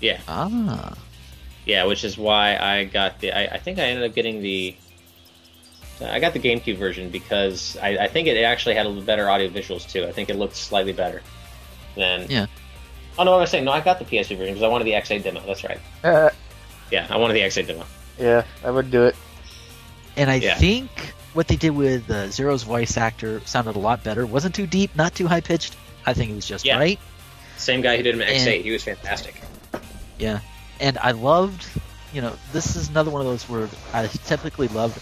Yeah, 0.00 0.20
Ah, 0.28 0.94
yeah, 1.64 1.84
which 1.84 2.04
is 2.04 2.16
why 2.16 2.56
I 2.56 2.84
got 2.84 3.18
the. 3.20 3.32
I, 3.32 3.54
I 3.54 3.58
think 3.58 3.78
I 3.78 3.82
ended 3.84 4.08
up 4.08 4.14
getting 4.14 4.42
the. 4.42 4.76
I 6.00 6.20
got 6.20 6.34
the 6.34 6.38
GameCube 6.40 6.76
version 6.76 7.08
because 7.08 7.76
I, 7.82 7.96
I 7.96 8.08
think 8.08 8.28
it 8.28 8.36
actually 8.42 8.74
had 8.74 8.84
a 8.84 8.88
little 8.90 9.02
better 9.04 9.30
audio 9.30 9.48
visuals 9.48 9.90
too. 9.90 10.04
I 10.04 10.12
think 10.12 10.28
it 10.28 10.36
looked 10.36 10.54
slightly 10.56 10.92
better 10.92 11.22
than. 11.96 12.26
Yeah. 12.30 12.46
Oh 13.18 13.24
no, 13.24 13.32
I 13.34 13.38
was 13.38 13.50
saying 13.50 13.64
no. 13.64 13.72
I 13.72 13.80
got 13.80 13.98
the 13.98 14.04
PS2 14.04 14.36
version 14.36 14.46
because 14.54 14.62
I 14.62 14.68
wanted 14.68 14.84
the 14.84 14.92
X8 14.92 15.22
demo. 15.22 15.40
That's 15.46 15.64
right. 15.64 15.80
Uh, 16.04 16.28
Yeah, 16.90 17.06
I 17.08 17.16
wanted 17.16 17.32
the 17.34 17.40
X8 17.40 17.66
demo. 17.66 17.84
yeah, 18.18 18.44
I 18.62 18.70
would 18.70 18.90
do 18.90 19.04
it. 19.04 19.16
And 20.16 20.30
I 20.30 20.36
Yeah. 20.36 20.54
think 20.56 20.90
what 21.34 21.48
they 21.48 21.56
did 21.56 21.70
with 21.70 22.10
uh, 22.10 22.30
Zero's 22.30 22.62
voice 22.62 22.96
actor 22.96 23.40
sounded 23.44 23.76
a 23.76 23.78
lot 23.78 24.02
better. 24.02 24.24
wasn't 24.26 24.54
too 24.54 24.66
deep, 24.66 24.94
not 24.96 25.14
too 25.14 25.26
high 25.26 25.40
pitched. 25.40 25.76
I 26.06 26.14
think 26.14 26.30
it 26.30 26.34
was 26.34 26.46
just 26.46 26.64
Yeah. 26.64 26.78
right. 26.78 26.98
Same 27.58 27.80
guy 27.82 27.96
who 27.96 28.02
did 28.02 28.14
him 28.14 28.22
And- 28.22 28.30
X8. 28.30 28.62
He 28.62 28.70
was 28.70 28.82
fantastic. 28.84 29.40
Yeah, 30.18 30.40
and 30.80 30.96
I 30.98 31.10
loved, 31.10 31.66
you 32.12 32.22
know, 32.22 32.32
this 32.52 32.76
is 32.76 32.88
another 32.88 33.10
one 33.10 33.20
of 33.20 33.26
those 33.26 33.46
where 33.48 33.68
I 33.92 34.06
typically 34.06 34.68
loved. 34.68 34.98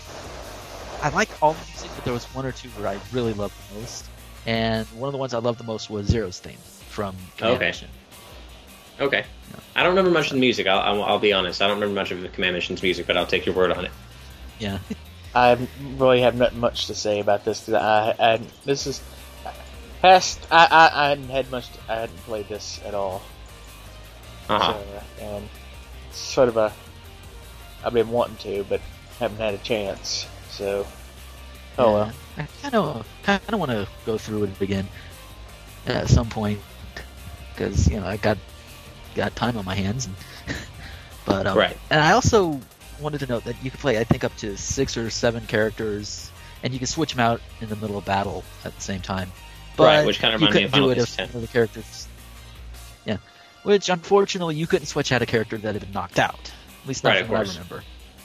I 1.02 1.10
like 1.10 1.28
all 1.42 1.52
the 1.52 1.64
music, 1.70 1.90
but 1.94 2.04
there 2.04 2.12
was 2.14 2.24
one 2.34 2.46
or 2.46 2.52
two 2.52 2.68
where 2.70 2.88
I 2.88 2.98
really 3.12 3.32
loved 3.34 3.54
the 3.70 3.80
most, 3.80 4.06
and 4.46 4.86
one 4.88 5.06
of 5.08 5.12
the 5.12 5.18
ones 5.18 5.34
I 5.34 5.38
loved 5.38 5.60
the 5.60 5.64
most 5.64 5.88
was 5.90 6.06
Zero's 6.06 6.38
theme 6.40 6.56
from 6.88 7.14
Command 7.36 7.56
Okay. 7.56 7.66
Mission. 7.66 7.88
Okay. 9.00 9.24
I 9.76 9.82
don't 9.82 9.90
remember 9.90 10.10
much 10.10 10.26
of 10.28 10.32
the 10.34 10.40
music. 10.40 10.66
I'll, 10.66 10.78
I'll, 10.80 11.02
I'll 11.04 11.18
be 11.18 11.32
honest. 11.32 11.60
I 11.62 11.66
don't 11.68 11.76
remember 11.76 11.94
much 12.00 12.10
of 12.10 12.20
the 12.22 12.28
Command 12.28 12.54
Mission's 12.54 12.82
music, 12.82 13.06
but 13.06 13.16
I'll 13.16 13.26
take 13.26 13.44
your 13.46 13.54
word 13.54 13.70
on 13.72 13.84
it. 13.84 13.90
Yeah, 14.58 14.78
I 15.34 15.68
really 15.96 16.20
have 16.20 16.36
not 16.36 16.54
much 16.54 16.86
to 16.86 16.94
say 16.94 17.20
about 17.20 17.44
this 17.44 17.68
I, 17.68 18.14
I 18.18 18.40
this 18.64 18.86
is 18.86 19.02
past. 20.00 20.46
I, 20.50 20.68
I 20.70 21.06
I 21.06 21.08
hadn't 21.10 21.28
had 21.28 21.50
much. 21.50 21.68
I 21.88 21.94
hadn't 21.96 22.18
played 22.18 22.48
this 22.48 22.80
at 22.84 22.94
all. 22.94 23.22
Uh-huh. 24.48 24.72
So, 24.72 25.24
and 25.24 25.48
sort 26.12 26.48
of 26.48 26.56
a. 26.56 26.72
I've 27.84 27.92
been 27.92 28.10
wanting 28.10 28.36
to, 28.36 28.64
but 28.64 28.80
haven't 29.18 29.38
had 29.38 29.54
a 29.54 29.58
chance. 29.58 30.26
So, 30.50 30.86
oh 31.78 31.92
well. 31.92 32.12
I 32.36 32.46
kind 32.62 32.74
of 32.74 33.06
kind 33.22 33.40
of 33.48 33.58
want 33.58 33.70
to 33.70 33.88
go 34.06 34.18
through 34.18 34.44
it 34.44 34.60
again 34.60 34.88
at 35.86 36.08
some 36.08 36.28
point 36.28 36.60
because 37.50 37.88
you 37.88 38.00
know 38.00 38.06
I 38.06 38.16
got 38.16 38.38
got 39.14 39.34
time 39.36 39.56
on 39.56 39.64
my 39.64 39.74
hands, 39.74 40.06
and, 40.06 40.14
but 41.26 41.46
um, 41.46 41.56
Right. 41.56 41.76
And 41.90 42.00
I 42.00 42.12
also 42.12 42.60
wanted 43.04 43.20
to 43.20 43.26
note 43.26 43.44
that 43.44 43.62
you 43.62 43.70
could 43.70 43.78
play 43.80 43.98
I 43.98 44.04
think 44.04 44.24
up 44.24 44.36
to 44.38 44.56
six 44.56 44.96
or 44.96 45.10
seven 45.10 45.46
characters, 45.46 46.30
and 46.62 46.72
you 46.72 46.78
can 46.78 46.86
switch 46.88 47.12
them 47.12 47.20
out 47.20 47.40
in 47.60 47.68
the 47.68 47.76
middle 47.76 47.96
of 47.98 48.04
battle 48.04 48.42
at 48.64 48.74
the 48.74 48.80
same 48.80 49.00
time. 49.00 49.30
But 49.76 49.84
Right, 49.84 50.06
which 50.06 50.18
kinda 50.18 50.38
you 50.38 50.46
reminded 50.46 50.46
me 50.46 50.52
couldn't 50.52 50.64
of 50.66 50.70
Final 50.72 50.86
do 50.88 50.92
it 50.92 50.94
Fantasy 50.96 51.12
if 51.14 51.20
X. 51.28 51.34
one 51.34 51.42
of 51.44 51.48
the 51.48 51.52
characters. 51.52 52.08
Yeah, 53.04 53.16
which 53.62 53.88
unfortunately 53.88 54.56
you 54.56 54.66
couldn't 54.66 54.86
switch 54.86 55.12
out 55.12 55.22
a 55.22 55.26
character 55.26 55.58
that 55.58 55.74
had 55.74 55.82
been 55.82 55.92
knocked 55.92 56.18
out. 56.18 56.50
At 56.82 56.88
least 56.88 57.04
not 57.04 57.10
Right, 57.10 57.24
from 57.26 57.32
what 57.36 57.46
I 57.46 57.50
remember. 57.50 57.82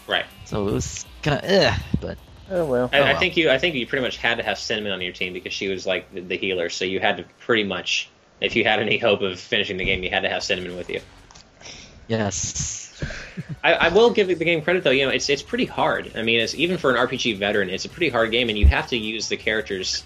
Right. 0.07 0.25
So 0.45 0.67
it 0.67 0.73
was 0.73 1.05
kind 1.21 1.37
of 1.37 1.43
eh, 1.49 1.75
but 2.01 2.17
Oh 2.51 2.65
well. 2.65 2.89
I, 2.91 2.99
Oh, 2.99 3.03
I 3.03 3.15
think 3.15 3.37
you. 3.37 3.49
I 3.51 3.57
think 3.59 3.75
you 3.75 3.85
pretty 3.85 4.03
much 4.03 4.17
had 4.17 4.37
to 4.39 4.43
have 4.43 4.57
Cinnamon 4.57 4.91
on 4.91 5.01
your 5.01 5.13
team 5.13 5.33
because 5.33 5.53
she 5.53 5.67
was 5.67 5.85
like 5.85 6.11
the, 6.13 6.21
the 6.21 6.37
healer. 6.37 6.69
So 6.69 6.83
you 6.85 6.99
had 6.99 7.17
to 7.17 7.25
pretty 7.39 7.63
much, 7.63 8.09
if 8.41 8.55
you 8.55 8.63
had 8.63 8.79
any 8.79 8.97
hope 8.97 9.21
of 9.21 9.39
finishing 9.39 9.77
the 9.77 9.85
game, 9.85 10.03
you 10.03 10.09
had 10.09 10.21
to 10.23 10.29
have 10.29 10.43
Cinnamon 10.43 10.75
with 10.75 10.89
you. 10.89 10.99
Yes, 12.09 12.91
I, 13.63 13.73
I 13.73 13.89
will 13.89 14.11
give 14.11 14.27
the 14.27 14.35
game 14.35 14.63
credit 14.63 14.83
though. 14.83 14.91
You 14.91 15.05
know, 15.05 15.11
it's 15.11 15.29
it's 15.29 15.43
pretty 15.43 15.65
hard. 15.65 16.13
I 16.15 16.23
mean, 16.23 16.39
it's 16.39 16.55
even 16.55 16.77
for 16.77 16.91
an 16.91 16.97
RPG 16.97 17.35
veteran, 17.35 17.69
it's 17.69 17.85
a 17.85 17.89
pretty 17.89 18.09
hard 18.09 18.31
game, 18.31 18.49
and 18.49 18.57
you 18.57 18.67
have 18.67 18.87
to 18.87 18.97
use 18.97 19.29
the 19.29 19.37
characters, 19.37 20.05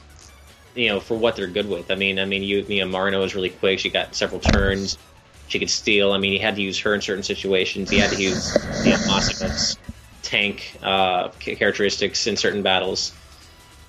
you 0.76 0.90
know, 0.90 1.02
for 1.02 1.18
what 1.18 1.36
they're 1.38 1.48
good 1.48 1.68
with. 1.68 1.92
I 1.92 1.96
mean, 1.96 2.20
I 2.20 2.26
mean, 2.26 2.44
you 2.44 2.66
you 2.68 2.82
know, 2.86 2.92
Marino 2.92 3.24
is 3.24 3.36
really 3.36 3.52
quick. 3.52 3.80
She 3.80 3.92
got 3.92 4.16
several 4.16 4.42
turns. 4.42 5.00
She 5.48 5.60
could 5.60 5.70
steal. 5.72 6.14
I 6.14 6.20
mean, 6.20 6.34
you 6.34 6.42
had 6.42 6.56
to 6.58 6.64
use 6.64 6.80
her 6.82 6.96
in 6.96 7.02
certain 7.02 7.24
situations. 7.24 7.92
You 7.92 8.02
had 8.02 8.12
to 8.12 8.18
use 8.18 8.60
you 8.84 8.94
know, 8.94 9.00
Massimo's 9.06 9.80
tank 10.24 10.78
uh, 10.84 11.30
characteristics 11.40 12.28
in 12.28 12.38
certain 12.38 12.64
battles. 12.64 13.18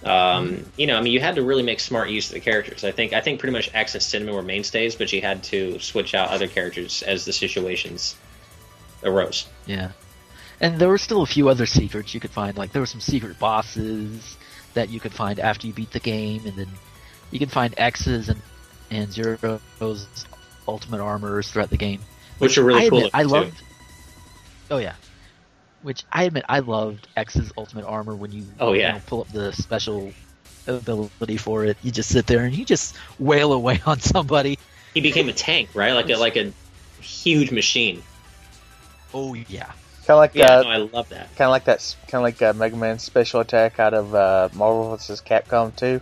Um, 0.05 0.65
you 0.77 0.87
know, 0.87 0.99
I 0.99 1.01
mean, 1.01 1.13
you 1.13 1.21
had 1.21 1.37
to 1.37 1.43
really 1.43 1.63
make 1.63 1.81
smart 1.81 2.11
use 2.11 2.29
of 2.29 2.35
the 2.35 2.41
characters. 2.41 2.85
I 2.85 2.93
think 2.93 3.13
I 3.13 3.21
think 3.21 3.41
pretty 3.41 3.53
much 3.53 3.71
X 3.73 3.95
and 3.95 4.03
Cinnamon 4.03 4.35
were 4.35 4.43
mainstays, 4.43 4.95
but 4.97 5.13
you 5.13 5.21
had 5.23 5.43
to 5.45 5.79
switch 5.79 6.15
out 6.15 6.29
other 6.29 6.47
characters 6.47 7.03
as 7.03 7.25
the 7.25 7.33
situations 7.33 8.15
arose. 9.03 9.47
Yeah. 9.67 9.93
And 10.61 10.79
there 10.79 10.89
were 10.89 10.99
still 10.99 11.23
a 11.23 11.27
few 11.27 11.49
other 11.49 11.67
secrets 11.67 12.15
you 12.15 12.21
could 12.21 12.31
find. 12.31 12.57
Like 12.57 12.73
there 12.73 12.83
were 12.83 12.87
some 12.87 13.01
secret 13.01 13.39
bosses 13.39 14.37
that 14.75 14.91
you 14.91 15.01
could 15.01 15.13
find 15.13 15.39
after 15.41 15.67
you 15.67 15.73
beat 15.73 15.91
the 15.91 16.01
game, 16.01 16.43
and 16.47 16.57
then 16.57 16.69
you 17.31 17.39
can 17.39 17.49
find 17.49 17.75
X's 17.77 18.29
and 18.29 18.41
and 18.91 19.11
Zero's 19.13 20.07
ultimate 20.69 21.01
armors 21.01 21.51
throughout 21.51 21.71
the 21.71 21.77
game. 21.77 22.01
which 22.39 22.59
are 22.59 22.65
really 22.65 22.87
I 22.87 22.89
cool. 22.89 22.99
admit, 22.99 23.11
I 23.15 23.23
loved. 23.23 23.63
Oh 24.71 24.79
yeah. 24.79 24.95
Which 25.85 26.03
I 26.11 26.24
admit 26.24 26.47
I 26.49 26.61
loved 26.61 27.07
X's 27.14 27.53
ultimate 27.59 27.85
armor 27.85 28.14
when 28.16 28.32
you, 28.32 28.47
Oh, 28.59 28.72
yeah 28.72 28.89
you 28.89 28.93
know, 28.95 29.03
pull 29.07 29.20
up 29.20 29.28
the 29.32 29.53
special 29.53 30.12
ability 30.66 31.37
for 31.37 31.66
it. 31.66 31.76
You 31.82 31.91
just 31.93 32.09
sit 32.09 32.26
there 32.26 32.41
and 32.47 32.57
you 32.57 32.64
just 32.64 32.97
wail 33.18 33.53
away 33.53 33.82
on 33.87 34.01
somebody. 34.01 34.59
He 34.95 35.03
became 35.03 35.28
a 35.28 35.35
tank, 35.35 35.68
right? 35.74 35.93
Like 35.93 36.09
a 36.09 36.16
like 36.16 36.37
a 36.37 36.53
huge 37.03 37.51
machine. 37.51 38.03
Oh 39.12 39.35
yeah. 39.35 39.66
Kind 40.07 40.11
of 40.11 40.16
like 40.16 40.35
Yeah, 40.35 40.59
uh, 40.59 40.62
no, 40.62 40.68
I 40.70 40.76
love 40.78 41.11
that. 41.11 41.28
kind 41.37 41.49
of 41.49 41.51
like 41.51 41.64
that. 41.64 41.97
Kind 42.09 42.14
of 42.14 42.22
like 42.22 42.41
uh, 42.41 42.55
Mega 42.55 42.76
Man 42.76 42.99
special 42.99 43.41
attack 43.41 43.78
out 43.78 43.93
of 43.93 44.14
uh, 44.14 44.49
Marvel 44.55 44.91
vs. 44.97 45.20
Capcom 45.20 45.76
2. 45.76 46.01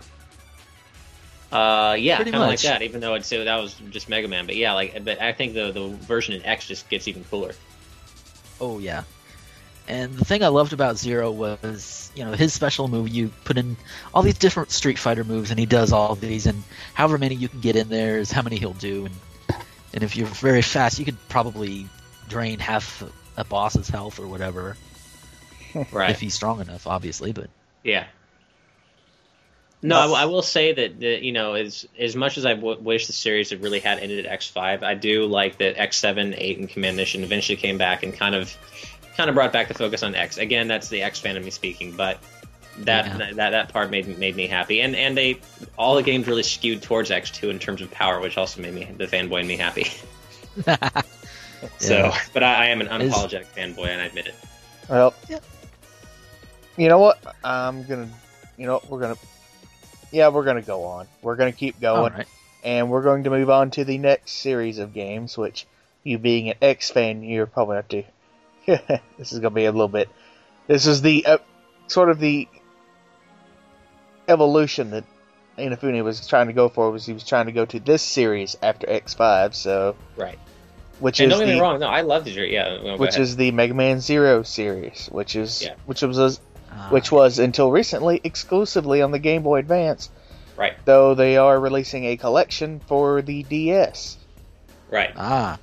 Uh, 1.51 1.95
yeah, 1.99 2.23
kind 2.23 2.33
of 2.35 2.41
like 2.41 2.61
that. 2.61 2.81
Even 2.81 3.01
though 3.01 3.13
I'd 3.13 3.25
say 3.25 3.43
that 3.43 3.57
was 3.57 3.75
just 3.91 4.07
Mega 4.09 4.27
Man, 4.29 4.45
but 4.45 4.55
yeah, 4.55 4.73
like 4.73 5.03
but 5.03 5.21
I 5.21 5.33
think 5.33 5.53
the 5.53 5.71
the 5.71 5.89
version 5.89 6.33
in 6.35 6.43
X 6.45 6.67
just 6.67 6.89
gets 6.89 7.07
even 7.07 7.23
cooler. 7.25 7.53
Oh 8.61 8.79
yeah. 8.79 9.03
And 9.87 10.13
the 10.13 10.23
thing 10.25 10.43
I 10.43 10.47
loved 10.47 10.71
about 10.73 10.97
Zero 10.97 11.29
was, 11.31 12.09
you 12.15 12.23
know, 12.23 12.31
his 12.31 12.53
special 12.53 12.87
move. 12.87 13.09
You 13.09 13.31
put 13.43 13.57
in 13.57 13.75
all 14.13 14.21
these 14.23 14.37
different 14.37 14.71
Street 14.71 14.97
Fighter 14.97 15.23
moves, 15.25 15.49
and 15.51 15.59
he 15.59 15.65
does 15.65 15.91
all 15.91 16.13
of 16.13 16.21
these, 16.21 16.45
and 16.45 16.63
however 16.93 17.17
many 17.17 17.35
you 17.35 17.49
can 17.49 17.59
get 17.59 17.75
in 17.75 17.89
there 17.89 18.17
is 18.19 18.31
how 18.31 18.41
many 18.41 18.57
he'll 18.57 18.73
do. 18.73 19.05
And 19.05 19.15
and 19.93 20.03
if 20.03 20.15
you're 20.15 20.27
very 20.27 20.61
fast, 20.61 20.99
you 20.99 21.05
could 21.05 21.17
probably 21.27 21.87
drain 22.29 22.59
half 22.59 23.03
a 23.35 23.43
boss's 23.43 23.89
health 23.89 24.19
or 24.19 24.27
whatever 24.27 24.77
Right. 25.91 26.11
if 26.11 26.19
he's 26.21 26.33
strong 26.33 26.61
enough, 26.61 26.87
obviously. 26.87 27.31
But 27.33 27.49
Yeah. 27.83 28.05
No, 29.85 29.99
I, 29.99 30.05
will- 30.05 30.15
I 30.15 30.25
will 30.25 30.41
say 30.41 30.71
that, 30.71 30.99
that 31.01 31.23
you 31.23 31.33
know, 31.33 31.55
as 31.55 31.85
as 31.99 32.15
much 32.15 32.37
as 32.37 32.45
I 32.45 32.53
w- 32.53 32.79
wish 32.79 33.07
the 33.07 33.13
series 33.13 33.49
had 33.49 33.61
really 33.61 33.81
had 33.81 33.99
ended 33.99 34.25
at 34.25 34.31
X 34.31 34.47
five, 34.47 34.81
I 34.81 34.93
do 34.93 35.25
like 35.25 35.57
that 35.57 35.77
X 35.77 35.97
seven, 35.97 36.33
eight, 36.37 36.57
and 36.57 36.69
Command 36.69 36.95
Mission 36.95 37.21
eventually 37.23 37.57
came 37.57 37.77
back 37.77 38.01
and 38.03 38.13
kind 38.13 38.33
of 38.33 38.55
kind 39.17 39.29
of 39.29 39.35
brought 39.35 39.51
back 39.53 39.67
the 39.67 39.73
focus 39.73 40.03
on 40.03 40.15
X. 40.15 40.37
Again, 40.37 40.67
that's 40.67 40.89
the 40.89 41.01
X 41.01 41.19
fan 41.19 41.37
of 41.37 41.43
me 41.43 41.49
speaking, 41.51 41.95
but 41.95 42.19
that 42.79 43.05
Yeah. 43.19 43.33
that, 43.33 43.49
that 43.51 43.69
part 43.73 43.91
made 43.91 44.17
made 44.17 44.35
me 44.35 44.47
happy, 44.47 44.81
and 44.81 44.95
and 44.95 45.15
they 45.17 45.39
all 45.77 45.95
the 45.95 46.03
games 46.03 46.27
really 46.27 46.43
skewed 46.43 46.81
towards 46.81 47.11
X 47.11 47.29
two 47.31 47.49
in 47.49 47.59
terms 47.59 47.81
of 47.81 47.91
power, 47.91 48.19
which 48.19 48.37
also 48.37 48.61
made 48.61 48.73
me 48.73 48.89
the 48.97 49.05
fanboy 49.07 49.41
in 49.41 49.47
me 49.47 49.57
happy. 49.57 49.87
So, 51.77 51.93
Yeah. 51.95 52.19
but 52.33 52.43
I, 52.43 52.63
I 52.63 52.65
am 52.67 52.81
an 52.81 53.01
Is- 53.01 53.13
unapologetic 53.13 53.45
fanboy, 53.55 53.87
and 53.87 54.01
I 54.01 54.05
admit 54.05 54.27
it. 54.27 54.35
Well, 54.89 55.13
Yeah. 55.29 55.39
you 56.75 56.89
know 56.89 56.99
what? 56.99 57.19
I'm 57.43 57.83
gonna, 57.85 58.09
you 58.57 58.65
know, 58.67 58.81
we're 58.89 58.99
gonna, 58.99 59.15
yeah, 60.11 60.27
we're 60.27 60.43
gonna 60.43 60.61
go 60.61 60.83
on. 60.83 61.07
We're 61.21 61.37
gonna 61.37 61.53
keep 61.53 61.79
going, 61.79 62.11
right. 62.13 62.27
and 62.65 62.89
we're 62.89 63.01
going 63.01 63.23
to 63.23 63.29
move 63.29 63.49
on 63.49 63.71
to 63.71 63.85
the 63.85 63.97
next 63.97 64.31
series 64.33 64.77
of 64.77 64.93
games. 64.93 65.37
Which, 65.37 65.65
you 66.03 66.17
being 66.17 66.49
an 66.49 66.55
X 66.61 66.89
fan, 66.91 67.23
you're 67.23 67.45
probably 67.45 67.77
have 67.77 67.87
to. 67.89 68.03
this 69.17 69.31
is 69.33 69.39
gonna 69.39 69.51
be 69.51 69.65
a 69.65 69.71
little 69.71 69.87
bit. 69.87 70.09
This 70.67 70.85
is 70.87 71.01
the 71.01 71.25
uh, 71.25 71.37
sort 71.87 72.09
of 72.09 72.19
the 72.19 72.47
evolution 74.27 74.91
that 74.91 75.03
Inafune 75.57 76.03
was 76.03 76.25
trying 76.27 76.47
to 76.47 76.53
go 76.53 76.69
for. 76.69 76.89
Was 76.91 77.05
he 77.05 77.13
was 77.13 77.23
trying 77.23 77.45
to 77.47 77.51
go 77.51 77.65
to 77.65 77.79
this 77.79 78.01
series 78.01 78.55
after 78.61 78.89
X 78.89 79.13
five? 79.13 79.55
So, 79.55 79.95
Right. 80.15 80.39
which 80.99 81.19
And 81.19 81.31
is 81.31 81.37
don't 81.37 81.45
get 81.45 81.51
the 81.51 81.55
me 81.57 81.61
wrong, 81.61 81.79
no, 81.79 81.87
I 81.87 82.01
love 82.01 82.25
the. 82.25 82.31
Yeah, 82.31 82.77
no, 82.83 82.97
which 82.97 83.11
ahead. 83.11 83.21
is 83.21 83.35
the 83.35 83.51
Mega 83.51 83.73
Man 83.73 83.99
Zero 83.99 84.43
series, 84.43 85.07
which 85.11 85.35
is 85.35 85.61
Yeah. 85.63 85.73
which 85.85 86.01
was 86.01 86.39
Ah, 86.71 86.87
which 86.89 87.11
was 87.11 87.37
until 87.37 87.69
recently 87.71 88.19
exclusively 88.23 89.01
on 89.03 89.11
the 89.11 89.19
Game 89.19 89.43
Boy 89.43 89.59
Advance, 89.59 90.09
right, 90.57 90.73
though 90.85 91.13
they 91.13 91.37
are 91.37 91.59
releasing 91.59 92.05
a 92.05 92.17
collection 92.17 92.81
for 92.87 93.21
the 93.21 93.43
DS. 93.43 94.17
right. 94.89 95.11
Ah. 95.15 95.59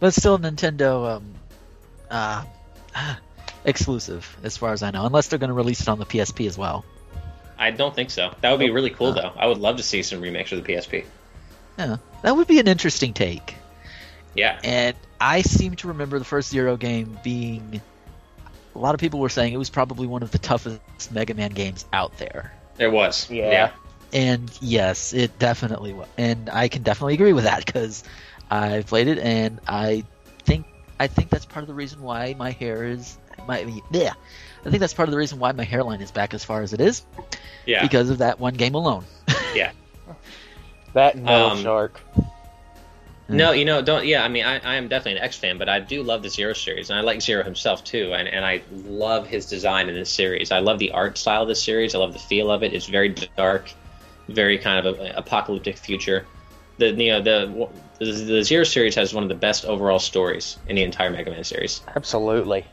But 0.00 0.12
still 0.14 0.38
Nintendo 0.38 1.16
um 1.16 1.34
uh, 2.10 2.44
exclusive 3.64 4.36
as 4.42 4.56
far 4.56 4.72
as 4.72 4.82
I 4.82 4.90
know, 4.90 5.06
unless 5.06 5.28
they're 5.28 5.38
going 5.38 5.48
to 5.48 5.54
release 5.54 5.80
it 5.82 5.88
on 5.88 5.98
the 5.98 6.06
PSP 6.06 6.46
as 6.46 6.56
well. 6.58 6.84
I 7.58 7.70
don't 7.70 7.94
think 7.94 8.10
so. 8.10 8.34
That 8.40 8.50
would 8.52 8.60
be 8.60 8.70
really 8.70 8.90
cool, 8.90 9.08
Uh. 9.08 9.12
though. 9.22 9.32
I 9.36 9.46
would 9.46 9.58
love 9.58 9.76
to 9.76 9.82
see 9.82 10.02
some 10.02 10.20
remakes 10.20 10.52
of 10.52 10.64
the 10.64 10.72
PSP. 10.74 11.04
Yeah. 11.78 11.96
That 12.22 12.36
would 12.36 12.46
be 12.46 12.58
an 12.58 12.68
interesting 12.68 13.12
take. 13.12 13.54
Yeah, 14.34 14.58
And 14.62 14.96
I 15.20 15.42
seem 15.42 15.74
to 15.76 15.88
remember 15.88 16.18
the 16.20 16.24
first 16.24 16.50
Zero 16.50 16.76
game 16.76 17.18
being 17.24 17.80
a 18.74 18.78
lot 18.78 18.94
of 18.94 19.00
people 19.00 19.18
were 19.18 19.28
saying 19.28 19.52
it 19.52 19.56
was 19.56 19.68
probably 19.70 20.06
one 20.06 20.22
of 20.22 20.30
the 20.30 20.38
toughest 20.38 20.80
Mega 21.10 21.34
Man 21.34 21.50
games 21.50 21.84
out 21.92 22.16
there. 22.18 22.52
It 22.78 22.92
was. 22.92 23.28
Yeah. 23.28 23.72
And 24.12 24.50
yes, 24.60 25.12
it 25.12 25.36
definitely 25.40 25.92
was. 25.94 26.06
And 26.16 26.48
I 26.48 26.68
can 26.68 26.82
definitely 26.84 27.14
agree 27.14 27.32
with 27.32 27.44
that 27.44 27.66
because 27.66 28.04
I 28.50 28.82
played 28.86 29.08
it 29.08 29.18
and 29.18 29.58
I 29.66 30.04
think 30.44 30.64
I 31.00 31.06
think 31.06 31.30
that's 31.30 31.46
part 31.46 31.62
of 31.62 31.66
the 31.66 31.74
reason 31.74 32.02
why 32.02 32.34
my 32.38 32.50
hair 32.50 32.84
is 32.84 33.16
my 33.48 33.66
yeah. 33.90 34.12
I 34.64 34.68
think 34.68 34.80
that's 34.80 34.92
part 34.92 35.08
of 35.08 35.12
the 35.12 35.16
reason 35.16 35.38
why 35.38 35.50
my 35.52 35.64
hairline 35.64 36.02
is 36.02 36.10
back 36.10 36.34
as 36.34 36.44
far 36.44 36.60
as 36.60 36.74
it 36.74 36.80
is 36.80 37.06
yeah. 37.64 37.82
because 37.82 38.10
of 38.10 38.18
that 38.18 38.38
one 38.38 38.54
game 38.54 38.74
alone. 38.74 39.04
Yeah. 39.52 39.72
That 40.92 41.16
and 41.16 41.24
Metal 41.24 41.50
Um, 41.50 41.62
Shark. 41.62 42.00
No, 43.28 43.50
you 43.50 43.64
know, 43.64 43.82
don't. 43.82 44.06
Yeah, 44.06 44.22
I 44.24 44.28
mean, 44.28 44.44
I, 44.44 44.60
I 44.60 44.74
am 44.76 44.86
definitely 44.86 45.18
an 45.18 45.24
X 45.24 45.36
fan, 45.36 45.58
but 45.58 45.68
I 45.68 45.80
do 45.80 46.04
love 46.04 46.22
the 46.22 46.28
Zero 46.28 46.52
series, 46.52 46.90
and 46.90 46.98
I 46.98 47.02
like 47.02 47.20
Zero 47.20 47.42
himself 47.42 47.82
too, 47.82 48.12
and, 48.12 48.28
and 48.28 48.44
I 48.44 48.62
love 48.70 49.26
his 49.26 49.46
design 49.46 49.88
in 49.88 49.94
this 49.96 50.10
series. 50.10 50.52
I 50.52 50.60
love 50.60 50.78
the 50.78 50.92
art 50.92 51.18
style 51.18 51.42
of 51.42 51.48
this 51.48 51.62
series. 51.62 51.96
I 51.96 51.98
love 51.98 52.12
the 52.12 52.20
feel 52.20 52.50
of 52.50 52.62
it. 52.62 52.72
It's 52.72 52.86
very 52.86 53.08
dark, 53.36 53.72
very 54.28 54.56
kind 54.58 54.86
of 54.86 54.98
a, 55.00 55.14
apocalyptic 55.16 55.76
future. 55.76 56.26
The 56.80 56.90
you 56.92 57.12
know 57.12 57.20
the, 57.20 57.68
the 57.98 58.12
the 58.12 58.42
Zero 58.42 58.64
series 58.64 58.94
has 58.94 59.12
one 59.12 59.22
of 59.22 59.28
the 59.28 59.34
best 59.34 59.64
overall 59.66 59.98
stories 59.98 60.56
in 60.66 60.76
the 60.76 60.82
entire 60.82 61.10
Mega 61.10 61.30
Man 61.30 61.44
series. 61.44 61.82
Absolutely. 61.94 62.64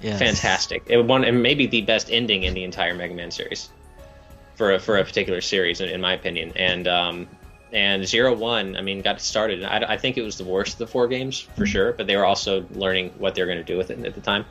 Yes. 0.00 0.18
Fantastic. 0.20 0.84
It 0.86 1.04
one 1.04 1.24
and 1.24 1.42
maybe 1.42 1.66
the 1.66 1.82
best 1.82 2.08
ending 2.10 2.44
in 2.44 2.54
the 2.54 2.64
entire 2.64 2.94
Mega 2.94 3.14
Man 3.14 3.30
series 3.30 3.70
for 4.54 4.74
a, 4.74 4.78
for 4.78 4.98
a 4.98 5.04
particular 5.04 5.40
series, 5.40 5.80
in, 5.80 5.88
in 5.88 6.00
my 6.00 6.12
opinion. 6.12 6.52
And 6.54 6.86
um, 6.86 7.28
and 7.72 8.06
Zero 8.06 8.34
One, 8.34 8.76
I 8.76 8.82
mean, 8.82 9.02
got 9.02 9.20
started. 9.20 9.64
I, 9.64 9.94
I 9.94 9.96
think 9.98 10.16
it 10.16 10.22
was 10.22 10.38
the 10.38 10.44
worst 10.44 10.74
of 10.74 10.78
the 10.78 10.86
four 10.86 11.08
games 11.08 11.40
for 11.40 11.66
sure, 11.66 11.92
but 11.92 12.06
they 12.06 12.16
were 12.16 12.24
also 12.24 12.64
learning 12.70 13.10
what 13.18 13.34
they 13.34 13.42
were 13.42 13.46
going 13.46 13.58
to 13.58 13.64
do 13.64 13.76
with 13.76 13.90
it 13.90 14.04
at 14.04 14.14
the 14.14 14.20
time. 14.20 14.44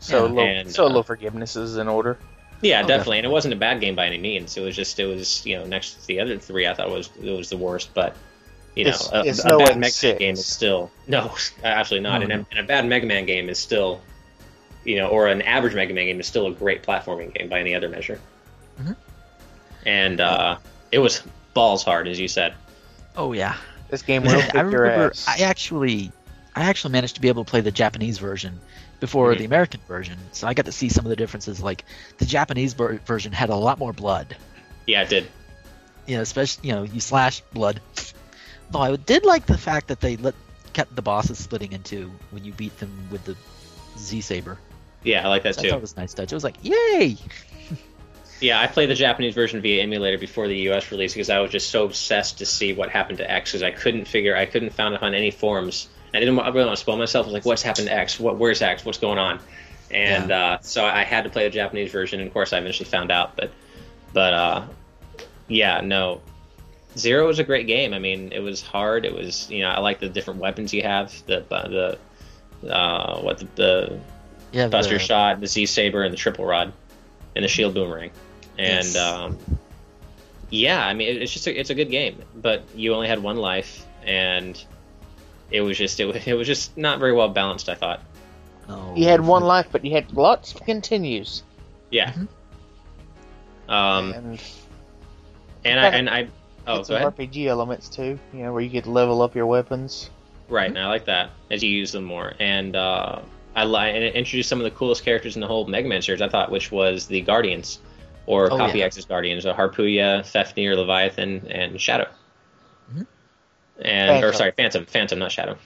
So 0.00 0.26
Yeah. 0.26 0.32
low, 0.32 0.42
And, 0.44 0.70
so 0.70 0.84
uh, 0.84 0.90
low 0.90 1.02
forgiveness 1.02 1.56
is 1.56 1.76
in 1.78 1.88
order. 1.88 2.18
Yeah, 2.60 2.82
Oh, 2.82 2.86
definitely. 2.86 3.18
And 3.18 3.26
it 3.26 3.30
wasn't 3.30 3.54
a 3.54 3.56
bad 3.56 3.80
game 3.80 3.94
by 3.94 4.06
any 4.06 4.18
means. 4.18 4.56
It 4.56 4.60
was 4.60 4.76
just 4.76 4.98
it 5.00 5.06
was 5.06 5.44
you 5.46 5.56
know 5.56 5.64
next 5.64 5.94
to 5.94 6.06
the 6.06 6.20
other 6.20 6.38
three, 6.38 6.66
I 6.66 6.74
thought 6.74 6.90
was 6.90 7.10
it 7.22 7.32
was 7.36 7.48
the 7.48 7.56
worst, 7.56 7.94
but. 7.94 8.14
You 8.74 8.84
know, 8.84 8.90
It's- 8.90 9.10
a, 9.12 9.20
it's 9.24 9.44
a 9.44 9.48
no 9.48 9.58
bad 9.58 9.78
Mega 9.78 9.94
Man 10.02 10.18
game 10.18 10.32
is 10.34 10.46
still 10.46 10.90
no, 11.06 11.32
absolutely 11.64 12.08
not. 12.08 12.18
No, 12.18 12.24
and, 12.24 12.32
a, 12.32 12.46
and 12.50 12.60
a 12.60 12.62
bad 12.64 12.86
Mega 12.86 13.06
Man 13.06 13.24
game 13.26 13.48
is 13.48 13.58
still, 13.58 14.00
you 14.84 14.96
know, 14.96 15.08
or 15.08 15.28
an 15.28 15.42
average 15.42 15.74
Mega 15.74 15.94
Man 15.94 16.06
game 16.06 16.18
is 16.20 16.26
still 16.26 16.46
a 16.48 16.52
great 16.52 16.82
platforming 16.82 17.32
game 17.34 17.48
by 17.48 17.60
any 17.60 17.74
other 17.74 17.88
measure. 17.88 18.20
Mhm. 18.80 18.96
And 19.86 20.20
uh, 20.20 20.56
it 20.90 20.98
was 20.98 21.22
balls 21.52 21.84
hard, 21.84 22.08
as 22.08 22.18
you 22.18 22.28
said. 22.28 22.54
Oh 23.16 23.32
yeah. 23.32 23.56
This 23.90 24.02
game 24.02 24.22
will 24.24 24.30
I 24.54 24.60
remember. 24.60 25.12
I 25.28 25.38
actually 25.42 26.10
I 26.56 26.62
actually 26.64 26.92
managed 26.92 27.14
to 27.16 27.20
be 27.20 27.28
able 27.28 27.44
to 27.44 27.50
play 27.50 27.60
the 27.60 27.70
Japanese 27.70 28.18
version 28.18 28.58
before 28.98 29.34
Mhm. 29.34 29.38
the 29.38 29.44
American 29.44 29.80
version. 29.86 30.18
So 30.32 30.48
I 30.48 30.54
got 30.54 30.64
to 30.66 30.72
see 30.72 30.88
some 30.88 31.04
of 31.04 31.10
the 31.10 31.16
differences 31.16 31.60
like 31.60 31.84
the 32.18 32.24
Japanese 32.26 32.72
ver- 32.72 32.98
version 33.06 33.32
had 33.32 33.50
a 33.50 33.54
lot 33.56 33.78
more 33.78 33.92
blood. 33.92 34.36
Yeah, 34.86 35.02
it 35.02 35.08
did. 35.10 35.28
You 36.06 36.16
know, 36.16 36.22
especially 36.22 36.68
you 36.68 36.74
know, 36.74 36.82
you 36.82 37.00
slash 37.00 37.40
blood. 37.52 37.80
Though 38.70 38.80
I 38.80 38.96
did 38.96 39.24
like 39.24 39.46
the 39.46 39.58
fact 39.58 39.88
that 39.88 40.00
they 40.00 40.16
let 40.16 40.34
kept 40.72 40.94
the 40.96 41.02
bosses 41.02 41.38
splitting 41.38 41.72
into 41.72 42.10
when 42.30 42.44
you 42.44 42.52
beat 42.52 42.76
them 42.78 42.90
with 43.10 43.24
the 43.24 43.36
Z 43.98 44.20
Saber. 44.20 44.58
Yeah, 45.04 45.24
I 45.24 45.28
like 45.28 45.42
that 45.44 45.50
I 45.50 45.52
thought 45.52 45.64
it 45.64 45.70
too. 45.70 45.78
was 45.78 45.92
a 45.92 46.00
nice 46.00 46.14
touch. 46.14 46.32
It 46.32 46.34
was 46.34 46.44
like, 46.44 46.56
yay! 46.62 47.16
Yeah, 48.40 48.60
I 48.60 48.66
played 48.66 48.90
the 48.90 48.94
Japanese 48.94 49.32
version 49.34 49.62
via 49.62 49.82
emulator 49.82 50.18
before 50.18 50.48
the 50.48 50.68
US 50.68 50.90
release 50.90 51.14
because 51.14 51.30
I 51.30 51.38
was 51.38 51.50
just 51.50 51.70
so 51.70 51.84
obsessed 51.84 52.38
to 52.38 52.46
see 52.46 52.72
what 52.72 52.90
happened 52.90 53.18
to 53.18 53.30
X 53.30 53.52
because 53.52 53.62
I 53.62 53.70
couldn't 53.70 54.06
figure, 54.06 54.36
I 54.36 54.44
couldn't 54.44 54.70
find 54.70 54.94
it 54.94 55.02
on 55.02 55.14
any 55.14 55.30
forums. 55.30 55.88
I 56.12 56.20
didn't 56.20 56.38
I 56.38 56.48
really 56.48 56.66
want 56.66 56.76
to 56.76 56.80
spoil 56.80 56.96
myself. 56.96 57.24
I 57.24 57.28
was 57.28 57.32
like, 57.32 57.44
what's 57.46 57.62
happened 57.62 57.88
to 57.88 57.94
X? 57.94 58.20
What, 58.20 58.36
where's 58.36 58.60
X? 58.60 58.84
What's 58.84 58.98
going 58.98 59.18
on? 59.18 59.40
And 59.90 60.30
uh, 60.30 60.58
so 60.60 60.84
I 60.84 61.04
had 61.04 61.24
to 61.24 61.30
play 61.30 61.44
the 61.44 61.50
Japanese 61.50 61.90
version, 61.90 62.20
and 62.20 62.26
of 62.26 62.32
course 62.32 62.52
I 62.52 62.58
eventually 62.58 62.88
found 62.88 63.10
out. 63.10 63.36
But, 63.36 63.52
but 64.12 64.34
uh, 64.34 64.66
yeah, 65.48 65.80
no, 65.80 66.20
Zero 66.96 67.26
was 67.26 67.38
a 67.38 67.44
great 67.44 67.66
game. 67.66 67.92
I 67.92 67.98
mean, 67.98 68.32
it 68.32 68.40
was 68.40 68.62
hard. 68.62 69.04
It 69.04 69.12
was, 69.14 69.50
you 69.50 69.62
know, 69.62 69.68
I 69.68 69.80
like 69.80 69.98
the 70.00 70.08
different 70.08 70.40
weapons 70.40 70.72
you 70.72 70.82
have. 70.82 71.12
The 71.26 71.44
the 72.62 72.72
uh, 72.72 73.20
what 73.20 73.38
the, 73.38 73.48
the 73.56 74.00
Yeah, 74.52 74.68
Buster 74.68 74.94
the- 74.94 74.98
Shot, 75.04 75.40
the 75.40 75.46
Z 75.46 75.66
Saber, 75.66 76.02
and 76.04 76.12
the 76.12 76.16
Triple 76.18 76.44
Rod, 76.44 76.72
and 77.34 77.44
the 77.44 77.48
Shield 77.48 77.74
Boomerang. 77.74 78.10
And 78.58 78.84
Yes. 78.86 78.96
um, 78.96 79.38
yeah, 80.50 80.86
I 80.86 80.94
mean, 80.94 81.08
it- 81.08 81.22
it's 81.22 81.32
just 81.32 81.46
a, 81.48 81.58
it's 81.58 81.70
a 81.70 81.74
good 81.74 81.90
game, 81.90 82.22
but 82.36 82.62
you 82.74 82.94
only 82.94 83.08
had 83.08 83.20
one 83.22 83.36
life, 83.36 83.84
and 84.06 84.62
it 85.50 85.60
was 85.62 85.76
just 85.76 85.98
it, 86.00 86.06
wa- 86.06 86.12
it 86.24 86.34
was 86.34 86.46
just 86.46 86.76
not 86.76 86.98
very 87.00 87.12
well 87.12 87.28
balanced. 87.28 87.68
I 87.68 87.74
thought. 87.74 88.02
Oh, 88.68 88.94
You 88.96 89.08
had 89.08 89.20
one 89.20 89.42
life, 89.44 89.66
but 89.72 89.84
you 89.84 89.90
had 89.90 90.12
lots 90.12 90.54
of 90.54 90.62
continues. 90.62 91.42
Yeah. 91.90 92.12
Mhm. 92.12 92.28
Um, 93.68 94.12
and 94.12 94.40
and 95.64 95.80
I 95.80 95.88
and 95.88 96.10
I 96.10 96.28
oh 96.66 96.82
some 96.82 96.96
ahead. 96.96 97.16
RPG 97.16 97.46
elements 97.46 97.88
too. 97.88 98.18
You 98.32 98.42
know, 98.44 98.52
where 98.52 98.62
you 98.62 98.70
could 98.70 98.86
level 98.86 99.22
up 99.22 99.34
your 99.34 99.46
weapons. 99.46 100.10
Right, 100.48 100.68
and 100.68 100.78
I 100.78 100.86
like 100.88 101.06
that 101.06 101.30
as 101.50 101.62
you 101.62 101.70
use 101.70 101.92
them 101.92 102.04
more. 102.04 102.34
And 102.38 102.76
uh, 102.76 103.20
I 103.56 103.64
li- 103.64 103.90
and 103.90 104.04
it 104.04 104.14
introduced 104.14 104.48
some 104.48 104.58
of 104.60 104.64
the 104.64 104.70
coolest 104.70 105.04
characters 105.04 105.36
in 105.36 105.40
the 105.40 105.46
whole 105.46 105.66
Mega 105.66 105.88
Man 105.88 106.02
series. 106.02 106.20
I 106.20 106.28
thought, 106.28 106.50
which 106.50 106.70
was 106.70 107.06
the 107.06 107.20
Guardians, 107.22 107.80
or 108.26 108.52
Oh, 108.52 108.56
Copy 108.58 108.78
yeah. 108.80 108.84
X's 108.86 109.04
Guardians, 109.06 109.46
uh, 109.46 109.54
Harpuia, 109.54 110.20
Fefnir, 110.20 110.76
Leviathan, 110.76 111.46
and 111.50 111.80
Shadow. 111.80 112.08
Mhm. 112.94 113.06
And 113.80 114.22
or 114.24 114.32
sorry, 114.34 114.52
Phantom, 114.52 114.84
Phantom, 114.86 115.18
not 115.18 115.32
Shadow. 115.32 115.56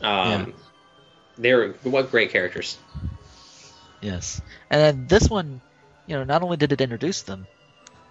Um, 0.00 0.54
They 1.38 1.54
were 1.54 1.74
what 1.84 2.10
great 2.10 2.30
characters. 2.30 2.78
Yes, 4.00 4.40
and 4.70 4.80
then 4.80 5.06
this 5.06 5.28
one, 5.30 5.60
you 6.06 6.16
know, 6.16 6.24
not 6.24 6.42
only 6.42 6.56
did 6.56 6.72
it 6.72 6.80
introduce 6.80 7.22
them, 7.22 7.46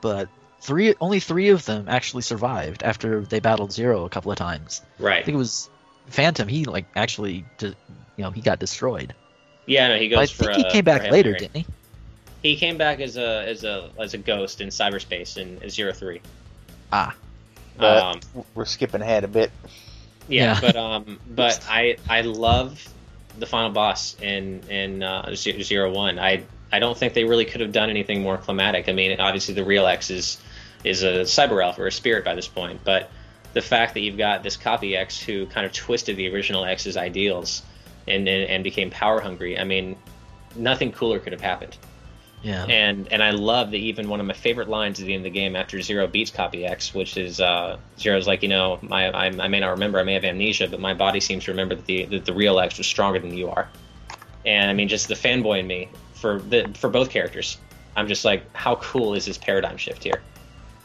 but 0.01 0.29
three 0.61 0.95
only 0.99 1.19
three 1.19 1.49
of 1.49 1.65
them 1.65 1.87
actually 1.87 2.21
survived 2.23 2.83
after 2.83 3.21
they 3.21 3.39
battled 3.39 3.71
Zero 3.71 4.05
a 4.05 4.09
couple 4.09 4.31
of 4.31 4.37
times. 4.37 4.81
Right. 4.99 5.21
I 5.21 5.23
think 5.23 5.35
it 5.35 5.39
was 5.39 5.69
Phantom. 6.07 6.47
He 6.47 6.65
like 6.65 6.85
actually, 6.95 7.45
de- 7.57 7.67
you 8.17 8.23
know, 8.23 8.31
he 8.31 8.41
got 8.41 8.59
destroyed. 8.59 9.13
Yeah, 9.65 9.87
no, 9.89 9.97
he 9.97 10.09
But 10.09 10.19
I 10.19 10.25
for. 10.27 10.43
think 10.45 10.55
he 10.57 10.63
uh, 10.65 10.71
came 10.71 10.85
back 10.85 11.09
later, 11.11 11.29
Mary. 11.31 11.39
didn't 11.39 11.55
he? 11.57 11.65
He 12.43 12.55
came 12.57 12.77
back 12.77 12.99
as 12.99 13.17
a 13.17 13.47
as 13.47 13.63
a 13.63 13.89
as 13.99 14.13
a 14.13 14.17
ghost 14.19 14.61
in 14.61 14.69
cyberspace 14.69 15.37
in 15.37 15.67
Zero 15.69 15.91
Three. 15.93 16.21
Ah, 16.91 17.15
But 17.77 18.03
Um, 18.03 18.45
we're 18.53 18.65
skipping 18.65 19.01
ahead 19.01 19.23
a 19.23 19.27
bit. 19.27 19.51
Yeah, 20.27 20.53
Yeah. 20.53 20.61
but 20.61 20.75
um, 20.75 21.19
but 21.29 21.63
I 21.67 21.97
I 22.07 22.21
love 22.21 22.87
the 23.39 23.47
final 23.47 23.71
boss 23.71 24.15
in 24.21 24.61
in 24.69 25.01
uh, 25.01 25.33
Zero 25.35 25.91
One. 25.91 26.19
I 26.19 26.43
I 26.75 26.79
don't 26.79 26.97
think 26.97 27.13
they 27.13 27.23
really 27.23 27.45
could 27.45 27.61
have 27.61 27.71
done 27.71 27.89
anything 27.89 28.21
more 28.21 28.37
climatic. 28.37 28.89
I 28.89 28.91
mean, 28.91 29.17
obviously 29.17 29.53
the 29.53 29.63
real 29.63 29.87
X 29.87 30.09
is 30.09 30.37
is 30.83 31.03
a 31.03 31.21
cyber 31.21 31.63
elf 31.63 31.79
or 31.79 31.87
a 31.87 31.91
spirit 31.91 32.25
by 32.25 32.35
this 32.35 32.49
point, 32.49 32.81
but 32.83 33.09
the 33.53 33.61
fact 33.61 33.93
that 33.93 34.01
you've 34.01 34.17
got 34.17 34.43
this 34.43 34.57
copy 34.57 34.97
X 34.97 35.17
who 35.17 35.45
kind 35.45 35.65
of 35.65 35.71
twisted 35.71 36.17
the 36.17 36.27
original 36.33 36.65
X's 36.65 36.97
ideals 36.97 37.63
and 38.09 38.27
and, 38.27 38.49
and 38.49 38.61
became 38.61 38.89
power 38.89 39.21
hungry. 39.21 39.57
I 39.57 39.63
mean, 39.63 39.95
nothing 40.53 40.91
cooler 40.91 41.17
could 41.17 41.31
have 41.31 41.41
happened. 41.41 41.77
Yeah. 42.43 42.65
And 42.65 43.07
and 43.09 43.23
I 43.23 43.31
love 43.31 43.71
that 43.71 43.77
even 43.77 44.09
one 44.09 44.19
of 44.19 44.25
my 44.25 44.33
favorite 44.33 44.67
lines 44.67 44.99
at 44.99 45.05
the 45.05 45.13
end 45.13 45.25
of 45.25 45.31
the 45.31 45.39
game 45.39 45.55
after 45.55 45.81
Zero 45.81 46.07
beats 46.07 46.29
Copy 46.29 46.65
X, 46.65 46.93
which 46.93 47.15
is 47.15 47.39
uh, 47.39 47.77
Zero's 47.97 48.27
like, 48.27 48.43
you 48.43 48.49
know, 48.49 48.79
my 48.81 49.09
I, 49.11 49.27
I 49.27 49.47
may 49.47 49.61
not 49.61 49.69
remember, 49.69 49.97
I 49.97 50.03
may 50.03 50.15
have 50.15 50.25
amnesia, 50.25 50.67
but 50.67 50.81
my 50.81 50.93
body 50.93 51.21
seems 51.21 51.45
to 51.45 51.51
remember 51.51 51.75
that 51.75 51.85
the 51.85 52.03
that 52.07 52.25
the 52.25 52.33
real 52.33 52.59
X 52.59 52.77
was 52.77 52.85
stronger 52.85 53.19
than 53.19 53.33
you 53.33 53.47
are. 53.47 53.69
And 54.45 54.69
I 54.69 54.73
mean, 54.73 54.89
just 54.89 55.07
the 55.07 55.15
fanboy 55.15 55.59
in 55.61 55.67
me 55.67 55.89
for 56.25 56.39
the 56.39 56.67
for 56.75 56.89
both 56.89 57.11
characters, 57.11 57.57
I'm 57.95 58.07
just 58.07 58.25
like, 58.25 58.43
how 58.55 58.77
cool 58.77 59.13
is 59.13 59.25
this 59.25 59.37
paradigm 59.37 59.77
shift 59.77 60.03
here? 60.03 60.21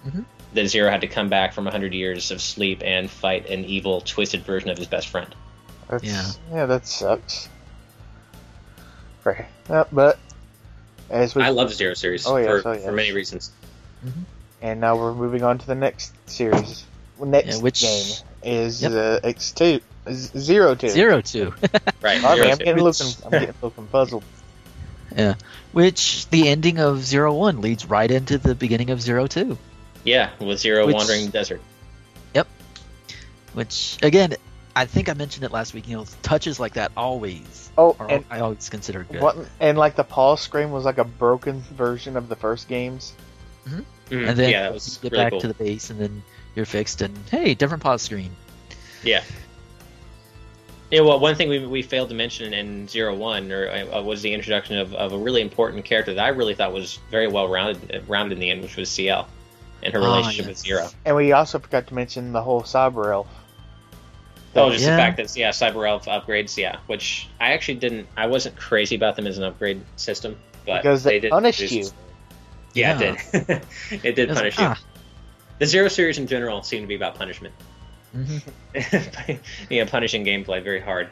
Mhm. 0.07 0.24
That 0.53 0.66
Zero 0.66 0.91
had 0.91 1.01
to 1.01 1.07
come 1.07 1.28
back 1.30 1.55
from 1.55 1.64
100 1.64 1.95
years 1.95 2.30
of 2.30 2.43
sleep 2.43 2.82
and 2.84 3.09
fight 3.11 3.49
an 3.49 3.64
evil, 3.64 4.03
twisted 4.03 4.43
version 4.45 4.68
of 4.68 4.76
his 4.76 4.86
best 4.86 5.09
friend. 5.09 5.34
That's, 5.88 6.05
Yeah. 6.05 6.30
yeah, 6.53 6.66
that 6.66 6.86
sucks. 6.86 7.49
Right. 9.24 9.47
Yeah, 9.70 9.84
but 9.91 10.18
as 11.09 11.34
we 11.34 11.43
I 11.43 11.51
love 11.51 11.68
the 11.70 11.74
Zero 11.74 11.95
series 11.95 12.26
Oh, 12.26 12.36
yes, 12.36 12.62
for, 12.62 12.68
oh, 12.68 12.72
yes. 12.72 12.84
for 12.84 12.93
many 12.93 13.12
reasons. 13.12 13.51
and 14.61 14.80
now 14.80 14.97
we're 14.97 15.14
moving 15.14 15.43
on 15.43 15.57
to 15.59 15.66
the 15.66 15.74
next 15.74 16.12
series. 16.28 16.84
Next 17.18 17.57
Yeah, 17.57 17.62
which- 17.62 17.80
game 17.82 18.12
is 18.43 18.82
Yep. 18.82 18.93
uh, 18.93 19.26
X 19.26 19.53
two 19.53 19.80
zero 20.11 20.74
two. 20.74 20.88
Zero 20.88 21.20
two. 21.22 21.55
Right. 22.03 22.20
Sorry, 22.20 22.36
Zero 22.38 22.51
I'm 22.51 22.59
two. 22.59 22.64
getting 22.64 22.84
Which- 22.84 23.01
looking. 23.01 23.24
I'm 23.24 23.30
getting 23.30 23.55
looking 23.62 23.86
puzzled. 23.88 24.24
Yeah. 25.17 25.35
Which 25.73 26.29
the 26.31 26.49
ending 26.49 26.79
of 26.79 27.03
Zero 27.05 27.35
One 27.35 27.61
leads 27.61 27.87
right 27.87 28.11
into 28.11 28.39
the 28.39 28.55
beginning 28.55 28.91
of 28.91 29.01
Zero 29.01 29.27
Two. 29.27 29.59
Yeah, 30.05 30.31
with 30.39 30.59
Zero 30.61 30.87
Which- 30.87 30.95
wandering 30.97 31.27
the 31.27 31.33
desert. 31.33 31.61
Yep. 32.35 32.47
Which 33.55 33.99
again, 34.03 34.35
I 34.75 34.87
think 34.87 35.09
I 35.09 35.15
mentioned 35.15 35.45
it 35.45 35.53
last 35.53 35.75
week. 35.75 35.89
You 35.89 35.99
know, 35.99 36.07
touches 36.23 36.61
like 36.61 36.75
that 36.75 36.93
always 36.97 37.71
Oh, 37.77 37.97
are 37.99 38.11
and 38.11 38.25
I 38.31 38.41
always 38.41 38.69
consider 38.69 39.05
good. 39.11 39.21
what? 39.21 39.37
And 39.59 39.77
like 39.77 39.97
the 39.97 40.05
pause 40.05 40.41
screen 40.41 40.71
was 40.71 40.85
like 40.85 40.99
a 40.99 41.05
broken 41.05 41.61
version 41.61 42.17
of 42.17 42.29
the 42.29 42.37
first 42.37 42.69
games. 42.69 43.13
Mhm. 43.69 43.85
And 44.11 44.37
then 44.39 44.51
yeah, 44.51 44.63
that 44.63 44.69
you 44.69 44.75
was 44.75 44.99
get 45.03 45.13
really 45.13 45.25
back 45.25 45.31
cool. 45.33 45.41
to 45.43 45.49
the 45.49 45.55
base, 45.55 45.91
and 45.91 46.01
then 46.01 46.23
you're 46.57 46.67
fixed, 46.67 47.01
and 47.03 47.17
hey, 47.31 47.55
different 47.55 47.83
pause 47.83 48.03
screen. 48.03 48.31
Yeah. 49.05 49.23
Yeah, 50.91 51.03
well, 51.03 51.20
one 51.20 51.36
thing 51.36 51.49
we, 51.49 51.64
we 51.66 51.82
failed 51.82 52.09
to 52.09 52.14
mention 52.16 52.53
in 52.53 52.88
Zero 52.88 53.14
One 53.14 53.53
or, 53.53 53.68
uh, 53.70 54.03
was 54.03 54.22
the 54.22 54.32
introduction 54.34 54.76
of, 54.78 54.93
of 54.95 55.12
a 55.12 55.18
really 55.18 55.41
important 55.41 55.84
character 55.84 56.14
that 56.14 56.24
I 56.24 56.28
really 56.28 56.55
thought 56.55 56.72
was 56.72 56.99
very 57.11 57.28
well 57.28 57.49
rounded 57.49 58.05
rounded 58.09 58.34
in 58.34 58.41
the 58.41 58.51
end, 58.51 58.62
which 58.62 58.76
was 58.76 58.91
Ciel 58.91 59.28
and 59.84 59.95
her 59.95 60.01
Ah, 60.01 60.05
relationship 60.05 60.47
yes. 60.47 60.49
with 60.49 60.59
Zero. 60.59 60.88
And 61.05 61.14
we 61.16 61.30
also 61.32 61.59
forgot 61.61 61.86
to 61.86 61.95
mention 61.95 62.32
the 62.32 62.43
whole 62.43 62.62
cyber 62.62 63.12
elf. 63.12 63.28
Oh, 64.57 64.70
just 64.70 64.84
Yeah. 64.84 64.91
the 64.91 64.97
fact 64.97 65.16
that 65.18 65.36
yeah, 65.36 65.51
Cyber 65.51 65.88
Elf 65.88 66.07
upgrades, 66.07 66.57
yeah, 66.57 66.78
which 66.88 67.28
I 67.41 67.53
actually 67.53 67.76
didn't. 67.76 68.09
I 68.16 68.26
wasn't 68.26 68.57
crazy 68.57 68.97
about 68.97 69.14
them 69.14 69.28
as 69.28 69.38
an 69.38 69.45
upgrade 69.45 69.80
system, 69.95 70.36
but 70.66 70.82
Because 70.82 71.05
they 71.05 71.20
did 71.20 71.30
punished 71.30 71.61
you. 71.70 71.88
Yeah, 72.74 72.99
it 73.01 73.18
did. 73.32 73.62
it 74.05 74.16
did 74.16 74.28
It's 74.30 74.38
punish 74.38 74.59
like, 74.59 74.66
you. 74.66 74.74
ah. 74.74 74.80
The 75.61 75.66
Zero 75.66 75.86
series 75.86 76.18
in 76.18 76.26
general 76.26 76.64
seemed 76.64 76.82
to 76.82 76.88
be 76.88 76.97
about 76.97 77.14
punishment. 77.14 77.55
Mhm. 78.15 79.39
yeah, 79.71 79.85
punishing 79.85 80.25
gameplay 80.25 80.63
very 80.63 80.81
hard. 80.81 81.09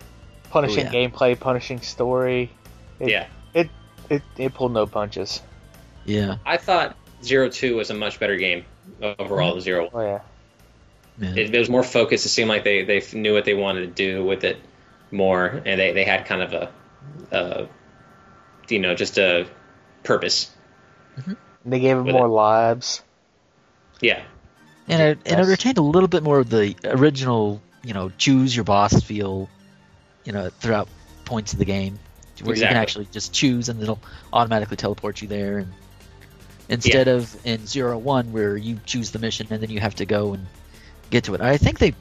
Punishing 0.51 0.87
Oh, 0.89 0.91
yeah. 0.91 1.09
gameplay, 1.09 1.39
punishing 1.39 1.81
story. 1.81 2.51
It, 2.99 3.11
yeah. 3.11 3.27
It, 3.55 3.71
it 4.11 4.23
it 4.37 4.55
pulled 4.55 4.73
no 4.73 4.87
punches. 4.87 5.41
Yeah. 6.05 6.37
I 6.45 6.57
thought 6.57 6.97
Zero 7.23 7.49
Two 7.49 7.77
was 7.77 7.91
a 7.91 7.95
much 7.95 8.19
better 8.19 8.37
game 8.37 8.65
overall 9.03 9.53
than 9.53 9.61
Zero 9.61 9.89
One. 9.91 9.91
Oh 9.95 10.01
yeah. 10.07 10.21
yeah. 11.19 11.35
It, 11.43 11.55
it 11.55 11.59
was 11.59 11.69
more 11.69 11.83
focused. 11.85 12.25
It 12.27 12.31
seemed 12.31 12.49
like 12.49 12.65
they, 12.65 12.85
they 12.85 13.03
knew 13.13 13.35
what 13.35 13.45
they 13.45 13.55
wanted 13.55 13.81
to 13.83 13.87
do 13.89 14.25
with 14.25 14.45
it 14.45 14.59
more, 15.11 15.47
and 15.65 15.79
they, 15.81 15.93
they 15.93 16.05
had 16.05 16.25
kind 16.27 16.43
of 16.43 16.53
a, 16.53 16.71
a, 17.31 17.69
you 18.69 18.79
know, 18.79 18.95
just 18.95 19.19
a 19.19 19.47
purpose. 20.03 20.51
They 21.65 21.81
gave 21.81 21.97
him 21.99 22.05
more 22.05 22.27
it. 22.27 22.31
lives. 22.31 23.03
Yeah, 24.01 24.23
and 24.89 25.03
it, 25.03 25.19
and 25.27 25.41
it 25.41 25.47
retained 25.47 25.79
a 25.79 25.83
little 25.83 26.09
bit 26.09 26.23
more 26.23 26.39
of 26.39 26.51
the 26.51 26.75
original, 26.85 27.61
you 27.85 27.95
know, 27.95 28.11
choose 28.19 28.55
your 28.55 28.65
boss 28.65 29.01
feel, 29.03 29.49
you 30.25 30.33
know, 30.33 30.51
throughout 30.51 30.89
points 31.25 31.53
of 31.53 31.59
the 31.59 31.65
game, 31.65 31.99
where 32.43 32.57
you 32.57 32.63
can 32.63 32.77
actually 32.77 33.07
just 33.13 33.33
choose 33.33 33.69
and 33.69 33.83
it'll 33.83 34.01
automatically 34.33 34.77
teleport 34.77 35.21
you 35.23 35.29
there, 35.29 35.59
and 35.59 35.73
instead 36.69 37.09
of 37.09 37.35
in 37.47 37.67
zero 37.67 37.97
one 37.99 38.33
where 38.33 38.57
you 38.57 38.79
choose 38.85 39.11
the 39.11 39.19
mission 39.19 39.47
and 39.51 39.63
then 39.63 39.71
you 39.71 39.81
have 39.81 39.95
to 39.97 40.07
go 40.07 40.35
and 40.35 40.47
get 41.11 41.25
to 41.25 41.35
it. 41.35 41.41
I 41.41 41.57
think 41.57 41.79
they 41.79 41.95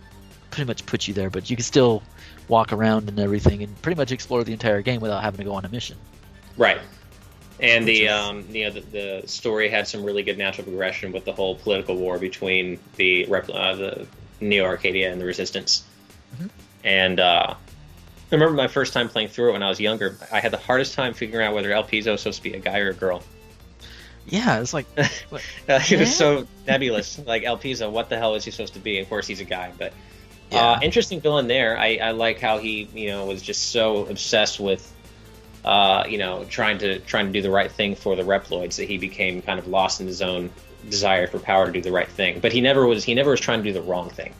pretty 0.51 0.67
much 0.67 0.85
put 0.85 1.07
you 1.07 1.13
there, 1.13 1.29
but 1.29 1.49
you 1.49 1.55
can 1.55 1.63
still 1.63 2.03
walk 2.47 2.73
around 2.73 3.09
and 3.09 3.19
everything 3.19 3.63
and 3.63 3.81
pretty 3.81 3.97
much 3.97 4.11
explore 4.11 4.43
the 4.43 4.53
entire 4.53 4.81
game 4.81 5.01
without 5.01 5.21
having 5.21 5.37
to 5.37 5.43
go 5.43 5.53
on 5.53 5.65
a 5.65 5.69
mission. 5.69 5.97
right. 6.57 6.79
And 7.59 7.87
the 7.87 8.07
um, 8.09 8.45
you 8.51 8.65
know 8.65 8.71
the, 8.71 8.81
the 8.81 9.27
story 9.27 9.69
had 9.69 9.87
some 9.87 10.03
really 10.03 10.23
good 10.23 10.37
natural 10.37 10.65
progression 10.65 11.11
with 11.11 11.25
the 11.25 11.33
whole 11.33 11.55
political 11.55 11.95
war 11.95 12.19
between 12.19 12.79
the 12.97 13.25
uh, 13.25 13.75
the 13.75 14.07
Neo 14.39 14.63
Arcadia 14.65 15.11
and 15.11 15.19
the 15.19 15.25
Resistance. 15.25 15.83
Mhm. 16.39 16.49
And 16.83 17.19
uh, 17.19 17.55
I 17.55 18.35
remember 18.35 18.53
my 18.55 18.67
first 18.67 18.93
time 18.93 19.09
playing 19.09 19.29
through 19.29 19.49
it 19.49 19.53
when 19.53 19.63
I 19.63 19.69
was 19.69 19.79
younger. 19.79 20.17
I 20.31 20.39
had 20.39 20.51
the 20.51 20.57
hardest 20.57 20.93
time 20.93 21.13
figuring 21.13 21.47
out 21.47 21.55
whether 21.55 21.69
Elpizo 21.69 22.11
was 22.11 22.21
supposed 22.21 22.43
to 22.43 22.49
be 22.49 22.53
a 22.55 22.59
guy 22.59 22.79
or 22.79 22.89
a 22.89 22.93
girl. 22.93 23.23
Yeah, 24.27 24.59
it's 24.59 24.73
like 24.73 24.85
Uh, 24.97 25.07
it 25.67 25.89
Yeah? 25.91 25.99
was 25.99 26.15
so 26.15 26.45
nebulous. 26.67 27.17
Like 27.25 27.43
Elpizo, 27.43 27.89
what 27.89 28.09
the 28.09 28.17
hell 28.17 28.35
is 28.35 28.45
he 28.45 28.51
supposed 28.51 28.73
to 28.75 28.79
be? 28.79 28.99
Of 28.99 29.09
course, 29.09 29.25
he's 29.25 29.39
a 29.39 29.45
guy, 29.45 29.71
but 29.77 29.93
Yeah. 30.51 30.71
uh, 30.71 30.79
interesting 30.81 31.21
villain 31.21 31.47
there. 31.47 31.77
I, 31.77 31.95
I 32.01 32.11
like 32.11 32.39
how 32.39 32.57
he, 32.59 32.87
you 32.93 33.07
know, 33.07 33.25
was 33.25 33.41
just 33.41 33.71
so 33.71 34.05
obsessed 34.07 34.59
with, 34.59 34.93
uh, 35.67 36.05
you 36.07 36.17
know, 36.17 36.45
trying 36.45 36.77
to 36.77 36.99
trying 36.99 37.25
to 37.27 37.31
do 37.33 37.41
the 37.41 37.51
right 37.51 37.69
thing 37.69 37.95
for 37.95 38.15
the 38.15 38.23
Reploids 38.23 38.77
that 38.77 38.87
he 38.87 38.97
became 38.97 39.41
kind 39.41 39.59
of 39.59 39.67
lost 39.67 39.99
in 39.99 40.07
his 40.07 40.21
own 40.21 40.49
desire 40.89 41.27
for 41.27 41.39
power 41.39 41.65
to 41.65 41.71
do 41.73 41.81
the 41.81 41.91
right 41.91 42.07
thing. 42.07 42.39
But 42.39 42.53
he 42.53 42.61
never 42.61 42.87
was. 42.87 43.03
He 43.03 43.13
never 43.13 43.31
was 43.31 43.41
trying 43.41 43.59
to 43.59 43.63
do 43.65 43.73
the 43.73 43.81
wrong 43.81 44.09
thing. 44.09 44.33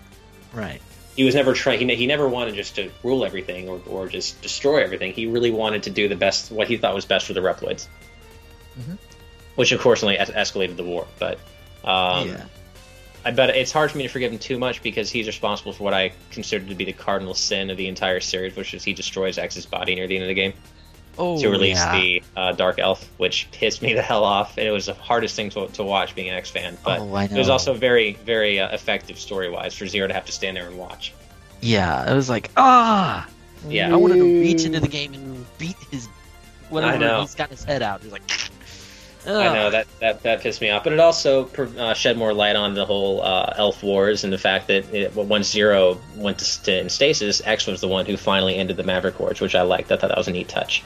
right. 0.53 0.82
He 1.17 1.23
was 1.25 1.34
never 1.34 1.53
trying. 1.53 1.89
He, 1.89 1.95
he 1.95 2.05
never 2.07 2.30
wanted 2.30 2.53
just 2.55 2.75
to 2.75 2.91
rule 3.03 3.25
everything 3.25 3.67
or, 3.67 3.82
or 3.88 4.07
just 4.07 4.39
destroy 4.41 4.84
everything. 4.84 5.13
He 5.13 5.25
really 5.25 5.49
wanted 5.49 5.84
to 5.84 5.89
do 5.89 6.07
the 6.07 6.15
best, 6.15 6.51
what 6.51 6.67
he 6.67 6.78
thought 6.78 6.93
was 6.93 7.05
best 7.05 7.25
for 7.25 7.34
the 7.34 7.39
Reploids. 7.41 7.88
Mhm. 8.80 8.97
Which, 9.55 9.71
of 9.71 9.82
course, 9.82 10.03
only 10.03 10.17
es- 10.19 10.30
escalated 10.30 10.78
the 10.78 10.84
war. 10.84 11.07
But 11.17 11.39
um, 11.84 12.30
yeah. 12.30 12.45
I 13.25 13.32
bet 13.32 13.49
it's 13.49 13.71
hard 13.71 13.89
for 13.91 13.97
me 13.97 14.03
to 14.03 14.09
forgive 14.09 14.32
him 14.32 14.38
too 14.38 14.59
much 14.59 14.84
because 14.84 15.09
he's 15.09 15.25
responsible 15.28 15.73
for 15.73 15.84
what 15.84 15.95
I 15.95 16.13
consider 16.30 16.65
to 16.69 16.75
be 16.75 16.86
the 16.86 16.93
cardinal 16.93 17.33
sin 17.33 17.71
of 17.71 17.78
the 17.78 17.87
entire 17.87 18.20
series, 18.20 18.55
which 18.55 18.75
is 18.75 18.83
he 18.83 18.93
destroys 18.93 19.37
X's 19.39 19.66
body 19.66 19.95
near 19.95 20.05
the 20.08 20.16
end 20.16 20.24
of 20.24 20.29
the 20.29 20.36
game 20.36 20.54
Oh, 21.19 21.39
to 21.41 21.49
release 21.49 21.77
yeah. 21.77 21.99
the 21.99 22.23
uh, 22.35 22.51
Dark 22.51 22.79
Elf, 22.79 23.09
which 23.17 23.47
pissed 23.51 23.81
me 23.81 23.93
the 23.95 24.01
hell 24.01 24.23
off. 24.23 24.57
And 24.57 24.67
it 24.67 24.71
was 24.71 24.87
the 24.87 24.93
hardest 24.93 25.35
thing 25.35 25.49
to, 25.51 25.67
to 25.67 25.83
watch 25.83 26.15
being 26.15 26.29
an 26.29 26.35
X 26.35 26.49
fan. 26.49 26.77
But 26.83 26.99
oh, 26.99 27.17
it 27.17 27.31
was 27.31 27.49
also 27.49 27.73
very, 27.73 28.13
very 28.25 28.59
uh, 28.59 28.73
effective 28.73 29.17
story 29.19 29.49
wise 29.49 29.75
for 29.75 29.87
Zero 29.87 30.07
to 30.07 30.13
have 30.13 30.25
to 30.25 30.31
stand 30.31 30.57
there 30.57 30.67
and 30.67 30.77
watch. 30.77 31.13
Yeah, 31.61 32.11
it 32.11 32.15
was 32.15 32.29
like 32.29 32.51
ah. 32.57 33.27
Yeah. 33.67 33.91
I 33.91 33.95
wanted 33.95 34.17
to 34.17 34.23
reach 34.23 34.65
into 34.65 34.79
the 34.79 34.87
game 34.87 35.13
and 35.13 35.45
beat 35.57 35.75
his 35.89 36.07
whatever 36.69 36.93
I 36.93 36.97
know. 36.97 37.21
he's 37.21 37.35
got 37.35 37.49
his 37.49 37.63
head 37.63 37.81
out. 37.81 38.01
He's 38.01 38.11
like, 38.11 38.21
I 39.25 39.53
know 39.53 39.69
that, 39.71 39.87
that 39.99 40.23
that 40.23 40.41
pissed 40.41 40.61
me 40.61 40.69
off, 40.69 40.85
but 40.85 40.93
it 40.93 40.99
also 40.99 41.47
uh, 41.47 41.93
shed 41.93 42.17
more 42.17 42.33
light 42.33 42.55
on 42.55 42.75
the 42.75 42.85
whole 42.85 43.21
uh, 43.21 43.53
Elf 43.57 43.83
Wars 43.83 44.23
and 44.23 44.31
the 44.31 44.37
fact 44.37 44.67
that 44.67 44.93
it, 44.93 45.13
once 45.15 45.51
Zero 45.51 45.99
went 46.15 46.39
to, 46.39 46.45
st- 46.45 46.83
in 46.83 46.89
stasis, 46.89 47.41
X 47.45 47.67
was 47.67 47.81
the 47.81 47.87
one 47.87 48.05
who 48.05 48.15
finally 48.15 48.55
ended 48.55 48.77
the 48.77 48.83
Maverick 48.83 49.19
Wars, 49.19 49.41
which 49.41 49.55
I 49.55 49.63
liked. 49.63 49.91
I 49.91 49.97
thought 49.97 50.09
that 50.09 50.17
was 50.17 50.29
a 50.29 50.31
neat 50.31 50.47
touch. 50.47 50.83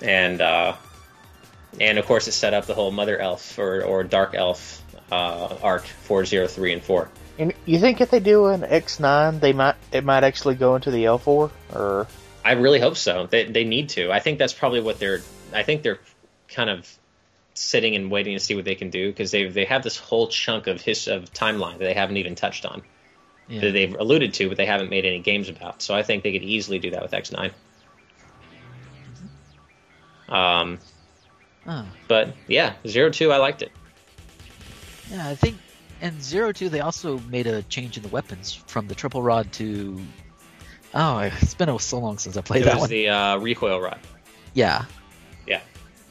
Yeah. 0.00 0.08
and 0.08 0.32
And 0.32 0.40
uh, 0.40 0.76
and 1.80 1.98
of 1.98 2.06
course, 2.06 2.26
it 2.28 2.32
set 2.32 2.54
up 2.54 2.66
the 2.66 2.74
whole 2.74 2.90
Mother 2.90 3.18
Elf 3.18 3.58
or, 3.58 3.82
or 3.82 4.02
Dark 4.04 4.34
Elf 4.34 4.82
uh, 5.12 5.56
arc 5.62 5.84
four 5.84 6.24
zero 6.24 6.46
three 6.46 6.72
and 6.72 6.82
Four. 6.82 7.10
And 7.38 7.54
you 7.64 7.78
think 7.78 8.00
if 8.00 8.10
they 8.10 8.20
do 8.20 8.46
an 8.46 8.64
X 8.64 9.00
nine, 9.00 9.40
they 9.40 9.52
might 9.52 9.76
it 9.92 10.04
might 10.04 10.24
actually 10.24 10.56
go 10.56 10.74
into 10.76 10.90
the 10.90 11.06
Elf 11.06 11.26
Wars 11.26 11.50
or 11.72 12.06
I 12.44 12.52
really 12.52 12.80
hope 12.80 12.96
so. 12.96 13.26
They 13.26 13.44
they 13.44 13.64
need 13.64 13.90
to. 13.90 14.10
I 14.10 14.20
think 14.20 14.38
that's 14.38 14.52
probably 14.52 14.80
what 14.80 14.98
they're. 14.98 15.20
I 15.52 15.62
think 15.62 15.82
they're 15.82 16.00
kind 16.48 16.70
of 16.70 16.88
sitting 17.54 17.94
and 17.94 18.10
waiting 18.10 18.36
to 18.36 18.40
see 18.40 18.54
what 18.54 18.64
they 18.64 18.74
can 18.74 18.90
do 18.90 19.10
because 19.10 19.30
they 19.30 19.48
they 19.48 19.64
have 19.64 19.82
this 19.82 19.96
whole 19.96 20.28
chunk 20.28 20.66
of 20.66 20.80
his 20.80 21.08
of 21.08 21.32
timeline 21.32 21.78
that 21.78 21.84
they 21.84 21.94
haven't 21.94 22.16
even 22.16 22.34
touched 22.34 22.66
on. 22.66 22.82
yeah. 23.48 23.60
that 23.60 23.72
they've 23.72 23.94
alluded 23.94 24.34
to, 24.34 24.48
but 24.48 24.56
they 24.56 24.66
haven't 24.66 24.90
made 24.90 25.04
any 25.04 25.18
games 25.18 25.48
about. 25.48 25.82
So 25.82 25.94
I 25.94 26.02
think 26.02 26.22
they 26.22 26.32
could 26.32 26.42
easily 26.42 26.78
do 26.78 26.90
that 26.92 27.02
with 27.02 27.12
X9. 27.12 27.52
Um, 30.30 30.78
Oh. 31.66 31.86
but 32.08 32.34
yeah, 32.46 32.74
Zero 32.86 33.10
Two, 33.10 33.32
I 33.32 33.36
liked 33.36 33.62
it. 33.62 33.70
Yeah, 35.10 35.28
I 35.28 35.34
think 35.34 35.58
in 36.00 36.20
Zero 36.20 36.52
Two 36.52 36.68
they 36.68 36.80
also 36.80 37.18
made 37.30 37.46
a 37.46 37.62
change 37.64 37.96
in 37.96 38.02
the 38.02 38.08
weapons 38.08 38.52
from 38.66 38.86
the 38.88 38.94
triple 38.94 39.22
rod 39.22 39.52
to. 39.54 40.00
Oh, 40.94 41.18
it's 41.18 41.54
been 41.54 41.76
so 41.78 41.98
long 41.98 42.18
since 42.18 42.36
I 42.36 42.40
played 42.40 42.62
It 42.62 42.64
that 42.66 42.74
was 42.74 42.80
one. 42.82 42.90
the 42.90 43.08
uh, 43.08 43.36
recoil 43.38 43.80
rod. 43.80 43.98
Yeah. 44.54 44.84
Yeah. 45.46 45.60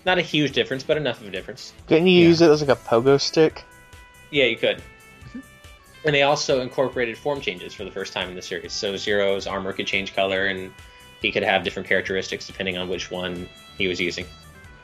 Not 0.06 0.18
a 0.20 0.22
huge 0.22 0.54
difference, 0.54 0.84
but 0.84 0.96
enough 0.98 1.20
of 1.20 1.28
a 1.28 1.32
difference. 1.32 1.74
Couldn't 1.88 2.08
you 2.08 2.22
Yeah. 2.22 2.28
use 2.30 2.42
it 2.42 2.50
as 2.50 2.62
like 2.62 2.70
a 2.70 2.80
pogo 2.82 3.20
stick? 3.20 3.64
Yeah, 4.32 4.46
you 4.46 4.56
could. 4.56 4.78
Mm-hmm. 4.78 5.40
And 6.06 6.16
they 6.16 6.22
also 6.22 6.62
incorporated 6.62 7.18
form 7.18 7.42
changes 7.42 7.74
for 7.74 7.84
the 7.84 7.92
first 7.92 8.14
time 8.14 8.30
in 8.30 8.36
the 8.36 8.42
series. 8.42 8.72
So 8.72 8.96
Zero's 8.96 9.48
armor 9.48 9.74
could 9.74 9.88
change 9.88 10.16
color, 10.16 10.46
and 10.46 10.72
he 11.22 11.32
could 11.32 11.44
have 11.44 11.64
different 11.64 11.90
characteristics 11.90 12.48
depending 12.48 12.78
on 12.78 12.88
which 12.88 13.12
one 13.12 13.50
he 13.80 13.88
was 13.88 14.00
using. 14.00 14.28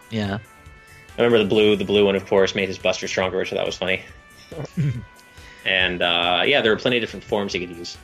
Yeah. 0.09 0.39
I 1.17 1.21
remember 1.21 1.37
the 1.37 1.49
blue. 1.49 1.75
The 1.75 1.85
blue 1.85 2.05
one, 2.05 2.15
of 2.15 2.25
course, 2.25 2.55
made 2.55 2.67
his 2.67 2.79
Buster 2.79 3.07
stronger, 3.07 3.45
so 3.45 3.55
that 3.55 3.65
was 3.65 3.77
funny. 3.77 4.01
and 5.65 6.01
uh, 6.01 6.43
yeah, 6.45 6.61
there 6.61 6.71
were 6.71 6.79
plenty 6.79 6.97
of 6.97 7.01
different 7.01 7.23
forms 7.23 7.53
he 7.53 7.59
could 7.59 7.75
use. 7.75 7.97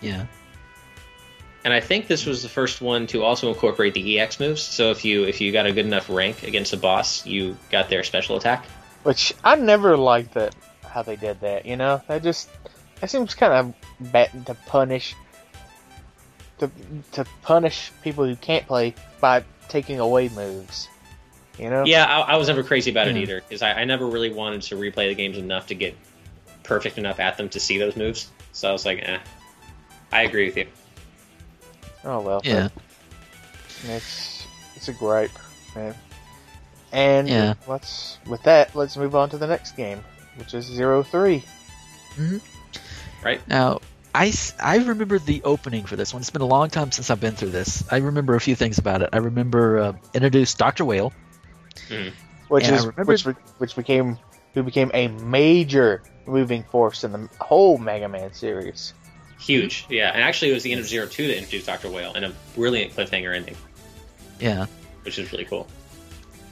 Yeah. 0.00 0.26
And 1.64 1.72
I 1.74 1.80
think 1.80 2.06
this 2.06 2.26
was 2.26 2.42
the 2.42 2.48
first 2.48 2.80
one 2.80 3.08
to 3.08 3.24
also 3.24 3.48
incorporate 3.48 3.94
the 3.94 4.20
EX 4.20 4.38
moves. 4.38 4.62
So 4.62 4.90
if 4.90 5.04
you 5.04 5.24
if 5.24 5.40
you 5.40 5.50
got 5.50 5.66
a 5.66 5.72
good 5.72 5.86
enough 5.86 6.08
rank 6.08 6.44
against 6.44 6.72
a 6.72 6.76
boss, 6.76 7.26
you 7.26 7.56
got 7.70 7.88
their 7.88 8.04
special 8.04 8.36
attack. 8.36 8.66
Which 9.02 9.34
I 9.42 9.56
never 9.56 9.96
liked 9.96 10.34
that 10.34 10.54
how 10.88 11.02
they 11.02 11.16
did 11.16 11.40
that. 11.40 11.66
You 11.66 11.76
know, 11.76 12.00
that 12.06 12.22
just 12.22 12.48
that 13.00 13.10
seems 13.10 13.34
kind 13.34 13.52
of 13.52 14.12
bad 14.12 14.46
to 14.46 14.54
punish 14.66 15.16
to 16.58 16.70
to 17.12 17.24
punish 17.42 17.90
people 18.02 18.24
who 18.24 18.36
can't 18.36 18.66
play 18.66 18.94
by 19.20 19.44
taking 19.68 20.00
away 20.00 20.28
moves. 20.30 20.88
You 21.58 21.70
know? 21.70 21.84
Yeah, 21.84 22.04
I, 22.04 22.32
I 22.32 22.36
was 22.36 22.48
never 22.48 22.62
crazy 22.62 22.90
about 22.90 23.08
it 23.08 23.16
either 23.16 23.40
because 23.40 23.62
I, 23.62 23.72
I 23.72 23.84
never 23.84 24.06
really 24.06 24.30
wanted 24.30 24.62
to 24.62 24.76
replay 24.76 25.08
the 25.08 25.14
games 25.14 25.38
enough 25.38 25.66
to 25.68 25.74
get 25.74 25.96
perfect 26.64 26.98
enough 26.98 27.18
at 27.18 27.36
them 27.36 27.48
to 27.50 27.60
see 27.60 27.78
those 27.78 27.96
moves. 27.96 28.30
So 28.52 28.68
I 28.68 28.72
was 28.72 28.84
like, 28.84 29.00
eh. 29.02 29.18
I 30.12 30.22
agree 30.22 30.46
with 30.46 30.56
you. 30.56 30.66
Oh 32.04 32.20
well. 32.20 32.40
Yeah. 32.44 32.68
It's 33.84 34.46
it's 34.74 34.88
a 34.88 34.92
gripe, 34.92 35.30
man. 35.74 35.94
And 36.92 37.28
Yeah. 37.28 37.54
let's 37.66 38.18
with 38.26 38.42
that, 38.44 38.74
let's 38.76 38.96
move 38.96 39.14
on 39.14 39.30
to 39.30 39.38
the 39.38 39.46
next 39.46 39.76
game, 39.76 40.04
which 40.36 40.54
is 40.54 40.64
Zero 40.66 41.02
Three. 41.02 41.42
Right? 43.22 43.46
Now, 43.48 43.80
I, 44.16 44.28
s- 44.28 44.54
I 44.62 44.78
remember 44.78 45.18
the 45.18 45.42
opening 45.44 45.84
for 45.84 45.96
this 45.96 46.12
one. 46.14 46.20
It's 46.22 46.30
been 46.30 46.42
a 46.42 46.46
long 46.46 46.70
time 46.70 46.90
since 46.92 47.10
I've 47.10 47.20
been 47.20 47.34
through 47.34 47.50
this. 47.50 47.84
I 47.92 47.98
remember 47.98 48.34
a 48.34 48.40
few 48.40 48.54
things 48.54 48.78
about 48.78 49.02
it. 49.02 49.10
I 49.12 49.18
remember 49.18 49.78
uh, 49.78 49.92
introduced 50.14 50.56
Dr. 50.58 50.84
Weil. 50.84 51.12
which 52.48 52.68
is 52.68 52.86
remember- 52.86 53.12
which 53.12 53.24
which 53.58 53.76
became 53.76 54.18
who 54.54 54.62
became 54.62 54.90
a 54.94 55.08
major 55.08 56.02
moving 56.26 56.62
force 56.64 57.04
in 57.04 57.12
the 57.12 57.28
whole 57.40 57.78
Mega 57.78 58.08
Man 58.08 58.32
series. 58.32 58.94
Huge. 59.38 59.86
Yeah. 59.90 60.10
And 60.12 60.22
actually, 60.22 60.50
it 60.50 60.54
was 60.54 60.62
the 60.62 60.72
end 60.72 60.80
of 60.80 60.86
Zero 60.86 61.06
Two 61.06 61.26
that 61.28 61.36
introduced 61.36 61.66
Dr. 61.66 61.90
Weil 61.90 62.12
and 62.14 62.24
a 62.24 62.32
brilliant 62.54 62.94
cliffhanger 62.94 63.34
ending, 63.36 63.56
Yeah. 64.40 64.66
which 65.02 65.18
is 65.18 65.30
really 65.30 65.44
cool. 65.44 65.66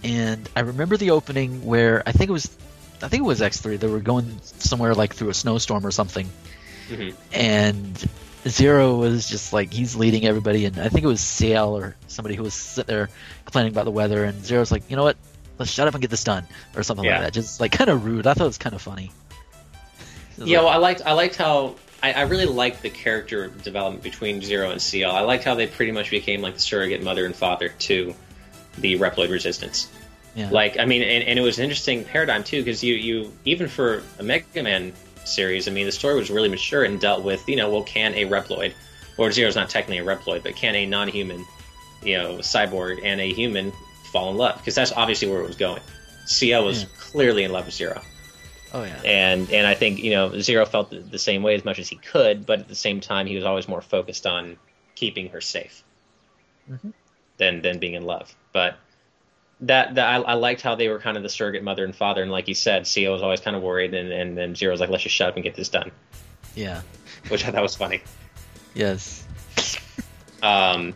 And 0.05 0.47
I 0.55 0.61
remember 0.61 0.99
the 0.99 1.13
opening 1.13 1.65
where 1.65 2.03
I 2.07 2.13
think 2.13 2.29
it 2.29 2.33
was 2.33 2.55
I 3.03 3.09
think 3.09 3.23
it 3.23 3.27
was 3.27 3.41
X3. 3.41 3.79
They 3.81 3.87
were 3.89 4.01
going 4.01 4.39
somewhere 4.43 4.95
like 4.95 5.15
through 5.15 5.31
a 5.31 5.35
snowstorm 5.35 5.85
or 5.87 5.91
something. 5.91 6.29
Hmm 6.89 7.11
And 7.33 8.09
Zero 8.47 8.97
was 8.97 9.29
just 9.29 9.53
like 9.53 9.73
he's 9.73 9.97
leading 9.97 10.27
everybody 10.27 10.67
and 10.67 10.79
I 10.79 10.89
think 10.89 11.05
it 11.05 11.09
was 11.09 11.21
Ciel 11.21 11.77
or 11.77 11.97
somebody 12.09 12.35
who 12.35 12.43
was 12.43 12.53
sitting 12.55 12.95
there 12.95 13.09
complaining 13.45 13.73
about 13.73 13.85
the 13.87 13.91
weather 13.91 14.25
and 14.25 14.45
Zero's 14.45 14.71
like, 14.71 14.91
"You 14.91 14.97
know 14.97 15.05
what? 15.05 15.17
Let's 15.59 15.71
shut 15.71 15.89
up 15.89 15.95
and 15.95 16.03
get 16.03 16.11
this 16.11 16.25
done." 16.25 16.47
Or 16.77 16.83
something 16.83 17.05
Yeah. 17.05 17.15
like 17.19 17.23
that. 17.29 17.33
Just 17.33 17.59
like 17.61 17.73
kind 17.73 17.89
of 17.89 18.05
rude. 18.05 18.27
I 18.27 18.35
thought 18.35 18.45
it 18.45 18.49
was 18.49 18.59
kind 18.59 18.75
of 18.75 18.83
funny. 18.83 19.11
Yeah, 20.37 20.59
like- 20.59 20.65
well, 20.67 20.69
I 20.69 20.77
liked 20.77 21.03
I 21.07 21.13
liked 21.13 21.37
how 21.37 21.77
I, 22.03 22.13
I 22.13 22.23
really 22.23 22.45
liked 22.47 22.83
the 22.83 22.91
character 22.91 23.49
development 23.49 24.03
between 24.03 24.43
Zero 24.43 24.71
and 24.71 24.83
Ciel. 24.83 25.11
I 25.11 25.21
liked 25.21 25.45
how 25.45 25.55
they 25.55 25.67
pretty 25.67 25.93
much 25.93 26.11
became 26.11 26.43
like 26.43 26.55
the 26.55 26.61
surrogate 26.61 27.03
mother 27.03 27.25
and 27.25 27.35
father 27.35 27.69
to 27.71 28.15
the 28.77 28.99
Reploid 28.99 29.31
Resistance. 29.31 29.89
yeah. 30.35 30.51
Like, 30.51 30.79
I 30.79 30.85
mean, 30.85 31.01
and, 31.03 31.23
and 31.25 31.39
it 31.39 31.43
was 31.43 31.59
an 31.59 31.65
interesting 31.65 32.05
paradigm 32.05 32.43
too, 32.45 32.63
because 32.63 32.83
you, 32.83 32.95
you 32.97 33.33
even 33.45 33.69
for 33.69 34.03
a 34.19 34.23
Mega 34.23 34.63
Man 34.63 34.93
series, 35.25 35.69
I 35.69 35.71
mean, 35.71 35.87
the 35.87 35.93
story 35.93 36.15
was 36.17 36.31
really 36.31 36.49
mature 36.49 36.85
and 36.85 37.01
dealt 37.01 37.23
with, 37.25 37.49
you 37.49 37.57
know, 37.57 37.71
well, 37.71 37.83
can 37.83 38.15
a 38.15 38.25
Reploid, 38.25 38.73
or 39.17 39.31
Zero's 39.33 39.57
not 39.57 39.69
technically 39.71 39.99
a 39.99 40.05
Reploid, 40.05 40.43
but 40.43 40.57
can 40.57 40.75
a 40.75 40.87
non-human, 40.87 41.45
you 42.03 42.17
know, 42.19 42.37
cyborg 42.39 43.01
and 43.05 43.21
a 43.21 43.33
human 43.33 43.73
fall 44.13 44.31
in 44.31 44.37
love? 44.37 44.57
Because 44.59 44.75
that's 44.75 44.93
obviously 44.93 45.29
where 45.29 45.41
it 45.41 45.47
was 45.47 45.57
going. 45.57 45.83
Ciel 46.27 46.65
was 46.65 46.83
Yeah. 46.83 46.89
clearly 46.99 47.45
in 47.45 47.53
love 47.53 47.67
with 47.67 47.75
Zero, 47.75 48.01
oh 48.73 48.83
yeah. 48.85 49.01
and 49.05 49.51
and 49.53 49.67
I 49.67 49.75
think 49.75 49.99
you 50.03 50.11
know 50.11 50.39
Zero 50.41 50.65
felt 50.65 50.89
the, 50.91 51.01
the 51.01 51.19
same 51.19 51.43
way 51.43 51.55
as 51.55 51.65
much 51.67 51.79
as 51.79 51.89
he 51.89 51.97
could, 51.97 52.47
but 52.47 52.61
at 52.61 52.69
the 52.69 52.75
same 52.75 53.01
time, 53.01 53.27
he 53.27 53.37
was 53.37 53.45
always 53.45 53.69
more 53.69 53.83
focused 53.83 54.27
on 54.27 54.57
keeping 54.95 55.29
her 55.31 55.41
safe 55.43 55.83
Mhm. 56.71 56.93
than 57.37 57.61
than 57.61 57.79
being 57.79 57.93
in 57.93 58.05
love. 58.07 58.35
But 58.55 58.79
that, 59.67 59.95
that 59.97 60.07
I, 60.07 60.17
I 60.17 60.35
liked 60.35 60.63
how 60.63 60.75
they 60.75 60.89
were 60.89 60.99
kind 60.99 61.17
of 61.17 61.23
the 61.23 61.29
surrogate 61.29 61.63
mother 61.63 61.85
and 61.85 61.95
father, 61.95 62.23
and 62.23 62.31
like 62.31 62.49
you 62.49 62.55
said, 62.55 62.89
CO 62.93 63.13
was 63.13 63.23
always 63.23 63.41
kind 63.41 63.57
of 63.57 63.63
worried, 63.63 63.95
and 63.95 64.13
and 64.13 64.37
then 64.37 64.55
Zero 64.55 64.73
was 64.73 64.81
like, 64.81 64.91
let's 64.91 65.03
just 65.03 65.15
shut 65.15 65.29
up 65.29 65.35
and 65.37 65.45
get 65.45 65.55
this 65.55 65.69
done, 65.69 65.91
Yeah. 66.55 66.83
which 67.29 67.45
I 67.47 67.51
thought 67.51 67.63
was 67.63 67.77
funny. 67.77 68.03
Yes. 68.75 69.27
Um, 70.43 70.95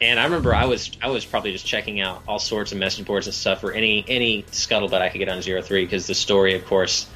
and 0.00 0.20
I 0.20 0.24
remember 0.24 0.54
I 0.54 0.66
was 0.66 0.90
I 1.02 1.08
was 1.08 1.24
probably 1.24 1.52
just 1.52 1.66
checking 1.66 2.00
out 2.00 2.22
all 2.28 2.38
sorts 2.38 2.72
of 2.72 2.78
message 2.78 3.06
boards 3.06 3.26
and 3.26 3.34
stuff 3.34 3.60
for 3.60 3.72
any 3.72 4.04
any 4.06 4.42
scuttlebutt 4.44 5.00
I 5.00 5.08
could 5.08 5.18
get 5.18 5.28
on 5.28 5.40
Zero 5.42 5.62
Three 5.62 5.84
because 5.84 6.06
the 6.06 6.14
story, 6.14 6.54
of 6.54 6.66
course, 6.66 7.06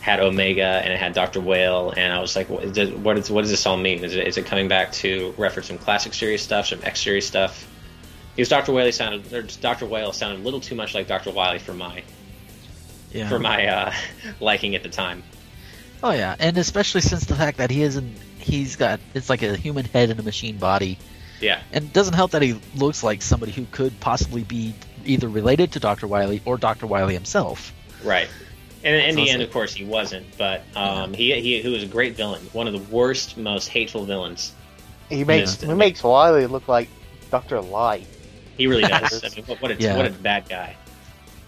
had 0.00 0.20
Omega 0.20 0.64
and 0.64 0.92
it 0.92 0.98
had 0.98 1.12
Doctor 1.12 1.40
Weil, 1.40 1.92
and 1.96 2.12
I 2.12 2.20
was 2.20 2.34
like, 2.34 2.48
what, 2.48 2.64
is, 2.64 3.30
what 3.30 3.42
does 3.42 3.50
this 3.50 3.66
all 3.66 3.76
mean? 3.76 4.04
Is 4.04 4.14
it, 4.14 4.26
is 4.26 4.38
it 4.38 4.46
coming 4.46 4.68
back 4.68 4.92
to 4.92 5.34
reference 5.36 5.68
some 5.68 5.78
classic 5.78 6.14
series 6.14 6.42
stuff, 6.42 6.66
some 6.68 6.80
X 6.82 7.00
series 7.02 7.26
stuff? 7.26 7.66
Because 8.36 8.48
Doctor 8.50 8.72
Weil 8.72 8.92
sounded, 8.92 9.32
or 9.32 9.42
Doctor 9.60 9.86
Weil 9.86 10.12
sounded 10.12 10.40
a 10.40 10.44
little 10.44 10.60
too 10.60 10.74
much 10.74 10.94
like 10.94 11.08
Doctor 11.08 11.30
Wily 11.30 11.58
for 11.58 11.72
my 11.72 12.02
Yeah. 13.12 13.28
for 13.28 13.38
my 13.38 13.66
uh, 13.66 13.92
liking 14.40 14.74
at 14.76 14.82
the 14.82 14.88
time. 14.90 15.22
Oh 16.02 16.10
yeah, 16.12 16.36
and 16.38 16.58
especially 16.58 17.00
since 17.00 17.24
the 17.24 17.34
fact 17.34 17.58
that 17.58 17.70
he 17.70 17.82
isn't 17.82 18.14
he's 18.38 18.76
got 18.76 19.00
it's 19.14 19.30
like 19.30 19.42
a 19.42 19.56
human 19.56 19.86
head 19.86 20.10
and 20.10 20.20
a 20.20 20.22
machine 20.22 20.58
body. 20.58 20.98
Yeah, 21.40 21.60
And 21.70 21.84
it 21.84 21.92
doesn't 21.92 22.14
help 22.14 22.30
that 22.30 22.40
he 22.40 22.58
looks 22.76 23.02
like 23.02 23.20
somebody 23.20 23.52
who 23.52 23.66
could 23.70 24.00
possibly 24.00 24.42
be 24.42 24.72
either 25.04 25.28
related 25.28 25.72
to 25.72 25.80
Dr. 25.80 26.06
Wily 26.06 26.40
or 26.46 26.56
Dr. 26.56 26.86
Wily 26.86 27.12
himself. 27.12 27.74
Right. 28.02 28.28
And 28.82 28.96
in 28.96 29.10
So 29.10 29.16
the 29.16 29.22
it's 29.22 29.30
end, 29.32 29.40
like- 29.40 29.48
of 29.48 29.52
course, 29.52 29.74
he 29.74 29.84
wasn't. 29.84 30.24
But 30.38 30.62
um, 30.74 31.12
he, 31.12 31.34
he 31.40 31.60
he 31.60 31.68
was 31.68 31.82
a 31.82 31.86
great 31.86 32.16
villain, 32.16 32.40
one 32.54 32.66
of 32.66 32.72
the 32.72 32.78
worst, 32.94 33.36
most 33.36 33.68
hateful 33.68 34.04
villains. 34.06 34.52
He 35.10 35.24
makes 35.24 35.62
Yeah. 35.62 35.68
he 35.68 35.74
makes 35.74 36.02
Wily 36.02 36.46
look 36.46 36.68
like 36.68 36.88
Doctor 37.30 37.60
Light. 37.60 38.06
He 38.56 38.66
really 38.66 38.82
does. 38.84 39.22
I 39.24 39.28
mean, 39.34 39.44
what, 39.46 39.60
what 39.62 39.70
a 39.70 39.74
Yeah. 39.74 39.96
what 39.96 40.06
a 40.06 40.10
bad 40.10 40.48
guy. 40.48 40.76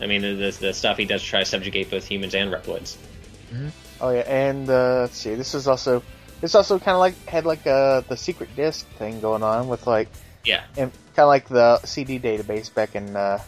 I 0.01 0.07
mean, 0.07 0.23
the, 0.23 0.35
the 0.35 0.51
the 0.61 0.73
stuff 0.75 0.97
he 0.97 1.05
does 1.05 1.23
to 1.23 1.29
try 1.29 1.41
to 1.41 1.45
subjugate 1.47 1.91
both 1.91 2.07
humans 2.07 2.35
and 2.35 2.53
reploids. 2.53 2.97
Oh 4.01 4.11
yeah, 4.11 4.21
and 4.21 4.69
uh, 4.69 5.01
let's 5.03 5.17
see, 5.17 5.35
this 5.35 5.55
is 5.55 5.67
also 5.67 6.03
this 6.41 6.55
also 6.55 6.79
kind 6.79 6.95
of 6.95 7.01
like 7.01 7.27
had 7.27 7.45
like 7.47 7.67
uh, 7.67 8.03
the 8.03 8.17
secret 8.17 8.55
disc 8.55 8.87
thing 8.99 9.21
going 9.21 9.43
on 9.43 9.69
with 9.69 9.87
like 9.87 10.09
Yeah, 10.45 10.63
and 10.77 10.93
kind 11.17 11.25
of 11.25 11.29
like 11.29 11.49
the 11.49 11.81
CD 11.85 12.19
database 12.21 12.73
back 12.73 12.95
in 12.95 13.17
uh, 13.17 13.43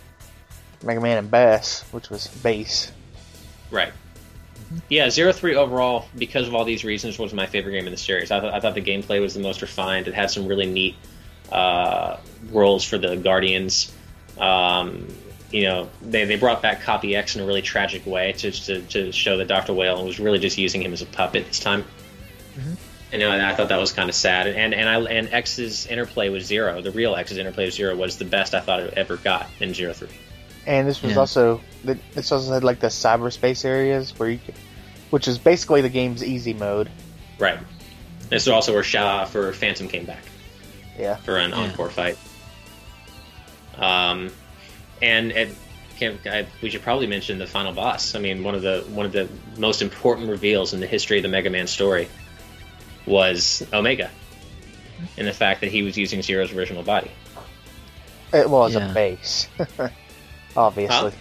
Mega 0.83 1.01
Man 1.01 1.19
and 1.19 1.31
Bass, 1.31 1.83
which 1.93 2.11
was 2.11 2.27
base. 2.29 2.91
right. 3.71 3.93
Yeah, 4.89 5.11
Zero 5.11 5.33
Three 5.33 5.57
overall, 5.57 6.07
because 6.17 6.47
of 6.49 6.55
all 6.55 6.65
these 6.65 6.85
reasons, 6.85 7.19
was 7.19 7.33
my 7.35 7.47
favorite 7.47 7.73
game 7.73 7.87
in 7.87 7.93
the 7.93 7.97
series. 7.99 8.31
I, 8.31 8.39
th- 8.41 8.53
I 8.53 8.61
thought 8.61 8.75
the 8.75 8.83
gameplay 8.83 9.21
was 9.21 9.35
the 9.35 9.41
most 9.41 9.63
refined. 9.63 10.07
It 10.07 10.15
had 10.15 10.31
some 10.31 10.47
really 10.47 10.67
neat 10.67 10.95
uh, 11.53 12.19
roles 12.51 12.85
for 12.85 12.99
the 12.99 13.17
Guardians. 13.17 13.93
Um, 14.39 15.09
you 15.51 15.65
know, 15.65 15.89
they, 16.03 16.25
they 16.25 16.37
brought 16.37 16.63
back 16.63 16.83
Copy 16.83 17.17
X 17.17 17.35
in 17.35 17.43
a 17.43 17.47
really 17.47 17.63
tragic 17.63 18.07
way 18.07 18.33
to, 18.33 18.51
to, 18.53 18.83
to 18.83 19.13
show 19.13 19.37
that 19.39 19.49
Dr. 19.49 19.73
Weil 19.73 20.05
was 20.05 20.21
really 20.21 20.39
just 20.39 20.59
using 20.59 20.81
him 20.81 20.93
as 20.93 21.03
a 21.03 21.07
puppet 21.07 21.47
this 21.47 21.59
time. 21.59 21.85
And, 23.13 23.21
you 23.21 23.27
know, 23.27 23.33
and 23.33 23.43
I 23.43 23.55
thought 23.55 23.71
that 23.71 23.81
was 23.81 23.93
kind 23.93 24.09
of 24.09 24.15
sad. 24.15 24.47
And 24.47 24.73
and 24.73 24.89
I 24.89 25.01
and 25.11 25.29
X's 25.33 25.87
interplay 25.87 26.29
with 26.29 26.45
Zero, 26.45 26.81
the 26.81 26.93
real 26.93 27.17
X's 27.17 27.39
interplay 27.39 27.65
with 27.65 27.75
Zero, 27.75 27.97
was 27.97 28.19
the 28.19 28.25
best 28.25 28.55
I 28.55 28.61
thought 28.61 28.81
it 28.81 28.95
ever 28.97 29.17
got 29.17 29.49
in 29.59 29.75
Zero 29.75 29.93
Three. 29.93 30.09
And 30.67 30.87
this 30.87 31.03
was 31.03 31.13
Yeah. 31.13 31.19
also 31.19 31.61
this 31.83 32.31
also 32.31 32.53
had 32.53 32.63
like 32.63 32.79
the 32.79 32.87
cyberspace 32.87 33.65
areas 33.65 34.17
where 34.17 34.31
you, 34.31 34.39
could, 34.39 34.55
which 35.11 35.27
is 35.27 35.39
basically 35.39 35.81
the 35.81 35.89
game's 35.89 36.23
easy 36.23 36.55
mode. 36.55 36.89
Right. 37.39 37.59
This 38.29 38.43
is 38.43 38.49
also 38.49 38.75
where 38.75 38.85
Shah 38.85 39.25
for 39.25 39.53
Phantom 39.53 39.89
came 39.89 40.05
back 40.05 40.23
Yeah. 41.01 41.17
for 41.17 41.37
an 41.39 41.51
Yeah. 41.51 41.57
encore 41.57 41.91
fight. 41.91 42.19
Um, 43.79 44.31
and 45.01 45.33
and 45.33 45.57
can, 45.99 46.19
I, 46.27 46.47
we 46.63 46.71
should 46.71 46.83
probably 46.83 47.07
mention 47.07 47.39
the 47.39 47.47
final 47.47 47.73
boss. 47.73 48.15
I 48.15 48.19
mean, 48.19 48.43
one 48.45 48.55
of 48.55 48.63
the 48.63 48.85
one 48.91 49.07
of 49.07 49.13
the 49.13 49.29
most 49.59 49.83
important 49.83 50.29
reveals 50.31 50.73
in 50.73 50.81
the 50.81 50.87
history 50.87 51.19
of 51.19 51.23
the 51.23 51.29
Mega 51.29 51.51
Man 51.51 51.67
story 51.67 52.09
was 53.07 53.67
Omega, 53.73 54.11
and 55.17 55.27
the 55.27 55.33
fact 55.33 55.61
that 55.63 55.71
he 55.73 55.83
was 55.83 55.97
using 55.97 56.23
Zero's 56.23 56.53
original 56.53 56.83
body. 56.83 57.11
It 58.33 58.49
was 58.49 58.75
Yeah. 58.75 58.91
a 58.91 58.95
base, 58.95 59.49
obviously. 60.57 61.13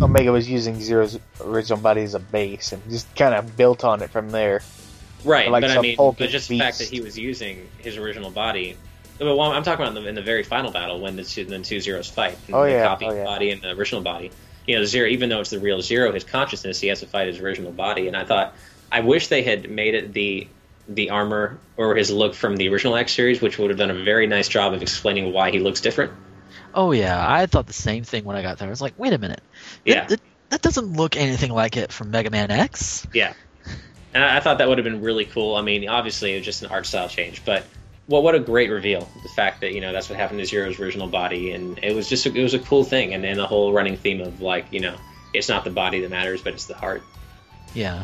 Omega 0.00 0.30
was 0.32 0.48
using 0.48 0.80
Zero's 0.80 1.18
original 1.42 1.78
body 1.80 2.02
as 2.02 2.14
a 2.14 2.20
base 2.20 2.72
and 2.72 2.82
just 2.88 3.14
kind 3.16 3.34
of 3.34 3.56
built 3.56 3.84
on 3.84 4.00
it 4.02 4.10
from 4.10 4.30
there. 4.30 4.62
Right, 5.24 5.50
Like 5.50 5.62
but 5.62 5.70
I 5.70 5.80
mean, 5.80 5.96
Hulk 5.96 6.18
but 6.18 6.30
just 6.30 6.48
the 6.48 6.58
fact 6.58 6.78
that 6.78 6.88
he 6.88 7.00
was 7.00 7.18
using 7.18 7.68
his 7.78 7.96
original 7.96 8.30
body 8.30 8.76
well, 9.20 9.52
I'm 9.52 9.62
talking 9.62 9.84
about 9.84 9.96
in 9.96 10.02
the, 10.02 10.08
in 10.08 10.14
the 10.14 10.22
very 10.22 10.42
final 10.42 10.70
battle 10.70 10.98
when 11.00 11.16
the 11.16 11.24
two, 11.24 11.44
the 11.44 11.58
two 11.58 11.80
zeros 11.80 12.08
fight. 12.08 12.38
And 12.46 12.56
Oh, 12.56 12.64
the 12.64 12.70
yeah, 12.70 12.86
copy 12.86 13.04
oh, 13.06 13.12
yeah. 13.12 13.24
body 13.24 13.50
and 13.50 13.60
the 13.60 13.72
original 13.72 14.00
body. 14.00 14.30
You 14.66 14.78
know, 14.78 14.84
zero. 14.84 15.08
Even 15.08 15.28
though 15.28 15.40
it's 15.40 15.50
the 15.50 15.58
real 15.58 15.82
zero, 15.82 16.12
his 16.12 16.24
consciousness, 16.24 16.80
he 16.80 16.88
has 16.88 17.00
to 17.00 17.06
fight 17.06 17.28
his 17.28 17.38
original 17.38 17.72
body. 17.72 18.06
And 18.08 18.16
I 18.16 18.24
thought, 18.24 18.54
I 18.90 19.00
wish 19.00 19.28
they 19.28 19.42
had 19.42 19.70
made 19.70 19.94
it 19.94 20.12
the 20.12 20.48
the 20.88 21.10
armor 21.10 21.58
or 21.76 21.94
his 21.94 22.10
look 22.10 22.34
from 22.34 22.56
the 22.56 22.68
original 22.68 22.96
X 22.96 23.12
series, 23.12 23.40
which 23.40 23.58
would 23.58 23.70
have 23.70 23.78
done 23.78 23.90
a 23.90 24.02
very 24.04 24.26
nice 24.26 24.48
job 24.48 24.72
of 24.72 24.82
explaining 24.82 25.32
why 25.32 25.50
he 25.50 25.58
looks 25.60 25.80
different. 25.80 26.12
Oh 26.74 26.92
yeah, 26.92 27.22
I 27.28 27.46
thought 27.46 27.66
the 27.66 27.72
same 27.72 28.04
thing 28.04 28.24
when 28.24 28.36
I 28.36 28.42
got 28.42 28.58
there. 28.58 28.68
I 28.68 28.70
was 28.70 28.80
like, 28.80 28.94
wait 28.96 29.12
a 29.12 29.18
minute, 29.18 29.40
that, 29.86 29.90
Yeah. 29.90 30.06
that, 30.06 30.20
that 30.48 30.62
doesn't 30.62 30.94
look 30.96 31.16
anything 31.16 31.52
like 31.52 31.76
it 31.76 31.92
from 31.92 32.10
Mega 32.10 32.30
Man 32.30 32.50
X. 32.50 33.06
Yeah, 33.12 33.34
and 34.14 34.24
I, 34.24 34.36
I 34.36 34.40
thought 34.40 34.58
that 34.58 34.68
would 34.68 34.78
have 34.78 34.84
been 34.84 35.00
really 35.02 35.24
cool. 35.24 35.56
I 35.56 35.62
mean, 35.62 35.88
obviously 35.88 36.32
it 36.32 36.36
was 36.36 36.44
just 36.44 36.62
an 36.62 36.70
art 36.70 36.86
style 36.86 37.08
change, 37.08 37.44
but 37.44 37.64
well, 38.08 38.22
what 38.22 38.34
a 38.34 38.40
great 38.40 38.70
reveal! 38.70 39.08
The 39.22 39.28
fact 39.30 39.60
that 39.60 39.72
you 39.72 39.80
know 39.80 39.92
that's 39.92 40.08
what 40.10 40.18
happened 40.18 40.40
to 40.40 40.46
Zero's 40.46 40.80
original 40.80 41.06
body, 41.08 41.52
and 41.52 41.78
it 41.82 41.94
was 41.94 42.08
just 42.08 42.26
a, 42.26 42.34
it 42.34 42.42
was 42.42 42.54
a 42.54 42.58
cool 42.58 42.82
thing, 42.84 43.14
and, 43.14 43.24
and 43.24 43.38
the 43.38 43.46
whole 43.46 43.72
running 43.72 43.96
theme 43.96 44.20
of 44.20 44.40
like 44.40 44.66
you 44.72 44.80
know 44.80 44.96
it's 45.32 45.48
not 45.48 45.62
the 45.64 45.70
body 45.70 46.00
that 46.00 46.10
matters, 46.10 46.42
but 46.42 46.52
it's 46.54 46.66
the 46.66 46.74
heart. 46.74 47.02
Yeah, 47.72 48.02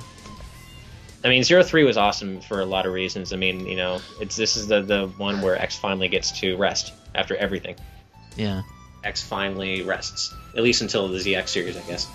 I 1.25 1.29
mean, 1.29 1.43
Zero 1.43 1.65
Three 1.65 1.83
was 1.83 1.97
awesome 1.97 2.41
for 2.41 2.61
a 2.61 2.65
lot 2.65 2.87
of 2.87 2.93
reasons. 2.93 3.33
I 3.33 3.37
mean, 3.37 3.67
you 3.67 3.77
know, 3.77 4.01
it's 4.21 4.37
this 4.37 4.57
is 4.57 4.69
the 4.69 4.83
the 4.83 5.09
one 5.17 5.41
where 5.41 5.61
X 5.61 5.77
finally 5.77 6.07
gets 6.09 6.31
to 6.41 6.57
rest 6.57 6.93
after 7.15 7.35
everything. 7.37 7.75
yeah. 8.37 8.63
X 9.05 9.23
finally 9.23 9.83
rests, 9.83 10.35
at 10.57 10.63
least 10.65 10.83
until 10.83 11.07
the 11.09 11.19
ZX 11.19 11.49
series, 11.49 11.77
I 11.77 11.81
guess. 11.83 12.09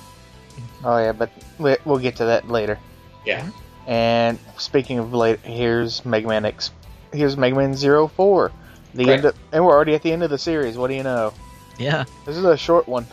Oh 0.84 0.98
yeah, 0.98 1.12
but 1.14 1.30
we- 1.58 1.78
we'll 1.86 2.00
get 2.00 2.18
to 2.18 2.26
that 2.26 2.50
later. 2.50 2.78
Yeah. 3.26 3.50
And 3.88 4.38
speaking 4.58 5.00
of 5.00 5.14
later, 5.14 5.40
here's 5.44 6.06
Mega 6.06 6.28
Man 6.28 6.46
X. 6.46 6.72
Here's 7.14 7.36
Mega 7.36 7.56
Man 7.56 7.76
Zero 7.76 8.08
Four. 8.08 8.52
The 8.94 9.06
Right. 9.06 9.14
end, 9.18 9.26
of, 9.26 9.36
and 9.52 9.66
we're 9.66 9.72
already 9.74 9.96
at 9.96 10.02
the 10.04 10.12
end 10.12 10.22
of 10.24 10.30
the 10.30 10.38
series. 10.38 10.78
What 10.78 10.90
do 10.90 10.96
you 10.96 11.04
know? 11.04 11.34
Yeah, 11.78 12.04
This 12.26 12.38
is 12.38 12.44
a 12.44 12.58
short 12.58 12.88
one. 12.88 13.08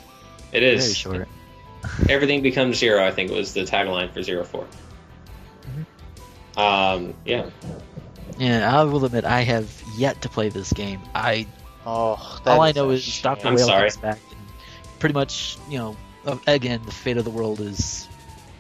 It 0.52 0.62
is. 0.62 0.84
very 0.84 0.94
short. 0.94 1.28
Everything 2.08 2.42
becomes 2.42 2.76
zero. 2.78 3.04
I 3.06 3.10
think 3.12 3.30
was 3.30 3.54
the 3.54 3.62
tagline 3.64 4.12
for 4.12 4.22
Zero 4.22 4.44
4 4.44 4.66
Um, 6.56 7.14
yeah, 7.24 7.46
Yeah, 8.38 8.76
I 8.80 8.82
will 8.84 9.04
admit 9.04 9.24
I 9.24 9.42
have 9.42 9.70
yet 9.96 10.20
to 10.22 10.28
play 10.28 10.48
this 10.48 10.72
game. 10.72 11.00
I 11.14 11.46
Oh, 11.86 12.40
that 12.44 12.50
all 12.50 12.60
I 12.60 12.72
know 12.72 12.90
is. 12.90 13.22
Doctor 13.22 13.48
I'm 13.48 13.54
Weil 13.54 13.66
sorry. 13.66 13.90
comes 13.90 13.96
back, 13.98 14.18
and 14.30 14.40
pretty 14.98 15.14
much, 15.14 15.56
you 15.70 15.78
know, 15.78 15.96
uh, 16.26 16.36
again, 16.46 16.80
the 16.84 16.90
fate 16.92 17.16
of 17.16 17.24
the 17.24 17.30
world 17.30 17.60
is, 17.60 18.08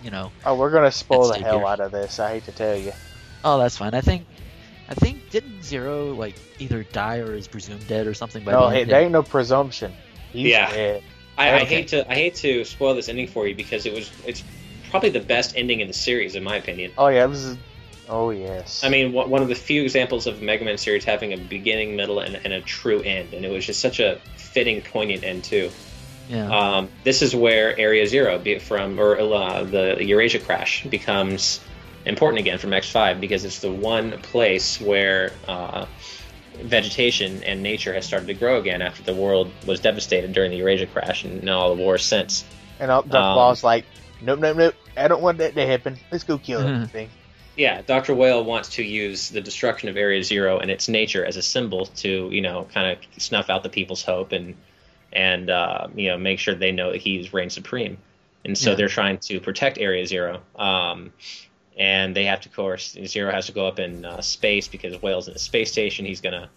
you 0.02 0.10
know, 0.10 0.30
Oh, 0.44 0.54
we're 0.56 0.70
gonna 0.70 0.92
spoil 0.92 1.28
the 1.28 1.38
hell 1.38 1.58
here. 1.58 1.66
out 1.66 1.80
of 1.80 1.92
this. 1.92 2.18
I 2.18 2.34
hate 2.34 2.44
to 2.44 2.52
tell 2.52 2.76
you. 2.76 2.92
oh, 3.44 3.58
that's 3.58 3.76
fine. 3.76 3.94
I 3.94 4.00
think, 4.00 4.26
I 4.88 4.94
think 4.94 5.30
didn't 5.30 5.62
Zero 5.62 6.14
like 6.14 6.34
either 6.58 6.82
die 6.84 7.18
or 7.18 7.34
is 7.34 7.46
presumed 7.48 7.86
dead 7.88 8.06
or 8.06 8.14
something 8.14 8.44
by 8.44 8.52
No, 8.52 8.68
hey, 8.68 8.84
there 8.84 9.00
ain't 9.00 9.12
no 9.12 9.22
presumption. 9.22 9.92
He's 10.32 10.48
Yeah. 10.50 10.70
dead. 10.70 11.02
I, 11.36 11.60
I 11.60 11.64
hate 11.64 11.88
to 11.88 12.10
I 12.10 12.14
hate 12.14 12.34
to 12.36 12.64
spoil 12.64 12.94
this 12.94 13.08
ending 13.08 13.28
for 13.28 13.46
you 13.46 13.54
because 13.54 13.86
it 13.86 13.92
was 13.94 14.10
it's 14.26 14.42
probably 14.90 15.10
the 15.10 15.20
best 15.20 15.54
ending 15.56 15.78
in 15.80 15.86
the 15.86 15.94
series 15.94 16.34
in 16.34 16.42
my 16.42 16.56
opinion. 16.56 16.90
Oh 16.98 17.06
yeah, 17.08 17.26
this 17.28 17.38
is. 17.38 17.56
Oh 18.08 18.30
yes. 18.30 18.82
I 18.82 18.88
mean, 18.88 19.12
one 19.12 19.30
one 19.30 19.42
of 19.42 19.48
the 19.48 19.54
few 19.54 19.82
examples 19.82 20.26
of 20.26 20.40
a 20.40 20.44
Mega 20.44 20.64
Man 20.64 20.78
series 20.78 21.04
having 21.04 21.32
a 21.32 21.36
beginning, 21.36 21.94
middle, 21.94 22.18
and, 22.20 22.34
and 22.42 22.52
a 22.54 22.60
true 22.62 23.02
end, 23.02 23.34
and 23.34 23.44
it 23.44 23.50
was 23.52 23.64
just 23.66 23.78
such 23.80 24.00
a 24.00 24.18
fitting, 24.36 24.80
poignant 24.82 25.22
end 25.22 25.44
too. 25.44 25.70
Yeah, 26.28 26.50
Um, 26.76 26.90
this 27.04 27.22
is 27.22 27.34
where 27.34 27.78
Area 27.78 28.06
Zero, 28.06 28.38
be 28.38 28.52
it 28.52 28.62
from 28.62 28.98
or 29.00 29.18
uh, 29.18 29.64
the 29.64 29.96
Eurasia 30.04 30.38
crash, 30.38 30.84
becomes 30.84 31.60
important 32.04 32.40
again 32.40 32.58
from 32.58 32.70
X5 32.70 33.20
because 33.20 33.44
it's 33.44 33.60
the 33.60 33.70
one 33.72 34.12
place 34.20 34.80
where 34.80 35.32
uh, 35.46 35.86
vegetation 36.60 37.42
and 37.44 37.62
nature 37.62 37.94
has 37.94 38.06
started 38.06 38.26
to 38.26 38.34
grow 38.34 38.58
again 38.58 38.82
after 38.82 39.02
the 39.02 39.14
world 39.14 39.50
was 39.66 39.80
devastated 39.80 40.32
during 40.32 40.50
the 40.50 40.56
Eurasia 40.58 40.86
crash 40.86 41.24
and 41.24 41.48
all 41.48 41.74
the 41.74 41.82
wars 41.82 42.04
since. 42.04 42.44
and 42.80 42.88
Dr. 42.88 43.16
um, 43.16 43.34
Ball's 43.34 43.64
like, 43.64 43.84
nope, 44.20 44.38
nope, 44.40 44.56
nope. 44.56 44.74
I 44.96 45.08
don't 45.08 45.22
want 45.22 45.38
that 45.38 45.54
to 45.54 45.66
happen. 45.66 45.96
Let's 46.10 46.24
go 46.24 46.38
kill 46.38 46.60
Mhm. 46.60 46.74
everything. 46.74 47.10
Yeah, 47.56 47.82
Dr. 47.82 48.14
Weil 48.14 48.44
wants 48.44 48.68
to 48.76 48.84
use 48.84 49.30
the 49.30 49.40
destruction 49.40 49.88
of 49.88 49.96
Area 49.96 50.22
Zero 50.22 50.58
and 50.58 50.70
its 50.70 50.88
nature 50.88 51.24
as 51.24 51.36
a 51.36 51.42
symbol 51.42 51.86
to, 51.86 52.28
you 52.30 52.40
know, 52.40 52.68
kind 52.72 52.92
of 52.92 52.98
snuff 53.22 53.50
out 53.50 53.62
the 53.64 53.68
people's 53.68 54.04
hope 54.04 54.30
and 54.32 54.54
and 55.12 55.50
uh, 55.50 55.88
you 55.94 56.08
know 56.08 56.18
make 56.18 56.38
sure 56.38 56.54
they 56.54 56.72
know 56.72 56.92
that 56.92 57.00
he's 57.00 57.32
reign 57.32 57.50
supreme. 57.50 57.98
And 58.44 58.56
so 58.56 58.70
Yeah. 58.70 58.76
they're 58.76 58.88
trying 58.88 59.18
to 59.18 59.40
protect 59.40 59.78
Area 59.78 60.06
Zero. 60.06 60.40
Um, 60.56 61.12
and 61.76 62.14
they 62.16 62.24
have 62.24 62.40
to, 62.42 62.48
of 62.48 62.54
course, 62.56 62.96
Zero 63.06 63.30
has 63.32 63.46
to 63.46 63.52
go 63.52 63.66
up 63.66 63.78
in 63.78 64.04
uh, 64.04 64.20
space 64.20 64.68
because 64.68 65.00
Weil's 65.02 65.28
in 65.28 65.34
a 65.34 65.38
space 65.38 65.70
station. 65.70 66.06
He's 66.06 66.20
gonna 66.20 66.48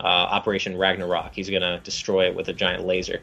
uh, 0.00 0.04
Operation 0.04 0.76
Ragnarok. 0.76 1.34
He's 1.34 1.48
gonna 1.50 1.80
destroy 1.82 2.26
it 2.26 2.34
with 2.34 2.48
a 2.48 2.52
giant 2.52 2.84
laser. 2.86 3.20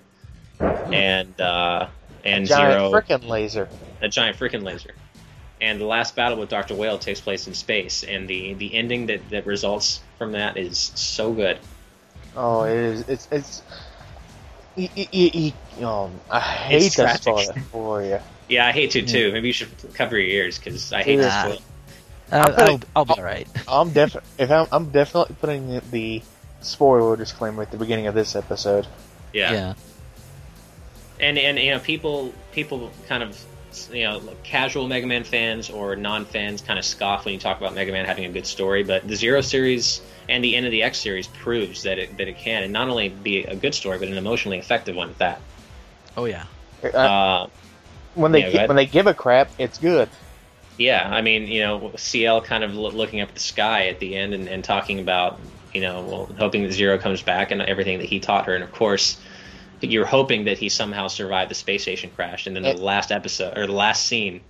And 0.60 1.40
uh, 1.40 1.88
and 2.24 2.48
Giant 2.48 2.90
Zero 2.92 2.92
frickin' 3.02 3.28
laser. 3.28 3.70
a 4.02 4.08
giant 4.10 4.38
freaking 4.38 4.64
laser. 4.64 4.96
And 5.62 5.80
the 5.80 5.86
last 5.86 6.16
battle 6.16 6.38
with 6.38 6.50
Dr. 6.50 6.76
Weil 6.76 6.98
takes 6.98 7.22
place 7.22 7.48
in 7.48 7.54
space, 7.54 8.04
and 8.04 8.28
the, 8.28 8.54
the 8.56 8.74
ending 8.74 9.06
that, 9.08 9.30
that 9.30 9.46
results 9.46 10.02
from 10.18 10.34
that 10.34 10.58
is 10.58 10.92
so 10.96 11.32
good. 11.32 11.58
Oh, 12.36 12.64
it 12.64 12.76
is. 12.76 13.02
It's 13.08 13.28
it's. 13.32 13.62
He, 14.76 14.88
he, 14.88 15.08
he, 15.12 15.54
he- 15.78 15.84
um, 15.84 16.12
I 16.30 16.40
hate 16.40 16.86
It's 16.88 16.96
to 16.96 17.04
tragic. 17.04 17.58
for 17.72 18.02
you. 18.04 18.20
Yeah, 18.48 18.68
I 18.68 18.72
hate 18.72 18.92
to 18.92 19.02
too. 19.02 19.32
Maybe 19.32 19.48
you 19.48 19.54
should 19.54 19.70
cover 19.96 20.20
your 20.20 20.30
ears 20.30 20.60
because 20.60 20.94
I 20.94 21.02
hate 21.02 21.18
Yeah. 21.18 21.48
this. 21.48 21.60
Uh, 22.32 22.36
I'm 22.36 22.54
putting- 22.54 22.84
I'll, 22.96 23.02
I'll 23.02 23.06
be 23.06 23.14
alright. 23.14 23.48
I'm 23.68 23.90
def 23.90 24.16
if 24.38 24.52
I'm, 24.52 24.68
I'm 24.72 24.92
definitely 24.92 25.36
putting 25.42 25.82
the 25.90 26.22
spoiler 26.62 27.16
disclaimer 27.18 27.64
at 27.64 27.72
the 27.72 27.78
beginning 27.78 28.06
of 28.06 28.14
this 28.14 28.36
episode. 28.36 28.86
Yeah. 29.34 29.52
yeah. 29.52 29.74
and 31.20 31.38
and 31.40 31.58
you 31.58 31.72
know 31.72 31.80
people 31.80 32.34
people 32.52 32.92
kind 33.08 33.24
of 33.24 33.36
you 33.92 34.04
know 34.04 34.36
casual 34.44 34.88
Mega 34.88 35.08
Man 35.08 35.24
fans 35.24 35.70
or 35.70 35.96
non 35.96 36.26
fans 36.26 36.62
kind 36.62 36.80
of 36.80 36.86
scoff 36.86 37.26
when 37.26 37.34
you 37.34 37.40
talk 37.40 37.58
about 37.60 37.74
Mega 37.74 37.92
Man 37.92 38.06
having 38.06 38.26
a 38.26 38.32
good 38.32 38.48
story, 38.48 38.84
but 38.84 39.08
the 39.08 39.16
Zero 39.16 39.42
series 39.42 40.02
and 40.30 40.44
the 40.44 40.56
end 40.56 40.66
of 40.66 40.72
the 40.72 40.84
X 40.84 41.00
series 41.00 41.28
proves 41.28 41.84
that 41.84 42.00
it 42.00 42.18
that 42.18 42.28
it 42.28 42.38
can, 42.38 42.64
and 42.64 42.74
not 42.74 42.90
only 42.90 43.10
be 43.10 43.44
a 43.46 43.56
good 43.56 43.76
story, 43.76 44.00
but 44.00 44.08
an 44.08 44.18
emotionally 44.18 44.58
effective 44.60 44.96
one 44.96 45.10
at 45.10 45.18
that. 45.20 45.42
Oh 46.18 46.26
yeah. 46.26 46.48
Uh, 46.84 47.10
Uh, 47.10 47.48
when 48.14 48.32
they 48.32 48.42
yeah, 48.42 48.52
go 48.52 48.60
gi- 48.60 48.66
when 48.66 48.78
they 48.78 48.86
give 48.88 49.08
a 49.08 49.14
crap, 49.14 49.54
it's 49.58 49.78
good. 49.80 50.12
Yeah, 50.78 51.08
I 51.10 51.22
mean, 51.22 51.44
you 51.48 51.62
know, 51.62 51.94
Ciel 51.96 52.42
kind 52.42 52.64
of 52.64 52.74
lo- 52.74 52.92
looking 52.92 53.22
up 53.22 53.30
at 53.30 53.36
the 53.36 53.42
sky 53.42 53.88
at 53.88 54.00
the 54.00 54.16
end 54.16 54.34
and, 54.34 54.50
and 54.50 54.64
talking 54.64 55.00
about, 55.00 55.40
you 55.74 55.82
know, 55.82 56.06
well, 56.06 56.36
hoping 56.38 56.64
that 56.64 56.74
Zero 56.74 56.98
comes 56.98 57.22
back 57.22 57.52
and 57.52 57.62
everything 57.62 58.00
that 58.00 58.08
he 58.10 58.20
taught 58.20 58.46
her. 58.48 58.56
And 58.56 58.64
of 58.64 58.72
course, 58.72 59.22
you're 59.92 60.06
hoping 60.06 60.46
that 60.46 60.58
he 60.58 60.70
somehow 60.70 61.08
survived 61.08 61.52
the 61.52 61.56
space 61.56 61.82
station 61.84 62.10
crash. 62.16 62.48
And 62.48 62.56
then 62.56 62.64
the 62.64 62.72
It- 62.72 62.80
last 62.80 63.12
episode 63.12 63.58
or 63.58 63.66
the 63.68 63.74
last 63.74 64.06
scene 64.06 64.42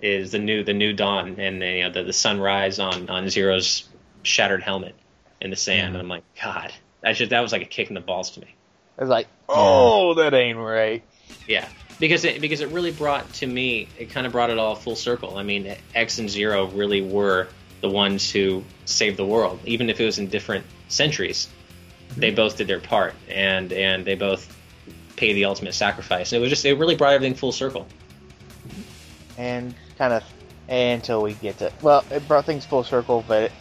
is 0.00 0.32
the 0.32 0.38
new 0.38 0.64
the 0.64 0.72
new 0.74 0.92
dawn 0.92 1.38
and 1.38 1.62
the, 1.62 1.66
you 1.70 1.82
know 1.84 1.90
the, 1.90 2.02
the 2.04 2.12
sunrise 2.12 2.78
on 2.78 3.08
on 3.08 3.28
Zero's 3.28 3.88
shattered 4.22 4.62
helmet 4.62 4.94
in 5.40 5.50
the 5.50 5.56
sand. 5.56 5.78
Yeah. 5.78 5.86
And 5.88 5.96
I'm 5.98 6.08
like, 6.08 6.24
God, 6.42 6.72
that 7.02 7.12
just 7.16 7.30
that 7.30 7.40
was 7.40 7.52
like 7.52 7.62
a 7.62 7.66
kick 7.66 7.88
in 7.88 7.94
the 7.94 8.00
balls 8.00 8.30
to 8.32 8.40
me. 8.40 8.54
It's 8.98 9.08
like, 9.08 9.26
oh, 9.48 10.14
that 10.14 10.34
ain't 10.34 10.58
right. 10.58 11.02
Yeah, 11.48 11.66
because 11.98 12.24
it 12.24 12.40
because 12.40 12.60
it 12.60 12.68
really 12.70 12.90
brought 12.92 13.32
to 13.34 13.46
me 13.46 13.88
it 13.98 14.10
kind 14.10 14.26
of 14.26 14.32
brought 14.32 14.50
it 14.50 14.58
all 14.58 14.74
full 14.74 14.96
circle. 14.96 15.38
I 15.38 15.42
mean, 15.44 15.74
X 15.94 16.18
and 16.18 16.28
Zero 16.28 16.66
really 16.66 17.00
were 17.00 17.48
the 17.80 17.88
ones 17.88 18.30
who 18.30 18.62
saved 18.84 19.16
the 19.16 19.24
world, 19.24 19.60
even 19.64 19.88
if 19.90 20.00
it 20.00 20.04
was 20.04 20.18
in 20.18 20.28
different 20.28 20.64
centuries. 20.88 21.48
They 22.16 22.30
both 22.30 22.56
did 22.56 22.66
their 22.66 22.80
part, 22.80 23.14
and 23.28 23.72
and 23.72 24.04
they 24.04 24.14
both 24.14 24.54
paid 25.16 25.34
the 25.34 25.44
ultimate 25.44 25.74
sacrifice. 25.74 26.32
And 26.32 26.38
it 26.38 26.40
was 26.40 26.50
just 26.50 26.64
it 26.64 26.74
really 26.78 26.96
brought 26.96 27.12
everything 27.14 27.34
full 27.34 27.52
circle. 27.52 27.86
and 29.38 29.74
kind 29.98 30.12
of 30.12 30.22
until 30.68 31.22
we 31.22 31.32
get 31.34 31.58
to 31.58 31.72
well, 31.82 32.04
it 32.10 32.26
brought 32.28 32.44
things 32.44 32.64
full 32.64 32.84
circle, 32.84 33.24
but 33.26 33.44
it, 33.44 33.52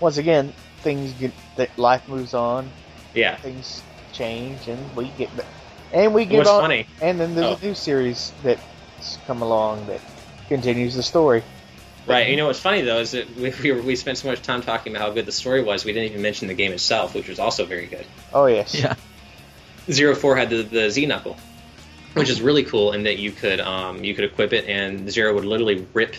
once 0.00 0.16
again, 0.18 0.52
things 0.82 1.12
get 1.14 1.32
that 1.56 1.76
life 1.78 2.06
moves 2.08 2.34
on, 2.34 2.70
Yeah, 3.14 3.36
things 3.36 3.82
change, 4.12 4.68
and 4.68 4.96
we 4.96 5.08
get 5.18 5.30
and 5.92 6.14
we 6.14 6.24
get 6.24 6.46
on, 6.46 6.60
funny. 6.62 6.86
and 7.00 7.18
then 7.20 7.34
there's 7.34 7.46
Oh. 7.56 7.58
a 7.60 7.66
new 7.66 7.74
series 7.74 8.32
that's 8.42 9.18
come 9.26 9.42
along 9.42 9.86
that 9.86 10.00
continues 10.48 10.94
the 10.94 11.02
story. 11.02 11.42
Right. 12.06 12.28
You 12.28 12.36
know 12.36 12.46
what's 12.46 12.58
funny 12.60 12.80
though 12.82 12.98
is 12.98 13.12
that 13.12 13.36
we, 13.36 13.52
we, 13.62 13.72
were, 13.72 13.82
we 13.82 13.94
spent 13.96 14.18
so 14.18 14.28
much 14.28 14.42
time 14.42 14.62
talking 14.62 14.94
about 14.94 15.06
how 15.06 15.12
good 15.14 15.26
the 15.26 15.32
story 15.32 15.62
was, 15.62 15.84
we 15.84 15.92
didn't 15.92 16.10
even 16.10 16.22
mention 16.22 16.48
the 16.48 16.54
game 16.54 16.72
itself, 16.72 17.14
which 17.14 17.28
was 17.28 17.38
also 17.38 17.64
very 17.66 17.86
good. 17.86 18.06
Oh 18.32 18.46
yes, 18.46 18.74
Yeah. 18.74 18.94
Zero 19.90 20.14
Four 20.14 20.36
had 20.36 20.50
the, 20.50 20.62
the 20.62 20.90
Z 20.90 21.06
knuckle, 21.06 21.36
which 22.14 22.28
is 22.28 22.40
really 22.42 22.64
cool 22.64 22.92
in 22.92 23.04
that 23.04 23.18
you 23.18 23.30
could 23.32 23.60
um, 23.60 24.02
you 24.04 24.14
could 24.14 24.24
equip 24.24 24.52
it 24.52 24.66
and 24.66 25.10
Zero 25.10 25.34
would 25.34 25.44
literally 25.44 25.86
rip 25.94 26.16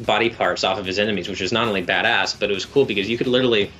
body 0.00 0.28
parts 0.28 0.64
off 0.64 0.78
of 0.78 0.84
his 0.86 0.98
enemies, 0.98 1.28
which 1.28 1.40
is 1.40 1.52
not 1.52 1.66
only 1.68 1.82
badass, 1.84 2.38
but 2.38 2.50
it 2.50 2.54
was 2.54 2.64
cool 2.66 2.84
because 2.84 3.08
you 3.08 3.16
could 3.16 3.26
literally 3.26 3.70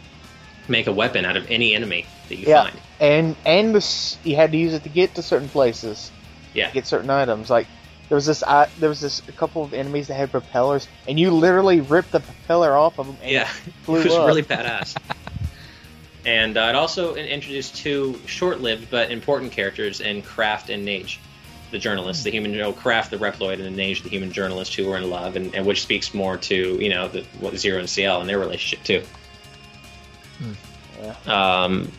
make 0.68 0.86
a 0.86 0.92
weapon 0.92 1.24
out 1.24 1.36
of 1.36 1.50
any 1.50 1.74
enemy 1.74 2.06
that 2.28 2.36
you 2.36 2.46
Yeah. 2.48 2.64
find. 2.64 2.76
and 3.00 3.36
and 3.44 3.74
this 3.74 4.16
you 4.24 4.36
had 4.36 4.52
to 4.52 4.58
use 4.58 4.72
it 4.74 4.82
to 4.84 4.88
get 4.88 5.14
to 5.16 5.22
certain 5.22 5.48
places, 5.48 6.10
Yeah. 6.54 6.70
get 6.70 6.86
certain 6.86 7.10
items. 7.10 7.50
Like 7.50 7.66
there 8.08 8.14
was 8.14 8.26
this, 8.26 8.42
uh, 8.42 8.68
there 8.78 8.88
was 8.88 9.00
this 9.00 9.20
a 9.28 9.32
couple 9.32 9.62
of 9.64 9.74
enemies 9.74 10.08
that 10.08 10.14
had 10.14 10.30
propellers, 10.30 10.86
and 11.08 11.18
you 11.18 11.30
literally 11.30 11.80
ripped 11.80 12.12
the 12.12 12.20
propeller 12.20 12.76
off 12.76 12.98
of 12.98 13.06
them. 13.06 13.16
And 13.22 13.30
Yeah, 13.30 13.44
flew 13.82 14.00
it 14.00 14.04
was 14.04 14.14
up. 14.14 14.26
really 14.26 14.42
badass. 14.42 14.96
And 16.24 16.56
uh, 16.56 16.62
it 16.70 16.74
also 16.74 17.14
introduced 17.14 17.76
two 17.76 18.18
short-lived 18.26 18.90
but 18.90 19.10
important 19.12 19.52
characters 19.52 20.00
in 20.00 20.22
Craft 20.22 20.70
and 20.70 20.84
Neige, 20.84 21.18
the 21.70 21.78
journalists, 21.78 22.24
the 22.24 22.30
human, 22.30 22.52
you 22.52 22.58
know, 22.58 22.72
Craft 22.72 23.12
the 23.12 23.16
Reploid, 23.16 23.64
and 23.64 23.76
Neige 23.76 24.02
the 24.02 24.08
human 24.08 24.32
journalist 24.32 24.74
who 24.74 24.86
were 24.86 24.96
in 24.96 25.08
love, 25.08 25.36
and, 25.36 25.54
and 25.54 25.64
which 25.64 25.82
speaks 25.82 26.12
more 26.14 26.36
to 26.36 26.78
you 26.82 26.88
know 26.88 27.06
the, 27.08 27.22
what 27.38 27.56
Zero 27.56 27.78
and 27.78 27.88
Ciel 27.88 28.20
and 28.20 28.28
their 28.28 28.38
relationship 28.38 28.84
too. 28.84 29.02
Um, 31.26 31.90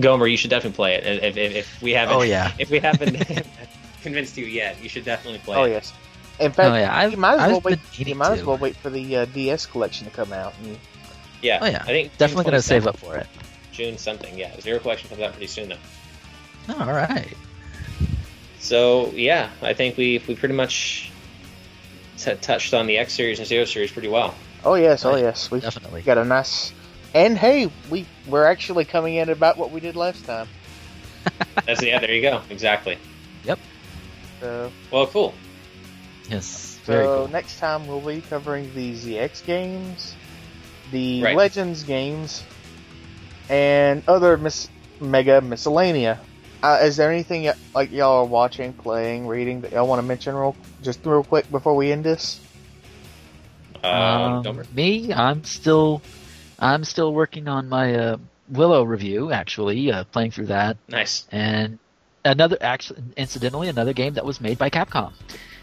Gomer, 0.00 0.26
you 0.26 0.36
should 0.36 0.50
definitely 0.50 0.76
play 0.76 0.94
it. 0.94 1.24
If, 1.24 1.36
if, 1.36 1.54
if 1.54 1.82
we 1.82 1.92
haven't, 1.92 2.16
Oh, 2.16 2.22
yeah. 2.22 2.52
if 2.58 2.70
we 2.70 2.78
haven't 2.80 3.16
convinced 4.06 4.36
you 4.38 4.46
yet, 4.46 4.80
you 4.82 4.88
should 4.88 5.04
definitely 5.04 5.40
play 5.40 5.56
Oh 5.56 5.64
it. 5.64 5.70
yes. 5.72 5.92
In 6.38 6.52
fact, 6.52 6.70
Oh, 6.70 6.76
yeah, 6.76 6.96
I've- 6.96 7.10
you 7.12 7.16
might 7.18 7.34
as 7.34 7.40
I've 7.40 7.50
well 7.52 7.60
wait. 7.64 7.78
You 7.98 8.14
might 8.14 8.32
as 8.38 8.44
well 8.44 8.56
wait 8.58 8.76
for 8.76 8.88
the 8.90 9.16
uh, 9.16 9.24
DS 9.26 9.66
collection 9.66 10.06
to 10.06 10.12
come 10.12 10.32
out. 10.32 10.54
And, 10.62 10.78
Yeah, 11.42 11.58
Oh 11.60 11.66
yeah, 11.66 11.82
I 11.82 11.86
think 11.86 12.16
definitely 12.18 12.44
gonna 12.44 12.62
save 12.62 12.86
up 12.86 12.96
for 12.98 13.16
it. 13.16 13.26
June 13.72 13.98
something. 13.98 14.38
Yeah, 14.38 14.58
Zero 14.60 14.78
Collection 14.78 15.08
comes 15.10 15.20
out 15.20 15.32
pretty 15.32 15.48
soon 15.48 15.68
though. 15.70 15.76
Oh, 16.70 16.80
all 16.80 16.92
right. 16.94 17.28
So 18.58 19.10
yeah, 19.14 19.50
I 19.62 19.74
think 19.74 19.96
we 19.96 20.22
we 20.26 20.34
pretty 20.34 20.54
much 20.54 21.10
t- 22.18 22.34
touched 22.36 22.72
on 22.74 22.86
the 22.86 22.96
X 22.98 23.12
series 23.12 23.38
and 23.38 23.46
Zero 23.46 23.64
series 23.64 23.92
pretty 23.92 24.08
well. 24.08 24.34
oh 24.64 24.74
yes, 24.74 25.04
oh 25.04 25.16
yes, 25.16 25.50
we 25.50 25.60
Definitely. 25.60 26.02
got 26.02 26.16
a 26.18 26.24
nice. 26.24 26.72
And 27.14 27.36
hey, 27.38 27.70
we 27.90 28.06
we're 28.26 28.46
actually 28.46 28.84
coming 28.84 29.14
in 29.16 29.28
about 29.30 29.56
what 29.58 29.70
we 29.70 29.80
did 29.80 29.94
last 29.96 30.24
time. 30.24 30.48
That's 31.66 31.82
yeah. 31.82 31.98
There 31.98 32.12
you 32.12 32.22
go. 32.22 32.40
Exactly. 32.50 32.98
So, 34.40 34.70
Well, 34.90 35.06
cool. 35.06 35.34
Yes. 36.28 36.78
Very 36.84 37.06
so 37.06 37.14
cool. 37.14 37.28
next 37.28 37.58
time 37.58 37.86
we'll 37.86 38.00
be 38.00 38.20
covering 38.20 38.72
the 38.74 38.94
ZX 38.94 39.44
games, 39.44 40.14
the 40.92 41.22
Right. 41.22 41.36
Legends 41.36 41.82
games, 41.82 42.42
and 43.48 44.02
other 44.08 44.36
mis- 44.36 44.68
mega 45.00 45.40
miscellanea. 45.40 46.18
Uh, 46.62 46.78
is 46.82 46.96
there 46.96 47.10
anything 47.12 47.44
y- 47.44 47.54
like 47.74 47.92
y'all 47.92 48.22
are 48.22 48.24
watching, 48.24 48.72
playing, 48.72 49.26
reading 49.26 49.60
that 49.60 49.72
y'all 49.72 49.86
want 49.86 50.00
to 50.00 50.06
mention 50.06 50.34
real 50.34 50.56
just 50.82 51.04
real 51.04 51.22
quick 51.22 51.50
before 51.50 51.74
we 51.76 51.92
end 51.92 52.02
this? 52.04 52.40
Um, 53.84 54.46
Um, 54.46 54.62
me, 54.74 55.12
I'm 55.12 55.44
still, 55.44 56.02
I'm 56.58 56.82
still 56.84 57.12
working 57.12 57.46
on 57.46 57.68
my 57.68 57.94
uh, 57.94 58.16
Willow 58.48 58.82
review. 58.84 59.30
Actually, 59.30 59.92
uh, 59.92 60.04
playing 60.04 60.30
through 60.32 60.46
that, 60.46 60.76
Nice, 60.88 61.26
and 61.30 61.78
another, 62.30 62.56
actually, 62.60 63.02
incidentally, 63.16 63.68
another 63.68 63.92
game 63.92 64.14
that 64.14 64.24
was 64.24 64.40
made 64.40 64.58
by 64.58 64.70
Capcom, 64.70 65.12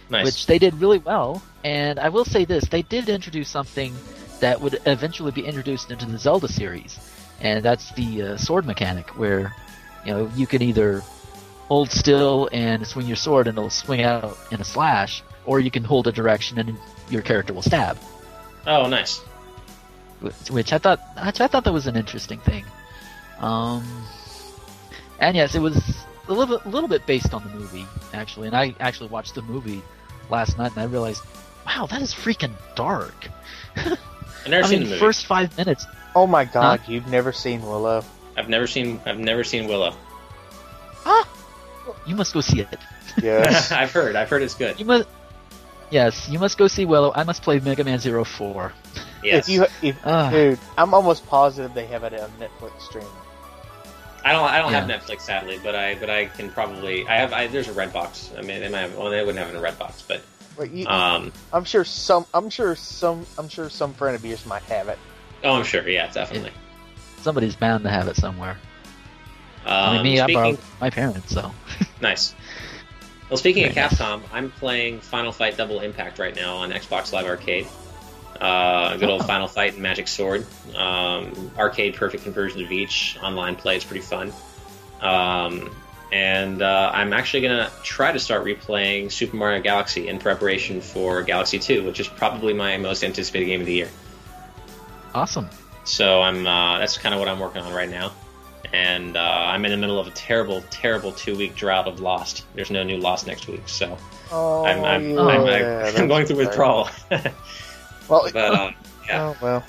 nice. 0.09 0.25
which 0.25 0.45
they 0.47 0.59
did 0.59 0.73
really 0.75 0.99
well. 0.99 1.41
And 1.63 1.99
I 1.99 2.09
will 2.09 2.25
say 2.25 2.45
this: 2.45 2.65
they 2.69 2.81
did 2.81 3.09
introduce 3.09 3.49
something 3.49 3.93
that 4.39 4.59
would 4.61 4.79
eventually 4.85 5.31
be 5.31 5.45
introduced 5.45 5.91
into 5.91 6.05
the 6.05 6.17
Zelda 6.17 6.47
series, 6.47 6.99
and 7.41 7.63
that's 7.63 7.91
the 7.93 8.21
uh, 8.21 8.37
sword 8.37 8.65
mechanic, 8.65 9.09
where 9.17 9.55
you 10.05 10.13
know 10.13 10.31
you 10.35 10.47
can 10.47 10.61
either 10.61 11.01
hold 11.67 11.89
still 11.89 12.49
and 12.51 12.85
swing 12.85 13.07
your 13.07 13.15
sword 13.15 13.47
and 13.47 13.57
it'll 13.57 13.69
swing 13.69 14.01
out 14.01 14.37
in 14.51 14.59
a 14.59 14.63
slash, 14.65 15.23
or 15.45 15.59
you 15.61 15.71
can 15.71 15.83
hold 15.83 16.07
a 16.07 16.11
direction 16.11 16.59
and 16.59 16.77
your 17.09 17.21
character 17.21 17.53
will 17.53 17.61
stab. 17.61 17.97
oh, 18.67 18.87
nice. 18.87 19.19
which- 20.19 20.49
which 20.51 20.73
I 20.73 20.77
thought 20.77 20.99
which 21.25 21.39
I 21.41 21.47
thought 21.47 21.63
that 21.63 21.73
was 21.73 21.87
an 21.87 21.95
interesting 21.95 22.39
thing. 22.39 22.65
Um, 23.39 23.83
and 25.19 25.35
yes, 25.35 25.55
it 25.55 25.59
was 25.59 25.77
a 26.27 26.33
little 26.33 26.57
bit, 26.57 26.65
a 26.65 26.69
little 26.69 26.87
bit 26.89 27.05
based 27.05 27.33
on 27.33 27.43
the 27.43 27.49
movie 27.49 27.85
actually, 28.13 28.47
and 28.47 28.55
I 28.55 28.73
actually 28.79 29.09
watched 29.09 29.35
the 29.35 29.41
movie 29.43 29.81
last 30.29 30.57
night 30.57 30.71
and 30.71 30.79
I 30.81 30.85
realized, 30.85 31.23
wow, 31.65 31.85
that 31.87 32.01
is 32.01 32.13
freaking 32.13 32.53
dark. 32.75 33.27
I've 33.75 33.97
never 34.47 34.63
I 34.65 34.69
seen 34.69 34.79
mean, 34.79 34.83
the 34.83 34.89
movie. 34.91 34.99
first 34.99 35.25
five 35.25 35.55
minutes. 35.57 35.85
Oh 36.15 36.27
my 36.27 36.45
God, 36.45 36.81
you've 36.87 37.07
never 37.07 37.31
seen 37.31 37.61
Willow? 37.61 38.03
I've 38.37 38.49
never 38.49 38.67
seen. 38.67 38.99
I've 39.05 39.19
never 39.19 39.43
seen 39.43 39.67
Willow. 39.67 39.93
Ah, 41.05 41.27
you 42.07 42.15
must 42.15 42.33
go 42.33 42.41
see 42.41 42.61
it. 42.61 42.79
Yes. 43.21 43.71
I've 43.81 43.91
heard. 43.91 44.15
I've 44.15 44.29
heard 44.29 44.41
it's 44.41 44.55
good. 44.55 44.79
You 44.79 44.85
must. 44.85 45.07
Yes, 45.91 46.27
you 46.29 46.39
must 46.39 46.57
go 46.57 46.67
see 46.67 46.85
Willow. 46.85 47.11
I 47.13 47.23
must 47.23 47.43
play 47.43 47.59
Mega 47.59 47.83
Man 47.83 47.99
Zero 47.99 48.23
Four. 48.23 48.73
Yes. 49.23 49.47
If 49.47 49.53
you, 49.53 49.65
if, 49.89 49.97
Ah. 50.05 50.29
dude, 50.31 50.59
I'm 50.77 50.93
almost 50.93 51.25
positive 51.27 51.73
they 51.73 51.85
have 51.87 52.03
it 52.03 52.19
on 52.19 52.29
Netflix 52.39 52.81
stream. 52.81 53.05
I 54.25 54.31
don't. 54.31 54.49
I 54.49 54.59
don't 54.59 54.71
have 54.73 54.87
Netflix 54.89 55.21
sadly, 55.21 55.59
but 55.63 55.75
I. 55.75 55.95
But 55.95 56.09
I 56.09 56.25
can 56.25 56.49
probably. 56.49 57.05
I 57.07 57.15
have. 57.17 57.33
I, 57.33 57.47
there's 57.47 57.67
a 57.67 57.73
red 57.73 57.91
box. 57.91 58.31
I 58.37 58.41
mean, 58.41 58.59
they 58.61 58.69
might 58.69 58.79
have. 58.79 58.95
Well, 58.95 59.09
they 59.09 59.19
wouldn't 59.23 59.37
have 59.37 59.53
it 59.53 59.57
in 59.57 59.63
a 59.63 59.67
Redbox, 59.67 60.03
but. 60.07 60.21
But 60.57 60.71
you, 60.71 60.87
Um. 60.87 61.31
I'm 61.51 61.63
sure 61.65 61.83
some. 61.83 62.25
I'm 62.33 62.49
sure 62.49 62.75
some. 62.75 63.25
I'm 63.37 63.49
sure 63.49 63.69
some 63.69 63.93
friend 63.93 64.15
of 64.15 64.23
yours 64.23 64.45
might 64.45 64.63
have 64.63 64.87
it. 64.87 64.97
Oh, 65.43 65.53
I'm 65.55 65.63
sure. 65.65 65.87
Yeah, 65.87 66.09
definitely. 66.11 66.51
Somebody's 67.21 67.55
bound 67.55 67.83
to 67.83 67.89
have 67.89 68.07
it 68.07 68.15
somewhere. 68.15 68.57
I 69.65 69.87
Um, 69.87 69.93
mean, 69.95 70.03
me, 70.03 70.19
I 70.19 70.25
speaking, 70.25 70.35
borrowed 70.41 70.59
my 70.81 70.89
parents, 70.89 71.33
so. 71.33 71.51
Nice. 72.01 72.35
Well, 73.29 73.37
speaking 73.37 73.63
of 73.65 73.73
Very 73.73 73.87
nice. 73.87 73.97
Capcom, 73.97 74.21
I'm 74.33 74.51
playing 74.51 74.99
Final 74.99 75.31
Fight 75.31 75.55
Double 75.57 75.79
Impact 75.79 76.19
right 76.19 76.35
now 76.35 76.57
on 76.57 76.71
Xbox 76.71 77.13
Live 77.13 77.25
Arcade. 77.25 77.65
Uh, 78.39 78.97
good 78.97 79.09
old 79.09 79.21
Oh. 79.21 79.25
Final 79.25 79.47
Fight 79.47 79.73
and 79.73 79.81
Magic 79.81 80.07
Sword. 80.07 80.45
Um, 80.75 81.51
arcade 81.57 81.95
perfect 81.95 82.23
conversion 82.23 82.63
of 82.63 82.71
each. 82.71 83.17
Online 83.21 83.55
play 83.55 83.77
is 83.77 83.83
pretty 83.83 84.03
fun. 84.03 84.33
Um, 85.01 85.75
and 86.11 86.61
uh, 86.61 86.91
I'm 86.93 87.11
actually 87.13 87.41
going 87.41 87.57
to 87.57 87.71
try 87.83 88.11
to 88.11 88.19
start 88.19 88.43
replaying 88.45 89.11
Super 89.11 89.35
Mario 89.35 89.61
Galaxy 89.61 90.07
in 90.07 90.19
preparation 90.19 90.79
for 90.81 91.23
Galaxy 91.23 91.57
2, 91.59 91.83
which 91.83 91.99
is 91.99 92.07
probably 92.07 92.53
my 92.53 92.77
most 92.77 93.03
anticipated 93.03 93.45
game 93.45 93.61
of 93.61 93.65
the 93.65 93.73
year. 93.73 93.89
Awesome. 95.15 95.49
So 95.85 96.21
I'm 96.21 96.47
uh, 96.47 96.79
that's 96.79 96.97
kind 96.97 97.13
of 97.13 97.19
what 97.19 97.27
I'm 97.27 97.39
working 97.39 97.61
on 97.61 97.73
right 97.73 97.89
now, 97.89 98.13
and 98.71 99.17
uh, 99.17 99.19
I'm 99.19 99.65
in 99.65 99.71
the 99.71 99.77
middle 99.77 99.99
of 99.99 100.07
a 100.07 100.11
terrible, 100.11 100.63
terrible 100.69 101.11
two 101.11 101.35
week 101.35 101.55
drought 101.55 101.87
of 101.87 101.99
Lost. 101.99 102.45
There's 102.55 102.71
no 102.71 102.83
new 102.83 102.97
Lost 102.97 103.27
next 103.27 103.47
week, 103.47 103.67
so 103.67 103.97
Oh, 104.31 104.65
I'm 104.65 104.83
I'm, 104.83 105.09
yeah, 105.11 105.19
I'm, 105.19 105.39
I'm, 105.41 105.45
that's 105.45 105.99
I'm 105.99 106.07
going 106.07 106.25
through 106.25 106.37
right. 106.37 106.47
withdrawal. 106.47 106.89
Well, 108.09 108.27
but 108.33 108.35
uh, 108.35 108.71
yeah, 109.07 109.23
oh, 109.23 109.37
well, 109.41 109.63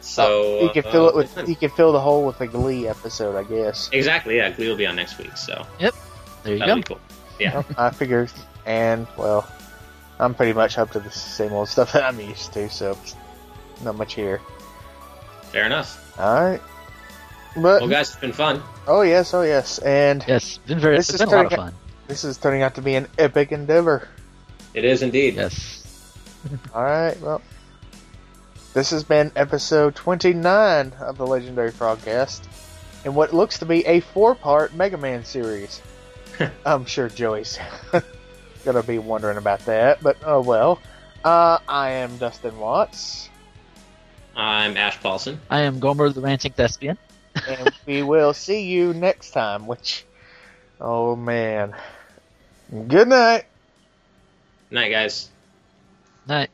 so 0.00 0.62
you 0.62 0.70
can 0.70 0.84
uh, 0.86 0.90
fill 0.92 1.08
it 1.08 1.14
with. 1.14 1.30
fun. 1.32 1.48
You 1.48 1.56
can 1.56 1.70
fill 1.70 1.92
the 1.92 2.00
hole 2.00 2.24
with 2.26 2.40
a 2.40 2.46
Glee 2.46 2.88
episode, 2.88 3.36
I 3.36 3.44
guess. 3.44 3.88
exactly. 3.92 4.36
Yeah, 4.36 4.50
Glee 4.50 4.68
will 4.68 4.76
be 4.76 4.86
on 4.86 4.96
next 4.96 5.18
week, 5.18 5.36
so 5.36 5.66
Yep. 5.80 5.94
There 6.44 6.52
you 6.54 6.58
that'll 6.60 6.74
go. 6.76 6.80
be 6.80 6.82
cool. 6.84 7.00
Yeah, 7.38 7.54
Well, 7.54 7.64
I 7.76 7.90
figured, 7.90 8.30
and 8.66 9.06
well, 9.16 9.46
I'm 10.18 10.34
pretty 10.34 10.52
much 10.52 10.78
up 10.78 10.90
to 10.92 11.00
the 11.00 11.10
same 11.10 11.52
old 11.52 11.68
stuff 11.68 11.92
that 11.94 12.02
I'm 12.04 12.18
used 12.20 12.52
to, 12.54 12.68
so 12.70 12.96
not 13.84 13.96
much 13.96 14.14
here. 14.14 14.40
fair 15.52 15.64
enough. 15.66 16.04
All 16.18 16.42
right, 16.42 16.60
but 17.54 17.80
Well, 17.82 17.88
guys, 17.88 18.08
it's 18.10 18.18
been 18.18 18.32
fun. 18.32 18.62
oh 18.86 19.02
yes, 19.02 19.34
oh 19.34 19.42
yes, 19.42 19.78
and 19.80 20.24
Yes, 20.26 20.58
been 20.66 20.78
very. 20.80 20.96
This 20.96 21.10
It's 21.10 21.20
is 21.20 21.20
been 21.20 21.28
a 21.28 21.36
lot 21.36 21.46
of 21.46 21.50
turning 21.52 21.64
fun. 21.66 21.74
this 22.08 22.24
is 22.24 22.38
turning 22.38 22.62
out 22.62 22.74
to 22.76 22.82
be 22.82 22.94
an 22.96 23.06
epic 23.18 23.52
endeavor. 23.52 24.08
It 24.74 24.84
is 24.84 25.02
indeed. 25.02 25.34
Yes. 25.34 25.77
All 26.74 26.82
right, 26.84 27.18
well, 27.20 27.42
this 28.74 28.90
has 28.90 29.02
been 29.04 29.32
episode 29.34 29.94
29 29.96 30.92
of 31.00 31.18
the 31.18 31.26
Legendary 31.26 31.72
Frogcast, 31.72 32.42
and 33.04 33.14
what 33.14 33.34
looks 33.34 33.58
to 33.58 33.66
be 33.66 33.84
a 33.86 34.00
four-part 34.00 34.74
Mega 34.74 34.96
Man 34.96 35.24
series. 35.24 35.82
I'm 36.64 36.84
sure 36.84 37.08
Joey's 37.08 37.58
gonna 38.64 38.82
be 38.82 38.98
wondering 38.98 39.36
about 39.38 39.60
that, 39.66 40.02
but 40.02 40.16
oh 40.24 40.40
well. 40.40 40.80
Uh, 41.24 41.58
I 41.68 41.90
am 41.90 42.16
Dustin 42.18 42.58
Watts, 42.58 43.28
I'm 44.36 44.76
Ash 44.76 44.98
Paulsen. 45.00 45.38
I 45.50 45.62
am 45.62 45.80
Gomer 45.80 46.10
the 46.10 46.20
Ranting 46.20 46.52
Thespian. 46.52 46.96
and 47.48 47.70
we 47.86 48.02
will 48.04 48.32
see 48.32 48.62
you 48.66 48.94
next 48.94 49.32
time. 49.32 49.66
Which, 49.66 50.04
oh 50.80 51.16
man, 51.16 51.74
good 52.86 53.08
night. 53.08 53.46
Night, 54.70 54.90
guys. 54.90 55.30
Night. 56.28 56.50